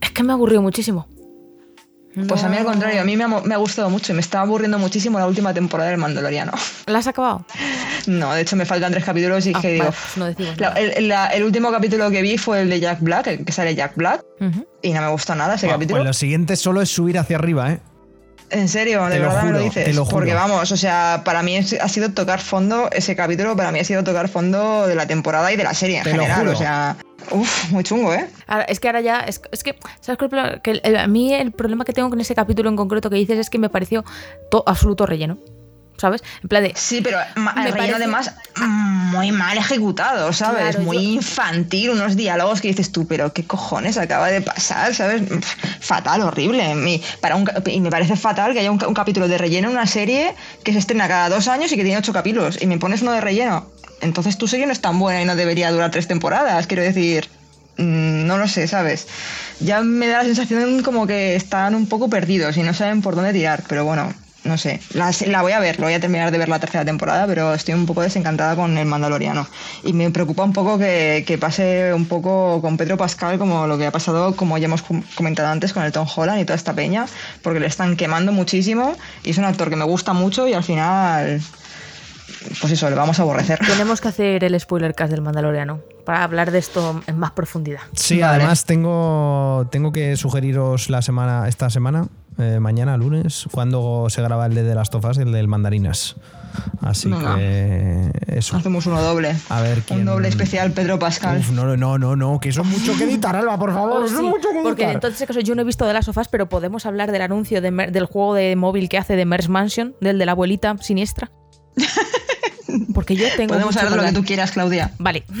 es 0.00 0.10
que 0.12 0.22
me 0.22 0.32
aburrió 0.32 0.62
muchísimo. 0.62 1.06
Pues 2.28 2.44
a 2.44 2.48
mí 2.48 2.56
al 2.56 2.64
contrario, 2.64 3.00
a 3.00 3.04
mí 3.04 3.16
me 3.16 3.24
ha, 3.24 3.28
me 3.28 3.54
ha 3.54 3.58
gustado 3.58 3.88
mucho 3.88 4.12
y 4.12 4.14
me 4.14 4.20
está 4.20 4.40
aburriendo 4.42 4.78
muchísimo 4.78 5.18
la 5.18 5.26
última 5.26 5.54
temporada 5.54 5.90
del 5.90 5.98
Mandaloriano. 5.98 6.52
¿La 6.86 6.98
has 6.98 7.06
acabado? 7.06 7.44
No, 8.06 8.34
de 8.34 8.42
hecho 8.42 8.56
me 8.56 8.66
faltan 8.66 8.92
tres 8.92 9.04
capítulos 9.04 9.46
y 9.46 9.52
Ah, 9.54 9.60
que 9.60 9.68
vale, 9.68 9.74
digo... 9.74 9.86
pues 9.86 10.16
no 10.16 10.54
la- 10.58 10.68
el, 10.72 11.08
la- 11.08 11.28
el 11.28 11.44
último 11.44 11.70
capítulo 11.70 12.10
que 12.10 12.20
vi 12.22 12.36
fue 12.36 12.62
el 12.62 12.68
de 12.70 12.80
Jack 12.80 12.98
Black, 13.00 13.26
el 13.28 13.44
que 13.44 13.52
sale 13.52 13.74
Jack 13.74 13.92
Black, 13.96 14.24
y 14.82 14.92
no 14.92 15.00
me 15.00 15.08
gustó 15.08 15.34
nada 15.34 15.54
ese 15.54 15.66
Bueno, 15.66 15.78
capítulo. 15.78 15.98
pues 16.00 16.06
lo 16.08 16.12
siguiente 16.12 16.56
solo 16.56 16.82
es 16.82 16.88
subir 16.90 17.18
hacia 17.18 17.36
arriba, 17.36 17.72
¿eh? 17.72 17.80
En 18.52 18.68
serio, 18.68 19.02
de 19.06 19.12
Te 19.12 19.18
lo 19.18 19.28
verdad 19.28 19.42
me 19.44 19.50
lo 19.50 19.56
juro, 19.58 19.64
dices. 19.64 19.84
te 19.84 19.92
lo 19.94 20.04
juro. 20.04 20.16
Porque 20.18 20.34
vamos, 20.34 20.70
o 20.70 20.76
sea, 20.76 21.22
para 21.24 21.42
mí 21.42 21.56
es- 21.56 21.72
ha 21.80 21.88
sido 21.88 22.10
tocar 22.12 22.40
fondo, 22.40 22.88
ese 22.92 23.16
capítulo 23.16 23.56
para 23.56 23.72
mí 23.72 23.78
ha 23.80 23.84
sido 23.84 24.04
tocar 24.04 24.28
fondo 24.28 24.86
de 24.86 24.94
la 24.94 25.06
temporada 25.06 25.50
y 25.52 25.56
de 25.56 25.64
la 25.64 25.74
serie 25.74 25.98
en 25.98 26.04
Te 26.04 26.10
lo 26.12 26.22
general. 26.22 26.40
juro. 26.40 26.52
O 26.52 26.56
sea, 26.56 26.96
uff, 27.30 27.70
muy 27.70 27.82
chungo, 27.82 28.12
¿eh? 28.12 28.26
Ahora, 28.46 28.64
es 28.64 28.78
que 28.78 28.88
ahora 28.88 29.00
ya. 29.00 29.20
Es, 29.20 29.40
es 29.50 29.62
que, 29.62 29.76
¿sabes 30.00 30.18
cuál? 30.18 30.60
Que 30.62 30.72
el- 30.72 30.80
el- 30.84 30.96
a 30.96 31.06
mí 31.06 31.32
el 31.34 31.52
problema 31.52 31.84
que 31.84 31.92
tengo 31.92 32.10
con 32.10 32.20
ese 32.20 32.34
capítulo 32.34 32.68
en 32.68 32.76
concreto 32.76 33.08
que 33.10 33.16
dices 33.16 33.38
es 33.38 33.48
que 33.50 33.58
me 33.58 33.70
pareció 33.70 34.04
to- 34.50 34.62
absoluto 34.66 35.06
relleno. 35.06 35.38
¿Sabes? 36.02 36.22
En 36.42 36.48
plan 36.48 36.64
de. 36.64 36.72
Sí, 36.74 37.00
pero 37.00 37.18
el 37.20 37.72
relleno 37.72 37.96
además 37.96 38.32
muy 38.56 39.30
mal 39.30 39.56
ejecutado, 39.56 40.32
¿sabes? 40.32 40.62
Claro, 40.74 40.80
muy 40.80 40.96
yo- 40.96 41.02
infantil, 41.14 41.90
unos 41.90 42.16
diálogos 42.16 42.60
que 42.60 42.66
dices 42.68 42.90
tú, 42.90 43.06
pero 43.06 43.32
¿qué 43.32 43.44
cojones 43.44 43.98
acaba 43.98 44.28
de 44.28 44.40
pasar? 44.40 44.92
¿Sabes? 44.96 45.22
Fatal, 45.80 46.22
horrible. 46.22 46.74
Mi- 46.74 47.00
para 47.20 47.36
un 47.36 47.48
y 47.66 47.80
me 47.80 47.88
parece 47.90 48.16
fatal 48.16 48.52
que 48.52 48.58
haya 48.58 48.72
un, 48.72 48.84
un 48.84 48.94
capítulo 48.94 49.28
de 49.28 49.38
relleno 49.38 49.68
en 49.68 49.74
una 49.74 49.86
serie 49.86 50.34
que 50.64 50.72
se 50.72 50.80
estrena 50.80 51.06
cada 51.06 51.28
dos 51.28 51.46
años 51.46 51.70
y 51.72 51.76
que 51.76 51.84
tiene 51.84 51.98
ocho 51.98 52.12
capítulos 52.12 52.58
y 52.60 52.66
me 52.66 52.78
pones 52.78 53.02
uno 53.02 53.12
de 53.12 53.20
relleno. 53.20 53.70
Entonces 54.00 54.36
tu 54.36 54.48
serie 54.48 54.66
no 54.66 54.72
es 54.72 54.80
tan 54.80 54.98
buena 54.98 55.22
y 55.22 55.24
no 55.24 55.36
debería 55.36 55.70
durar 55.70 55.92
tres 55.92 56.08
temporadas, 56.08 56.66
quiero 56.66 56.82
decir. 56.82 57.28
mm, 57.76 58.26
No 58.26 58.38
lo 58.38 58.48
sé, 58.48 58.66
¿sabes? 58.66 59.06
Ya 59.60 59.82
me 59.82 60.08
da 60.08 60.18
la 60.18 60.24
sensación 60.24 60.82
como 60.82 61.06
que 61.06 61.36
están 61.36 61.76
un 61.76 61.86
poco 61.86 62.10
perdidos 62.10 62.56
y 62.56 62.62
no 62.64 62.74
saben 62.74 63.02
por 63.02 63.14
dónde 63.14 63.32
tirar, 63.32 63.62
pero 63.68 63.84
bueno, 63.84 64.12
no 64.44 64.58
sé. 64.58 64.80
La, 64.94 65.10
la 65.26 65.42
voy 65.42 65.52
a 65.52 65.60
ver, 65.60 65.78
lo 65.78 65.86
voy 65.86 65.94
a 65.94 66.00
terminar 66.00 66.30
de 66.30 66.38
ver 66.38 66.48
la 66.48 66.58
tercera 66.58 66.84
temporada, 66.84 67.26
pero 67.26 67.54
estoy 67.54 67.74
un 67.74 67.86
poco 67.86 68.02
desencantada 68.02 68.56
con 68.56 68.76
el 68.76 68.86
Mandaloriano. 68.86 69.46
Y 69.84 69.92
me 69.92 70.10
preocupa 70.10 70.42
un 70.42 70.52
poco 70.52 70.78
que, 70.78 71.24
que 71.26 71.38
pase 71.38 71.94
un 71.94 72.06
poco 72.06 72.60
con 72.60 72.76
Pedro 72.76 72.96
Pascal 72.96 73.38
como 73.38 73.66
lo 73.66 73.78
que 73.78 73.86
ha 73.86 73.92
pasado, 73.92 74.34
como 74.34 74.58
ya 74.58 74.66
hemos 74.66 74.82
com- 74.82 75.02
comentado 75.14 75.48
antes, 75.48 75.72
con 75.72 75.84
el 75.84 75.92
Tom 75.92 76.06
Holland 76.14 76.40
y 76.40 76.44
toda 76.44 76.56
esta 76.56 76.72
peña, 76.74 77.06
porque 77.42 77.60
le 77.60 77.66
están 77.66 77.96
quemando 77.96 78.32
muchísimo 78.32 78.96
y 79.22 79.30
es 79.30 79.38
un 79.38 79.44
actor 79.44 79.70
que 79.70 79.76
me 79.76 79.84
gusta 79.84 80.12
mucho 80.12 80.48
y 80.48 80.54
al 80.54 80.64
final, 80.64 81.40
pues 82.60 82.72
eso, 82.72 82.90
le 82.90 82.96
vamos 82.96 83.18
a 83.18 83.22
aborrecer. 83.22 83.58
Tenemos 83.64 84.00
que 84.00 84.08
hacer 84.08 84.44
el 84.44 84.58
spoiler 84.58 84.94
cast 84.94 85.10
del 85.12 85.22
Mandaloriano 85.22 85.80
para 86.04 86.24
hablar 86.24 86.50
de 86.50 86.58
esto 86.58 87.00
en 87.06 87.16
más 87.18 87.30
profundidad. 87.30 87.80
Sí, 87.94 88.18
Vale. 88.20 88.36
además 88.38 88.64
tengo, 88.64 89.68
tengo 89.70 89.92
que 89.92 90.16
sugeriros 90.16 90.90
la 90.90 91.00
semana, 91.00 91.46
esta 91.48 91.70
semana, 91.70 92.08
eh, 92.38 92.58
mañana, 92.60 92.96
lunes, 92.96 93.46
cuando 93.52 94.06
se 94.08 94.22
graba 94.22 94.46
el 94.46 94.54
de 94.54 94.62
The 94.64 94.74
Last 94.74 94.94
of 94.94 95.04
Us, 95.04 95.18
el 95.18 95.32
del 95.32 95.48
Mandarinas. 95.48 96.16
Así 96.82 97.08
Venga. 97.08 97.36
que 97.36 98.10
eso. 98.26 98.56
Hacemos 98.58 98.84
uno 98.86 99.00
doble. 99.00 99.34
A 99.48 99.60
ver 99.62 99.80
quién. 99.82 100.00
Un 100.00 100.04
doble 100.04 100.28
especial 100.28 100.72
Pedro 100.72 100.98
Pascal. 100.98 101.38
Uf, 101.38 101.50
no, 101.52 101.76
no, 101.76 101.98
no, 101.98 102.14
no, 102.16 102.40
que 102.40 102.50
eso 102.50 102.60
es 102.60 102.66
mucho 102.68 102.94
que 102.98 103.04
editar, 103.04 103.34
Alba, 103.34 103.58
por 103.58 103.72
favor. 103.72 104.02
Oh, 104.02 104.04
eso 104.04 104.14
es 104.16 104.20
sí, 104.20 104.26
mucho 104.26 104.48
que 104.50 104.60
porque 104.62 104.82
editar. 104.82 104.94
entonces 104.96 105.26
caso 105.26 105.40
yo 105.40 105.54
no 105.54 105.62
he 105.62 105.64
visto 105.64 105.86
de 105.86 105.94
las 105.94 106.04
sofás, 106.04 106.28
pero 106.28 106.48
podemos 106.50 106.84
hablar 106.84 107.10
del 107.10 107.22
anuncio 107.22 107.62
de 107.62 107.70
Mer- 107.70 107.90
del 107.92 108.04
juego 108.04 108.34
de 108.34 108.54
móvil 108.56 108.88
que 108.90 108.98
hace 108.98 109.16
de 109.16 109.24
Mers 109.24 109.48
Mansion, 109.48 109.94
del 110.02 110.18
de 110.18 110.26
la 110.26 110.32
abuelita 110.32 110.76
siniestra. 110.78 111.30
Porque 112.94 113.16
yo 113.16 113.26
tengo 113.36 113.52
Podemos 113.54 113.76
hablar 113.76 113.92
de 113.92 113.96
lo 113.98 114.02
que 114.04 114.12
tú 114.12 114.24
quieras, 114.24 114.52
Claudia. 114.52 114.92
Vale. 114.98 115.24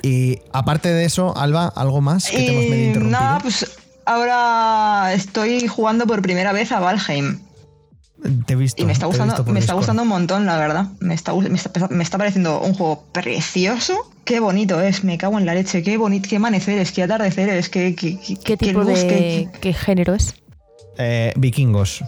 Y 0.00 0.38
aparte 0.52 0.90
de 0.90 1.04
eso, 1.04 1.36
Alba, 1.36 1.66
¿algo 1.74 2.00
más 2.00 2.30
que 2.30 2.36
te 2.36 2.46
hemos 2.52 2.62
medio 2.70 2.76
Y 2.76 2.86
interrumpido? 2.86 3.20
nada, 3.20 3.38
pues 3.40 3.66
ahora 4.08 5.12
estoy 5.14 5.66
jugando 5.68 6.06
por 6.06 6.22
primera 6.22 6.52
vez 6.52 6.72
a 6.72 6.80
Valheim. 6.80 7.40
Te 8.46 8.54
he 8.54 8.56
visto. 8.56 8.82
Y 8.82 8.84
me 8.84 8.92
está 8.92 9.06
gustando, 9.06 9.44
me 9.44 9.60
está 9.60 9.74
gustando 9.74 10.02
un 10.02 10.08
montón, 10.08 10.44
la 10.44 10.58
verdad. 10.58 10.86
Me 10.98 11.14
está, 11.14 11.32
me, 11.34 11.54
está, 11.54 11.88
me 11.88 12.02
está 12.02 12.18
pareciendo 12.18 12.60
un 12.60 12.74
juego 12.74 13.04
precioso. 13.12 13.94
Qué 14.24 14.40
bonito 14.40 14.80
es, 14.80 15.04
me 15.04 15.16
cago 15.18 15.38
en 15.38 15.46
la 15.46 15.54
leche. 15.54 15.82
Qué 15.84 15.96
bonito, 15.96 16.28
qué 16.28 16.36
amaneceres, 16.36 16.90
qué 16.90 17.04
atardeceres, 17.04 17.68
qué, 17.68 17.94
qué, 17.94 18.18
qué, 18.18 18.36
¿Qué 18.36 18.56
tipo 18.56 18.80
luz, 18.82 19.02
de 19.02 19.06
qué- 19.06 19.48
qué 19.60 19.72
género 19.72 20.14
es? 20.14 20.34
Eh, 20.98 21.32
vikingos. 21.36 22.02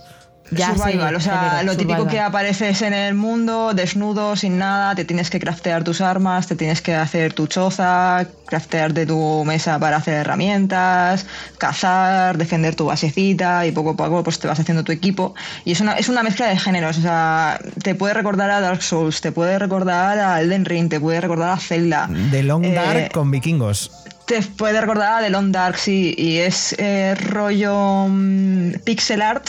Ya 0.52 0.74
survival, 0.74 1.10
sé, 1.10 1.16
o 1.16 1.20
sea, 1.20 1.62
lo 1.62 1.76
típico 1.76 2.06
que 2.06 2.18
apareces 2.20 2.82
en 2.82 2.92
el 2.92 3.14
mundo, 3.14 3.72
desnudo, 3.74 4.34
sin 4.36 4.58
nada, 4.58 4.94
te 4.94 5.04
tienes 5.04 5.30
que 5.30 5.38
craftear 5.38 5.84
tus 5.84 6.00
armas, 6.00 6.46
te 6.48 6.56
tienes 6.56 6.82
que 6.82 6.94
hacer 6.94 7.32
tu 7.32 7.46
choza, 7.46 8.26
craftearte 8.46 9.06
tu 9.06 9.44
mesa 9.44 9.78
para 9.78 9.96
hacer 9.98 10.14
herramientas, 10.14 11.26
cazar, 11.58 12.36
defender 12.36 12.74
tu 12.74 12.86
basecita 12.86 13.64
y 13.66 13.72
poco 13.72 13.90
a 13.90 13.96
poco 13.96 14.24
pues 14.24 14.38
te 14.38 14.48
vas 14.48 14.58
haciendo 14.58 14.82
tu 14.82 14.92
equipo. 14.92 15.34
Y 15.64 15.72
es 15.72 15.80
una, 15.80 15.94
es 15.94 16.08
una 16.08 16.22
mezcla 16.22 16.46
de 16.48 16.58
géneros, 16.58 16.98
o 16.98 17.02
sea, 17.02 17.60
te 17.82 17.94
puede 17.94 18.14
recordar 18.14 18.50
a 18.50 18.60
Dark 18.60 18.82
Souls, 18.82 19.20
te 19.20 19.32
puede 19.32 19.58
recordar 19.58 20.18
a 20.18 20.40
Elden 20.40 20.64
Ring, 20.64 20.88
te 20.88 20.98
puede 20.98 21.20
recordar 21.20 21.50
a 21.50 21.56
Zelda. 21.58 22.08
De 22.08 22.42
Long 22.42 22.64
Eh, 22.64 22.74
Dark 22.74 23.12
con 23.12 23.30
vikingos. 23.30 23.90
te 24.26 24.42
puede 24.42 24.80
recordar 24.80 25.18
a 25.20 25.24
The 25.24 25.30
Long 25.30 25.52
Dark, 25.52 25.76
sí, 25.78 26.14
y 26.16 26.38
es 26.38 26.74
eh, 26.78 27.14
rollo 27.16 28.06
mm, 28.08 28.72
pixel 28.84 29.22
art, 29.22 29.48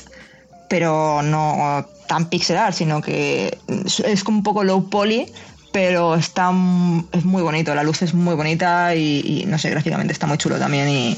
pero 0.71 1.21
no 1.21 1.85
tan 2.07 2.29
pixel 2.29 2.55
art, 2.55 2.73
sino 2.73 3.01
que 3.01 3.57
es, 4.05 4.23
como 4.23 4.37
un 4.37 4.43
poco 4.43 4.63
low 4.63 4.89
poly, 4.89 5.29
pero 5.73 6.15
está 6.15 6.49
es 7.11 7.25
muy 7.25 7.41
bonito, 7.41 7.75
la 7.75 7.83
luz 7.83 8.01
es 8.03 8.13
muy 8.13 8.35
bonita 8.35 8.95
y, 8.95 9.41
y 9.41 9.45
no 9.47 9.57
sé, 9.57 9.69
gráficamente 9.69 10.13
está 10.13 10.27
muy 10.27 10.37
chulo 10.37 10.57
también 10.57 10.87
y 10.87 11.17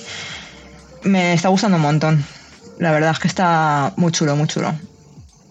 me 1.03 1.33
está 1.33 1.49
gustando 1.49 1.77
un 1.77 1.83
montón. 1.83 2.25
La 2.79 2.91
verdad 2.91 3.11
es 3.11 3.19
que 3.19 3.27
está 3.27 3.93
muy 3.95 4.11
chulo, 4.11 4.35
muy 4.35 4.47
chulo. 4.47 4.73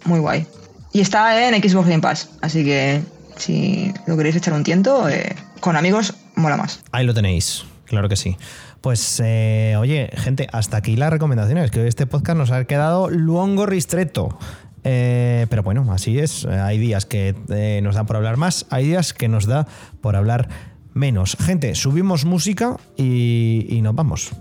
Muy 0.04 0.18
guay. 0.18 0.48
Y 0.92 1.00
está 1.00 1.48
en 1.48 1.54
Xbox 1.62 1.86
Game 1.86 2.02
Pass, 2.02 2.28
así 2.40 2.64
que 2.64 3.02
si 3.36 3.94
lo 4.08 4.16
queréis 4.16 4.34
echar 4.34 4.52
un 4.52 4.64
tiento, 4.64 5.08
eh, 5.08 5.36
con 5.60 5.76
amigos 5.76 6.14
mola 6.34 6.56
más. 6.56 6.80
Ahí 6.90 7.06
lo 7.06 7.14
tenéis, 7.14 7.66
claro 7.86 8.08
que 8.08 8.16
sí. 8.16 8.36
Pues, 8.82 9.22
eh, 9.24 9.76
oye, 9.78 10.10
gente, 10.12 10.48
hasta 10.52 10.76
aquí 10.76 10.96
las 10.96 11.10
recomendaciones, 11.10 11.70
que 11.70 11.80
hoy 11.80 11.88
este 11.88 12.06
podcast 12.06 12.36
nos 12.36 12.50
ha 12.50 12.64
quedado 12.64 13.09
luongo 13.09 13.64
ristreto. 13.64 14.36
Eh, 14.82 15.46
pero 15.48 15.62
bueno, 15.62 15.86
así 15.92 16.18
es. 16.18 16.44
Hay 16.46 16.78
días 16.78 17.06
que 17.06 17.36
eh, 17.48 17.80
nos 17.80 17.94
da 17.94 18.04
por 18.04 18.16
hablar 18.16 18.38
más, 18.38 18.66
hay 18.70 18.86
días 18.86 19.12
que 19.14 19.28
nos 19.28 19.46
da 19.46 19.68
por 20.00 20.16
hablar 20.16 20.48
menos. 20.94 21.36
Gente, 21.38 21.76
subimos 21.76 22.24
música 22.24 22.76
y, 22.96 23.66
y 23.68 23.82
nos 23.82 23.94
vamos. 23.94 24.32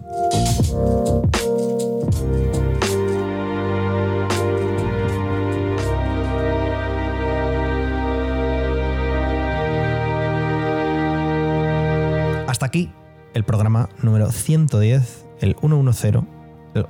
hasta 12.48 12.66
aquí 12.66 12.92
el 13.34 13.44
programa 13.44 13.90
número 14.02 14.32
110, 14.32 15.26
el 15.42 15.56
110, 15.56 16.24
el 16.76 16.86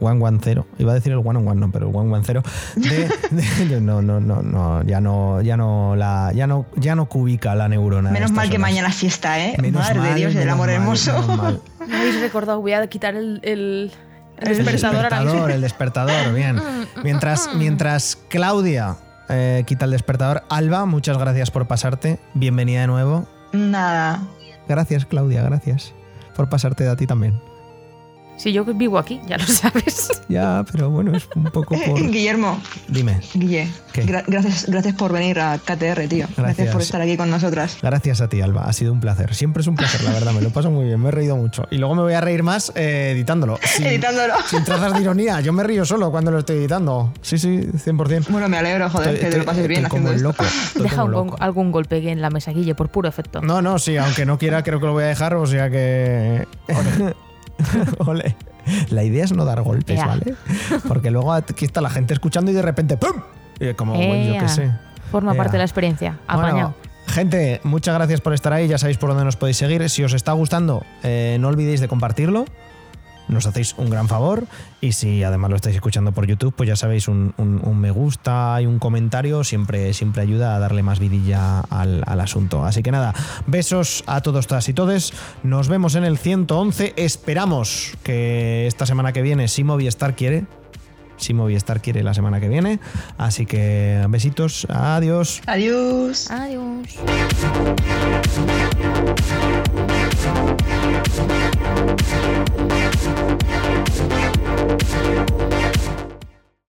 110, 0.00 0.64
iba 0.78 0.92
a 0.92 0.94
decir 0.94 1.12
el 1.12 1.20
111, 1.22 1.54
no, 1.60 1.70
pero 1.70 1.88
el 1.88 2.24
110 2.24 2.44
de, 2.76 3.64
de- 3.66 3.80
no, 3.80 4.00
no, 4.02 4.18
no, 4.20 4.42
no, 4.42 4.82
ya 4.82 5.00
no, 5.00 5.40
ya 5.42 5.56
no 5.56 5.94
la, 5.96 6.32
ya 6.34 6.46
no, 6.46 6.66
ya 6.76 6.94
no 6.94 7.06
cubica 7.06 7.54
la 7.54 7.68
neurona. 7.68 8.10
Menos 8.10 8.32
mal 8.32 8.48
que 8.48 8.56
horas. 8.56 8.62
mañana 8.62 8.88
es 8.88 8.94
fiesta, 8.96 9.38
¿eh? 9.38 9.56
Menos 9.60 9.82
Madre 9.82 9.94
de 10.00 10.00
mal, 10.08 10.14
Dios 10.14 10.32
y 10.34 10.38
del 10.38 10.48
amor 10.48 10.68
mal, 10.68 10.76
hermoso. 10.76 11.60
Me 11.86 11.96
habéis 11.96 12.20
recordado, 12.20 12.60
voy 12.60 12.72
a 12.72 12.86
quitar 12.86 13.14
el, 13.14 13.40
el, 13.42 13.92
el 14.38 14.48
El 14.48 14.56
despertador 14.64 15.04
ahora 15.04 15.20
mismo. 15.20 15.46
despertador, 15.46 15.50
el 15.50 15.60
despertador, 15.60 16.34
bien. 16.34 16.60
Mientras, 17.04 17.50
mientras 17.54 18.16
Claudia 18.28 18.96
eh, 19.28 19.64
quita 19.66 19.84
el 19.84 19.90
despertador, 19.92 20.42
Alba, 20.48 20.86
muchas 20.86 21.18
gracias 21.18 21.50
por 21.50 21.66
pasarte. 21.66 22.18
Bienvenida 22.34 22.80
de 22.80 22.86
nuevo. 22.86 23.28
Nada. 23.52 24.22
Gracias, 24.70 25.04
Claudia, 25.04 25.42
gracias 25.42 25.92
por 26.36 26.48
pasarte 26.48 26.84
de 26.84 26.90
a 26.90 26.94
ti 26.94 27.04
también. 27.04 27.34
Si 28.40 28.52
yo 28.54 28.64
vivo 28.64 28.98
aquí, 28.98 29.20
ya 29.28 29.36
lo 29.36 29.44
sabes. 29.46 30.22
Ya, 30.30 30.64
pero 30.72 30.88
bueno, 30.88 31.14
es 31.14 31.28
un 31.36 31.44
poco 31.44 31.76
por. 31.78 32.00
Guillermo, 32.10 32.58
Dime. 32.88 33.20
Guille, 33.34 33.68
¿Qué? 33.92 34.06
gra- 34.06 34.24
gracias, 34.26 34.64
gracias 34.66 34.94
por 34.94 35.12
venir 35.12 35.38
a 35.40 35.58
KTR, 35.58 36.08
tío. 36.08 36.26
Gracias. 36.26 36.36
Gracias. 36.36 36.72
por 36.72 36.80
estar 36.80 37.00
aquí 37.02 37.16
con 37.18 37.28
nosotras. 37.30 37.76
Gracias 37.82 38.22
a 38.22 38.28
ti, 38.30 38.40
Alba. 38.40 38.64
Ha 38.64 38.72
sido 38.72 38.92
un 38.94 39.00
placer. 39.00 39.34
Siempre 39.34 39.60
es 39.60 39.66
un 39.66 39.76
placer, 39.76 40.02
la 40.04 40.12
verdad. 40.12 40.32
Me 40.32 40.40
lo 40.40 40.48
paso 40.50 40.70
muy 40.70 40.86
bien. 40.86 40.98
Me 41.00 41.08
he 41.08 41.12
reído 41.12 41.36
mucho. 41.36 41.66
Y 41.70 41.76
luego 41.76 41.94
me 41.94 42.00
voy 42.02 42.14
a 42.14 42.22
reír 42.22 42.42
más 42.42 42.72
eh, 42.76 43.10
editándolo. 43.12 43.58
Sin, 43.76 43.86
Editándolo. 43.86 44.32
Sin 44.48 44.64
trazas 44.64 44.94
de 44.94 45.02
ironía. 45.02 45.40
Yo 45.42 45.52
me 45.52 45.62
río 45.62 45.84
solo 45.84 46.10
cuando 46.10 46.30
lo 46.30 46.38
estoy 46.38 46.56
editando. 46.56 47.12
Sí, 47.20 47.36
sí, 47.38 47.48
100%. 47.58 48.28
Bueno, 48.30 48.48
me 48.48 48.56
alegro, 48.56 48.88
joder, 48.88 49.16
Estoy- 49.16 49.20
que 49.26 49.30
te 49.32 49.38
lo 49.38 49.44
pases 49.44 49.68
bien 49.68 49.84
estoy 49.84 49.98
como 50.00 50.08
haciendo 50.12 50.30
esto. 50.30 50.42
loco. 50.44 50.50
Estoy 50.66 50.82
Deja 50.84 50.96
como 50.96 51.08
loco. 51.10 51.36
algún 51.40 51.72
golpe 51.72 52.10
en 52.10 52.22
la 52.22 52.30
mesa, 52.30 52.52
Guille, 52.52 52.74
por 52.74 52.88
puro 52.88 53.06
efecto. 53.06 53.42
No, 53.42 53.60
no, 53.60 53.78
sí, 53.78 53.98
aunque 53.98 54.24
no 54.24 54.38
quiera, 54.38 54.62
creo 54.62 54.80
que 54.80 54.86
lo 54.86 54.92
voy 54.92 55.04
a 55.04 55.08
dejar, 55.08 55.34
o 55.34 55.46
sea 55.46 55.68
que. 55.68 56.46
Ole. 57.98 58.36
La 58.90 59.02
idea 59.04 59.24
es 59.24 59.32
no 59.32 59.44
dar 59.44 59.62
golpes. 59.62 59.98
¿vale? 59.98 60.34
Porque 60.86 61.10
luego 61.10 61.32
aquí 61.32 61.64
está 61.64 61.80
la 61.80 61.90
gente 61.90 62.14
escuchando 62.14 62.50
y 62.50 62.54
de 62.54 62.62
repente 62.62 62.96
¡pum! 62.96 63.22
Y 63.58 63.74
como, 63.74 63.94
bueno, 63.94 64.34
yo 64.34 64.40
qué 64.40 64.48
sé. 64.48 64.70
Forma 65.10 65.34
parte 65.34 65.52
de 65.52 65.58
la 65.58 65.64
experiencia. 65.64 66.18
Bueno, 66.26 66.46
Apañado. 66.46 66.74
gente, 67.06 67.60
muchas 67.64 67.94
gracias 67.94 68.20
por 68.20 68.32
estar 68.32 68.52
ahí. 68.52 68.68
Ya 68.68 68.78
sabéis 68.78 68.96
por 68.96 69.10
dónde 69.10 69.24
nos 69.24 69.36
podéis 69.36 69.56
seguir. 69.56 69.88
Si 69.90 70.04
os 70.04 70.12
está 70.12 70.32
gustando, 70.32 70.84
eh, 71.02 71.36
no 71.40 71.48
olvidéis 71.48 71.80
de 71.80 71.88
compartirlo 71.88 72.44
nos 73.30 73.46
hacéis 73.46 73.74
un 73.78 73.90
gran 73.90 74.08
favor. 74.08 74.46
Y 74.80 74.92
si 74.92 75.22
además 75.22 75.50
lo 75.50 75.56
estáis 75.56 75.76
escuchando 75.76 76.12
por 76.12 76.26
YouTube, 76.26 76.54
pues 76.54 76.68
ya 76.68 76.76
sabéis, 76.76 77.08
un, 77.08 77.34
un, 77.36 77.80
me 77.80 77.90
gusta 77.90 78.60
y 78.60 78.66
un 78.66 78.78
comentario 78.78 79.44
siempre, 79.44 79.94
siempre 79.94 80.22
ayuda 80.22 80.56
a 80.56 80.58
darle 80.58 80.82
más 80.82 80.98
vidilla 80.98 81.60
al, 81.60 82.02
al, 82.06 82.20
asunto. 82.20 82.64
Así 82.64 82.82
que 82.82 82.90
nada, 82.90 83.14
besos 83.46 84.04
a 84.06 84.20
todos, 84.20 84.46
todas 84.46 84.68
y 84.68 84.74
todes. 84.74 85.12
Nos 85.42 85.68
vemos 85.68 85.94
en 85.94 86.04
el 86.04 86.18
111. 86.18 86.94
Esperamos 86.96 87.92
que 88.02 88.66
esta 88.66 88.86
semana 88.86 89.12
que 89.12 89.22
viene, 89.22 89.48
si 89.48 89.64
Movistar 89.64 90.14
quiere, 90.14 90.46
si 91.20 91.34
Movistar 91.34 91.80
quiere 91.80 92.02
la 92.02 92.14
semana 92.14 92.40
que 92.40 92.48
viene. 92.48 92.80
Así 93.18 93.46
que 93.46 94.04
besitos. 94.08 94.66
Adiós. 94.70 95.42
Adiós. 95.46 96.30
adiós. 96.30 96.98
Música 103.30 105.39